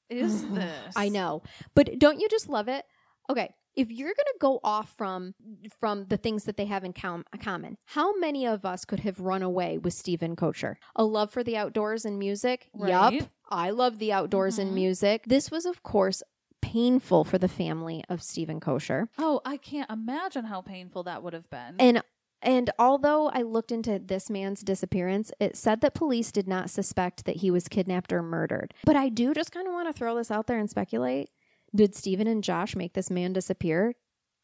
is 0.10 0.46
this? 0.52 0.94
I 0.96 1.10
know. 1.10 1.44
But 1.76 2.00
don't 2.00 2.20
you 2.20 2.28
just 2.30 2.50
love 2.50 2.68
it? 2.68 2.86
Okay, 3.30 3.54
if 3.76 3.92
you're 3.92 4.08
going 4.08 4.16
to 4.16 4.38
go 4.40 4.60
off 4.64 4.94
from 4.98 5.36
from 5.80 6.06
the 6.06 6.18
things 6.18 6.46
that 6.46 6.58
they 6.58 6.66
have 6.66 6.84
in 6.84 6.94
com- 6.94 7.26
common, 7.42 7.78
how 7.86 8.18
many 8.18 8.48
of 8.48 8.66
us 8.66 8.86
could 8.86 9.02
have 9.02 9.20
run 9.20 9.44
away 9.44 9.78
with 9.78 9.94
Steven 9.94 10.36
Koecher? 10.36 10.76
A 10.96 11.04
love 11.04 11.32
for 11.32 11.44
the 11.44 11.58
outdoors 11.58 12.06
and 12.06 12.18
music? 12.18 12.70
Right. 12.74 12.90
Yup. 13.14 13.30
I 13.50 13.70
love 13.72 14.00
the 14.00 14.12
outdoors 14.14 14.58
and 14.60 14.72
Mhm. 14.72 14.76
music. 14.76 15.24
This 15.28 15.52
was 15.52 15.66
of 15.66 15.84
course 15.84 16.24
painful 16.72 17.24
for 17.24 17.38
the 17.38 17.48
family 17.48 18.04
of 18.10 18.22
Steven 18.22 18.60
Koecher. 18.60 19.08
Oh, 19.18 19.42
I 19.46 19.58
can't 19.58 19.90
imagine 19.90 20.46
how 20.46 20.62
painful 20.62 21.04
that 21.04 21.24
would 21.24 21.34
have 21.34 21.50
been. 21.50 21.76
And 21.80 22.02
and 22.42 22.70
although 22.78 23.30
I 23.30 23.42
looked 23.42 23.72
into 23.72 23.98
this 23.98 24.30
man's 24.30 24.62
disappearance, 24.62 25.32
it 25.40 25.58
said 25.58 25.82
that 25.82 25.96
police 25.96 26.32
did 26.32 26.48
not 26.48 26.70
suspect 26.70 27.26
that 27.26 27.38
he 27.38 27.50
was 27.50 27.68
kidnapped 27.68 28.14
or 28.14 28.22
murdered. 28.22 28.74
But 28.86 28.96
I 28.96 29.10
do 29.10 29.34
just 29.34 29.52
kind 29.52 29.68
of 29.68 29.74
want 29.74 29.88
to 29.88 29.94
throw 29.94 30.16
this 30.16 30.30
out 30.30 30.46
there 30.46 30.60
and 30.60 30.70
speculate. 30.70 31.30
Did 31.76 31.96
Steven 31.96 32.28
and 32.28 32.44
Josh 32.44 32.76
make 32.76 32.94
this 32.94 33.10
man 33.10 33.34
disappear 33.34 33.96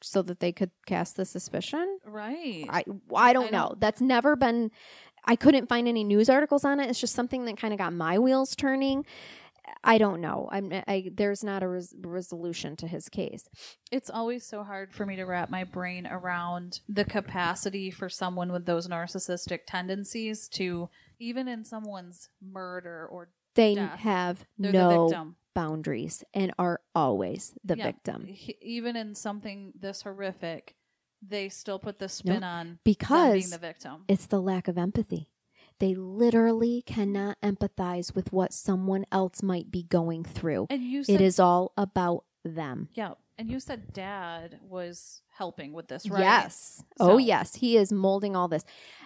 so 0.02 0.22
that 0.24 0.40
they 0.40 0.52
could 0.52 0.72
cast 0.88 1.16
the 1.18 1.26
suspicion? 1.26 2.00
right. 2.06 2.66
I 2.70 2.84
I 3.16 3.32
don't 3.34 3.48
I 3.48 3.50
know. 3.52 3.68
don't- 3.70 3.80
That's 3.80 4.02
never 4.02 4.36
been 4.36 4.72
I 5.26 5.38
couldn't 5.38 5.70
find 5.70 5.88
any 5.88 6.04
news 6.04 6.30
articles 6.30 6.66
on 6.66 6.80
it. 6.82 6.90
It's 6.90 7.00
just 7.00 7.16
something 7.16 7.46
that 7.46 7.56
kind 7.58 7.74
of 7.74 7.78
got 7.78 7.94
my 7.94 8.20
wheels 8.20 8.56
turning. 8.58 9.06
I 9.84 9.98
don't 9.98 10.22
know. 10.22 10.50
I'm 10.52 10.72
I 10.88 11.12
there's 11.14 11.44
not 11.44 11.64
a 11.64 11.68
res- 11.68 11.96
resolution 12.02 12.76
to 12.78 12.88
his 12.88 13.10
case. 13.10 13.48
it's 13.92 14.10
always 14.10 14.46
so 14.46 14.64
hard 14.64 14.94
for 14.94 15.06
me 15.06 15.16
to 15.18 15.24
wrap 15.26 15.50
my 15.50 15.64
brain 15.64 16.06
around 16.08 16.82
the 16.90 17.06
capacity 17.06 17.90
for 17.92 18.10
someone 18.10 18.52
with 18.52 18.66
those 18.66 18.88
narcissistic 18.88 19.60
tendencies 19.68 20.48
to 20.50 20.90
even 21.20 21.48
in 21.48 21.64
someone's 21.64 22.30
murder 22.42 23.08
or 23.12 23.30
They 23.56 23.76
Death. 23.76 24.00
have 24.00 24.46
the 24.58 24.72
no 24.72 25.08
victim. 25.08 25.36
boundaries 25.54 26.24
and 26.34 26.52
are 26.58 26.82
always 26.96 27.54
the 27.64 27.78
Yeah. 27.78 27.86
victim 27.86 28.26
He- 28.26 28.58
even 28.62 28.96
in 28.96 29.16
something 29.16 29.72
this 29.80 30.02
horrific, 30.02 30.76
they 31.22 31.48
still 31.50 31.80
put 31.80 32.00
the 32.00 32.10
spin 32.10 32.42
Nope. 32.42 32.44
on 32.44 32.80
because 32.84 33.34
being 33.34 33.50
the 33.50 33.58
victim. 33.58 34.04
it's 34.08 34.26
the 34.26 34.42
lack 34.42 34.68
of 34.68 34.78
empathy. 34.78 35.30
They 35.84 35.96
literally 35.96 36.82
cannot 36.86 37.38
empathize 37.42 38.16
with 38.16 38.32
what 38.32 38.54
someone 38.54 39.06
else 39.12 39.44
might 39.44 39.70
be 39.70 39.84
going 39.84 40.24
through. 40.24 40.68
And 40.70 40.82
you 40.82 41.04
said 41.04 41.16
It 41.16 41.22
is 41.22 41.40
all 41.42 41.74
about 41.78 42.24
them. 42.46 42.88
yeah, 42.94 43.16
and 43.38 43.50
you 43.50 43.60
said 43.60 43.92
dad 43.92 44.60
was 44.62 45.22
helping 45.30 45.74
with 45.74 45.90
this, 45.90 46.08
right? 46.10 46.22
Yes. 46.22 46.84
So- 46.98 47.12
Oh, 47.12 47.18
yes. 47.18 47.56
He 47.56 47.76
is 47.76 47.92
molding 47.92 48.34
all 48.34 48.48
this. 48.48 48.64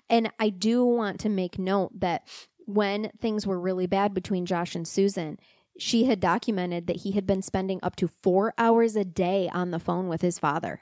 And 0.08 0.32
I 0.40 0.50
do 0.50 0.86
want 0.86 1.20
to 1.22 1.30
make 1.30 1.58
note 1.58 2.00
that 2.00 2.28
when 2.66 3.10
things 3.20 3.48
were 3.48 3.60
really 3.60 3.88
bad 3.88 4.14
between 4.14 4.46
Josh 4.46 4.76
and 4.76 4.88
Susan, 4.88 5.40
she 5.80 6.04
had 6.04 6.20
documented 6.20 6.86
that 6.88 6.98
he 6.98 7.14
had 7.14 7.26
been 7.26 7.42
spending 7.42 7.80
up 7.82 7.96
to 7.96 8.08
four 8.08 8.54
hours 8.58 8.96
a 8.96 9.04
day 9.06 9.50
on 9.52 9.72
the 9.72 9.80
phone 9.80 10.10
with 10.10 10.22
his 10.22 10.38
father. 10.38 10.82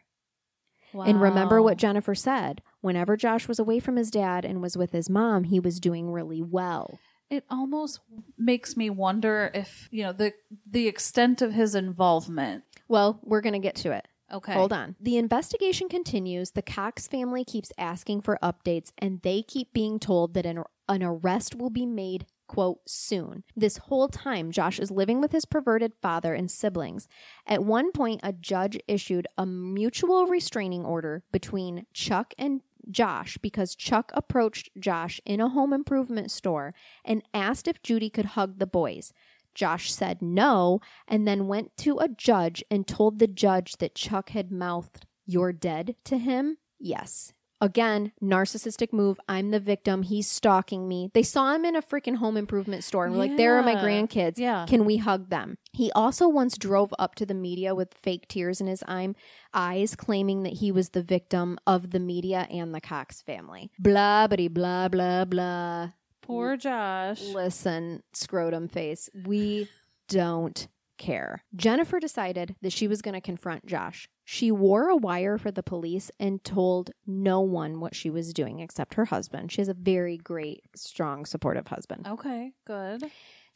Wow. 0.93 1.03
And 1.03 1.21
remember 1.21 1.61
what 1.61 1.77
Jennifer 1.77 2.15
said 2.15 2.61
whenever 2.85 3.17
Josh 3.17 3.47
was 3.47 3.59
away 3.59 3.79
from 3.79 3.95
his 3.97 4.11
dad 4.11 4.45
and 4.45 4.61
was 4.61 4.77
with 4.77 4.91
his 4.91 5.09
mom, 5.09 5.43
he 5.45 5.59
was 5.59 5.79
doing 5.79 6.11
really 6.11 6.41
well. 6.41 6.99
it 7.29 7.43
almost 7.49 7.99
makes 8.37 8.77
me 8.77 8.89
wonder 8.89 9.49
if 9.53 9.89
you 9.91 10.03
know 10.03 10.13
the 10.13 10.31
the 10.69 10.87
extent 10.87 11.41
of 11.41 11.51
his 11.53 11.73
involvement. 11.75 12.63
Well, 12.87 13.19
we're 13.23 13.41
going 13.41 13.53
to 13.53 13.67
get 13.67 13.75
to 13.77 13.91
it. 13.91 14.07
Okay, 14.31 14.53
Hold 14.53 14.73
on. 14.73 14.95
The 14.99 15.17
investigation 15.17 15.87
continues. 15.89 16.51
The 16.51 16.61
Cox 16.61 17.07
family 17.07 17.43
keeps 17.43 17.71
asking 17.77 18.21
for 18.21 18.37
updates, 18.41 18.91
and 18.97 19.21
they 19.21 19.41
keep 19.41 19.71
being 19.73 19.99
told 19.99 20.33
that 20.33 20.45
an, 20.45 20.63
an 20.89 21.03
arrest 21.03 21.53
will 21.55 21.69
be 21.69 21.85
made, 21.85 22.25
quote, 22.47 22.79
soon. 22.87 23.43
This 23.55 23.77
whole 23.77 24.07
time, 24.07 24.51
Josh 24.51 24.79
is 24.79 24.89
living 24.89 25.21
with 25.21 25.31
his 25.31 25.45
perverted 25.45 25.93
father 26.01 26.33
and 26.33 26.49
siblings. 26.49 27.07
At 27.45 27.63
one 27.63 27.91
point, 27.91 28.21
a 28.23 28.33
judge 28.33 28.79
issued 28.87 29.27
a 29.37 29.45
mutual 29.45 30.25
restraining 30.25 30.85
order 30.85 31.23
between 31.31 31.85
Chuck 31.93 32.33
and 32.37 32.61
Josh 32.89 33.37
because 33.41 33.75
Chuck 33.75 34.11
approached 34.13 34.69
Josh 34.79 35.21
in 35.25 35.39
a 35.39 35.49
home 35.49 35.73
improvement 35.73 36.31
store 36.31 36.73
and 37.03 37.23
asked 37.33 37.67
if 37.67 37.81
Judy 37.81 38.09
could 38.09 38.25
hug 38.25 38.59
the 38.59 38.67
boys. 38.67 39.13
Josh 39.53 39.91
said 39.91 40.21
no 40.21 40.81
and 41.07 41.27
then 41.27 41.47
went 41.47 41.75
to 41.77 41.99
a 41.99 42.09
judge 42.09 42.63
and 42.69 42.87
told 42.87 43.19
the 43.19 43.27
judge 43.27 43.77
that 43.77 43.95
Chuck 43.95 44.29
had 44.29 44.51
mouthed, 44.51 45.05
You're 45.25 45.53
dead 45.53 45.95
to 46.05 46.17
him? 46.17 46.57
Yes. 46.79 47.33
Again, 47.61 48.11
narcissistic 48.21 48.91
move. 48.91 49.19
I'm 49.29 49.51
the 49.51 49.59
victim. 49.59 50.03
He's 50.03 50.29
stalking 50.29 50.87
me. 50.87 51.09
They 51.13 51.23
saw 51.23 51.53
him 51.53 51.63
in 51.65 51.75
a 51.75 51.81
freaking 51.81 52.17
home 52.17 52.35
improvement 52.37 52.83
store 52.83 53.05
and 53.05 53.13
were 53.13 53.19
like, 53.19 53.37
There 53.37 53.55
are 53.57 53.63
my 53.63 53.75
grandkids. 53.75 54.37
Yeah. 54.37 54.65
Can 54.67 54.83
we 54.85 54.97
hug 54.97 55.29
them? 55.29 55.57
He 55.71 55.91
also 55.93 56.27
once 56.27 56.57
drove 56.57 56.93
up 56.99 57.15
to 57.15 57.25
the 57.25 57.33
media 57.33 57.73
with 57.73 57.93
fake 57.93 58.27
tears 58.27 58.59
in 58.59 58.67
his 58.67 58.83
eye- 58.87 59.15
eyes, 59.53 59.95
claiming 59.95 60.43
that 60.43 60.53
he 60.53 60.71
was 60.71 60.89
the 60.89 61.01
victim 61.01 61.57
of 61.65 61.91
the 61.91 61.99
media 61.99 62.45
and 62.51 62.75
the 62.75 62.81
Cox 62.81 63.21
family. 63.21 63.71
Blah, 63.79 64.27
bitty, 64.27 64.49
blah, 64.49 64.89
blah, 64.89 65.23
blah. 65.25 65.89
Poor 66.21 66.57
Josh. 66.57 67.21
Listen, 67.21 68.03
scrotum 68.13 68.67
face, 68.67 69.09
we 69.25 69.69
don't 70.09 70.67
care. 70.97 71.43
Jennifer 71.55 71.99
decided 71.99 72.55
that 72.61 72.73
she 72.73 72.87
was 72.87 73.01
going 73.01 73.13
to 73.13 73.21
confront 73.21 73.65
Josh. 73.65 74.07
She 74.23 74.51
wore 74.51 74.89
a 74.89 74.95
wire 74.95 75.37
for 75.37 75.51
the 75.51 75.63
police 75.63 76.09
and 76.19 76.43
told 76.43 76.91
no 77.05 77.41
one 77.41 77.79
what 77.79 77.95
she 77.95 78.09
was 78.09 78.33
doing 78.33 78.59
except 78.59 78.95
her 78.95 79.05
husband. 79.05 79.51
She 79.51 79.61
has 79.61 79.69
a 79.69 79.73
very 79.73 80.17
great, 80.17 80.63
strong, 80.75 81.25
supportive 81.25 81.67
husband. 81.67 82.07
Okay, 82.07 82.53
good. 82.65 83.03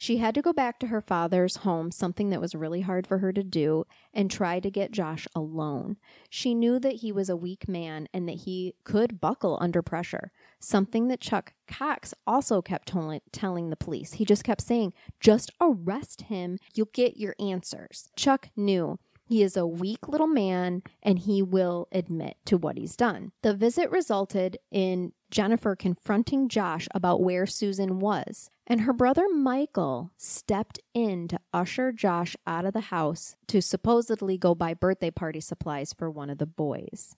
She 0.00 0.16
had 0.16 0.34
to 0.34 0.40
go 0.40 0.54
back 0.54 0.78
to 0.78 0.86
her 0.86 1.02
father's 1.02 1.56
home, 1.56 1.90
something 1.90 2.30
that 2.30 2.40
was 2.40 2.54
really 2.54 2.80
hard 2.80 3.06
for 3.06 3.18
her 3.18 3.34
to 3.34 3.42
do, 3.42 3.84
and 4.14 4.30
try 4.30 4.58
to 4.58 4.70
get 4.70 4.92
Josh 4.92 5.28
alone. 5.34 5.98
She 6.30 6.54
knew 6.54 6.78
that 6.78 6.96
he 6.96 7.12
was 7.12 7.28
a 7.28 7.36
weak 7.36 7.68
man 7.68 8.08
and 8.14 8.26
that 8.26 8.38
he 8.38 8.72
could 8.82 9.20
buckle 9.20 9.58
under 9.60 9.82
pressure, 9.82 10.32
something 10.58 11.08
that 11.08 11.20
Chuck 11.20 11.52
Cox 11.68 12.14
also 12.26 12.62
kept 12.62 12.88
tol- 12.88 13.20
telling 13.30 13.68
the 13.68 13.76
police. 13.76 14.14
He 14.14 14.24
just 14.24 14.42
kept 14.42 14.62
saying, 14.62 14.94
just 15.20 15.52
arrest 15.60 16.22
him, 16.22 16.56
you'll 16.72 16.88
get 16.94 17.18
your 17.18 17.34
answers. 17.38 18.08
Chuck 18.16 18.48
knew. 18.56 18.98
He 19.30 19.44
is 19.44 19.56
a 19.56 19.64
weak 19.64 20.08
little 20.08 20.26
man 20.26 20.82
and 21.04 21.16
he 21.20 21.40
will 21.40 21.86
admit 21.92 22.36
to 22.46 22.56
what 22.56 22.76
he's 22.76 22.96
done. 22.96 23.30
The 23.42 23.54
visit 23.54 23.88
resulted 23.92 24.58
in 24.72 25.12
Jennifer 25.30 25.76
confronting 25.76 26.48
Josh 26.48 26.88
about 26.92 27.22
where 27.22 27.46
Susan 27.46 28.00
was, 28.00 28.50
and 28.66 28.80
her 28.80 28.92
brother 28.92 29.26
Michael 29.32 30.10
stepped 30.16 30.80
in 30.94 31.28
to 31.28 31.38
usher 31.54 31.92
Josh 31.92 32.34
out 32.44 32.64
of 32.64 32.72
the 32.72 32.80
house 32.80 33.36
to 33.46 33.62
supposedly 33.62 34.36
go 34.36 34.56
buy 34.56 34.74
birthday 34.74 35.12
party 35.12 35.38
supplies 35.40 35.92
for 35.92 36.10
one 36.10 36.28
of 36.28 36.38
the 36.38 36.46
boys. 36.46 37.14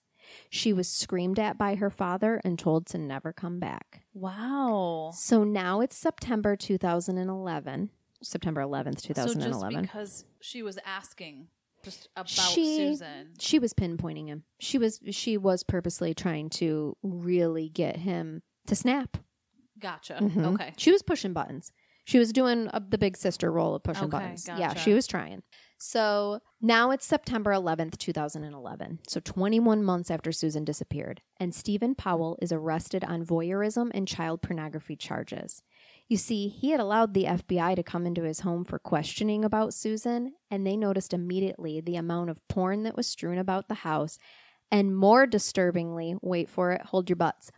She 0.51 0.71
was 0.71 0.87
screamed 0.87 1.39
at 1.39 1.57
by 1.57 1.73
her 1.73 1.89
father 1.89 2.39
and 2.43 2.59
told 2.59 2.85
to 2.87 2.99
never 2.99 3.33
come 3.33 3.59
back. 3.59 4.01
Wow. 4.13 5.09
So 5.15 5.43
now 5.43 5.81
it's 5.81 5.97
September 5.97 6.55
2011. 6.55 7.89
September 8.21 8.61
11th, 8.61 9.01
So 9.01 9.07
2011. 9.07 9.71
just 9.73 9.81
because 9.81 10.25
she 10.39 10.61
was 10.61 10.77
asking 10.85 11.47
just 11.83 12.07
about 12.15 12.29
She- 12.29 12.77
Susan. 12.77 13.33
she 13.39 13.59
was 13.59 13.73
pinpointing 13.73 14.27
him. 14.27 14.43
She 14.59 14.77
was 14.77 14.99
she 15.11 15.37
was 15.37 15.63
purposely 15.63 16.13
trying 16.13 16.49
to 16.51 16.95
really 17.03 17.69
get 17.69 17.97
him 17.97 18.41
to 18.67 18.75
snap. 18.75 19.17
Gotcha. 19.79 20.19
Mhm. 20.21 20.53
Okay. 20.53 20.73
She 20.77 20.91
was 20.91 21.03
pushing 21.03 21.33
buttons. 21.33 21.71
She 22.05 22.19
was 22.19 22.33
doing 22.33 22.67
uh, 22.69 22.79
the 22.87 22.97
big 22.97 23.15
sister 23.17 23.51
role 23.51 23.75
of 23.75 23.83
pushing 23.83 24.03
Okay, 24.05 24.11
buttons. 24.11 24.47
Yeah, 24.47 24.73
she 24.73 24.93
was 24.93 25.07
trying. 25.07 25.41
So 25.77 26.39
now 26.61 26.91
it's 26.91 27.05
September 27.05 27.51
11th, 27.51 27.97
2011. 27.97 28.99
So 29.07 29.19
21 29.19 29.83
months 29.83 30.09
after 30.11 30.31
Susan 30.31 30.63
disappeared. 30.63 31.21
And 31.39 31.53
Steven 31.53 31.95
Powell 31.95 32.37
is 32.41 32.51
arrested 32.53 33.03
on 33.03 33.25
voyeurism 33.25 33.89
and 33.93 34.07
child 34.07 34.41
pornography 34.41 34.95
charges. 34.95 35.61
You 36.13 36.17
see, 36.17 36.47
he 36.47 36.69
had 36.69 36.79
allowed 36.79 37.15
the 37.15 37.23
FBI 37.23 37.75
to 37.75 37.81
come 37.81 38.05
into 38.05 38.21
his 38.21 38.41
home 38.41 38.65
for 38.65 38.77
questioning 38.77 39.43
about 39.43 39.73
Susan, 39.73 40.33
and 40.51 40.63
they 40.63 40.77
noticed 40.77 41.11
immediately 41.11 41.81
the 41.81 41.95
amount 41.95 42.29
of 42.29 42.47
porn 42.47 42.83
that 42.83 42.95
was 42.95 43.07
strewn 43.07 43.39
about 43.39 43.67
the 43.67 43.73
house. 43.73 44.19
And 44.69 44.95
more 44.95 45.25
disturbingly, 45.25 46.13
wait 46.21 46.51
for 46.51 46.71
it, 46.71 46.83
hold 46.83 47.09
your 47.09 47.15
butts 47.15 47.49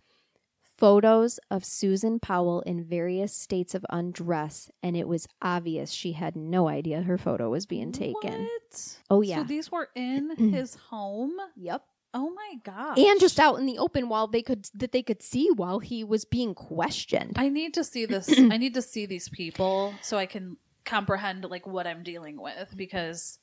photos 0.78 1.40
of 1.52 1.66
Susan 1.66 2.20
Powell 2.20 2.62
in 2.62 2.84
various 2.86 3.34
states 3.34 3.76
of 3.76 3.86
undress, 3.90 4.70
and 4.82 4.96
it 4.96 5.08
was 5.08 5.28
obvious 5.42 5.92
she 5.92 6.14
had 6.14 6.36
no 6.38 6.70
idea 6.70 7.02
her 7.02 7.18
photo 7.18 7.50
was 7.50 7.66
being 7.66 7.92
taken. 7.92 8.44
What? 8.44 8.98
Oh, 9.10 9.22
yeah. 9.22 9.38
So 9.38 9.44
these 9.44 9.72
were 9.72 9.90
in 9.96 10.36
his 10.38 10.76
home. 10.76 11.34
Yep. 11.56 11.84
Oh 12.18 12.30
my 12.34 12.56
god. 12.64 12.98
And 12.98 13.20
just 13.20 13.40
out 13.42 13.60
in 13.60 13.66
the 13.66 13.78
open 13.78 14.08
while 14.08 14.26
they 14.28 14.42
could 14.42 14.70
that 14.74 14.94
they 14.94 15.04
could 15.04 15.22
see 15.22 15.50
while 15.54 15.80
he 15.80 16.04
was 16.04 16.24
being 16.24 16.56
questioned. 16.56 17.34
I 17.36 17.50
need 17.50 17.74
to 17.74 17.84
see 17.84 18.06
this. 18.14 18.30
I 18.40 18.56
need 18.58 18.74
to 18.76 18.82
see 18.82 19.06
these 19.06 19.28
people 19.30 19.94
so 20.02 20.18
I 20.18 20.26
can 20.26 20.56
comprehend 20.86 21.44
like 21.46 21.68
what 21.68 21.86
I'm 21.86 22.04
dealing 22.04 22.42
with 22.42 22.74
because 22.78 23.38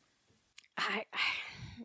I 0.79 1.05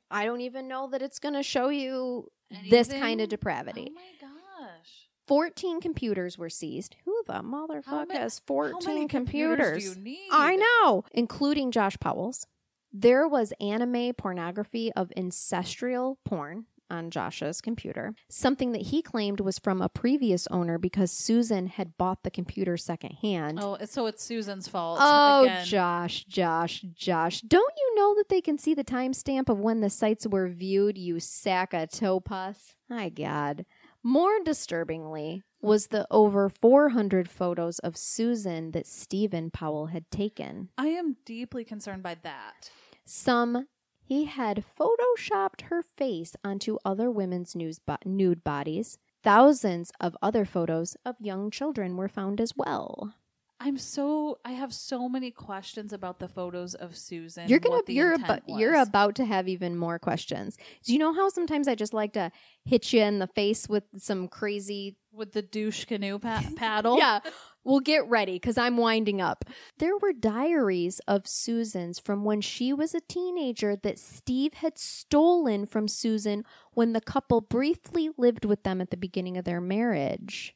I 0.10 0.24
don't 0.26 0.42
even 0.42 0.68
know 0.70 0.88
that 0.92 1.02
it's 1.02 1.20
going 1.20 1.34
to 1.36 1.44
show 1.44 1.68
you 1.70 2.32
this 2.70 2.88
kind 2.88 3.20
of 3.20 3.28
depravity. 3.30 3.88
Oh 3.90 3.94
my 3.94 4.28
gosh. 4.68 5.10
14 5.28 5.82
computers 5.82 6.38
were 6.38 6.50
seized. 6.50 6.96
Who 7.04 7.22
the 7.28 7.34
How 7.34 7.42
motherfucker 7.42 8.08
many- 8.08 8.20
has 8.22 8.40
How 8.40 8.44
14 8.48 8.80
many 8.96 9.08
computers? 9.10 9.84
do 9.84 9.90
you 9.90 9.96
need? 10.02 10.30
I 10.32 10.56
know, 10.56 11.04
including 11.12 11.72
Josh 11.72 11.98
Powell's. 12.00 12.48
There 12.94 13.28
was 13.28 13.52
anime 13.60 14.14
pornography 14.14 14.94
of 14.94 15.12
ancestral 15.18 16.18
porn 16.24 16.66
on 16.90 17.10
Josh's 17.10 17.62
computer, 17.62 18.14
something 18.30 18.72
that 18.72 18.84
he 18.84 19.02
claimed 19.02 19.40
was 19.40 19.60
from 19.60 19.82
a 19.82 19.90
previous 19.90 20.48
owner 20.48 20.78
because 20.78 21.12
Susan 21.12 21.68
had 21.68 21.98
bought 21.98 22.24
the 22.24 22.32
computer 22.32 22.78
secondhand. 22.78 23.60
Oh, 23.62 23.78
so 23.86 24.06
it's 24.06 24.24
Susan's 24.24 24.68
fault. 24.68 25.00
Oh, 25.02 25.44
again. 25.44 25.66
Josh, 25.66 26.26
Josh, 26.26 26.82
Josh. 26.94 27.42
Don't 27.42 27.74
you 27.78 27.96
know 27.96 28.16
that 28.16 28.30
they 28.30 28.42
can 28.42 28.58
see 28.58 28.74
the 28.74 28.84
timestamp 28.84 29.50
of 29.50 29.60
when 29.60 29.82
the 29.82 29.90
sites 29.90 30.26
were 30.28 30.48
viewed, 30.48 30.98
you 30.98 31.20
sack 31.20 31.74
of 31.74 31.90
topus? 31.90 32.76
My 32.90 33.10
God. 33.10 33.66
More 34.04 34.40
disturbingly 34.44 35.44
was 35.62 35.88
the 35.88 36.08
over 36.10 36.50
400 36.50 37.30
photos 37.30 37.80
of 37.80 37.98
Susan 37.98 38.72
that 38.72 38.88
Steven 38.88 39.50
Powell 39.50 39.88
had 39.88 40.10
taken. 40.12 40.70
I 40.78 40.88
am 40.88 41.18
deeply 41.26 41.66
concerned 41.66 42.04
by 42.04 42.16
that. 42.24 42.70
Some 43.06 43.68
he 44.08 44.24
had 44.26 44.64
photoshopped 44.80 45.64
her 45.64 45.82
face 45.82 46.34
onto 46.42 46.78
other 46.86 47.12
women's 47.12 47.56
news 47.56 47.78
bo- 47.80 47.98
nude 48.06 48.42
bodies. 48.42 48.98
Thousands 49.22 49.92
of 50.00 50.16
other 50.22 50.46
photos 50.46 50.96
of 51.06 51.16
young 51.20 51.52
children 51.52 51.98
were 51.98 52.08
found 52.08 52.40
as 52.40 52.54
well. 52.56 53.14
I'm 53.60 53.78
so 53.78 54.38
I 54.46 54.52
have 54.52 54.72
so 54.74 55.10
many 55.10 55.32
questions 55.32 55.92
about 55.92 56.20
the 56.20 56.28
photos 56.28 56.74
of 56.76 56.96
Susan. 56.96 57.50
you're 57.50 57.60
gonna 57.60 57.82
you're 57.88 58.14
about 58.14 58.44
you're 58.48 58.76
about 58.76 59.16
to 59.16 59.26
have 59.26 59.48
even 59.50 59.76
more 59.76 59.98
questions. 60.00 60.58
Do 60.86 60.94
you 60.94 61.00
know 61.00 61.12
how 61.14 61.28
sometimes 61.30 61.68
I 61.68 61.74
just 61.76 61.94
like 61.94 62.14
to 62.14 62.32
hit 62.66 62.94
you 62.94 63.02
in 63.02 63.18
the 63.20 63.28
face 63.28 63.68
with 63.68 63.84
some 63.98 64.28
crazy 64.28 64.96
with 65.12 65.34
the 65.34 65.42
douche 65.42 65.86
canoe 65.86 66.20
pa- 66.20 66.44
paddle. 66.56 66.98
Yeah. 67.00 67.20
Well, 67.68 67.82
get 67.82 68.08
ready 68.08 68.36
because 68.36 68.58
I'm 68.58 68.78
winding 68.78 69.20
up. 69.20 69.44
There 69.78 69.98
were 69.98 70.14
diaries 70.14 71.02
of 71.06 71.28
Susan's 71.28 72.00
from 72.00 72.24
when 72.24 72.40
she 72.40 72.72
was 72.72 72.96
a 72.96 73.02
teenager 73.02 73.76
that 73.76 74.00
Steve 74.00 74.54
had 74.54 74.78
stolen 74.78 75.66
from 75.66 75.90
Susan 75.90 76.46
when 76.72 76.94
the 76.94 77.02
couple 77.02 77.42
briefly 77.42 78.10
lived 78.18 78.46
with 78.46 78.64
them 78.64 78.80
at 78.80 78.90
the 78.90 78.96
beginning 78.96 79.36
of 79.36 79.44
their 79.44 79.60
marriage. 79.60 80.56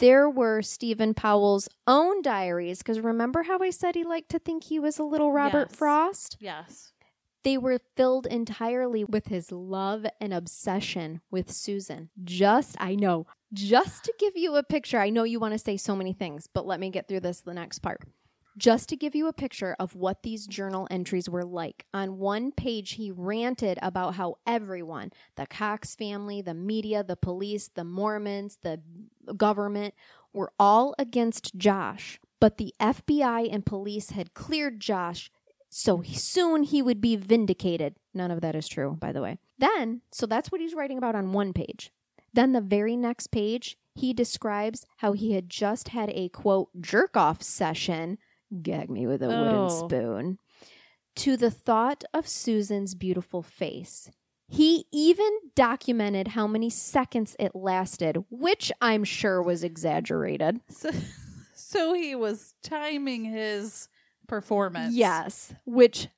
There 0.00 0.28
were 0.28 0.60
Steven 0.60 1.14
Powell's 1.14 1.66
own 1.86 2.20
diaries 2.20 2.78
because 2.78 3.00
remember 3.00 3.44
how 3.44 3.60
I 3.60 3.70
said 3.70 3.94
he 3.94 4.04
liked 4.04 4.30
to 4.32 4.38
think 4.38 4.64
he 4.64 4.78
was 4.78 4.98
a 4.98 5.04
little 5.04 5.32
Robert 5.32 5.68
Yes. 5.70 5.78
Frost? 5.78 6.36
Yes. 6.38 6.91
They 7.44 7.58
were 7.58 7.80
filled 7.96 8.26
entirely 8.26 9.04
with 9.04 9.26
his 9.26 9.50
love 9.50 10.06
and 10.20 10.32
obsession 10.32 11.20
with 11.30 11.50
Susan. 11.50 12.10
Just, 12.22 12.76
I 12.78 12.94
know, 12.94 13.26
just 13.52 14.04
to 14.04 14.14
give 14.18 14.36
you 14.36 14.56
a 14.56 14.62
picture, 14.62 14.98
I 14.98 15.10
know 15.10 15.24
you 15.24 15.40
want 15.40 15.52
to 15.52 15.58
say 15.58 15.76
so 15.76 15.96
many 15.96 16.12
things, 16.12 16.46
but 16.46 16.66
let 16.66 16.80
me 16.80 16.90
get 16.90 17.08
through 17.08 17.20
this 17.20 17.40
the 17.40 17.54
next 17.54 17.80
part. 17.80 18.00
Just 18.56 18.90
to 18.90 18.96
give 18.96 19.14
you 19.14 19.28
a 19.28 19.32
picture 19.32 19.74
of 19.80 19.96
what 19.96 20.22
these 20.22 20.46
journal 20.46 20.86
entries 20.90 21.28
were 21.28 21.44
like. 21.44 21.86
On 21.94 22.18
one 22.18 22.52
page, 22.52 22.92
he 22.92 23.10
ranted 23.10 23.78
about 23.80 24.14
how 24.16 24.36
everyone 24.46 25.10
the 25.36 25.46
Cox 25.46 25.94
family, 25.94 26.42
the 26.42 26.54
media, 26.54 27.02
the 27.02 27.16
police, 27.16 27.70
the 27.74 27.84
Mormons, 27.84 28.58
the 28.62 28.80
government 29.36 29.94
were 30.34 30.52
all 30.58 30.94
against 30.98 31.56
Josh. 31.56 32.20
But 32.40 32.58
the 32.58 32.74
FBI 32.78 33.48
and 33.52 33.64
police 33.64 34.10
had 34.10 34.34
cleared 34.34 34.80
Josh 34.80 35.30
so 35.74 36.02
soon 36.02 36.64
he 36.64 36.82
would 36.82 37.00
be 37.00 37.16
vindicated. 37.16 37.94
None 38.12 38.30
of 38.30 38.42
that 38.42 38.54
is 38.54 38.68
true, 38.68 38.96
by 39.00 39.10
the 39.12 39.22
way. 39.22 39.38
Then, 39.58 40.02
so 40.12 40.26
that's 40.26 40.52
what 40.52 40.60
he's 40.60 40.74
writing 40.74 40.98
about 40.98 41.14
on 41.14 41.32
one 41.32 41.52
page. 41.54 41.90
Then 42.34 42.52
the 42.52 42.60
very 42.60 42.94
next 42.96 43.28
page, 43.28 43.78
he 43.94 44.12
describes 44.12 44.84
how 44.98 45.12
he 45.12 45.32
had 45.32 45.48
just 45.48 45.88
had 45.88 46.10
a 46.10 46.28
quote 46.28 46.68
jerk 46.80 47.16
off 47.16 47.42
session, 47.42 48.18
gag 48.62 48.90
me 48.90 49.06
with 49.06 49.22
a 49.22 49.28
wooden 49.28 49.66
Oh. 49.70 49.86
spoon, 49.86 50.38
to 51.16 51.36
the 51.36 51.50
thought 51.50 52.04
of 52.12 52.28
Susan's 52.28 52.94
beautiful 52.94 53.42
face. 53.42 54.10
He 54.48 54.84
even 54.92 55.30
documented 55.54 56.28
how 56.28 56.46
many 56.46 56.68
seconds 56.68 57.34
it 57.38 57.54
lasted, 57.54 58.18
which 58.30 58.70
I'm 58.82 59.04
sure 59.04 59.42
was 59.42 59.64
exaggerated. 59.64 60.60
So, 60.70 60.90
so 61.54 61.92
he 61.94 62.14
was 62.14 62.54
timing 62.62 63.24
his 63.24 63.88
performance. 64.28 64.94
Yes, 64.94 65.52
which 65.64 66.08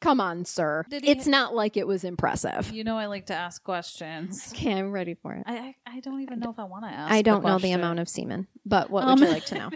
come 0.00 0.20
on, 0.20 0.44
sir. 0.44 0.84
It's 0.90 1.26
not 1.26 1.54
like 1.54 1.76
it 1.76 1.86
was 1.86 2.04
impressive. 2.04 2.70
You 2.72 2.84
know 2.84 2.96
I 2.96 3.06
like 3.06 3.26
to 3.26 3.34
ask 3.34 3.62
questions. 3.62 4.52
Okay, 4.54 4.72
I'm 4.72 4.90
ready 4.92 5.14
for 5.14 5.32
it. 5.34 5.42
I 5.46 5.74
I, 5.86 5.96
I 5.96 6.00
don't 6.00 6.20
even 6.22 6.40
know 6.40 6.50
if 6.50 6.58
I 6.58 6.64
want 6.64 6.84
to 6.84 6.90
ask. 6.90 7.12
I 7.12 7.22
don't 7.22 7.44
know 7.44 7.58
the 7.58 7.72
amount 7.72 7.98
of 8.00 8.08
semen, 8.08 8.46
but 8.64 8.90
what 8.90 9.04
would 9.04 9.12
Um, 9.12 9.22
you 9.22 9.28
like 9.28 9.44
to 9.46 9.54
know? 9.56 9.70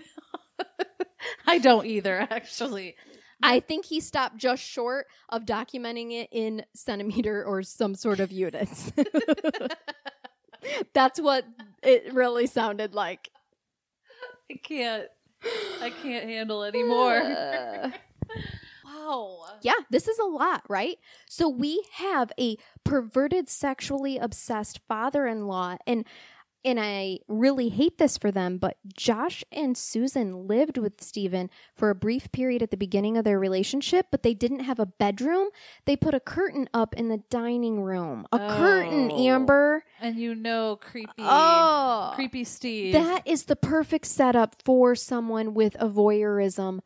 I 1.46 1.58
don't 1.58 1.86
either, 1.86 2.26
actually. 2.30 2.96
I 3.42 3.60
think 3.60 3.84
he 3.84 4.00
stopped 4.00 4.36
just 4.38 4.62
short 4.62 5.06
of 5.28 5.44
documenting 5.44 6.12
it 6.12 6.28
in 6.32 6.64
centimeter 6.74 7.44
or 7.44 7.62
some 7.62 7.94
sort 7.94 8.20
of 8.20 8.32
units. 8.32 8.90
That's 10.94 11.20
what 11.20 11.44
it 11.82 12.14
really 12.14 12.46
sounded 12.46 12.94
like. 12.94 13.30
I 14.50 14.54
can't. 14.62 15.06
I 15.80 15.92
can't 16.02 16.24
handle 16.24 16.64
anymore. 16.64 17.16
Uh, 17.16 17.90
wow. 18.84 19.46
yeah, 19.62 19.74
this 19.90 20.08
is 20.08 20.18
a 20.18 20.24
lot, 20.24 20.62
right? 20.68 20.98
So 21.28 21.48
we 21.48 21.84
have 21.94 22.32
a 22.38 22.56
perverted, 22.84 23.48
sexually 23.48 24.18
obsessed 24.18 24.80
father-in-law, 24.88 25.76
and 25.86 26.04
and 26.64 26.80
I 26.80 27.18
really 27.28 27.68
hate 27.68 27.98
this 27.98 28.16
for 28.16 28.30
them, 28.30 28.58
but 28.58 28.76
Josh 28.96 29.44
and 29.52 29.76
Susan 29.76 30.46
lived 30.46 30.78
with 30.78 31.02
Steven 31.02 31.50
for 31.74 31.90
a 31.90 31.94
brief 31.94 32.32
period 32.32 32.62
at 32.62 32.70
the 32.70 32.76
beginning 32.76 33.16
of 33.16 33.24
their 33.24 33.38
relationship, 33.38 34.06
but 34.10 34.22
they 34.22 34.34
didn't 34.34 34.60
have 34.60 34.78
a 34.78 34.86
bedroom. 34.86 35.48
They 35.84 35.96
put 35.96 36.14
a 36.14 36.20
curtain 36.20 36.68
up 36.72 36.94
in 36.94 37.08
the 37.08 37.18
dining 37.30 37.82
room. 37.82 38.26
A 38.32 38.38
curtain, 38.38 39.10
Oh. 39.12 39.26
Amber. 39.26 39.84
And 40.00 40.16
you 40.16 40.34
know, 40.34 40.76
creepy, 40.80 41.12
Oh. 41.18 42.12
creepy 42.14 42.44
Steve. 42.44 42.92
That 42.94 43.26
is 43.26 43.44
the 43.44 43.56
perfect 43.56 44.06
setup 44.06 44.56
for 44.64 44.94
someone 44.94 45.54
with 45.54 45.76
a 45.78 45.88
voyeurism 45.88 46.80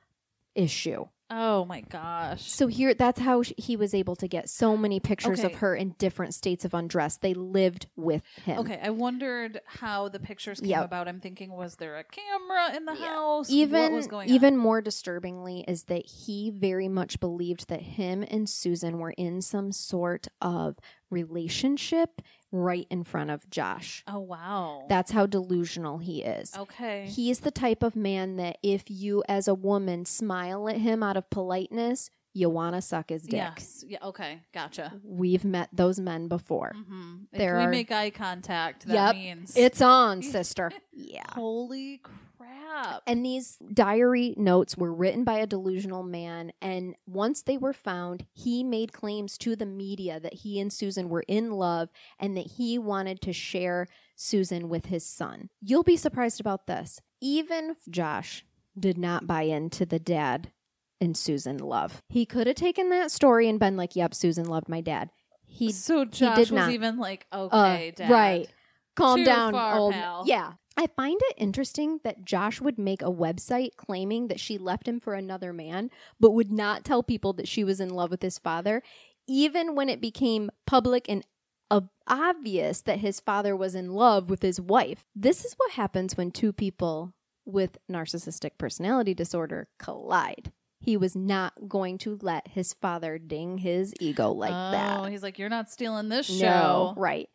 issue. 0.54 1.06
Oh 1.30 1.64
my 1.64 1.80
gosh. 1.82 2.42
So 2.50 2.66
here, 2.66 2.94
that's 2.94 3.20
how 3.20 3.42
sh- 3.42 3.52
he 3.56 3.76
was 3.76 3.94
able 3.94 4.16
to 4.16 4.28
get 4.28 4.48
so 4.48 4.76
many 4.76 5.00
pictures 5.00 5.44
of 5.44 5.54
her 5.56 5.74
in 5.76 5.90
different 5.98 6.34
states 6.34 6.64
of 6.64 6.74
undress. 6.74 7.16
They 7.18 7.34
lived 7.34 7.86
with 7.96 8.22
him. 8.44 8.58
Okay, 8.60 8.78
I 8.82 8.90
wondered 8.90 9.60
how 9.66 10.08
the 10.08 10.18
pictures 10.20 10.60
came 10.60 10.70
Yep. 10.70 10.84
about. 10.86 11.08
I'm 11.08 11.20
thinking, 11.20 11.52
was 11.52 11.76
there 11.76 11.96
a 11.98 12.04
camera 12.04 12.74
in 12.76 12.84
the 12.84 12.94
Yeah. 12.94 13.14
house? 13.14 13.50
Even 13.50 13.80
what 13.82 13.92
was 13.92 14.06
going 14.06 14.28
even 14.30 14.56
more 14.56 14.80
disturbingly 14.80 15.64
is 15.68 15.84
that 15.84 16.06
he 16.06 16.50
very 16.50 16.88
much 16.88 17.20
believed 17.20 17.68
that 17.68 17.82
him 17.82 18.24
and 18.28 18.48
Susan 18.48 18.98
were 18.98 19.10
in 19.12 19.42
some 19.42 19.72
sort 19.72 20.28
of 20.40 20.76
relationship 21.10 22.22
right 22.50 22.86
in 22.90 23.04
front 23.04 23.30
of 23.30 23.48
Josh. 23.50 24.02
Oh 24.08 24.20
wow. 24.20 24.86
That's 24.88 25.10
how 25.10 25.26
delusional 25.26 25.98
he 25.98 26.22
is. 26.22 26.56
okay. 26.56 27.06
He's 27.06 27.40
the 27.40 27.50
type 27.50 27.82
of 27.82 27.94
man 27.96 28.36
that 28.36 28.58
if 28.62 28.84
you, 28.90 29.22
as 29.28 29.48
a 29.48 29.54
woman, 29.54 30.04
smile 30.06 30.68
at 30.68 30.76
him 30.78 31.02
out 31.02 31.16
of 31.16 31.28
politeness, 31.30 32.10
you 32.34 32.48
want 32.48 32.74
to 32.76 32.80
suck 32.82 33.10
his 33.10 33.22
dick. 33.24 33.32
Yes. 33.32 33.84
Yeah. 33.88 33.98
Okay. 34.04 34.40
Gotcha. 34.54 34.92
We've 35.02 35.44
met 35.44 35.68
those 35.72 35.98
men 35.98 36.28
before. 36.28 36.72
hmm 36.88 37.16
If 37.32 37.38
There 37.38 37.56
we 37.58 37.64
are- 37.64 37.70
make 37.70 37.90
eye 37.90 38.10
contact, 38.10 38.86
that 38.86 38.94
Yep. 38.94 39.14
means 39.16 39.56
It's 39.56 39.82
on, 39.82 40.22
sister. 40.36 40.70
yeah. 40.92 41.24
holy 41.32 42.00
crap. 42.38 43.02
And 43.06 43.24
these 43.24 43.56
diary 43.74 44.34
notes 44.36 44.76
were 44.76 44.92
written 44.92 45.24
by 45.24 45.38
a 45.38 45.46
delusional 45.46 46.02
man. 46.02 46.52
And 46.62 46.94
once 47.06 47.42
they 47.42 47.58
were 47.58 47.72
found, 47.72 48.26
he 48.32 48.62
made 48.62 48.92
claims 48.92 49.36
to 49.38 49.56
the 49.56 49.66
media 49.66 50.20
that 50.20 50.34
he 50.34 50.60
and 50.60 50.72
Susan 50.72 51.08
were 51.08 51.24
in 51.28 51.50
love 51.52 51.90
and 52.18 52.36
that 52.36 52.46
he 52.56 52.78
wanted 52.78 53.20
to 53.22 53.32
share 53.32 53.86
Susan 54.16 54.68
with 54.68 54.86
his 54.86 55.04
son. 55.04 55.50
You'll 55.60 55.82
be 55.82 55.96
surprised 55.96 56.40
about 56.40 56.66
this. 56.66 57.00
Even 57.20 57.76
Josh 57.90 58.44
did 58.78 58.96
not 58.98 59.26
buy 59.26 59.42
into 59.42 59.84
the 59.84 59.98
dad 59.98 60.52
and 61.00 61.16
Susan 61.16 61.58
love. 61.58 62.02
He 62.08 62.26
could 62.26 62.46
have 62.46 62.56
taken 62.56 62.90
that 62.90 63.10
story 63.10 63.48
and 63.48 63.58
been 63.58 63.76
like, 63.76 63.96
yep, 63.96 64.14
Susan 64.14 64.46
loved 64.46 64.68
my 64.68 64.80
dad. 64.80 65.10
He 65.46 65.72
so 65.72 66.04
Josh 66.04 66.36
did 66.36 66.50
was 66.50 66.52
not. 66.52 66.70
even 66.72 66.98
like, 66.98 67.26
uh, 67.32 67.48
okay, 67.52 67.92
Dad. 67.96 68.10
right. 68.10 68.48
Calm 68.96 69.20
Too 69.20 69.24
down, 69.24 69.52
far, 69.52 69.78
old. 69.78 69.94
pal. 69.94 70.24
Yeah. 70.26 70.52
I 70.78 70.86
find 70.86 71.20
it 71.24 71.34
interesting 71.36 71.98
that 72.04 72.24
Josh 72.24 72.60
would 72.60 72.78
make 72.78 73.02
a 73.02 73.06
website 73.06 73.74
claiming 73.76 74.28
that 74.28 74.38
she 74.38 74.58
left 74.58 74.86
him 74.86 75.00
for 75.00 75.14
another 75.14 75.52
man, 75.52 75.90
but 76.20 76.30
would 76.30 76.52
not 76.52 76.84
tell 76.84 77.02
people 77.02 77.32
that 77.32 77.48
she 77.48 77.64
was 77.64 77.80
in 77.80 77.90
love 77.90 78.12
with 78.12 78.22
his 78.22 78.38
father, 78.38 78.84
even 79.26 79.74
when 79.74 79.88
it 79.88 80.00
became 80.00 80.50
public 80.68 81.06
and 81.08 81.26
ob- 81.68 81.90
obvious 82.06 82.80
that 82.82 83.00
his 83.00 83.18
father 83.18 83.56
was 83.56 83.74
in 83.74 83.90
love 83.92 84.30
with 84.30 84.40
his 84.40 84.60
wife. 84.60 85.04
This 85.16 85.44
is 85.44 85.54
what 85.56 85.72
happens 85.72 86.16
when 86.16 86.30
two 86.30 86.52
people 86.52 87.12
with 87.44 87.76
narcissistic 87.90 88.52
personality 88.56 89.14
disorder 89.14 89.66
collide. 89.80 90.52
He 90.80 90.96
was 90.96 91.16
not 91.16 91.54
going 91.68 91.98
to 91.98 92.20
let 92.22 92.46
his 92.46 92.72
father 92.74 93.18
ding 93.18 93.58
his 93.58 93.92
ego 93.98 94.30
like 94.30 94.52
oh, 94.52 94.70
that. 95.02 95.10
he's 95.10 95.24
like, 95.24 95.40
you're 95.40 95.48
not 95.48 95.70
stealing 95.70 96.08
this 96.08 96.30
No, 96.30 96.36
show. 96.38 96.94
right. 96.96 97.28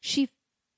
She 0.00 0.30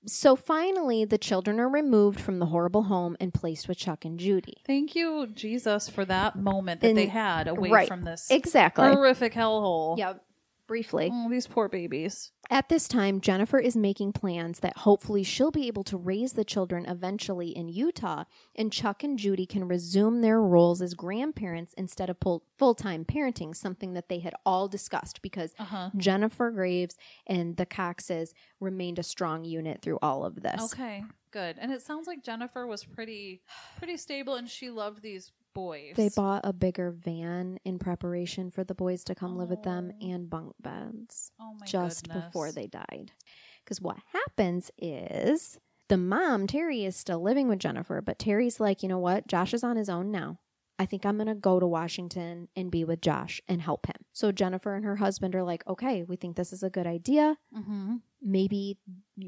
so 0.06 0.34
finally 0.36 1.04
the 1.04 1.18
children 1.18 1.60
are 1.60 1.68
removed 1.68 2.20
from 2.20 2.38
the 2.38 2.46
horrible 2.46 2.84
home 2.84 3.16
and 3.20 3.32
placed 3.34 3.68
with 3.68 3.78
Chuck 3.78 4.04
and 4.04 4.18
Judy. 4.18 4.58
Thank 4.66 4.94
you, 4.94 5.26
Jesus, 5.28 5.88
for 5.88 6.04
that 6.06 6.36
moment 6.36 6.80
that 6.80 6.88
And- 6.88 6.98
they 6.98 7.06
had 7.06 7.48
away 7.48 7.70
right. 7.70 7.88
from 7.88 8.02
this 8.04 8.28
Exactly. 8.30 8.88
horrific 8.88 9.32
hellhole. 9.34 9.98
Yep. 9.98 10.22
Briefly. 10.70 11.10
Oh, 11.12 11.28
these 11.28 11.48
poor 11.48 11.68
babies. 11.68 12.30
At 12.48 12.68
this 12.68 12.86
time, 12.86 13.20
Jennifer 13.20 13.58
is 13.58 13.76
making 13.76 14.12
plans 14.12 14.60
that 14.60 14.76
hopefully 14.76 15.24
she'll 15.24 15.50
be 15.50 15.66
able 15.66 15.82
to 15.82 15.96
raise 15.96 16.34
the 16.34 16.44
children 16.44 16.86
eventually 16.86 17.48
in 17.48 17.68
Utah, 17.68 18.22
and 18.54 18.72
Chuck 18.72 19.02
and 19.02 19.18
Judy 19.18 19.46
can 19.46 19.66
resume 19.66 20.20
their 20.20 20.40
roles 20.40 20.80
as 20.80 20.94
grandparents 20.94 21.74
instead 21.76 22.08
of 22.08 22.18
full 22.56 22.74
time 22.76 23.04
parenting, 23.04 23.52
something 23.56 23.94
that 23.94 24.08
they 24.08 24.20
had 24.20 24.34
all 24.46 24.68
discussed 24.68 25.22
because 25.22 25.52
Uh 25.58 25.64
huh. 25.64 25.90
Jennifer 25.96 26.52
Graves 26.52 26.96
and 27.26 27.56
the 27.56 27.66
Coxes 27.66 28.32
remained 28.60 29.00
a 29.00 29.02
strong 29.02 29.44
unit 29.44 29.82
through 29.82 29.98
all 30.00 30.24
of 30.24 30.40
this. 30.40 30.72
Okay, 30.72 31.02
good. 31.32 31.56
And 31.58 31.72
it 31.72 31.82
sounds 31.82 32.06
like 32.06 32.22
Jennifer 32.22 32.64
was 32.68 32.84
pretty, 32.84 33.42
pretty 33.78 33.96
stable, 33.96 34.36
and 34.36 34.48
she 34.48 34.70
loved 34.70 35.02
these 35.02 35.32
boys. 35.54 35.94
They 35.96 36.08
bought 36.14 36.42
a 36.44 36.52
bigger 36.52 36.90
van 36.90 37.58
in 37.64 37.78
preparation 37.78 38.50
for 38.50 38.64
the 38.64 38.74
boys 38.74 39.04
to 39.04 39.14
come 39.14 39.36
live 39.36 39.50
with 39.50 39.62
them 39.62 39.92
Oh. 40.02 40.06
and 40.06 40.30
bunk 40.30 40.54
beds 40.60 41.32
oh 41.40 41.54
my 41.58 41.66
just 41.66 42.04
goodness. 42.08 42.24
before 42.26 42.52
they 42.52 42.66
died. 42.66 43.12
Because 43.64 43.80
what 43.80 43.98
happens 44.12 44.70
is 44.78 45.58
the 45.88 45.96
mom, 45.96 46.46
Terry, 46.46 46.84
is 46.84 46.96
still 46.96 47.20
living 47.22 47.48
with 47.48 47.58
Jennifer, 47.58 48.00
but 48.00 48.18
Terry's 48.18 48.60
like, 48.60 48.82
you 48.82 48.88
know 48.88 48.98
what? 48.98 49.26
Josh 49.26 49.52
is 49.54 49.64
on 49.64 49.76
his 49.76 49.88
own 49.88 50.10
now. 50.10 50.38
I 50.78 50.86
think 50.86 51.04
I'm 51.04 51.16
going 51.16 51.26
to 51.26 51.34
go 51.34 51.60
to 51.60 51.66
Washington 51.66 52.48
and 52.56 52.70
be 52.70 52.84
with 52.84 53.02
Josh 53.02 53.42
and 53.48 53.60
help 53.60 53.86
him. 53.86 53.96
So 54.14 54.32
Jennifer 54.32 54.74
and 54.74 54.84
her 54.86 54.96
husband 54.96 55.34
are 55.34 55.42
like, 55.42 55.66
okay, 55.68 56.04
we 56.04 56.16
think 56.16 56.36
this 56.36 56.54
is 56.54 56.62
a 56.62 56.70
good 56.70 56.86
idea. 56.86 57.36
Mm-hmm. 57.54 57.96
Maybe 58.22 58.78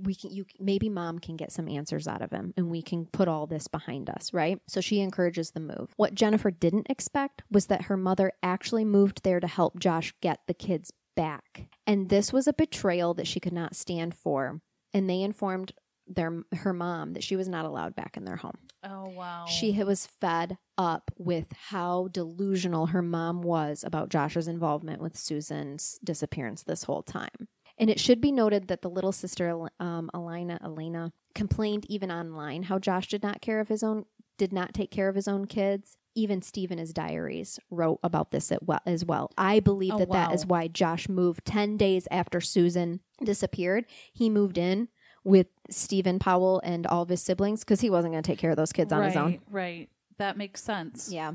we 0.05 0.15
can 0.15 0.31
you 0.31 0.45
maybe 0.59 0.89
mom 0.89 1.19
can 1.19 1.37
get 1.37 1.53
some 1.53 1.69
answers 1.69 2.07
out 2.07 2.23
of 2.23 2.31
him 2.31 2.53
and 2.57 2.71
we 2.71 2.83
can 2.83 3.07
put 3.07 3.29
all 3.29 3.47
this 3.47 3.69
behind 3.69 4.11
us, 4.11 4.33
right? 4.33 4.59
So 4.69 4.81
she 4.81 5.01
encourages 5.01 5.51
the 5.51 5.61
move. 5.61 5.93
What 5.97 6.15
Jennifer 6.15 6.51
didn't 6.51 6.91
expect 6.91 7.43
was 7.51 7.67
that 7.67 7.83
her 7.83 7.97
mother 7.97 8.33
actually 8.43 8.85
moved 8.85 9.23
there 9.23 9.41
to 9.41 9.47
help 9.47 9.79
Josh 9.79 10.15
get 10.21 10.41
the 10.47 10.55
kids 10.55 10.93
back. 11.17 11.69
And 11.87 12.09
this 12.09 12.33
was 12.33 12.47
a 12.47 12.53
betrayal 12.53 13.15
that 13.15 13.27
she 13.27 13.41
could 13.41 13.53
not 13.53 13.77
stand 13.77 14.15
for. 14.15 14.61
And 14.95 15.09
they 15.09 15.23
informed 15.23 15.73
their 16.07 16.43
her 16.55 16.73
mom 16.73 17.15
that 17.15 17.23
she 17.23 17.37
was 17.37 17.49
not 17.49 17.65
allowed 17.65 17.95
back 17.95 18.17
in 18.17 18.25
their 18.25 18.37
home. 18.37 18.59
Oh 18.85 19.09
wow. 19.09 19.47
She 19.47 19.73
was 19.83 20.07
fed 20.07 20.59
up 20.77 21.11
with 21.17 21.47
how 21.53 22.09
delusional 22.09 22.87
her 22.87 23.03
mom 23.03 23.43
was 23.43 23.85
about 23.85 24.09
Josh's 24.09 24.49
involvement 24.49 25.01
with 25.01 25.17
Susan's 25.17 25.99
disappearance 26.03 26.65
this 26.65 26.85
whole 26.85 27.03
time. 27.03 27.49
And 27.79 27.91
it 27.91 27.99
should 28.01 28.21
be 28.21 28.33
noted 28.33 28.69
that 28.69 28.83
the 28.83 28.91
little 28.91 29.13
sister, 29.13 29.69
um, 29.81 30.11
Elena, 30.15 30.59
Elena, 30.63 31.13
complained 31.35 31.87
even 31.89 32.11
online 32.11 32.65
how 32.65 32.79
Josh 32.79 33.09
did 33.09 33.23
not 33.23 33.41
care 33.41 33.61
of 33.61 33.69
his 33.69 33.83
own, 33.83 34.05
did 34.39 34.53
not 34.53 34.75
take 34.75 34.91
care 34.91 35.09
of 35.09 35.15
his 35.15 35.27
own 35.29 35.47
kids. 35.47 35.97
Even 36.15 36.43
Steve 36.43 36.71
in 36.71 36.77
his 36.77 36.93
diaries 36.93 37.59
wrote 37.71 37.99
about 38.03 38.31
this 38.31 38.53
as 38.85 39.05
well. 39.05 39.31
I 39.39 39.61
believe 39.61 39.95
Oh, 39.95 39.99
that 39.99 40.11
that 40.13 40.29
wow. 40.29 40.35
is 40.35 40.45
why 40.45 40.69
Josh 40.69 41.09
moved 41.09 41.47
10 41.47 41.79
days 41.79 42.07
after 42.11 42.41
Susan 42.41 43.01
disappeared. 43.25 43.87
He 44.13 44.29
moved 44.29 44.59
in 44.59 44.89
with 45.25 45.47
Steven 45.71 46.19
Powell 46.19 46.61
and 46.65 46.87
all 46.87 47.03
of 47.03 47.09
his 47.09 47.23
siblings 47.23 47.61
because 47.61 47.81
he 47.81 47.89
wasn't 47.89 48.13
going 48.13 48.23
to 48.23 48.31
take 48.31 48.39
care 48.39 48.51
of 48.51 48.57
those 48.59 48.73
kids 48.73 48.93
on 48.93 49.01
right, 49.01 49.07
his 49.07 49.17
own. 49.17 49.39
Right. 49.51 49.89
That 50.19 50.37
makes 50.37 50.63
sense. 50.63 51.11
Yeah. 51.11 51.33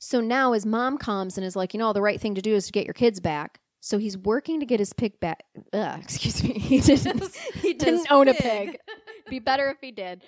So 0.00 0.20
now 0.20 0.52
his 0.52 0.66
mom 0.66 0.98
comes 0.98 1.36
and 1.36 1.46
is 1.46 1.54
like, 1.54 1.74
you 1.74 1.78
know, 1.78 1.92
the 1.92 2.02
right 2.02 2.20
thing 2.20 2.34
to 2.34 2.40
do 2.42 2.54
is 2.54 2.66
to 2.66 2.72
get 2.72 2.86
your 2.86 2.94
kids 2.94 3.20
back. 3.20 3.60
So 3.82 3.96
he's 3.98 4.16
working 4.16 4.60
to 4.60 4.66
get 4.66 4.78
his 4.78 4.92
pig 4.92 5.18
back. 5.20 5.44
Ugh, 5.72 5.98
excuse 6.02 6.42
me. 6.44 6.52
He 6.58 6.80
didn't. 6.80 7.34
he 7.60 7.72
didn't 7.74 8.06
own 8.10 8.28
a 8.28 8.34
pig. 8.34 8.72
pig. 8.72 8.78
Be 9.28 9.38
better 9.38 9.68
if 9.70 9.78
he 9.80 9.90
did. 9.92 10.22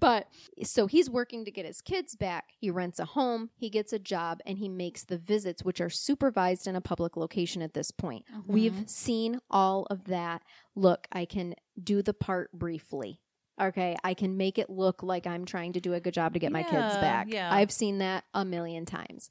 But 0.00 0.26
so 0.64 0.86
he's 0.86 1.08
working 1.08 1.44
to 1.44 1.50
get 1.50 1.64
his 1.64 1.80
kids 1.80 2.16
back. 2.16 2.50
He 2.58 2.70
rents 2.70 2.98
a 2.98 3.04
home. 3.04 3.50
He 3.56 3.70
gets 3.70 3.92
a 3.92 3.98
job, 3.98 4.40
and 4.46 4.58
he 4.58 4.68
makes 4.68 5.04
the 5.04 5.16
visits, 5.16 5.64
which 5.64 5.80
are 5.80 5.88
supervised 5.90 6.66
in 6.66 6.74
a 6.76 6.80
public 6.80 7.16
location 7.16 7.62
at 7.62 7.72
this 7.74 7.90
point. 7.90 8.24
We've 8.46 8.72
Mhm. 8.72 8.90
seen 8.90 9.40
all 9.50 9.86
of 9.90 10.04
that. 10.04 10.42
Look, 10.74 11.06
I 11.12 11.24
can 11.24 11.54
do 11.82 12.02
the 12.02 12.14
part 12.14 12.52
briefly. 12.52 13.20
Okay, 13.60 13.96
I 14.04 14.14
can 14.14 14.36
make 14.36 14.58
it 14.58 14.70
look 14.70 15.02
like 15.02 15.26
I'm 15.26 15.44
trying 15.44 15.72
to 15.74 15.80
do 15.80 15.94
a 15.94 16.00
good 16.00 16.14
job 16.14 16.34
to 16.34 16.38
get 16.38 16.52
my 16.52 16.62
kids 16.62 16.94
back. 16.96 17.26
yeah. 17.30 17.52
I've 17.52 17.72
seen 17.72 17.98
that 17.98 18.24
a 18.34 18.44
million 18.44 18.86
times. 18.86 19.30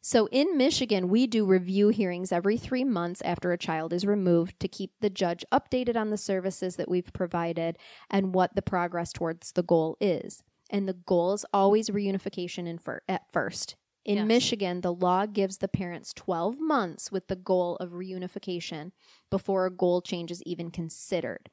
So 0.00 0.28
in 0.30 0.56
Michigan, 0.56 1.08
we 1.08 1.26
do 1.26 1.44
review 1.44 1.88
hearings 1.88 2.32
every 2.32 2.56
three 2.56 2.84
months 2.84 3.20
after 3.22 3.52
a 3.52 3.58
child 3.58 3.92
is 3.92 4.06
removed 4.06 4.58
to 4.60 4.68
keep 4.68 4.92
the 5.00 5.10
judge 5.10 5.44
updated 5.52 5.96
on 5.96 6.10
the 6.10 6.16
services 6.16 6.76
that 6.76 6.88
we've 6.88 7.12
provided 7.12 7.78
and 8.08 8.34
what 8.34 8.54
the 8.54 8.62
progress 8.62 9.12
towards 9.12 9.52
the 9.52 9.62
goal 9.62 9.96
is. 10.00 10.42
And 10.70 10.88
the 10.88 10.94
goal 10.94 11.32
is 11.32 11.44
always 11.52 11.90
reunification 11.90 12.66
in 12.66 12.78
fir- 12.78 13.02
at 13.08 13.30
first. 13.32 13.76
In 14.04 14.18
Yes. 14.18 14.26
Michigan, 14.26 14.80
the 14.80 14.94
law 14.94 15.26
gives 15.26 15.58
the 15.58 15.68
parents 15.68 16.14
12 16.14 16.58
months 16.60 17.12
with 17.12 17.26
the 17.26 17.36
goal 17.36 17.76
of 17.76 17.90
reunification 17.90 18.92
before 19.28 19.66
a 19.66 19.70
goal 19.70 20.00
change 20.00 20.30
is 20.30 20.42
even 20.44 20.70
considered, 20.70 21.50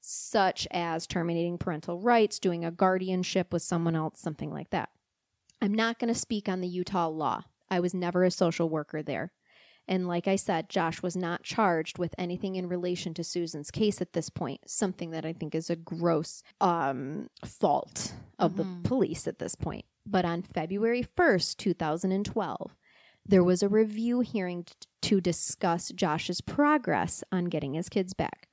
such 0.00 0.66
as 0.70 1.06
terminating 1.06 1.56
parental 1.56 2.00
rights, 2.00 2.38
doing 2.38 2.64
a 2.64 2.70
guardianship 2.70 3.52
with 3.52 3.62
someone 3.62 3.94
else, 3.96 4.20
something 4.20 4.50
like 4.50 4.70
that. 4.70 4.90
I'm 5.62 5.72
not 5.72 5.98
going 5.98 6.12
to 6.12 6.18
speak 6.18 6.48
on 6.48 6.60
the 6.60 6.68
Utah 6.68 7.08
law. 7.08 7.44
I 7.70 7.80
was 7.80 7.94
never 7.94 8.24
a 8.24 8.30
social 8.30 8.68
worker 8.68 9.02
there. 9.02 9.32
And 9.88 10.08
like 10.08 10.26
I 10.26 10.34
said, 10.34 10.68
Josh 10.68 11.00
was 11.00 11.16
not 11.16 11.44
charged 11.44 11.96
with 11.96 12.12
anything 12.18 12.56
in 12.56 12.68
relation 12.68 13.14
to 13.14 13.22
Susan's 13.24 13.70
case 13.70 14.00
at 14.00 14.14
this 14.14 14.28
point, 14.30 14.62
something 14.68 15.10
that 15.10 15.24
I 15.24 15.32
think 15.32 15.54
is 15.54 15.70
a 15.70 15.76
gross 15.76 16.42
um, 16.60 17.28
fault 17.44 18.12
of 18.38 18.52
Mhm. 18.54 18.56
the 18.82 18.88
police 18.88 19.28
at 19.28 19.38
this 19.38 19.54
point. 19.54 19.84
But 20.04 20.24
on 20.24 20.42
February 20.42 21.02
1st, 21.04 21.56
2012, 21.58 22.74
there 23.24 23.44
was 23.44 23.62
a 23.62 23.68
review 23.68 24.20
hearing 24.20 24.64
t- 24.64 24.74
to 25.02 25.20
discuss 25.20 25.90
Josh's 25.90 26.40
progress 26.40 27.22
on 27.30 27.44
getting 27.44 27.74
his 27.74 27.88
kids 27.88 28.12
back. 28.12 28.48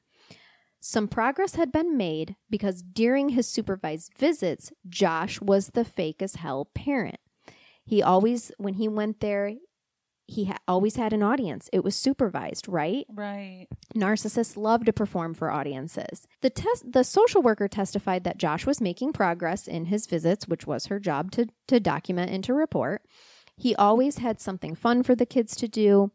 Some 0.80 1.08
progress 1.08 1.56
had 1.56 1.72
been 1.72 1.96
made 1.98 2.36
because 2.50 2.84
during 2.84 3.30
his 3.30 3.48
supervised 3.48 4.14
visits, 4.18 4.72
Josh 4.88 5.40
was 5.42 5.70
the 5.70 5.86
fake 5.86 6.22
as 6.22 6.36
hell 6.36 6.66
parent. 6.76 7.20
He 7.86 8.02
always, 8.02 8.52
when 8.58 8.76
he 8.76 8.88
went 8.88 9.20
there, 9.20 9.52
he 10.26 10.46
ha- 10.46 10.58
always 10.68 10.96
had 10.96 11.12
an 11.12 11.22
audience. 11.22 11.70
It 11.74 11.84
was 11.84 11.96
supervised, 11.96 12.68
right? 12.70 13.06
Right. 13.10 13.68
Narcissists 13.94 14.56
love 14.56 14.86
to 14.86 14.94
perform 14.94 15.34
for 15.34 15.52
audiences. 15.52 16.26
The 16.42 16.50
test 16.50 16.92
the 16.94 17.04
social 17.04 17.42
worker 17.42 17.68
testified 17.68 18.24
that 18.24 18.38
Josh 18.38 18.66
was 18.66 18.80
making 18.80 19.14
progress 19.14 19.68
in 19.68 19.86
his 19.86 20.06
visits, 20.08 20.48
which 20.48 20.66
was 20.66 20.86
her 20.86 21.00
job 21.00 21.32
to 21.32 21.48
to 21.68 21.80
document 21.80 22.32
and 22.32 22.44
to 22.46 22.54
report. 22.54 23.02
He 23.58 23.76
always 23.76 24.18
had 24.20 24.40
something 24.40 24.76
fun 24.76 25.04
for 25.04 25.14
the 25.14 25.26
kids 25.26 25.56
to 25.58 25.68
do. 25.68 26.12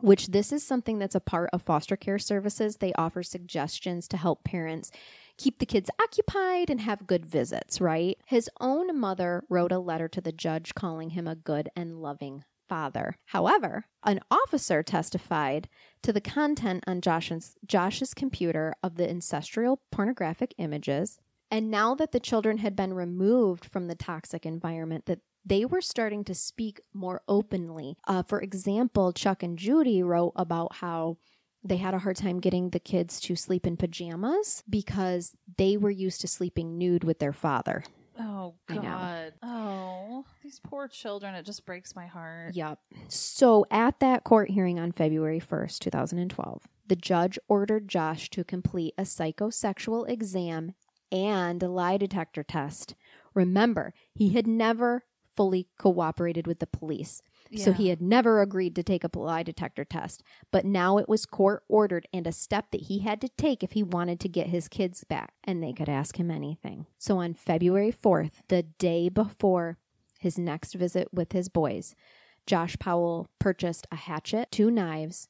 which 0.00 0.28
this 0.28 0.52
is 0.52 0.62
something 0.64 1.00
that's 1.00 1.16
a 1.16 1.20
part 1.20 1.50
of 1.52 1.60
foster 1.62 1.96
care 1.96 2.20
services. 2.20 2.76
They 2.76 2.92
offer 2.92 3.22
suggestions 3.24 4.06
to 4.08 4.16
help 4.16 4.44
parents 4.44 4.92
keep 5.38 5.58
the 5.58 5.66
kids 5.66 5.90
occupied 6.02 6.68
and 6.68 6.80
have 6.80 7.06
good 7.06 7.24
visits, 7.24 7.80
right? 7.80 8.18
His 8.26 8.50
own 8.60 8.98
mother 8.98 9.44
wrote 9.48 9.72
a 9.72 9.78
letter 9.78 10.08
to 10.08 10.20
the 10.20 10.32
judge 10.32 10.74
calling 10.74 11.10
him 11.10 11.26
a 11.26 11.36
good 11.36 11.70
and 11.74 12.02
loving 12.02 12.44
father. 12.68 13.16
However, 13.26 13.86
an 14.04 14.20
officer 14.30 14.82
testified 14.82 15.68
to 16.02 16.12
the 16.12 16.20
content 16.20 16.84
on 16.86 17.00
Josh's, 17.00 17.56
Josh's 17.64 18.12
computer 18.12 18.74
of 18.82 18.96
the 18.96 19.08
ancestral 19.08 19.80
pornographic 19.90 20.54
images. 20.58 21.18
And 21.50 21.70
now 21.70 21.94
that 21.94 22.12
the 22.12 22.20
children 22.20 22.58
had 22.58 22.76
been 22.76 22.92
removed 22.92 23.64
from 23.64 23.86
the 23.86 23.94
toxic 23.94 24.44
environment, 24.44 25.06
that 25.06 25.20
they 25.46 25.64
were 25.64 25.80
starting 25.80 26.24
to 26.24 26.34
speak 26.34 26.80
more 26.92 27.22
openly. 27.26 27.96
Uh, 28.06 28.22
for 28.22 28.40
example, 28.40 29.12
Chuck 29.12 29.42
and 29.42 29.58
Judy 29.58 30.02
wrote 30.02 30.32
about 30.36 30.76
how 30.76 31.16
they 31.62 31.76
had 31.76 31.94
a 31.94 31.98
hard 31.98 32.16
time 32.16 32.40
getting 32.40 32.70
the 32.70 32.80
kids 32.80 33.20
to 33.20 33.36
sleep 33.36 33.66
in 33.66 33.76
pajamas 33.76 34.62
because 34.68 35.36
they 35.56 35.76
were 35.76 35.90
used 35.90 36.20
to 36.20 36.28
sleeping 36.28 36.78
nude 36.78 37.04
with 37.04 37.18
their 37.18 37.32
father. 37.32 37.84
Oh 38.18 38.54
God. 38.66 39.34
Oh, 39.42 40.24
these 40.42 40.60
poor 40.60 40.88
children. 40.88 41.34
It 41.34 41.44
just 41.44 41.64
breaks 41.64 41.94
my 41.94 42.06
heart. 42.06 42.54
Yep. 42.54 42.78
So 43.08 43.64
at 43.70 44.00
that 44.00 44.24
court 44.24 44.50
hearing 44.50 44.78
on 44.78 44.92
February 44.92 45.40
1st, 45.40 45.78
2012, 45.78 46.62
the 46.86 46.96
judge 46.96 47.38
ordered 47.48 47.88
Josh 47.88 48.28
to 48.30 48.42
complete 48.42 48.94
a 48.98 49.02
psychosexual 49.02 50.08
exam 50.08 50.74
and 51.12 51.62
a 51.62 51.68
lie 51.68 51.96
detector 51.96 52.42
test. 52.42 52.94
Remember, 53.34 53.94
he 54.14 54.30
had 54.30 54.46
never 54.46 55.04
fully 55.36 55.68
cooperated 55.78 56.46
with 56.48 56.58
the 56.58 56.66
police. 56.66 57.22
So 57.56 57.72
he 57.72 57.88
had 57.88 58.02
never 58.02 58.40
agreed 58.40 58.74
to 58.76 58.82
take 58.82 59.04
a 59.04 59.18
lie 59.18 59.42
detector 59.42 59.84
test, 59.84 60.22
but 60.50 60.64
now 60.64 60.98
it 60.98 61.08
was 61.08 61.24
court 61.24 61.64
ordered 61.68 62.06
and 62.12 62.26
a 62.26 62.32
step 62.32 62.70
that 62.72 62.82
he 62.82 63.00
had 63.00 63.20
to 63.22 63.28
take 63.30 63.62
if 63.62 63.72
he 63.72 63.82
wanted 63.82 64.20
to 64.20 64.28
get 64.28 64.48
his 64.48 64.68
kids 64.68 65.04
back, 65.04 65.32
and 65.44 65.62
they 65.62 65.72
could 65.72 65.88
ask 65.88 66.18
him 66.18 66.30
anything. 66.30 66.86
So 66.98 67.18
on 67.18 67.34
February 67.34 67.92
4th, 67.92 68.32
the 68.48 68.62
day 68.62 69.08
before 69.08 69.78
his 70.18 70.38
next 70.38 70.74
visit 70.74 71.08
with 71.12 71.32
his 71.32 71.48
boys, 71.48 71.94
Josh 72.46 72.78
Powell 72.78 73.28
purchased 73.38 73.86
a 73.90 73.96
hatchet, 73.96 74.50
two 74.50 74.70
knives, 74.70 75.28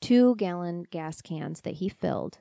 two 0.00 0.36
gallon 0.36 0.84
gas 0.90 1.20
cans 1.20 1.62
that 1.62 1.74
he 1.74 1.88
filled, 1.88 2.38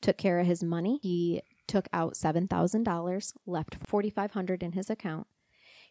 took 0.00 0.16
care 0.16 0.38
of 0.38 0.46
his 0.46 0.62
money. 0.62 0.98
He 1.02 1.42
took 1.66 1.88
out 1.92 2.14
$7,000, 2.14 3.32
left 3.46 3.76
4500 3.86 4.62
in 4.62 4.72
his 4.72 4.90
account. 4.90 5.26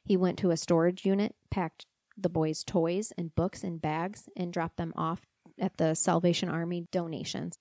He 0.03 0.17
went 0.17 0.37
to 0.39 0.51
a 0.51 0.57
storage 0.57 1.05
unit, 1.05 1.35
packed 1.49 1.85
the 2.23 2.29
boys' 2.29 2.63
toys 2.63 3.11
and 3.17 3.33
books 3.35 3.63
and 3.63 3.81
bags, 3.81 4.29
and 4.35 4.51
dropped 4.53 4.77
them 4.77 4.93
off 4.95 5.25
at 5.57 5.77
the 5.77 5.93
Salvation 5.95 6.49
Army 6.49 6.87
donations. 6.91 7.57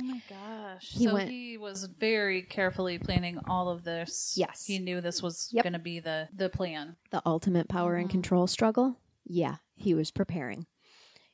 Oh 0.00 0.02
my 0.02 0.20
gosh. 0.28 0.88
He 0.90 1.04
so 1.04 1.14
went- 1.14 1.30
he 1.30 1.56
was 1.56 1.84
very 1.84 2.42
carefully 2.42 2.98
planning 2.98 3.38
all 3.48 3.68
of 3.68 3.84
this. 3.84 4.34
Yes. 4.36 4.64
He 4.66 4.78
knew 4.80 5.00
this 5.00 5.22
was 5.22 5.48
Yep. 5.52 5.62
going 5.62 5.72
to 5.74 5.78
be 5.78 6.00
the 6.00 6.28
the 6.34 6.48
plan. 6.48 6.96
The 7.10 7.22
ultimate 7.24 7.68
power 7.68 7.94
and 7.96 8.08
Mhm. 8.08 8.12
control 8.12 8.46
struggle? 8.48 8.96
Yeah, 9.24 9.56
he 9.76 9.94
was 9.94 10.10
preparing. 10.10 10.66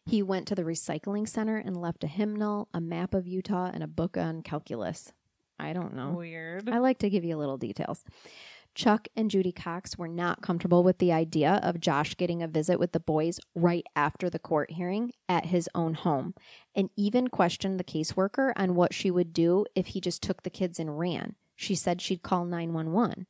He 0.04 0.22
went 0.22 0.46
to 0.48 0.54
the 0.54 0.62
recycling 0.64 1.26
center 1.28 1.56
and 1.56 1.76
left 1.80 2.04
a 2.04 2.06
hymnal, 2.06 2.68
a 2.74 2.80
map 2.80 3.14
of 3.14 3.26
Utah, 3.26 3.70
and 3.72 3.82
a 3.82 3.86
book 3.88 4.16
on 4.18 4.42
calculus. 4.42 5.12
I 5.58 5.72
don't 5.72 5.94
know. 5.94 6.12
Weird. 6.12 6.68
I 6.68 6.78
like 6.78 6.98
to 7.00 7.10
give 7.10 7.24
you 7.24 7.36
little 7.36 7.58
details. 7.58 8.02
Chuck 8.74 9.08
and 9.16 9.30
Judy 9.30 9.52
Cox 9.52 9.98
were 9.98 10.08
not 10.08 10.42
comfortable 10.42 10.82
with 10.82 10.98
the 10.98 11.12
idea 11.12 11.60
of 11.62 11.80
Josh 11.80 12.16
getting 12.16 12.42
a 12.42 12.48
visit 12.48 12.78
with 12.78 12.92
the 12.92 13.00
boys 13.00 13.40
right 13.54 13.84
after 13.96 14.30
the 14.30 14.38
court 14.38 14.72
hearing 14.72 15.12
at 15.28 15.46
his 15.46 15.68
own 15.74 15.94
home, 15.94 16.34
and 16.74 16.90
even 16.96 17.28
questioned 17.28 17.78
the 17.78 17.84
caseworker 17.84 18.52
on 18.56 18.74
what 18.74 18.94
she 18.94 19.10
would 19.10 19.32
do 19.32 19.66
if 19.74 19.88
he 19.88 20.00
just 20.00 20.22
took 20.22 20.42
the 20.42 20.50
kids 20.50 20.78
and 20.78 20.98
ran. 20.98 21.34
She 21.56 21.74
said 21.74 22.00
she'd 22.00 22.22
call 22.22 22.44
911. 22.44 23.26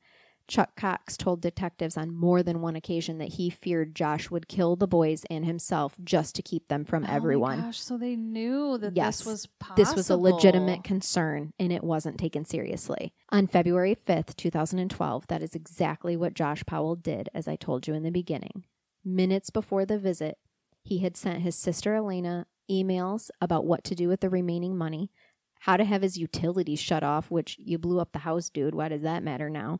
Chuck 0.50 0.74
Cox 0.76 1.16
told 1.16 1.40
detectives 1.40 1.96
on 1.96 2.12
more 2.12 2.42
than 2.42 2.60
one 2.60 2.74
occasion 2.74 3.18
that 3.18 3.34
he 3.34 3.48
feared 3.50 3.94
Josh 3.94 4.30
would 4.32 4.48
kill 4.48 4.74
the 4.74 4.88
boys 4.88 5.24
and 5.30 5.44
himself 5.44 5.94
just 6.02 6.34
to 6.34 6.42
keep 6.42 6.66
them 6.66 6.84
from 6.84 7.04
Oh 7.04 7.06
my 7.06 7.14
everyone. 7.14 7.60
gosh, 7.60 7.80
so 7.80 7.96
they 7.96 8.16
knew 8.16 8.76
that 8.78 8.96
Yes. 8.96 9.18
this 9.18 9.26
was 9.26 9.46
possible. 9.60 9.76
This 9.76 9.94
was 9.94 10.10
a 10.10 10.16
legitimate 10.16 10.82
concern 10.82 11.52
and 11.60 11.72
it 11.72 11.84
wasn't 11.84 12.18
taken 12.18 12.44
seriously. 12.44 13.12
On 13.30 13.46
February 13.46 13.94
5th, 13.94 14.34
2012, 14.36 15.28
that 15.28 15.40
is 15.40 15.54
exactly 15.54 16.16
what 16.16 16.34
Josh 16.34 16.64
Powell 16.66 16.96
did, 16.96 17.28
as 17.32 17.46
I 17.46 17.54
told 17.54 17.86
you 17.86 17.94
in 17.94 18.02
the 18.02 18.10
beginning. 18.10 18.64
Minutes 19.04 19.50
before 19.50 19.86
the 19.86 19.98
visit, 19.98 20.36
he 20.82 20.98
had 20.98 21.16
sent 21.16 21.42
his 21.42 21.54
sister 21.54 21.94
Alina 21.94 22.46
emails 22.68 23.30
about 23.40 23.66
what 23.66 23.84
to 23.84 23.94
do 23.94 24.08
with 24.08 24.20
the 24.20 24.28
remaining 24.28 24.76
money, 24.76 25.12
how 25.60 25.76
to 25.76 25.84
have 25.84 26.02
his 26.02 26.18
utilities 26.18 26.80
shut 26.80 27.04
off, 27.04 27.30
which 27.30 27.56
you 27.60 27.78
blew 27.78 28.00
up 28.00 28.12
the 28.12 28.18
house, 28.20 28.50
dude. 28.50 28.74
Why 28.74 28.88
does 28.88 29.02
that 29.02 29.22
matter 29.22 29.48
now? 29.48 29.78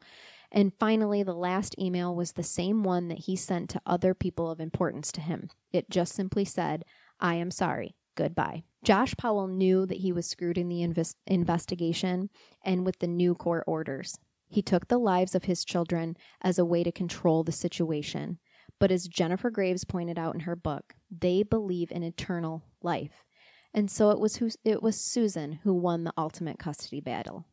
And 0.53 0.73
finally, 0.81 1.23
the 1.23 1.35
last 1.35 1.77
email 1.79 2.15
was 2.15 2.33
the 2.33 2.43
same 2.43 2.83
one 2.83 3.09
that 3.09 3.21
he 3.21 3.37
sent 3.37 3.71
to 3.71 3.83
other 3.87 4.15
people 4.15 4.51
of 4.51 4.61
importance 4.61 5.13
to 5.13 5.21
him. 5.21 5.49
It 5.73 5.91
just 5.91 6.13
simply 6.13 6.45
said, 6.45 6.85
I 7.21 7.35
am 7.35 7.51
sorry. 7.51 7.95
Goodbye. 8.17 8.65
Josh 8.83 9.15
Powell 9.17 9.47
knew 9.47 9.87
that 9.87 9.99
he 9.99 10.13
was 10.13 10.27
screwed 10.27 10.59
in 10.59 10.69
the 10.69 10.81
inves- 10.81 11.15
investigation 11.27 12.31
and 12.65 12.85
with 12.85 12.99
the 12.99 13.07
new 13.07 13.35
court 13.35 13.65
orders. 13.67 14.19
He 14.49 14.63
took 14.63 14.89
the 14.89 14.99
lives 14.99 15.35
of 15.35 15.45
his 15.45 15.65
children 15.65 16.17
as 16.43 16.59
a 16.59 16.65
way 16.65 16.83
to 16.83 16.91
control 16.91 17.45
the 17.45 17.53
situation. 17.53 18.39
But 18.81 18.91
as 18.91 19.07
Jennifer 19.07 19.51
Graves 19.51 19.85
pointed 19.85 20.19
out 20.19 20.35
in 20.35 20.41
her 20.41 20.57
book, 20.57 20.95
they 21.11 21.43
believe 21.45 21.93
in 21.93 22.03
eternal 22.03 22.65
life. 22.83 23.25
And 23.73 23.91
so 23.91 24.11
it 24.11 24.19
was 24.19 24.37
who, 24.37 24.51
it 24.65 24.83
was 24.83 25.01
Susan 25.01 25.61
who 25.63 25.75
won 25.75 26.03
the 26.03 26.15
ultimate 26.19 26.59
custody 26.59 27.01
battle. 27.01 27.47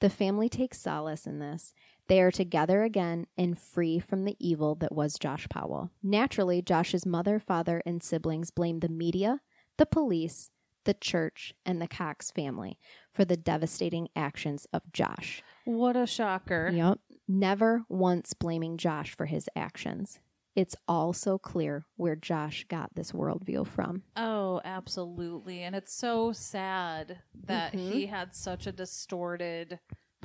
The 0.00 0.08
family 0.08 0.48
takes 0.48 0.80
solace 0.80 1.26
in 1.26 1.40
this. 1.40 1.74
They 2.08 2.20
are 2.22 2.30
together 2.30 2.82
again 2.82 3.26
and 3.36 3.58
free 3.58 3.98
from 3.98 4.24
the 4.24 4.36
evil 4.40 4.74
that 4.76 4.92
was 4.94 5.18
Josh 5.18 5.46
Powell. 5.48 5.90
Naturally, 6.02 6.62
Josh's 6.62 7.04
mother, 7.06 7.38
father, 7.38 7.82
and 7.84 8.02
siblings 8.02 8.50
blame 8.50 8.80
the 8.80 8.88
media, 8.88 9.40
the 9.76 9.86
police, 9.86 10.50
the 10.84 10.94
church, 10.94 11.52
and 11.66 11.82
the 11.82 11.86
Cox 11.88 12.30
family 12.30 12.78
for 13.12 13.26
the 13.26 13.36
devastating 13.36 14.08
actions 14.16 14.66
of 14.72 14.90
Josh. 14.92 15.42
What 15.66 15.96
a 15.96 16.06
shocker. 16.06 16.70
Yep. 16.72 16.98
Never 17.28 17.82
once 17.90 18.32
blaming 18.32 18.78
Josh 18.78 19.14
for 19.14 19.26
his 19.26 19.50
actions. 19.54 20.18
It's 20.56 20.74
all 20.88 21.12
so 21.12 21.38
clear 21.38 21.84
where 21.96 22.16
Josh 22.16 22.64
got 22.68 22.94
this 22.94 23.12
worldview 23.12 23.66
from. 23.66 24.02
Oh, 24.16 24.60
absolutely. 24.64 25.62
And 25.62 25.76
it's 25.76 25.92
so 25.94 26.32
sad 26.32 27.18
that 27.44 27.74
Mhm. 27.74 27.92
he 27.92 28.06
had 28.06 28.34
such 28.34 28.66
a 28.66 28.72
distorted 28.72 29.78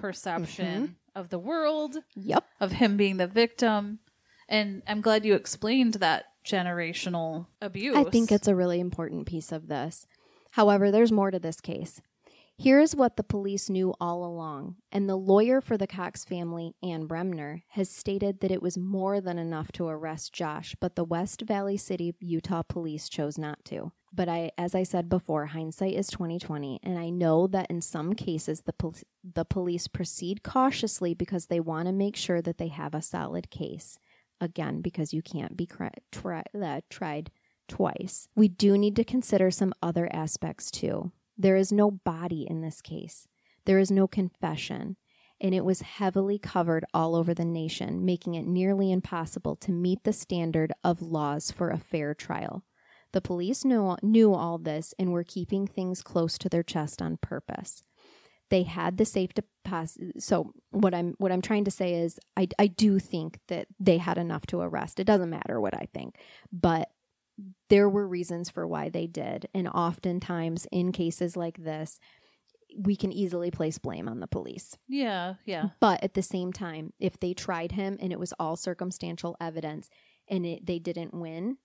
perception 0.08 0.66
Mm-hmm. 0.84 1.20
of 1.20 1.30
the 1.30 1.40
world, 1.40 1.96
Yep. 2.16 2.44
of 2.60 2.74
him 2.74 2.98
being 2.98 3.16
the 3.18 3.28
victim. 3.28 4.00
And 4.50 4.84
I'm 4.86 5.00
glad 5.02 5.24
you 5.26 5.34
explained 5.36 5.94
that 5.96 6.26
generational 6.46 7.48
abuse. 7.62 7.96
I 7.96 8.04
think 8.04 8.30
it's 8.32 8.48
a 8.50 8.56
really 8.56 8.80
important 8.82 9.26
piece 9.28 9.52
of 9.54 9.68
this. 9.70 10.06
However, 10.52 10.92
there's 10.92 11.12
more 11.12 11.32
to 11.32 11.40
this 11.40 11.62
case. 11.62 12.02
Here's 12.58 12.96
what 12.96 13.16
the 13.16 13.24
police 13.24 13.70
knew 13.70 13.94
all 14.00 14.24
along, 14.26 14.76
and 14.92 15.10
the 15.10 15.16
lawyer 15.16 15.60
for 15.62 15.76
the 15.78 15.88
Cox 15.88 16.24
family, 16.24 16.76
Anne 16.84 17.08
Bremner, 17.08 17.64
has 17.70 17.90
stated 17.90 18.42
that 18.42 18.52
it 18.52 18.62
was 18.62 18.78
more 18.78 19.20
than 19.22 19.40
enough 19.40 19.72
to 19.72 19.88
arrest 19.88 20.34
Josh, 20.34 20.76
but 20.80 20.96
the 20.96 21.04
West 21.04 21.42
Valley 21.42 21.78
City, 21.78 22.14
Utah 22.20 22.62
police 22.62 23.10
chose 23.10 23.38
not 23.40 23.64
to. 23.66 23.92
But 24.16 24.30
I, 24.30 24.52
as 24.60 24.76
I 24.76 24.84
said 24.84 25.10
before, 25.10 25.48
hindsight 25.48 25.96
is 25.96 26.08
2020, 26.10 26.80
and 26.84 27.00
I 27.00 27.10
know 27.10 27.48
that 27.48 27.72
in 27.72 27.82
some 27.82 28.14
cases 28.14 28.62
the 28.62 28.74
pol- 28.74 28.94
the 29.24 29.44
police 29.44 29.88
proceed 29.88 30.44
cautiously 30.44 31.16
because 31.16 31.48
they 31.48 31.60
want 31.60 31.88
to 31.88 31.92
make 31.92 32.16
sure 32.16 32.42
that 32.42 32.60
they 32.60 32.68
have 32.68 32.94
a 32.94 33.02
solid 33.02 33.50
case. 33.50 33.98
Again, 34.40 34.82
because 34.82 35.14
you 35.14 35.24
can't 35.24 35.58
be 35.58 35.66
cri- 35.66 35.90
tri- 36.12 36.44
uh, 36.62 36.82
tried 36.90 37.32
twice. 37.68 38.28
We 38.36 38.50
do 38.50 38.78
need 38.78 38.96
to 38.98 39.04
consider 39.04 39.50
some 39.50 39.74
other 39.82 40.08
aspects 40.14 40.70
too. 40.70 41.12
There 41.36 41.56
is 41.56 41.72
no 41.72 41.90
body 41.90 42.46
in 42.48 42.62
this 42.62 42.82
case, 42.82 43.28
there 43.66 43.80
is 43.80 43.90
no 43.90 44.08
confession, 44.08 44.98
and 45.42 45.56
it 45.56 45.66
was 45.66 45.82
heavily 45.82 46.38
covered 46.38 46.86
all 46.94 47.16
over 47.16 47.34
the 47.34 47.46
nation, 47.46 48.06
making 48.06 48.36
it 48.36 48.46
nearly 48.46 48.92
impossible 48.92 49.56
to 49.56 49.72
meet 49.72 50.04
the 50.04 50.14
standard 50.14 50.72
of 50.84 51.02
laws 51.02 51.50
for 51.50 51.70
a 51.70 51.80
fair 51.80 52.14
trial. 52.14 52.64
The 53.14 53.22
police 53.22 53.64
knew, 53.64 53.96
knew 54.02 54.34
all 54.34 54.58
this 54.58 54.94
and 55.00 55.12
were 55.12 55.24
keeping 55.24 55.66
things 55.66 56.02
close 56.02 56.38
to 56.40 56.50
their 56.50 56.64
chest 56.64 57.02
on 57.02 57.18
purpose. 57.18 57.84
They 58.50 58.64
had 58.64 58.98
the 58.98 59.06
safe 59.06 59.34
deposit. 59.34 60.22
So 60.22 60.54
what 60.72 60.94
I'm 60.94 61.16
what 61.18 61.32
I'm 61.32 61.42
trying 61.42 61.64
to 61.66 61.72
say 61.72 61.94
is, 61.94 62.20
I 62.36 62.48
I 62.60 62.68
do 62.68 63.00
think 63.00 63.40
that 63.48 63.68
they 63.80 63.98
had 63.98 64.18
enough 64.18 64.46
to 64.48 64.60
arrest. 64.60 65.00
It 65.00 65.06
doesn't 65.06 65.30
matter 65.30 65.60
what 65.62 65.74
I 65.74 65.88
think, 65.94 66.18
but 66.52 66.90
there 67.70 67.90
were 67.90 68.08
reasons 68.08 68.50
for 68.50 68.68
why 68.68 68.90
they 68.90 69.08
did. 69.08 69.48
And 69.54 69.68
oftentimes 69.68 70.68
in 70.72 70.92
cases 70.92 71.36
like 71.36 71.58
this, 71.64 72.00
we 72.78 72.96
can 72.96 73.12
easily 73.12 73.52
place 73.52 73.78
blame 73.78 74.08
on 74.08 74.20
the 74.20 74.28
police. 74.28 74.78
Yeah, 74.88 75.36
yeah. 75.46 75.70
But 75.80 76.04
at 76.04 76.14
the 76.14 76.22
same 76.22 76.54
time, 76.54 76.94
if 77.00 77.20
they 77.20 77.34
tried 77.34 77.72
him 77.72 77.98
and 78.00 78.12
it 78.12 78.20
was 78.20 78.34
all 78.40 78.56
circumstantial 78.56 79.36
evidence 79.40 79.90
and 80.28 80.46
it, 80.46 80.66
they 80.66 80.80
didn't 80.80 81.14
win, 81.14 81.58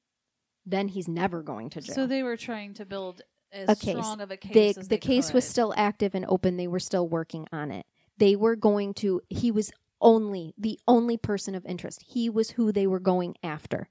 then 0.71 0.89
he's 0.89 1.09
never 1.09 1.43
going 1.43 1.71
to 1.71 1.81
jail. 1.81 1.95
So 1.95 2.07
they 2.07 2.23
were 2.23 2.37
trying 2.37 2.75
to 2.75 2.85
build 2.85 3.23
as 3.53 3.69
A 3.69 3.75
case. 3.77 3.95
strong 3.97 4.21
of 4.21 4.31
a 4.31 4.37
case 4.37 4.77
the 4.77 4.99
case 4.99 5.33
was 5.33 5.45
still 5.47 5.73
active 5.77 6.15
and 6.15 6.25
open. 6.29 6.57
They 6.57 6.67
were 6.69 6.81
still 6.81 7.09
working 7.09 7.47
on 7.53 7.71
it. 7.71 7.87
They 8.19 8.37
were 8.37 8.57
going 8.57 8.95
to, 8.95 9.23
he 9.29 9.51
was 9.51 9.71
only 10.01 10.55
the 10.59 10.79
only 10.87 11.17
person 11.17 11.55
of 11.55 11.65
interest. 11.67 12.03
He 12.09 12.29
was 12.29 12.51
who 12.51 12.71
they 12.73 12.87
were 12.87 13.01
going 13.01 13.37
after. 13.43 13.89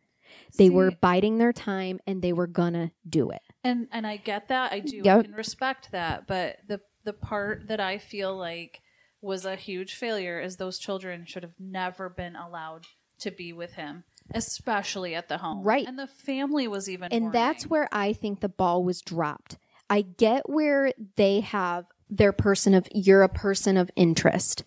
They 0.57 0.69
were 0.69 0.91
biding 0.91 1.37
their 1.37 1.53
time 1.53 1.99
and 2.05 2.21
they 2.21 2.33
were 2.33 2.47
gonna 2.47 2.91
do 3.09 3.31
it. 3.31 3.41
and 3.63 3.87
and 3.91 4.05
I 4.05 4.17
get 4.17 4.47
that. 4.49 4.71
I 4.71 4.79
do. 4.79 4.99
I 4.99 5.03
Yep. 5.03 5.25
can 5.25 5.33
respect 5.33 5.91
that. 5.91 6.27
But 6.27 6.57
the 6.67 6.81
the 7.03 7.13
part 7.13 7.67
that 7.67 7.79
I 7.79 7.97
feel 7.97 8.35
like 8.35 8.81
was 9.21 9.45
a 9.45 9.55
huge 9.55 9.95
failure 9.95 10.39
is 10.39 10.57
those 10.57 10.77
children 10.77 11.25
should 11.25 11.43
have 11.43 11.59
never 11.59 12.07
been 12.09 12.35
allowed 12.35 12.85
to 13.19 13.31
be 13.31 13.51
with 13.53 13.73
him, 13.73 14.03
especially 14.33 15.15
at 15.15 15.29
the 15.29 15.37
home. 15.37 15.63
Right. 15.63 15.87
And 15.87 15.97
the 15.97 16.07
family 16.07 16.67
was 16.67 16.89
even. 16.89 17.11
And 17.11 17.31
that's 17.31 17.65
where 17.67 17.87
I 17.91 18.13
think 18.13 18.39
the 18.39 18.49
ball 18.49 18.83
was 18.83 19.01
dropped. 19.01 19.57
I 19.89 20.01
get 20.01 20.49
where 20.49 20.91
they 21.15 21.39
have 21.41 21.85
their 22.09 22.31
person 22.31 22.73
of, 22.73 22.87
you're 22.93 23.23
a 23.23 23.29
person 23.29 23.77
of 23.77 23.89
interest. 23.95 24.63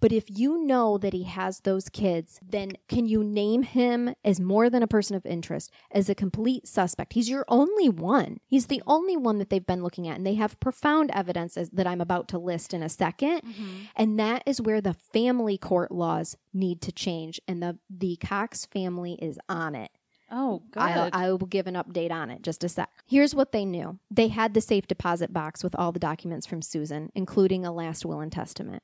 But 0.00 0.12
if 0.12 0.24
you 0.28 0.64
know 0.64 0.98
that 0.98 1.12
he 1.12 1.24
has 1.24 1.60
those 1.60 1.88
kids, 1.88 2.38
then 2.46 2.72
can 2.88 3.06
you 3.06 3.24
name 3.24 3.62
him 3.62 4.14
as 4.24 4.38
more 4.38 4.68
than 4.68 4.82
a 4.82 4.86
person 4.86 5.16
of 5.16 5.24
interest, 5.24 5.70
as 5.90 6.08
a 6.08 6.14
complete 6.14 6.68
suspect? 6.68 7.14
He's 7.14 7.30
your 7.30 7.44
only 7.48 7.88
one. 7.88 8.38
He's 8.46 8.66
the 8.66 8.82
only 8.86 9.16
one 9.16 9.38
that 9.38 9.48
they've 9.50 9.66
been 9.66 9.82
looking 9.82 10.06
at. 10.06 10.16
And 10.16 10.26
they 10.26 10.34
have 10.34 10.60
profound 10.60 11.10
evidence 11.12 11.56
as, 11.56 11.70
that 11.70 11.86
I'm 11.86 12.00
about 12.00 12.28
to 12.28 12.38
list 12.38 12.74
in 12.74 12.82
a 12.82 12.88
2nd 12.88 13.40
Mhm. 13.42 13.88
And 13.96 14.18
that 14.18 14.42
is 14.46 14.60
where 14.60 14.80
the 14.80 14.94
family 14.94 15.56
court 15.58 15.90
laws 15.90 16.36
need 16.52 16.80
to 16.82 16.92
change. 16.92 17.40
And 17.48 17.62
the, 17.62 17.78
the 17.88 18.16
Cox 18.16 18.66
family 18.66 19.14
is 19.14 19.38
on 19.48 19.74
it. 19.74 19.90
Oh, 20.30 20.62
good. 20.72 20.80
I, 20.82 21.10
I 21.12 21.30
will 21.30 21.38
give 21.38 21.66
an 21.66 21.74
update 21.74 22.10
on 22.10 22.30
it 22.30 22.42
just 22.42 22.64
a 22.64 22.68
sec. 22.68 22.90
Here's 23.06 23.34
what 23.34 23.52
they 23.52 23.64
knew 23.64 23.98
they 24.10 24.28
had 24.28 24.54
the 24.54 24.60
safe 24.60 24.86
deposit 24.88 25.32
box 25.32 25.62
with 25.62 25.74
all 25.76 25.92
the 25.92 26.00
documents 26.00 26.46
from 26.46 26.62
Susan, 26.62 27.10
including 27.14 27.64
a 27.64 27.72
last 27.72 28.04
will 28.04 28.20
and 28.20 28.32
testament. 28.32 28.82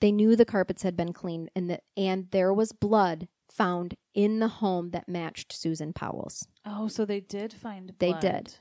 They 0.00 0.12
knew 0.12 0.34
the 0.34 0.44
carpets 0.44 0.82
had 0.82 0.96
been 0.96 1.12
cleaned 1.12 1.50
and, 1.54 1.70
the, 1.70 1.80
and 1.96 2.28
there 2.30 2.54
was 2.54 2.72
blood 2.72 3.28
found 3.50 3.96
in 4.14 4.38
the 4.38 4.48
home 4.48 4.90
that 4.90 5.08
matched 5.08 5.52
Susan 5.52 5.92
Powell's. 5.92 6.46
oh, 6.64 6.88
so 6.88 7.04
they 7.04 7.20
did 7.20 7.52
find. 7.52 7.86
Blood. 7.86 7.98
They 7.98 8.10
blood. 8.12 8.20
did. 8.20 8.54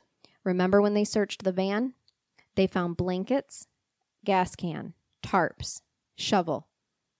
Remember 0.44 0.82
when 0.82 0.94
they 0.94 1.04
searched 1.04 1.44
the 1.44 1.52
van? 1.52 1.94
They 2.56 2.68
found 2.68 2.98
blankets, 2.98 3.68
gas 4.26 4.56
can, 4.56 4.94
tarps, 5.24 5.82
shovel, 6.18 6.68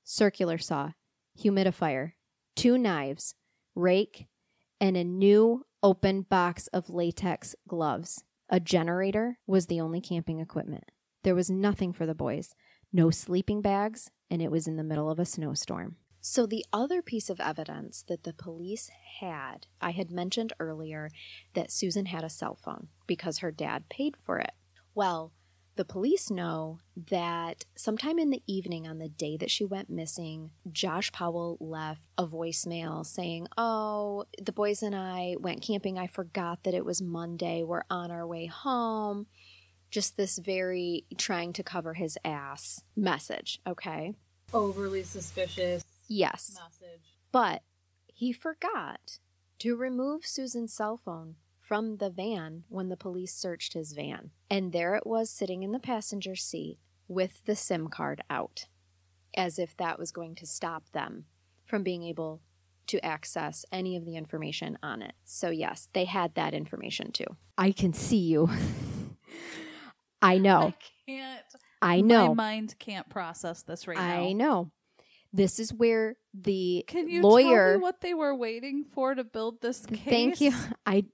circular 0.04 0.58
saw, 0.58 0.92
humidifier, 1.40 2.14
two 2.56 2.78
knives, 2.78 3.36
rake, 3.76 4.28
and 4.82 4.98
a 4.98 5.04
new 5.04 5.66
open 5.82 6.24
box 6.24 6.68
of 6.68 6.90
latex 6.90 7.56
gloves. 7.68 8.24
A 8.50 8.60
generator 8.60 9.38
was 9.48 9.68
the 9.68 9.80
only 9.80 10.02
camping 10.02 10.40
equipment. 10.40 10.86
There 11.24 11.36
was 11.36 11.50
nothing 11.50 11.94
for 11.94 12.06
the 12.06 12.16
boys, 12.16 12.56
no 12.92 13.10
sleeping 13.10 13.62
bags, 13.62 14.10
and 14.30 14.42
it 14.42 14.52
was 14.52 14.68
in 14.68 14.78
the 14.78 14.84
middle 14.84 15.10
of 15.10 15.20
a 15.20 15.26
snowstorm. 15.26 15.98
So, 16.22 16.46
the 16.46 16.66
other 16.74 17.02
piece 17.02 17.30
of 17.30 17.40
evidence 17.40 18.04
that 18.08 18.24
the 18.24 18.34
police 18.34 18.90
had, 19.22 19.68
I 19.80 19.92
had 19.92 20.12
mentioned 20.12 20.52
earlier 20.60 21.10
that 21.54 21.72
Susan 21.72 22.08
had 22.08 22.26
a 22.26 22.30
cell 22.30 22.56
phone 22.56 22.90
because 23.08 23.38
her 23.38 23.52
dad 23.52 23.88
paid 23.90 24.18
for 24.18 24.38
it. 24.38 24.52
Well, 24.94 25.32
the 25.80 25.86
police 25.86 26.30
know 26.30 26.80
that 27.10 27.64
sometime 27.78 28.20
in 28.20 28.32
the 28.32 28.44
evening 28.48 28.86
on 28.86 28.98
the 28.98 29.08
day 29.08 29.38
that 29.38 29.50
she 29.50 29.64
went 29.64 29.90
missing, 29.90 30.52
Josh 30.70 31.10
Powell 31.14 31.56
left 31.62 32.02
a 32.18 32.28
voicemail 32.28 33.06
saying, 33.06 33.48
Oh, 33.58 34.26
the 34.44 34.52
boys 34.52 34.84
and 34.84 34.94
I 34.94 35.36
went 35.40 35.62
camping. 35.62 35.98
I 35.98 36.08
forgot 36.08 36.66
that 36.66 36.74
it 36.74 36.84
was 36.84 37.02
Monday. 37.02 37.64
We're 37.64 37.84
on 37.90 38.12
our 38.12 38.28
way 38.28 38.48
home. 38.48 39.28
Just 39.90 40.18
this 40.18 40.38
very 40.38 41.06
trying 41.18 41.54
to 41.54 41.64
cover 41.64 41.94
his 41.96 42.18
ass 42.24 42.84
message. 42.96 43.60
Okay. 43.68 44.14
Overly 44.54 45.04
suspicious 45.04 45.84
Yes. 46.08 46.60
message. 46.64 47.02
But 47.32 47.64
he 48.08 48.32
forgot 48.34 49.20
to 49.60 49.76
remove 49.76 50.26
Susan's 50.26 50.74
cell 50.74 50.98
phone 50.98 51.36
from 51.60 51.98
the 51.98 52.10
van 52.10 52.64
when 52.70 52.90
the 52.90 52.98
police 52.98 53.34
searched 53.34 53.74
his 53.74 53.94
van. 53.94 54.32
And 54.50 54.72
there 54.72 54.96
it 54.96 55.06
was 55.06 55.30
sitting 55.30 55.62
in 55.64 55.72
the 55.72 55.80
passenger 55.80 56.36
seat 56.36 56.80
with 57.08 57.44
the 57.46 57.56
SIM 57.56 57.88
card 57.90 58.24
out, 58.30 58.66
as 59.36 59.60
if 59.60 59.76
that 59.78 60.00
was 60.00 60.12
going 60.12 60.36
to 60.36 60.46
stop 60.48 60.90
them 60.92 61.26
from 61.66 61.84
being 61.84 62.04
able 62.04 62.42
to 62.88 63.04
access 63.06 63.66
any 63.72 63.96
of 63.96 64.06
the 64.06 64.16
information 64.16 64.78
on 64.82 65.04
it. 65.04 65.14
So, 65.26 65.52
yes, 65.52 65.90
they 65.94 66.06
had 66.06 66.34
that 66.34 66.56
information 66.56 67.12
too. 67.12 67.38
I 67.58 67.72
can 67.72 67.94
see 67.94 68.18
you. 68.18 68.50
I 70.22 70.38
know. 70.38 70.68
I 70.68 70.76
can't. 71.08 71.46
I 71.82 72.02
know. 72.02 72.30
My 72.30 72.34
mind 72.34 72.76
can't 72.80 73.10
process 73.10 73.64
this 73.64 73.88
right 73.88 73.98
now. 73.98 74.24
I 74.24 74.34
know. 74.34 74.72
This 75.32 75.60
is 75.60 75.72
where 75.74 76.18
the 76.34 76.84
Can 76.88 77.08
you 77.08 77.22
lawyer 77.22 77.72
tell 77.74 77.78
me 77.80 77.84
what 77.84 78.02
they 78.02 78.14
were 78.14 78.36
waiting 78.36 78.86
for 78.94 79.14
to 79.14 79.24
build 79.24 79.62
this 79.62 79.86
case? 79.86 80.00
Thank 80.06 80.42
you. 80.42 80.52
I. 80.86 81.06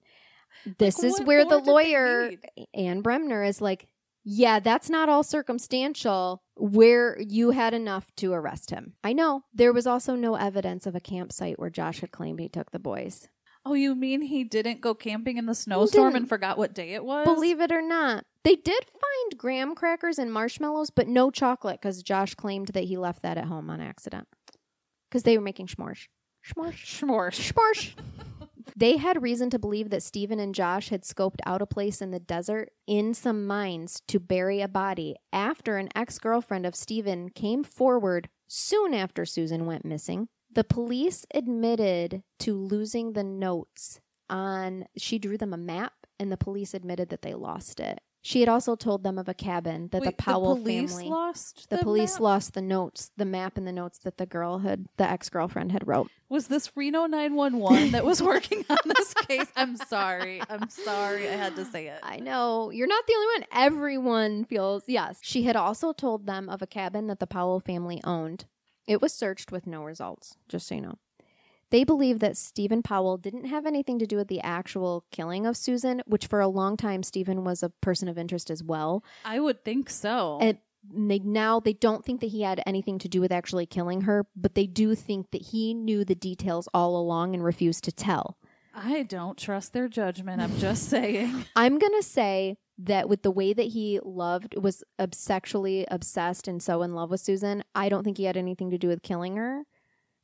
This 0.77 1.03
Like, 1.03 1.11
is 1.11 1.21
where 1.21 1.43
the 1.43 1.49
more 1.49 1.59
did 1.59 1.65
they 1.65 1.71
lawyer? 1.71 2.31
Anne 2.73 3.01
Bremner 3.01 3.43
is 3.43 3.61
like, 3.61 3.87
yeah, 4.23 4.59
that's 4.59 4.89
not 4.89 5.09
all 5.09 5.21
circumstantial. 5.21 6.41
Where 6.55 7.19
you 7.19 7.51
had 7.51 7.73
enough 7.73 8.09
to 8.17 8.31
arrest 8.33 8.71
him. 8.71 8.93
I 9.03 9.11
know 9.13 9.43
there 9.53 9.73
was 9.73 9.85
also 9.85 10.15
no 10.15 10.35
evidence 10.35 10.87
of 10.87 10.95
a 10.95 11.01
campsite 11.01 11.59
where 11.59 11.69
Josh 11.69 11.99
had 11.99 12.11
claimed 12.11 12.39
he 12.39 12.47
took 12.49 12.71
the 12.71 12.79
boys. 12.79 13.27
Oh, 13.65 13.73
you 13.73 13.95
mean 13.95 14.21
he 14.21 14.43
didn't 14.43 14.81
go 14.81 14.93
camping 14.93 15.37
in 15.37 15.47
the 15.47 15.55
snowstorm 15.55 16.15
and 16.15 16.29
forgot 16.29 16.57
what 16.57 16.75
day 16.75 16.93
it 16.93 17.03
was? 17.03 17.25
Believe 17.25 17.59
it 17.59 17.71
or 17.71 17.81
not, 17.81 18.23
they 18.43 18.55
did 18.55 18.85
find 18.85 19.37
graham 19.37 19.73
crackers 19.73 20.19
and 20.19 20.31
marshmallows, 20.31 20.91
but 20.91 21.07
no 21.07 21.31
chocolate 21.31 21.81
because 21.81 22.03
Josh 22.03 22.35
claimed 22.35 22.67
that 22.69 22.83
he 22.83 22.95
left 22.95 23.23
that 23.23 23.39
at 23.39 23.45
home 23.45 23.71
on 23.71 23.81
accident 23.81 24.27
because 25.09 25.23
they 25.23 25.35
were 25.35 25.43
making 25.43 25.67
s'mores. 25.67 26.07
S'mores. 26.47 26.73
Schmorsh. 26.73 27.53
Schmarsh. 27.53 27.93
they 28.75 28.97
had 28.97 29.23
reason 29.23 29.49
to 29.49 29.57
believe 29.57 29.89
that 29.89 30.03
Steven 30.03 30.39
and 30.39 30.53
Josh 30.53 30.89
had 30.89 31.01
scoped 31.01 31.39
out 31.45 31.61
a 31.61 31.65
place 31.65 32.01
in 32.01 32.11
the 32.11 32.19
desert 32.19 32.69
in 32.85 33.15
some 33.15 33.47
mines 33.47 34.03
to 34.07 34.19
bury 34.19 34.61
a 34.61 34.67
body 34.67 35.15
after 35.33 35.77
an 35.77 35.89
ex 35.95 36.19
girlfriend 36.19 36.67
of 36.67 36.75
Steven 36.75 37.29
came 37.29 37.63
forward 37.63 38.29
soon 38.47 38.93
after 38.93 39.25
Susan 39.25 39.65
went 39.65 39.85
missing. 39.85 40.27
The 40.55 40.63
police 40.63 41.25
admitted 41.33 42.23
to 42.39 42.53
losing 42.55 43.13
the 43.13 43.23
notes 43.23 43.99
on, 44.29 44.85
she 44.97 45.19
drew 45.19 45.37
them 45.37 45.53
a 45.53 45.57
map, 45.57 45.93
and 46.17 46.31
the 46.31 46.37
police 46.37 46.73
admitted 46.73 47.09
that 47.09 47.21
they 47.21 47.33
lost 47.33 47.79
it. 47.79 47.99
She 48.21 48.39
had 48.39 48.49
also 48.49 48.75
told 48.75 49.03
them 49.03 49.19
of 49.19 49.29
a 49.29 49.35
cabin 49.35 49.89
that 49.91 50.01
Wait, 50.01 50.17
the 50.17 50.23
Powell 50.23 50.55
police 50.55 50.93
family. 50.93 51.09
lost 51.09 51.69
the, 51.69 51.75
the 51.77 51.83
police 51.83 52.13
map? 52.13 52.21
lost 52.21 52.53
the 52.55 52.61
notes, 52.61 53.11
the 53.17 53.25
map 53.25 53.55
and 53.55 53.67
the 53.67 53.71
notes 53.71 53.99
that 53.99 54.17
the 54.17 54.25
girl 54.25 54.59
had, 54.59 54.87
the 54.97 55.07
ex 55.07 55.29
girlfriend 55.29 55.71
had 55.73 55.85
wrote. 55.85 56.09
Was 56.29 56.47
this 56.47 56.71
Reno 56.75 57.05
911 57.05 57.91
that 57.91 58.03
was 58.03 58.23
working 58.23 58.65
on 58.67 58.77
this 58.85 59.13
case? 59.27 59.45
I'm 59.55 59.75
sorry. 59.77 60.41
I'm 60.49 60.69
sorry. 60.69 61.29
I 61.29 61.33
had 61.33 61.55
to 61.57 61.65
say 61.65 61.87
it. 61.87 61.99
I 62.01 62.17
know. 62.17 62.71
You're 62.71 62.87
not 62.87 63.05
the 63.05 63.13
only 63.13 63.27
one. 63.41 63.45
Everyone 63.51 64.45
feels, 64.45 64.85
yes. 64.87 65.19
She 65.21 65.43
had 65.43 65.55
also 65.55 65.93
told 65.93 66.25
them 66.25 66.49
of 66.49 66.63
a 66.63 66.67
cabin 66.67 67.05
that 67.07 67.19
the 67.19 67.27
Powell 67.27 67.59
family 67.59 68.01
owned. 68.05 68.45
It 68.87 69.01
was 69.01 69.13
searched 69.13 69.51
with 69.51 69.67
no 69.67 69.83
results, 69.83 70.37
just 70.47 70.67
so 70.67 70.75
you 70.75 70.81
know. 70.81 70.97
They 71.71 71.83
believe 71.83 72.19
that 72.19 72.37
Steven 72.37 72.83
Powell 72.83 73.17
didn't 73.17 73.45
have 73.45 73.65
anything 73.65 73.97
to 73.99 74.05
do 74.05 74.17
with 74.17 74.27
the 74.27 74.41
actual 74.41 75.03
killing 75.11 75.45
of 75.45 75.57
Susan, 75.57 76.01
which 76.05 76.27
for 76.27 76.39
a 76.39 76.47
long 76.47 76.77
time 76.77 77.01
Steven 77.01 77.43
was 77.43 77.63
a 77.63 77.69
person 77.69 78.07
of 78.07 78.17
interest 78.17 78.51
as 78.51 78.63
well. 78.63 79.03
I 79.23 79.39
would 79.39 79.65
think 79.65 79.89
so. 79.89 80.37
And 80.39 80.59
they 80.93 81.19
now 81.19 81.59
they 81.59 81.73
don't 81.73 82.05
think 82.05 82.21
that 82.21 82.27
he 82.27 82.43
had 82.43 82.61
anything 82.65 82.99
to 82.99 83.09
do 83.09 83.19
with 83.19 83.31
actually 83.31 83.65
killing 83.65 84.01
her, 84.01 84.27
but 84.35 84.53
they 84.53 84.67
do 84.67 84.93
think 84.93 85.31
that 85.31 85.41
he 85.41 85.73
knew 85.73 86.05
the 86.05 86.15
details 86.15 86.69
all 86.73 86.95
along 86.95 87.33
and 87.33 87.43
refused 87.43 87.83
to 87.85 87.91
tell. 87.91 88.37
I 88.75 89.03
don't 89.03 89.37
trust 89.37 89.73
their 89.73 89.87
judgment. 89.87 90.41
I'm 90.41 90.57
just 90.57 90.89
saying. 90.89 91.45
I'm 91.55 91.79
gonna 91.79 92.03
say 92.03 92.57
that 92.79 93.07
with 93.07 93.21
the 93.21 93.31
way 93.31 93.53
that 93.53 93.67
he 93.67 93.99
loved 94.03 94.57
was 94.57 94.83
sexually 95.13 95.87
obsessed 95.89 96.47
and 96.47 96.61
so 96.61 96.81
in 96.81 96.93
love 96.93 97.09
with 97.09 97.21
Susan, 97.21 97.63
I 97.73 97.87
don't 97.87 98.03
think 98.03 98.17
he 98.17 98.25
had 98.25 98.35
anything 98.35 98.69
to 98.71 98.77
do 98.77 98.89
with 98.89 99.01
killing 99.01 99.37
her. 99.37 99.63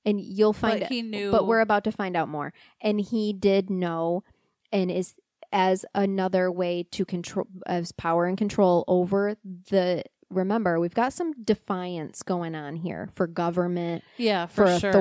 And 0.04 0.20
you'll 0.20 0.54
find 0.54 0.82
But 0.82 0.90
he 0.90 1.02
knew. 1.02 1.32
but 1.32 1.48
we're 1.48 1.62
about 1.62 1.84
to 1.86 1.92
find 1.92 2.18
out 2.18 2.28
more. 2.28 2.54
And 2.82 3.00
he 3.00 3.34
did 3.34 3.70
know 3.70 4.24
and 4.72 4.92
is 4.92 5.14
as 5.54 5.86
another 5.94 6.52
way 6.52 6.84
to 6.92 7.06
control 7.06 7.48
as 7.68 7.92
power 7.92 8.26
and 8.26 8.38
control 8.38 8.84
over 8.88 9.36
the 9.70 10.04
remember, 10.30 10.80
we've 10.80 10.94
got 10.94 11.14
some 11.14 11.34
defiance 11.44 12.24
going 12.24 12.56
on 12.56 12.78
here 12.78 13.10
for 13.14 13.28
government, 13.28 14.04
yeah, 14.18 14.46
for, 14.46 14.66
for, 14.66 14.80
sure. 14.80 14.92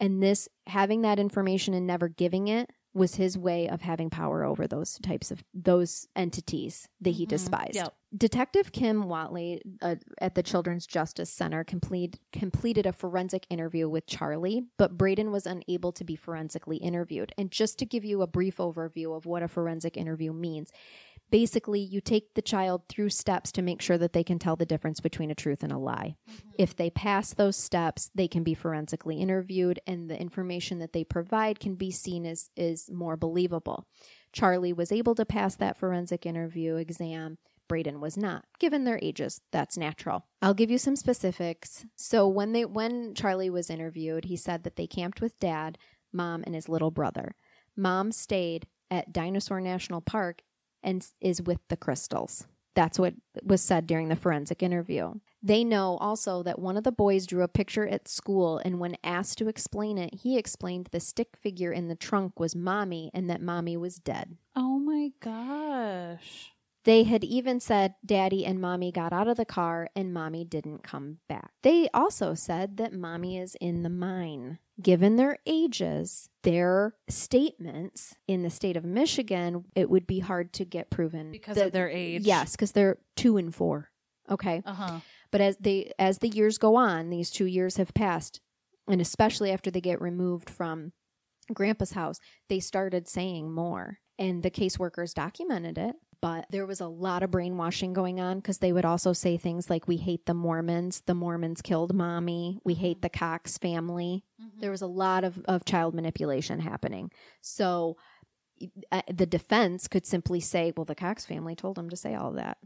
And 0.00 0.22
this 0.22 0.48
having 0.66 1.02
that 1.02 1.18
information 1.18 1.74
and 1.74 1.86
never 1.86 2.08
giving 2.08 2.48
it 2.48 2.70
was 2.94 3.14
his 3.16 3.36
way 3.38 3.68
of 3.68 3.82
having 3.82 4.10
power 4.10 4.44
over 4.44 4.66
those 4.66 4.98
types 5.02 5.30
of 5.30 5.44
those 5.54 6.08
entities 6.16 6.88
that 7.00 7.10
he 7.10 7.26
Mhm. 7.26 7.28
despised. 7.28 7.74
Yep. 7.74 7.94
Detective 8.16 8.72
Kim 8.72 9.08
Watley 9.08 9.60
uh, 9.82 9.96
at 10.20 10.34
the 10.34 10.42
Children's 10.42 10.86
Justice 10.86 11.30
Center 11.30 11.62
complete, 11.62 12.18
completed 12.32 12.86
a 12.86 12.92
forensic 12.92 13.46
interview 13.50 13.88
with 13.88 14.06
Charlie, 14.06 14.64
but 14.78 14.96
Braden 14.96 15.30
was 15.30 15.46
unable 15.46 15.92
to 15.92 16.02
be 16.04 16.16
forensically 16.16 16.78
interviewed. 16.78 17.32
And 17.36 17.50
just 17.50 17.78
to 17.80 17.86
give 17.86 18.04
you 18.04 18.22
a 18.22 18.26
brief 18.26 18.56
overview 18.56 19.14
of 19.14 19.26
what 19.26 19.42
a 19.42 19.48
forensic 19.48 19.96
interview 19.96 20.32
means, 20.32 20.72
basically 21.30 21.80
you 21.80 22.00
take 22.00 22.34
the 22.34 22.42
child 22.42 22.82
through 22.88 23.10
steps 23.10 23.52
to 23.52 23.62
make 23.62 23.80
sure 23.80 23.98
that 23.98 24.12
they 24.12 24.24
can 24.24 24.38
tell 24.38 24.56
the 24.56 24.66
difference 24.66 25.00
between 25.00 25.30
a 25.30 25.34
truth 25.34 25.62
and 25.62 25.72
a 25.72 25.78
lie. 25.78 26.16
Mm-hmm. 26.30 26.48
If 26.58 26.76
they 26.76 26.90
pass 26.90 27.34
those 27.34 27.56
steps, 27.56 28.10
they 28.14 28.28
can 28.28 28.42
be 28.42 28.54
forensically 28.54 29.20
interviewed 29.20 29.80
and 29.86 30.10
the 30.10 30.20
information 30.20 30.78
that 30.78 30.92
they 30.92 31.04
provide 31.04 31.60
can 31.60 31.74
be 31.74 31.90
seen 31.90 32.26
as 32.26 32.50
is 32.56 32.90
more 32.90 33.16
believable. 33.16 33.86
Charlie 34.32 34.72
was 34.72 34.92
able 34.92 35.14
to 35.14 35.24
pass 35.24 35.56
that 35.56 35.78
forensic 35.78 36.26
interview 36.26 36.76
exam. 36.76 37.38
Braden 37.68 38.00
was 38.00 38.16
not. 38.16 38.44
Given 38.58 38.84
their 38.84 38.98
ages, 39.02 39.40
that's 39.52 39.76
natural. 39.76 40.24
I'll 40.40 40.54
give 40.54 40.70
you 40.70 40.78
some 40.78 40.96
specifics. 40.96 41.84
So 41.96 42.26
when 42.26 42.52
they 42.52 42.64
when 42.64 43.14
Charlie 43.14 43.50
was 43.50 43.70
interviewed, 43.70 44.24
he 44.24 44.36
said 44.36 44.64
that 44.64 44.76
they 44.76 44.86
camped 44.86 45.20
with 45.20 45.38
dad, 45.38 45.76
mom, 46.12 46.42
and 46.44 46.54
his 46.54 46.68
little 46.68 46.90
brother. 46.90 47.34
Mom 47.76 48.10
stayed 48.10 48.66
at 48.90 49.12
Dinosaur 49.12 49.60
National 49.60 50.00
Park 50.00 50.42
and 50.82 51.06
is 51.20 51.42
with 51.42 51.58
the 51.68 51.76
crystals. 51.76 52.46
That's 52.74 52.98
what 52.98 53.14
was 53.42 53.60
said 53.60 53.86
during 53.86 54.08
the 54.08 54.16
forensic 54.16 54.62
interview. 54.62 55.14
They 55.42 55.64
know 55.64 55.96
also 55.98 56.42
that 56.44 56.58
one 56.58 56.76
of 56.76 56.84
the 56.84 56.92
boys 56.92 57.26
drew 57.26 57.42
a 57.42 57.48
picture 57.48 57.86
at 57.86 58.08
school, 58.08 58.60
and 58.64 58.78
when 58.78 58.96
asked 59.02 59.38
to 59.38 59.48
explain 59.48 59.98
it, 59.98 60.14
he 60.14 60.38
explained 60.38 60.88
the 60.90 61.00
stick 61.00 61.36
figure 61.36 61.72
in 61.72 61.88
the 61.88 61.96
trunk 61.96 62.38
was 62.38 62.54
mommy 62.54 63.10
and 63.14 63.28
that 63.30 63.42
mommy 63.42 63.76
was 63.76 63.96
dead. 63.96 64.36
Oh 64.54 64.78
my 64.78 65.10
gosh. 65.20 66.52
They 66.84 67.02
had 67.04 67.24
even 67.24 67.60
said 67.60 67.94
daddy 68.04 68.46
and 68.46 68.60
mommy 68.60 68.90
got 68.92 69.12
out 69.12 69.28
of 69.28 69.36
the 69.36 69.44
car 69.44 69.88
and 69.94 70.14
mommy 70.14 70.44
didn't 70.44 70.82
come 70.82 71.18
back. 71.28 71.50
They 71.62 71.88
also 71.92 72.34
said 72.34 72.76
that 72.78 72.92
mommy 72.92 73.38
is 73.38 73.56
in 73.60 73.82
the 73.82 73.90
mine. 73.90 74.58
Given 74.80 75.16
their 75.16 75.38
ages, 75.44 76.28
their 76.44 76.94
statements 77.08 78.14
in 78.26 78.42
the 78.42 78.50
state 78.50 78.76
of 78.76 78.84
Michigan, 78.84 79.64
it 79.74 79.90
would 79.90 80.06
be 80.06 80.20
hard 80.20 80.52
to 80.54 80.64
get 80.64 80.88
proven 80.90 81.32
Because 81.32 81.58
of 81.58 81.72
their 81.72 81.88
age. 81.88 82.22
Yes, 82.22 82.52
because 82.52 82.72
they're 82.72 82.98
two 83.16 83.36
and 83.36 83.54
four. 83.54 83.90
Okay. 84.30 84.62
Uh 84.64 84.74
huh. 84.74 85.00
But 85.30 85.40
as 85.40 85.56
they 85.58 85.92
as 85.98 86.18
the 86.18 86.28
years 86.28 86.58
go 86.58 86.76
on, 86.76 87.10
these 87.10 87.30
two 87.30 87.46
years 87.46 87.76
have 87.76 87.92
passed, 87.92 88.40
and 88.86 89.00
especially 89.00 89.50
after 89.50 89.70
they 89.70 89.80
get 89.80 90.00
removed 90.00 90.48
from 90.48 90.92
Grandpa's 91.52 91.92
house, 91.92 92.18
they 92.48 92.60
started 92.60 93.08
saying 93.08 93.52
more. 93.52 93.98
And 94.20 94.42
the 94.42 94.50
caseworkers 94.50 95.14
documented 95.14 95.78
it. 95.78 95.94
But 96.20 96.46
there 96.50 96.66
was 96.66 96.80
a 96.80 96.88
lot 96.88 97.22
of 97.22 97.30
brainwashing 97.30 97.92
going 97.92 98.18
on 98.18 98.38
because 98.38 98.58
they 98.58 98.72
would 98.72 98.84
also 98.84 99.12
say 99.12 99.36
things 99.36 99.70
like, 99.70 99.86
We 99.86 99.96
hate 99.98 100.26
the 100.26 100.34
Mormons. 100.34 101.02
The 101.06 101.14
Mormons 101.14 101.62
killed 101.62 101.94
mommy. 101.94 102.58
We 102.64 102.74
hate 102.74 103.02
the 103.02 103.08
Cox 103.08 103.56
family. 103.56 104.24
There 104.60 104.72
was 104.72 104.82
a 104.82 104.86
lot 104.86 105.22
of, 105.22 105.38
of 105.46 105.64
child 105.64 105.94
manipulation 105.94 106.58
happening. 106.58 107.12
So 107.40 107.96
uh, 108.90 109.02
the 109.12 109.26
defense 109.26 109.86
could 109.86 110.06
simply 110.06 110.40
say, 110.40 110.72
Well, 110.76 110.84
the 110.84 110.96
Cox 110.96 111.24
family 111.24 111.54
told 111.54 111.76
them 111.76 111.90
to 111.90 111.96
say 111.96 112.16
all 112.16 112.32
that. 112.32 112.58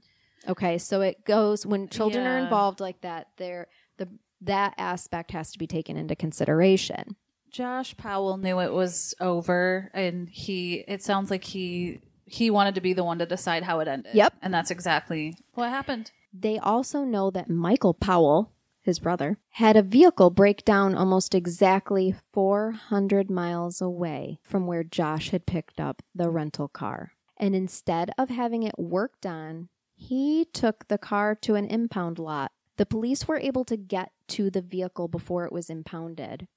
Okay, 0.49 0.79
so 0.79 1.03
it 1.03 1.25
goes 1.25 1.67
when 1.67 1.89
children 1.89 2.27
are 2.27 2.39
involved 2.39 2.81
like 2.81 3.01
that, 3.03 3.29
there 3.37 3.69
the 3.99 4.09
that 4.41 4.75
aspect 4.77 5.31
has 5.31 5.53
to 5.53 5.59
be 5.59 5.67
taken 5.67 5.97
into 5.97 6.17
consideration. 6.17 7.17
Josh 7.51 7.97
Powell 7.97 8.39
knew 8.39 8.61
it 8.61 8.73
was 8.73 9.15
over, 9.21 9.91
and 9.93 10.29
he. 10.29 10.85
It 10.89 11.03
sounds 11.03 11.31
like 11.31 11.45
he 11.45 12.01
he 12.33 12.51
wanted 12.51 12.75
to 12.75 12.81
be 12.81 12.95
the 12.95 13.05
one 13.05 13.19
to 13.19 13.27
decide 13.27 13.63
how 13.63 13.81
it 13.81 13.89
ended. 13.89 14.15
Yep. 14.15 14.35
and 14.43 14.55
that's 14.55 14.71
exactly 14.71 15.37
what 15.55 15.69
happened. 15.69 16.11
They 16.33 16.59
also 16.59 17.05
know 17.05 17.31
that 17.31 17.51
Michael 17.51 17.93
Powell, 17.93 18.53
his 18.81 18.99
brother, 18.99 19.39
had 19.51 19.77
a 19.77 19.83
vehicle 19.83 20.31
break 20.31 20.65
down 20.65 20.95
almost 20.95 21.35
exactly 21.35 22.15
400 22.33 23.31
miles 23.31 23.83
away 23.83 24.39
from 24.43 24.67
where 24.67 24.83
Josh 24.83 25.29
had 25.29 25.45
picked 25.45 25.79
up 25.79 26.03
the 26.15 26.31
rental 26.31 26.69
car. 26.69 27.13
And 27.37 27.55
instead 27.55 28.11
of 28.17 28.31
having 28.31 28.63
it 28.63 28.79
worked 28.79 29.27
on, 29.27 29.69
he 29.95 30.47
took 30.53 30.89
the 30.89 30.99
car 30.99 31.35
to 31.43 31.55
an 31.55 31.67
impound 31.67 32.19
lot. 32.19 32.53
The 32.79 32.87
police 32.87 33.29
were 33.29 33.39
able 33.39 33.65
to 33.67 33.77
get 33.77 34.11
to 34.29 34.51
the 34.51 34.63
vehicle 34.63 35.07
before 35.07 35.45
it 35.45 35.53
was 35.53 35.69
impounded. 35.69 36.49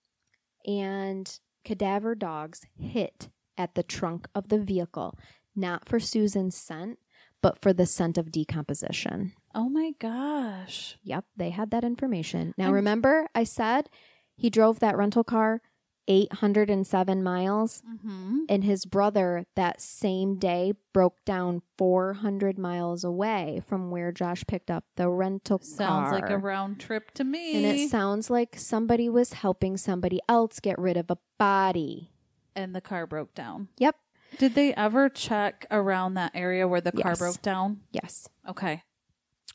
And 0.66 1.38
cadaver 1.66 2.16
dogs 2.16 2.62
hit 2.80 3.30
at 3.58 3.76
the 3.76 3.84
trunk 3.84 4.28
of 4.34 4.50
the 4.50 4.60
vehicle, 4.60 5.18
not 5.56 5.88
for 5.88 6.00
Susan's 6.00 6.56
scent, 6.56 7.00
but 7.42 7.62
for 7.62 7.74
the 7.74 7.86
scent 7.86 8.18
of 8.18 8.32
decomposition. 8.32 9.34
Oh 9.54 9.70
my 9.70 9.92
gosh! 10.00 10.98
Yep, 11.04 11.26
they 11.38 11.50
had 11.52 11.72
that 11.72 11.84
information. 11.84 12.54
Now, 12.58 12.66
I'm- 12.66 12.74
remember, 12.74 13.28
I 13.36 13.44
said 13.46 13.90
he 14.36 14.50
drove 14.50 14.80
that 14.80 14.98
rental 14.98 15.24
car 15.24 15.62
807 16.08 17.24
miles, 17.24 17.82
Mm-hmm. 17.88 18.40
and 18.50 18.64
his 18.64 18.86
brother 18.86 19.46
that 19.56 19.82
same 19.82 20.38
day 20.38 20.74
broke 20.94 21.24
down 21.26 21.62
400 21.78 22.58
miles 22.60 23.04
away 23.04 23.62
from 23.68 23.90
where 23.92 24.12
Josh 24.12 24.44
picked 24.48 24.70
up 24.70 24.84
the 24.98 25.10
rental 25.10 25.60
Sounds 25.60 25.78
car. 25.78 26.10
Sounds 26.10 26.22
like 26.22 26.30
a 26.30 26.38
round 26.38 26.80
trip 26.80 27.12
to 27.16 27.24
me. 27.24 27.56
and 27.56 27.66
it 27.80 27.90
sounds 27.90 28.30
like 28.30 28.56
somebody 28.58 29.10
was 29.10 29.34
helping 29.34 29.78
somebody 29.78 30.20
else 30.30 30.60
get 30.60 30.78
rid 30.78 30.98
of 30.98 31.10
a 31.10 31.18
body. 31.40 32.12
and 32.58 32.74
the 32.76 32.82
car 32.82 33.06
broke 33.06 33.34
down. 33.34 33.68
Yep. 33.80 33.96
Did 34.38 34.56
they 34.56 34.74
ever 34.74 35.08
check 35.10 35.66
around 35.72 36.16
that 36.16 36.32
area 36.36 36.68
where 36.68 36.82
the 36.82 36.92
car 36.92 37.12
Yes. 37.12 37.20
broke 37.20 37.42
down? 37.42 37.82
Yes. 37.92 38.28
Okay. 38.48 38.84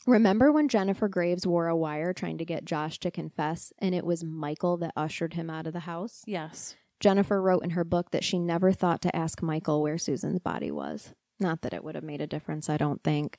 Remember 0.07 0.51
when 0.51 0.69
Jennifer 0.69 1.09
Graves 1.09 1.47
wore 1.47 1.69
a 1.69 1.77
wire 1.77 2.13
trying 2.15 2.39
to 2.39 2.45
get 2.45 2.65
Josh 2.65 2.99
to 3.01 3.11
confess, 3.11 3.73
and 3.79 3.95
it 3.95 4.05
was 4.07 4.25
Michael 4.25 4.79
that 4.79 4.93
ushered 4.97 5.35
him 5.35 5.51
out 5.51 5.67
of 5.67 5.73
the 5.75 5.81
house? 5.81 6.23
Yes. 6.27 6.75
Jennifer 7.01 7.41
wrote 7.41 7.63
in 7.65 7.71
her 7.71 7.85
book 7.85 8.11
that 8.11 8.25
she 8.25 8.39
never 8.39 8.73
thought 8.73 9.03
to 9.03 9.15
ask 9.15 9.43
Michael 9.43 9.83
where 9.83 9.99
Susan's 9.99 10.39
body 10.39 10.71
was. 10.71 11.13
Not 11.39 11.63
that 11.63 11.75
it 11.75 11.85
would 11.85 11.95
have 11.95 12.05
made 12.05 12.21
a 12.21 12.27
difference, 12.27 12.69
I 12.71 12.77
don't 12.77 13.03
think. 13.03 13.39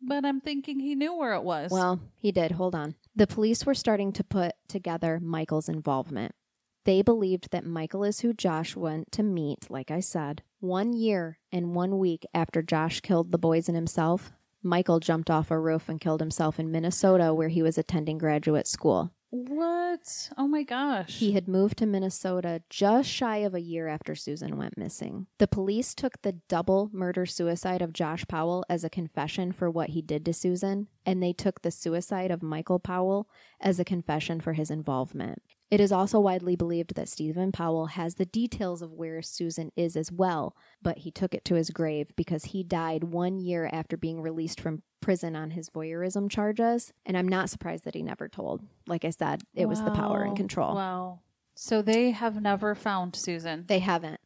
But 0.00 0.24
I'm 0.26 0.40
thinking 0.40 0.80
he 0.80 0.94
knew 0.94 1.14
where 1.16 1.34
it 1.34 1.42
was. 1.44 1.70
Well, 1.70 2.00
he 2.16 2.30
did. 2.32 2.52
Hold 2.52 2.74
on. 2.74 2.94
The 3.16 3.26
police 3.26 3.64
were 3.64 3.74
starting 3.74 4.12
to 4.14 4.24
put 4.24 4.52
together 4.68 5.18
Michael's 5.22 5.68
involvement. 5.68 6.34
They 6.84 7.02
believed 7.02 7.50
that 7.50 7.64
Michael 7.64 8.04
is 8.04 8.20
who 8.20 8.32
Josh 8.32 8.76
went 8.76 9.10
to 9.12 9.22
meet, 9.22 9.70
like 9.70 9.90
I 9.90 10.00
said. 10.00 10.42
One 10.60 10.92
year 10.92 11.38
and 11.50 11.74
one 11.74 11.98
week 11.98 12.26
after 12.34 12.62
Josh 12.62 13.00
killed 13.00 13.32
the 13.32 13.38
boys 13.38 13.68
and 13.68 13.76
himself, 13.76 14.32
Michael 14.62 15.00
jumped 15.00 15.30
off 15.30 15.50
a 15.50 15.58
roof 15.58 15.88
and 15.88 16.00
killed 16.00 16.20
himself 16.20 16.58
in 16.58 16.70
Minnesota, 16.70 17.34
where 17.34 17.48
he 17.48 17.62
was 17.62 17.76
attending 17.76 18.18
graduate 18.18 18.66
school. 18.66 19.12
what? 19.30 20.30
Oh 20.38 20.46
my 20.46 20.62
gosh. 20.62 21.18
He 21.18 21.32
had 21.32 21.48
moved 21.48 21.78
to 21.78 21.86
Minnesota 21.86 22.62
just 22.70 23.08
shy 23.10 23.38
of 23.38 23.54
a 23.54 23.60
year 23.60 23.88
after 23.88 24.14
Susan 24.14 24.56
went 24.56 24.78
missing. 24.78 25.26
The 25.38 25.48
police 25.48 25.94
took 25.94 26.20
the 26.22 26.32
double 26.48 26.90
murder 26.92 27.26
suicide 27.26 27.82
of 27.82 27.92
Josh 27.92 28.24
Powell 28.28 28.64
as 28.68 28.84
a 28.84 28.90
confession 28.90 29.52
for 29.52 29.70
what 29.70 29.90
he 29.90 30.02
did 30.02 30.24
to 30.26 30.32
Susan, 30.32 30.88
and 31.04 31.22
they 31.22 31.32
took 31.32 31.62
the 31.62 31.70
suicide 31.70 32.30
of 32.30 32.42
Michael 32.42 32.78
Powell 32.78 33.28
as 33.60 33.78
a 33.80 33.84
confession 33.84 34.40
for 34.40 34.52
his 34.52 34.70
involvement. 34.70 35.42
It 35.70 35.80
is 35.80 35.92
also 35.92 36.20
widely 36.20 36.56
believed 36.56 36.94
that 36.94 37.08
Steven 37.08 37.50
Powell 37.50 37.86
has 37.86 38.14
the 38.14 38.26
details 38.26 38.82
of 38.82 38.92
where 38.92 39.22
Susan 39.22 39.72
is 39.76 39.96
as 39.96 40.12
well, 40.12 40.56
but 40.82 40.98
he 40.98 41.10
took 41.10 41.34
it 41.34 41.44
to 41.46 41.54
his 41.54 41.70
grave 41.70 42.14
because 42.16 42.44
he 42.44 42.62
died 42.62 43.04
one 43.04 43.38
year 43.38 43.68
after 43.72 43.96
being 43.96 44.20
released 44.20 44.60
from 44.60 44.82
prison 45.00 45.34
on 45.34 45.50
his 45.50 45.70
voyeurism 45.70 46.30
charges. 46.30 46.92
And 47.04 47.16
I'm 47.16 47.28
not 47.28 47.50
surprised 47.50 47.84
that 47.84 47.94
he 47.94 48.02
never 48.02 48.28
told. 48.28 48.62
Like 48.86 49.04
I 49.04 49.10
said, 49.10 49.42
it 49.54 49.66
was 49.66 49.82
the 49.82 49.90
power 49.90 50.22
and 50.22 50.36
control. 50.36 50.74
Wow. 50.74 51.20
So 51.54 51.82
they 51.82 52.10
have 52.10 52.40
never 52.40 52.74
found 52.74 53.16
Susan. 53.16 53.64
They 53.66 53.78
haven't. 53.80 54.20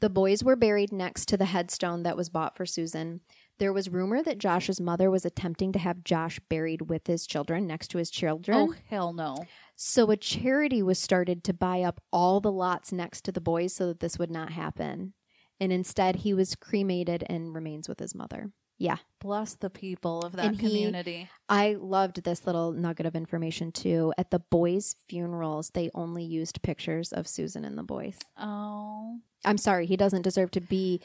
The 0.00 0.10
boys 0.10 0.44
were 0.44 0.56
buried 0.56 0.92
next 0.92 1.28
to 1.28 1.36
the 1.36 1.46
headstone 1.46 2.02
that 2.02 2.16
was 2.16 2.28
bought 2.28 2.56
for 2.56 2.66
Susan. 2.66 3.20
There 3.58 3.72
was 3.72 3.88
rumor 3.88 4.22
that 4.22 4.38
Josh's 4.38 4.80
mother 4.80 5.10
was 5.10 5.24
attempting 5.24 5.72
to 5.72 5.78
have 5.78 6.04
Josh 6.04 6.40
buried 6.48 6.90
with 6.90 7.06
his 7.06 7.26
children 7.26 7.66
next 7.66 7.88
to 7.88 7.98
his 7.98 8.10
children. 8.10 8.58
Oh 8.58 8.74
hell 8.90 9.12
no. 9.12 9.36
So 9.76 10.10
a 10.10 10.16
charity 10.16 10.82
was 10.82 10.98
started 10.98 11.42
to 11.44 11.52
buy 11.52 11.82
up 11.82 12.00
all 12.12 12.40
the 12.40 12.52
lots 12.52 12.92
next 12.92 13.22
to 13.24 13.32
the 13.32 13.40
boys 13.40 13.74
so 13.74 13.88
that 13.88 14.00
this 14.00 14.18
would 14.18 14.30
not 14.30 14.52
happen. 14.52 15.14
And 15.60 15.72
instead, 15.72 16.16
he 16.16 16.34
was 16.34 16.54
cremated 16.54 17.24
and 17.28 17.54
remains 17.54 17.88
with 17.88 17.98
his 18.00 18.14
mother. 18.14 18.50
Yeah. 18.76 18.96
Bless 19.20 19.54
the 19.54 19.70
people 19.70 20.22
of 20.22 20.32
that 20.32 20.46
And 20.46 20.60
he- 20.60 20.66
community. 20.68 21.28
I 21.48 21.76
loved 21.78 22.24
this 22.24 22.44
little 22.46 22.72
nugget 22.72 23.06
of 23.06 23.14
information 23.14 23.70
too. 23.70 24.12
At 24.18 24.30
the 24.32 24.40
boys' 24.40 24.96
funerals, 25.08 25.70
they 25.70 25.90
only 25.94 26.24
used 26.24 26.60
pictures 26.62 27.12
of 27.12 27.28
Susan 27.28 27.64
and 27.64 27.78
the 27.78 27.84
boys. 27.84 28.18
Oh. 28.36 29.18
I'm 29.44 29.58
sorry, 29.58 29.86
he 29.86 29.96
doesn't 29.96 30.22
deserve 30.22 30.50
to 30.52 30.60
be 30.60 31.00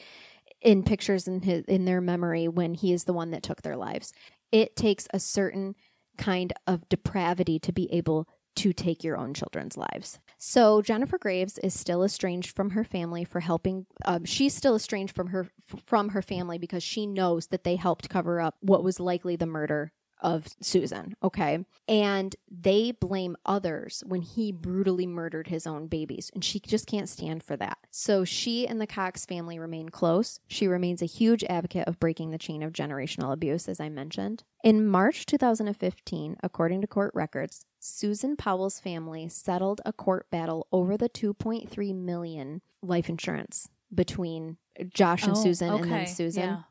in 0.60 0.82
pictures 0.82 1.28
in 1.28 1.42
his 1.42 1.64
in 1.66 1.84
their 1.84 2.00
memory 2.00 2.48
when 2.48 2.74
he 2.74 2.92
is 2.92 3.04
the 3.04 3.12
one 3.12 3.30
that 3.30 3.42
took 3.42 3.62
their 3.62 3.76
lives. 3.76 4.12
It 4.50 4.74
takes 4.76 5.06
a 5.14 5.20
certain 5.20 5.74
kind 6.18 6.52
of 6.66 6.88
depravity 6.88 7.58
to 7.60 7.72
be 7.72 7.90
able 7.92 8.26
to 8.56 8.72
take 8.72 9.04
your 9.04 9.16
own 9.16 9.34
children's 9.34 9.76
lives. 9.76 10.18
So 10.38 10.82
Jennifer 10.82 11.18
Graves 11.18 11.58
is 11.58 11.78
still 11.78 12.04
estranged 12.04 12.54
from 12.56 12.70
her 12.70 12.84
family 12.84 13.24
for 13.24 13.40
helping. 13.40 13.86
Um, 14.04 14.24
she's 14.24 14.54
still 14.54 14.74
estranged 14.74 15.14
from 15.14 15.28
her 15.28 15.48
from 15.86 16.10
her 16.10 16.22
family 16.22 16.58
because 16.58 16.82
she 16.82 17.06
knows 17.06 17.48
that 17.48 17.64
they 17.64 17.76
helped 17.76 18.08
cover 18.08 18.40
up 18.40 18.56
what 18.60 18.82
was 18.82 19.00
likely 19.00 19.36
the 19.36 19.46
murder 19.46 19.92
of 20.20 20.46
Susan, 20.60 21.14
okay? 21.22 21.64
And 21.88 22.36
they 22.50 22.92
blame 22.92 23.36
others 23.46 24.02
when 24.06 24.22
he 24.22 24.52
brutally 24.52 25.06
murdered 25.06 25.48
his 25.48 25.66
own 25.66 25.86
babies, 25.86 26.30
and 26.34 26.44
she 26.44 26.60
just 26.60 26.86
can't 26.86 27.08
stand 27.08 27.42
for 27.42 27.56
that. 27.56 27.78
So 27.90 28.24
she 28.24 28.66
and 28.66 28.80
the 28.80 28.86
Cox 28.86 29.24
family 29.26 29.58
remain 29.58 29.88
close. 29.88 30.40
She 30.46 30.66
remains 30.66 31.02
a 31.02 31.06
huge 31.06 31.42
advocate 31.44 31.88
of 31.88 31.98
breaking 31.98 32.30
the 32.30 32.38
chain 32.38 32.62
of 32.62 32.72
generational 32.72 33.32
abuse, 33.32 33.68
as 33.68 33.80
I 33.80 33.88
mentioned. 33.88 34.44
In 34.62 34.86
March 34.86 35.26
2015, 35.26 36.36
according 36.42 36.80
to 36.82 36.86
court 36.86 37.12
records, 37.14 37.64
Susan 37.78 38.36
Powell's 38.36 38.78
family 38.78 39.28
settled 39.28 39.80
a 39.86 39.92
court 39.92 40.26
battle 40.30 40.66
over 40.70 40.96
the 40.96 41.08
2.3 41.08 41.94
million 41.94 42.60
life 42.82 43.08
insurance 43.08 43.68
between 43.94 44.56
Josh 44.88 45.24
and 45.24 45.32
Oh, 45.32 45.42
Susan 45.42 45.70
and 45.72 45.84
then 45.90 46.06
Susan. 46.06 46.42
yeah. 46.42 46.62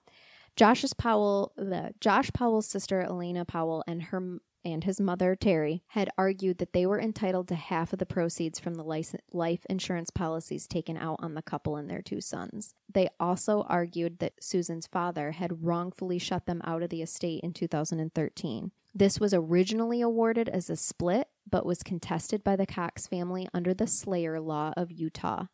Josh's 0.59 0.93
Powell, 0.93 1.53
the 1.55 1.93
Josh 2.01 2.33
Powell's 2.33 2.65
sister 2.65 2.99
Alina 2.99 3.45
Powell 3.45 3.81
and 3.87 4.03
her 4.03 4.39
and 4.65 4.83
his 4.83 4.99
mother 4.99 5.33
Terry 5.33 5.83
had 5.87 6.09
argued 6.17 6.57
that 6.57 6.73
they 6.73 6.85
were 6.85 6.99
entitled 6.99 7.47
to 7.47 7.55
half 7.55 7.93
of 7.93 7.99
the 7.99 8.05
proceeds 8.05 8.59
from 8.59 8.73
the 8.73 8.83
life 8.83 9.65
insurance 9.69 10.09
policies 10.09 10.67
taken 10.67 10.97
out 10.97 11.15
on 11.19 11.33
the 11.33 11.41
couple 11.41 11.77
and 11.77 11.89
their 11.89 12.01
two 12.01 12.19
sons. 12.19 12.75
They 12.93 13.07
also 13.21 13.61
argued 13.69 14.19
that 14.19 14.43
Susan's 14.43 14.85
father 14.85 15.31
had 15.31 15.63
wrongfully 15.63 16.19
shut 16.19 16.45
them 16.45 16.61
out 16.65 16.83
of 16.83 16.89
the 16.89 17.03
estate 17.03 17.41
in 17.41 17.53
2013. 17.53 18.71
This 18.93 19.17
was 19.17 19.33
originally 19.33 20.01
awarded 20.01 20.49
as 20.49 20.69
a 20.69 20.75
split, 20.75 21.29
but 21.49 21.65
was 21.65 21.83
contested 21.83 22.43
by 22.43 22.57
the 22.57 22.65
Cox 22.65 23.07
family 23.07 23.47
under 23.53 23.73
the 23.73 23.87
Slayer 23.87 24.41
Law 24.41 24.73
of 24.75 24.91
Utah 24.91 25.45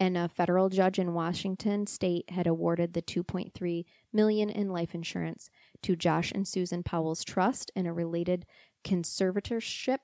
and 0.00 0.16
a 0.16 0.28
federal 0.28 0.68
judge 0.68 0.98
in 0.98 1.14
Washington 1.14 1.86
state 1.86 2.30
had 2.30 2.46
awarded 2.46 2.92
the 2.92 3.02
2.3 3.02 3.84
million 4.12 4.50
in 4.50 4.70
life 4.70 4.94
insurance 4.94 5.50
to 5.82 5.96
Josh 5.96 6.32
and 6.32 6.46
Susan 6.46 6.82
Powell's 6.82 7.24
trust 7.24 7.70
and 7.74 7.86
a 7.86 7.92
related 7.92 8.46
conservatorship 8.84 9.98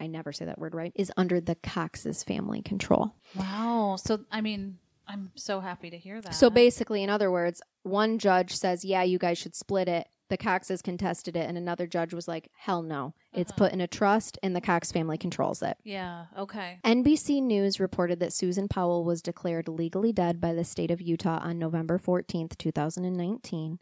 I 0.00 0.06
never 0.06 0.32
say 0.32 0.44
that 0.44 0.58
word 0.58 0.74
right 0.74 0.92
is 0.94 1.12
under 1.16 1.40
the 1.40 1.56
Cox's 1.56 2.22
family 2.22 2.62
control. 2.62 3.14
Wow. 3.34 3.96
So 3.98 4.20
I 4.30 4.40
mean, 4.40 4.78
I'm 5.06 5.30
so 5.34 5.60
happy 5.60 5.90
to 5.90 5.98
hear 5.98 6.20
that. 6.20 6.34
So 6.34 6.50
basically 6.50 7.02
in 7.02 7.10
other 7.10 7.30
words, 7.30 7.62
one 7.82 8.18
judge 8.18 8.54
says, 8.54 8.84
"Yeah, 8.84 9.02
you 9.02 9.18
guys 9.18 9.38
should 9.38 9.54
split 9.54 9.88
it." 9.88 10.06
The 10.28 10.36
Coxes 10.36 10.82
contested 10.82 11.36
it 11.36 11.48
and 11.48 11.56
another 11.56 11.86
judge 11.86 12.12
was 12.12 12.28
like, 12.28 12.50
"Hell 12.56 12.82
no. 12.82 13.14
It's 13.32 13.50
Uh-huh. 13.50 13.58
put 13.58 13.72
in 13.72 13.80
a 13.80 13.86
trust 13.86 14.38
and 14.42 14.54
the 14.54 14.60
Cox 14.60 14.92
family 14.92 15.16
controls 15.16 15.62
it." 15.62 15.78
Yeah. 15.84 16.26
Okay. 16.36 16.80
NBC 16.84 17.40
News 17.40 17.80
reported 17.80 18.20
that 18.20 18.32
Susan 18.32 18.68
Powell 18.68 19.04
was 19.04 19.22
declared 19.22 19.68
legally 19.68 20.12
dead 20.12 20.40
by 20.40 20.52
the 20.52 20.64
state 20.64 20.90
of 20.90 21.00
Utah 21.00 21.38
on 21.42 21.58
November 21.58 21.98
14th, 21.98 22.56
2019. 22.58 23.78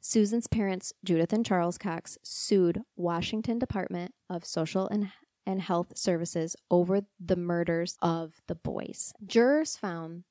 Susan's 0.00 0.46
parents, 0.46 0.92
Judith 1.04 1.32
and 1.32 1.44
Charles 1.44 1.76
Cox, 1.78 2.16
sued 2.22 2.82
Washington 2.96 3.58
Department 3.58 4.14
of 4.30 4.44
Social 4.44 4.86
and, 4.88 5.10
and 5.44 5.60
Health 5.60 5.98
Services 5.98 6.54
over 6.70 7.00
the 7.18 7.34
murders 7.34 7.96
of 8.00 8.40
the 8.46 8.54
boys. 8.54 9.12
Jurors 9.26 9.76
found 9.76 10.22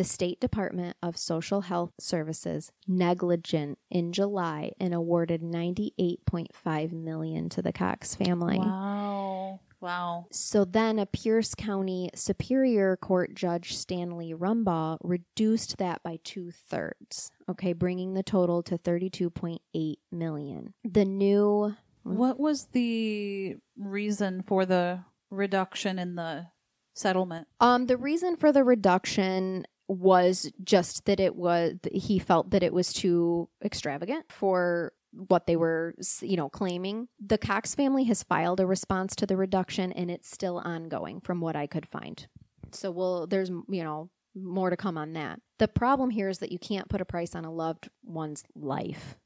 the 0.00 0.04
State 0.04 0.40
Department 0.40 0.96
of 1.02 1.18
Social 1.18 1.60
Health 1.60 1.92
Services 2.00 2.72
negligent 2.88 3.78
in 3.90 4.14
July 4.14 4.72
and 4.80 4.94
awarded 4.94 5.42
98.5 5.42 6.92
million 6.92 7.50
to 7.50 7.60
the 7.60 7.70
Cox 7.70 8.14
family. 8.14 8.56
Wow. 8.58 9.60
Wow. 9.78 10.24
So 10.32 10.64
then 10.64 10.98
a 10.98 11.04
Pierce 11.04 11.54
County 11.54 12.08
Superior 12.14 12.96
Court 12.96 13.34
Judge 13.34 13.76
Stanley 13.76 14.32
Rumbaugh 14.32 14.96
reduced 15.02 15.76
that 15.76 16.02
by 16.02 16.18
two 16.24 16.50
thirds, 16.50 17.30
okay, 17.50 17.74
bringing 17.74 18.14
the 18.14 18.22
total 18.22 18.62
to 18.62 18.78
32.8 18.78 19.96
million. 20.10 20.72
The 20.82 21.04
new, 21.04 21.76
What 22.04 22.40
was 22.40 22.68
the 22.72 23.56
reason 23.76 24.44
for 24.46 24.64
the 24.64 25.00
reduction 25.30 25.98
in 25.98 26.14
the 26.14 26.46
settlement? 26.94 27.48
um, 27.60 27.86
the 27.86 27.96
reason 27.96 28.36
for 28.36 28.50
the 28.52 28.64
reduction 28.64 29.64
was 29.98 30.50
just 30.62 31.04
that 31.06 31.18
it 31.20 31.34
was, 31.34 31.74
he 31.92 32.18
felt 32.18 32.50
that 32.50 32.62
it 32.62 32.72
was 32.72 32.92
too 32.92 33.48
extravagant 33.64 34.26
for 34.30 34.92
what 35.12 35.46
they 35.46 35.56
were, 35.56 35.94
you 36.20 36.36
know, 36.36 36.48
claiming. 36.48 37.08
The 37.18 37.38
Cox 37.38 37.74
family 37.74 38.04
has 38.04 38.22
filed 38.22 38.60
a 38.60 38.66
response 38.66 39.16
to 39.16 39.26
the 39.26 39.36
reduction 39.36 39.90
and 39.92 40.10
it's 40.10 40.30
still 40.30 40.58
ongoing 40.58 41.20
from 41.20 41.40
what 41.40 41.56
I 41.56 41.66
could 41.66 41.86
find. 41.88 42.24
So 42.72 42.92
we'll 42.92 43.26
there's 43.26 43.48
you 43.50 43.82
know 43.82 44.10
more 44.36 44.70
to 44.70 44.76
come 44.76 44.96
on 44.96 45.14
that. 45.14 45.40
The 45.58 45.66
problem 45.66 46.10
here 46.10 46.28
is 46.28 46.38
that 46.38 46.52
you 46.52 46.58
can't 46.60 46.88
put 46.88 47.00
a 47.00 47.04
price 47.04 47.34
on 47.34 47.44
a 47.44 47.52
loved 47.52 47.88
one's 48.04 48.44
life. 48.54 49.16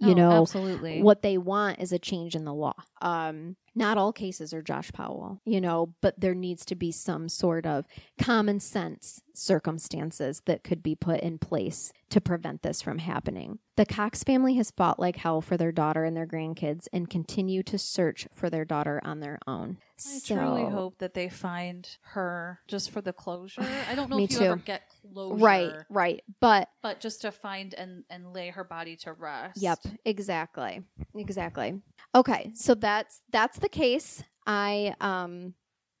You 0.00 0.10
Oh, 0.10 0.14
know, 0.14 0.42
absolutely. 0.42 1.02
what 1.02 1.22
they 1.22 1.38
want 1.38 1.78
is 1.80 1.92
a 1.92 1.98
change 2.00 2.34
in 2.34 2.44
the 2.44 2.54
law. 2.54 2.74
Um, 3.00 3.54
not 3.78 3.96
all 3.96 4.12
cases 4.12 4.52
are 4.52 4.60
Josh 4.60 4.92
Powell, 4.92 5.40
you 5.44 5.60
know, 5.60 5.94
but 6.02 6.20
there 6.20 6.34
needs 6.34 6.66
to 6.66 6.74
be 6.74 6.92
some 6.92 7.28
sort 7.28 7.64
of 7.64 7.86
common 8.20 8.60
sense 8.60 9.22
circumstances 9.32 10.42
that 10.46 10.64
could 10.64 10.82
be 10.82 10.96
put 10.96 11.20
in 11.20 11.38
place 11.38 11.92
to 12.10 12.20
prevent 12.20 12.62
this 12.62 12.82
from 12.82 12.98
happening. 12.98 13.60
The 13.76 13.86
Cox 13.86 14.24
family 14.24 14.54
has 14.54 14.72
fought 14.72 14.98
like 14.98 15.16
hell 15.16 15.40
for 15.40 15.56
their 15.56 15.70
daughter 15.70 16.04
and 16.04 16.16
their 16.16 16.26
grandkids 16.26 16.88
and 16.92 17.08
continue 17.08 17.62
to 17.62 17.78
search 17.78 18.26
for 18.34 18.50
their 18.50 18.64
daughter 18.64 19.00
on 19.04 19.20
their 19.20 19.38
own. 19.46 19.78
I 19.80 20.18
so, 20.18 20.34
truly 20.34 20.64
hope 20.64 20.98
that 20.98 21.14
they 21.14 21.28
find 21.28 21.88
her 22.02 22.60
just 22.66 22.90
for 22.90 23.00
the 23.00 23.12
closure. 23.12 23.64
I 23.88 23.94
don't 23.94 24.10
know 24.10 24.18
if 24.18 24.32
you 24.32 24.38
too. 24.38 24.44
ever 24.44 24.56
get 24.56 24.82
closure. 25.12 25.44
Right, 25.44 25.72
right. 25.88 26.22
But 26.40 26.68
But 26.82 26.98
just 26.98 27.20
to 27.22 27.30
find 27.30 27.74
and, 27.74 28.02
and 28.10 28.32
lay 28.32 28.48
her 28.48 28.64
body 28.64 28.96
to 28.96 29.12
rest. 29.12 29.62
Yep, 29.62 29.78
exactly. 30.04 30.82
Exactly. 31.14 31.80
Okay, 32.14 32.50
so 32.54 32.74
that's 32.74 33.20
that's 33.30 33.58
the 33.58 33.67
case. 33.68 34.22
I 34.46 34.94
um 35.00 35.54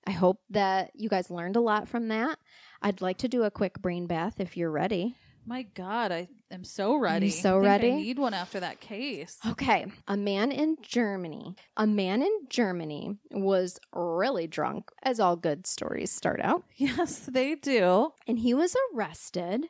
I 0.06 0.12
hope 0.12 0.40
that 0.50 0.90
you 0.94 1.08
guys 1.08 1.30
learned 1.30 1.56
a 1.56 1.60
lot 1.60 1.88
from 1.88 2.08
that. 2.08 2.38
I'd 2.80 3.00
like 3.02 3.18
to 3.18 3.28
do 3.28 3.42
a 3.42 3.50
quick 3.50 3.80
brain 3.80 4.06
bath 4.06 4.40
if 4.40 4.56
you're 4.56 4.70
ready. 4.70 5.16
My 5.44 5.62
God, 5.62 6.12
I 6.12 6.28
am 6.50 6.62
so 6.62 6.94
ready. 6.96 7.30
so 7.30 7.56
I 7.58 7.62
ready? 7.64 7.90
I 7.92 7.96
need 7.96 8.18
one 8.18 8.34
after 8.34 8.60
that 8.60 8.80
case. 8.80 9.38
Okay, 9.46 9.86
a 10.06 10.14
man 10.16 10.52
in 10.52 10.76
Germany. 10.82 11.56
A 11.76 11.86
man 11.86 12.20
in 12.22 12.30
Germany 12.50 13.16
was 13.30 13.78
really 13.94 14.46
drunk, 14.46 14.90
as 15.02 15.20
all 15.20 15.36
good 15.36 15.66
stories 15.66 16.10
start 16.10 16.40
out, 16.42 16.64
Yes, 16.76 17.20
they 17.20 17.54
do. 17.54 18.12
and 18.26 18.38
he 18.38 18.52
was 18.52 18.76
arrested 18.94 19.66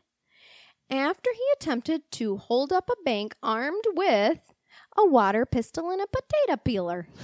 after 0.90 1.30
he 1.32 1.44
attempted 1.56 2.02
to 2.12 2.36
hold 2.38 2.72
up 2.72 2.90
a 2.90 3.02
bank 3.04 3.34
armed 3.42 3.84
with 3.94 4.40
a 4.96 5.06
water 5.06 5.46
pistol 5.46 5.90
and 5.90 6.00
a 6.00 6.06
potato 6.06 6.60
peeler. 6.64 7.08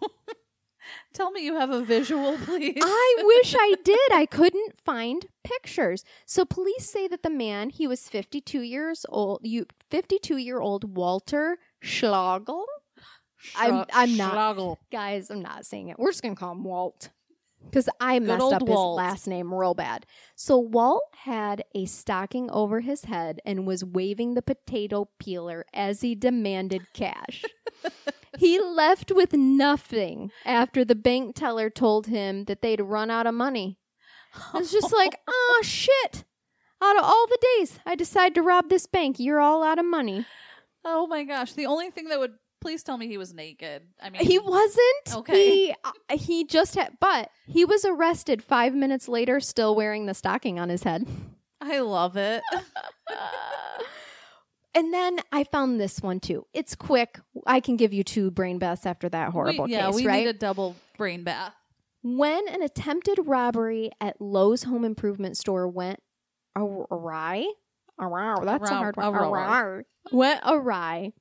Tell 1.12 1.30
me 1.30 1.44
you 1.44 1.54
have 1.56 1.70
a 1.70 1.82
visual, 1.82 2.36
please. 2.38 2.78
I 2.80 3.16
wish 3.24 3.54
I 3.56 3.74
did. 3.84 4.12
I 4.12 4.26
couldn't 4.26 4.76
find 4.84 5.26
pictures. 5.44 6.04
So 6.24 6.44
police 6.44 6.88
say 6.90 7.06
that 7.08 7.22
the 7.22 7.30
man, 7.30 7.70
he 7.70 7.86
was 7.86 8.08
52 8.08 8.62
years 8.62 9.04
old, 9.08 9.40
you 9.42 9.66
52 9.90 10.36
year 10.36 10.60
old 10.60 10.96
Walter 10.96 11.58
Schlagel. 11.84 12.64
I'm- 13.56 13.84
I'm 13.92 14.16
not- 14.16 14.34
Schlagel. 14.34 14.76
Guys, 14.92 15.30
I'm 15.30 15.42
not 15.42 15.64
saying 15.66 15.88
it. 15.88 15.98
We're 15.98 16.10
just 16.10 16.22
going 16.22 16.34
to 16.34 16.38
call 16.40 16.52
him 16.52 16.64
Walt. 16.64 17.10
Because 17.62 17.90
I 18.00 18.18
messed 18.20 18.40
up 18.54 18.62
Walt. 18.62 18.98
his 18.98 19.04
last 19.04 19.26
name 19.26 19.52
real 19.52 19.74
bad. 19.74 20.06
So 20.34 20.56
Walt 20.58 21.02
had 21.24 21.62
a 21.74 21.84
stocking 21.84 22.50
over 22.50 22.80
his 22.80 23.04
head 23.04 23.40
and 23.44 23.66
was 23.66 23.84
waving 23.84 24.32
the 24.32 24.40
potato 24.40 25.08
peeler 25.18 25.66
as 25.74 26.00
he 26.00 26.14
demanded 26.14 26.86
cash. 26.94 27.44
he 28.40 28.58
left 28.58 29.12
with 29.12 29.34
nothing 29.34 30.30
after 30.46 30.82
the 30.82 30.94
bank 30.94 31.36
teller 31.36 31.68
told 31.68 32.06
him 32.06 32.44
that 32.44 32.62
they'd 32.62 32.80
run 32.80 33.10
out 33.10 33.26
of 33.26 33.34
money. 33.34 33.76
It's 34.54 34.72
just 34.72 34.94
like, 34.94 35.14
oh 35.28 35.60
shit. 35.62 36.24
Out 36.80 36.96
of 36.96 37.04
all 37.04 37.26
the 37.26 37.38
days 37.58 37.78
I 37.84 37.96
decide 37.96 38.34
to 38.36 38.42
rob 38.42 38.70
this 38.70 38.86
bank, 38.86 39.20
you're 39.20 39.40
all 39.40 39.62
out 39.62 39.78
of 39.78 39.84
money. 39.84 40.24
Oh 40.86 41.06
my 41.06 41.24
gosh. 41.24 41.52
The 41.52 41.66
only 41.66 41.90
thing 41.90 42.08
that 42.08 42.18
would 42.18 42.32
please 42.62 42.82
tell 42.82 42.96
me 42.96 43.08
he 43.08 43.18
was 43.18 43.34
naked. 43.34 43.82
I 44.02 44.08
mean 44.08 44.24
He 44.24 44.38
wasn't. 44.38 45.16
Okay. 45.16 45.50
He 45.50 45.74
uh, 45.84 46.16
he 46.16 46.44
just 46.46 46.76
had, 46.76 46.96
but 46.98 47.28
he 47.46 47.66
was 47.66 47.84
arrested 47.84 48.42
five 48.42 48.74
minutes 48.74 49.06
later, 49.06 49.40
still 49.40 49.74
wearing 49.74 50.06
the 50.06 50.14
stocking 50.14 50.58
on 50.58 50.70
his 50.70 50.84
head. 50.84 51.06
I 51.60 51.80
love 51.80 52.16
it. 52.16 52.42
and 54.74 54.92
then 54.92 55.18
I 55.32 55.44
found 55.44 55.80
this 55.80 56.00
one 56.00 56.20
too. 56.20 56.46
It's 56.52 56.74
quick. 56.74 57.18
I 57.46 57.60
can 57.60 57.76
give 57.76 57.92
you 57.92 58.04
two 58.04 58.30
brain 58.30 58.58
baths 58.58 58.86
after 58.86 59.08
that 59.08 59.30
horrible 59.30 59.64
we, 59.64 59.72
yeah, 59.72 59.86
case, 59.86 59.94
we 59.96 60.06
right? 60.06 60.20
need 60.24 60.28
a 60.28 60.32
double 60.32 60.76
brain 60.96 61.24
bath. 61.24 61.52
when 62.02 62.48
an 62.48 62.62
attempted 62.62 63.18
robbery 63.24 63.90
at 64.00 64.20
Lowe's 64.20 64.62
home 64.64 64.84
improvement 64.84 65.36
store 65.36 65.68
went 65.68 66.00
awry, 66.56 67.46
awry, 68.00 68.44
that's 68.44 68.70
a 68.70 68.74
Awry, 68.74 68.78
hard 68.78 68.96
one. 68.96 69.14
Awry. 69.14 69.82
Went 70.12 70.40
awry. 70.46 71.12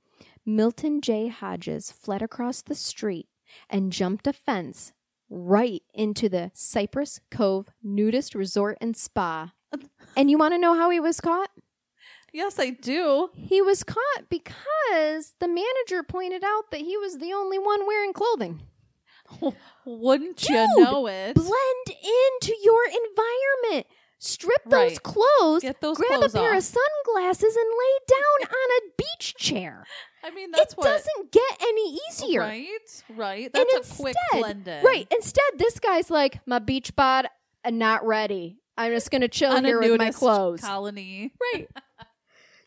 Milton 0.46 1.02
J. 1.02 1.28
Hodges 1.28 1.92
fled 1.92 2.22
across 2.22 2.62
the 2.62 2.76
street 2.76 3.28
and 3.70 3.92
jumped 3.92 4.26
a 4.26 4.34
fence 4.34 4.94
right 5.30 5.84
into 5.94 6.28
the 6.30 6.50
Cypress 6.56 7.20
Cove 7.30 7.70
Nudist 7.84 8.34
Resort 8.34 8.78
and 8.82 8.96
Spa. 8.98 9.54
and 10.18 10.32
you 10.32 10.38
want 10.38 10.54
to 10.54 10.58
know 10.58 10.74
how 10.76 10.90
he 10.90 11.00
was 11.00 11.20
caught? 11.20 11.52
Yes, 12.34 12.60
I 12.60 12.70
do. 12.72 13.30
He 13.36 13.62
was 13.62 13.84
caught 13.84 14.30
because 14.30 15.34
the 15.40 15.48
manager 15.48 16.04
pointed 16.04 16.44
out 16.44 16.72
that 16.72 16.82
he 16.82 16.98
was 16.98 17.18
the 17.18 17.34
only 17.34 17.58
one 17.60 17.86
wearing 17.88 18.14
clothing. 18.14 18.62
Wouldn't 19.86 20.38
Dude, 20.38 20.50
you 20.50 20.84
know 20.84 21.08
it? 21.08 21.36
Blend 21.36 21.88
into 21.88 22.56
your 22.64 22.82
environment. 22.86 23.88
Strip 24.22 24.64
those 24.66 24.74
Right. 24.92 25.04
clothes, 25.04 25.62
Get 25.62 25.80
those 25.82 25.98
grab 25.98 26.22
a 26.24 26.30
pair 26.30 26.52
off. 26.52 26.58
of 26.58 26.64
sunglasses, 26.64 27.56
and 27.56 27.66
lay 27.70 28.06
down 28.08 28.50
on 28.54 28.70
a 28.78 28.92
beach 28.98 29.36
chair. 29.38 29.86
I 30.24 30.32
mean, 30.32 30.52
that's 30.52 30.74
it 30.74 30.78
what. 30.78 30.86
doesn't 30.86 31.32
get 31.32 31.58
any 31.62 31.98
easier. 32.10 32.42
Right, 32.42 33.04
right. 33.16 33.46
And 33.54 33.66
That's 33.74 33.92
a 33.92 33.96
quick 34.02 34.16
instead- 34.34 34.42
blend 34.42 34.68
in. 34.68 34.84
Right. 34.84 35.08
Instead, 35.12 35.46
this 35.58 35.80
guy's 35.80 36.10
like, 36.12 36.46
my 36.46 36.60
beach 36.60 36.94
bod, 36.98 37.28
uh, 37.64 37.70
not 37.70 38.06
ready. 38.06 38.58
I'm 38.78 38.92
just 38.92 39.10
going 39.12 39.22
to 39.22 39.30
chill 39.30 39.52
On 39.52 39.64
a 39.64 39.68
here 39.68 39.80
with 39.80 39.98
my 39.98 40.12
clothes. 40.12 40.62
colony. 40.62 41.32
Right. 41.54 41.70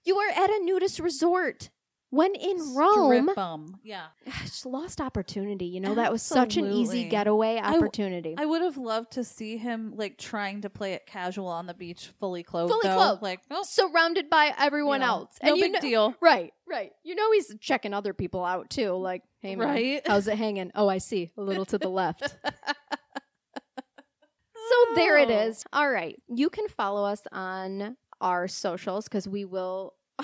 you 0.05 0.17
are 0.17 0.31
at 0.31 0.51
a 0.51 0.61
nudist 0.65 0.99
resort. 1.01 1.71
When 2.11 2.35
in 2.35 2.59
Rome, 2.75 3.25
Strip 3.25 3.39
'em. 3.39 3.77
Yeah. 3.83 4.09
just 4.43 4.67
lost 4.67 5.01
opportunity. 5.01 5.65
You 5.65 5.81
know, 5.81 5.95
that 5.95 6.13
was 6.13 6.21
such 6.23 6.59
an 6.59 6.67
easy 6.67 6.81
Absolutely. 7.05 7.05
getaway 7.09 7.57
w- 7.57 7.77
opportunity. 7.79 8.35
I 8.37 8.45
would 8.45 8.61
have 8.61 8.77
loved 8.77 9.13
to 9.13 9.25
see 9.25 9.57
him 9.57 9.95
like 9.97 10.19
trying 10.19 10.61
to 10.61 10.69
play 10.69 10.93
it 10.93 11.07
casual 11.07 11.47
on 11.49 11.65
the 11.67 11.73
beach, 11.73 12.11
fully 12.21 12.43
clothed. 12.43 12.71
Fully 12.71 12.83
though. 12.91 12.97
clothed. 12.97 13.23
Like, 13.23 13.41
oh, 13.51 13.63
surrounded 13.63 14.29
by 14.29 14.53
everyone 14.59 15.01
you 15.01 15.07
know, 15.07 15.13
else. 15.15 15.39
No 15.43 15.55
you 15.55 15.63
big 15.63 15.73
know, 15.73 15.81
deal. 15.81 16.15
Right, 16.21 16.53
right. 16.69 16.93
You 17.03 17.15
know 17.15 17.33
he's 17.33 17.55
checking 17.61 17.95
other 17.95 18.13
people 18.13 18.45
out 18.45 18.69
too. 18.69 18.91
Like, 18.91 19.23
hey 19.41 19.57
man, 19.57 19.69
Right. 19.69 20.03
how's 20.07 20.29
it 20.29 20.37
hanging? 20.37 20.71
Oh, 20.75 20.89
I 20.89 20.99
see. 20.99 21.33
A 21.39 21.41
little 21.43 21.65
to 21.65 21.79
the 21.79 21.89
left. 21.89 22.25
so 23.75 24.95
there 24.95 25.17
it 25.19 25.31
Oh. 25.31 25.47
is. 25.49 25.65
All 25.73 25.91
right. 25.91 26.21
You 26.29 26.51
can 26.51 26.69
follow 26.69 27.05
us 27.05 27.23
on 27.33 27.97
our 28.23 28.49
socials 28.49 29.05
because 29.05 29.29
we 29.29 29.45
will 29.45 29.95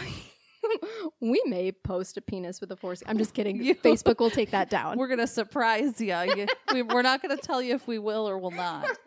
we 1.21 1.43
may 1.47 1.73
post 1.73 2.17
a 2.17 2.21
penis 2.21 2.61
with 2.61 2.71
a 2.73 2.77
force. 2.77 3.03
I'm 3.07 3.19
just 3.19 3.35
kidding. 3.35 3.63
You- 3.69 3.75
Facebook 3.75 4.19
will 4.19 4.31
take 4.31 4.53
that 4.53 4.71
down. 4.71 4.97
We're 4.97 5.09
gonna 5.09 5.27
surprise 5.27 6.01
you. 6.01 6.15
you 6.37 6.47
we, 6.73 6.83
we're 6.83 7.03
not 7.03 7.21
gonna 7.21 7.37
tell 7.37 7.61
you 7.61 7.75
if 7.75 7.87
we 7.87 7.99
will 7.99 8.29
or 8.29 8.39
will 8.39 8.51
not. 8.53 8.87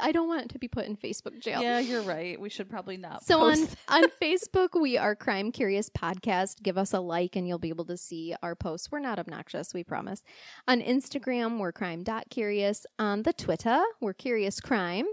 I 0.00 0.12
don't 0.12 0.28
want 0.28 0.42
it 0.42 0.48
to 0.50 0.58
be 0.58 0.68
put 0.68 0.86
in 0.86 0.96
Facebook 0.96 1.40
jail. 1.40 1.62
Yeah, 1.62 1.78
you're 1.78 2.02
right. 2.02 2.40
We 2.40 2.48
should 2.48 2.68
probably 2.68 2.96
not. 2.96 3.24
So 3.24 3.40
on, 3.40 3.66
on 3.88 4.04
Facebook, 4.20 4.80
we 4.80 4.98
are 4.98 5.14
Crime 5.14 5.52
Curious 5.52 5.88
Podcast. 5.88 6.62
Give 6.62 6.76
us 6.76 6.92
a 6.92 7.00
like 7.00 7.36
and 7.36 7.46
you'll 7.48 7.58
be 7.58 7.68
able 7.68 7.84
to 7.86 7.96
see 7.96 8.34
our 8.42 8.54
posts. 8.54 8.90
We're 8.90 9.00
not 9.00 9.18
obnoxious, 9.18 9.72
we 9.72 9.84
promise. 9.84 10.22
On 10.68 10.80
Instagram, 10.80 11.58
we're 11.58 11.72
crime.curious. 11.72 12.86
On 12.98 13.22
the 13.22 13.32
Twitter, 13.32 13.82
we're 14.00 14.12
Curious 14.14 14.60
Crime. 14.60 15.06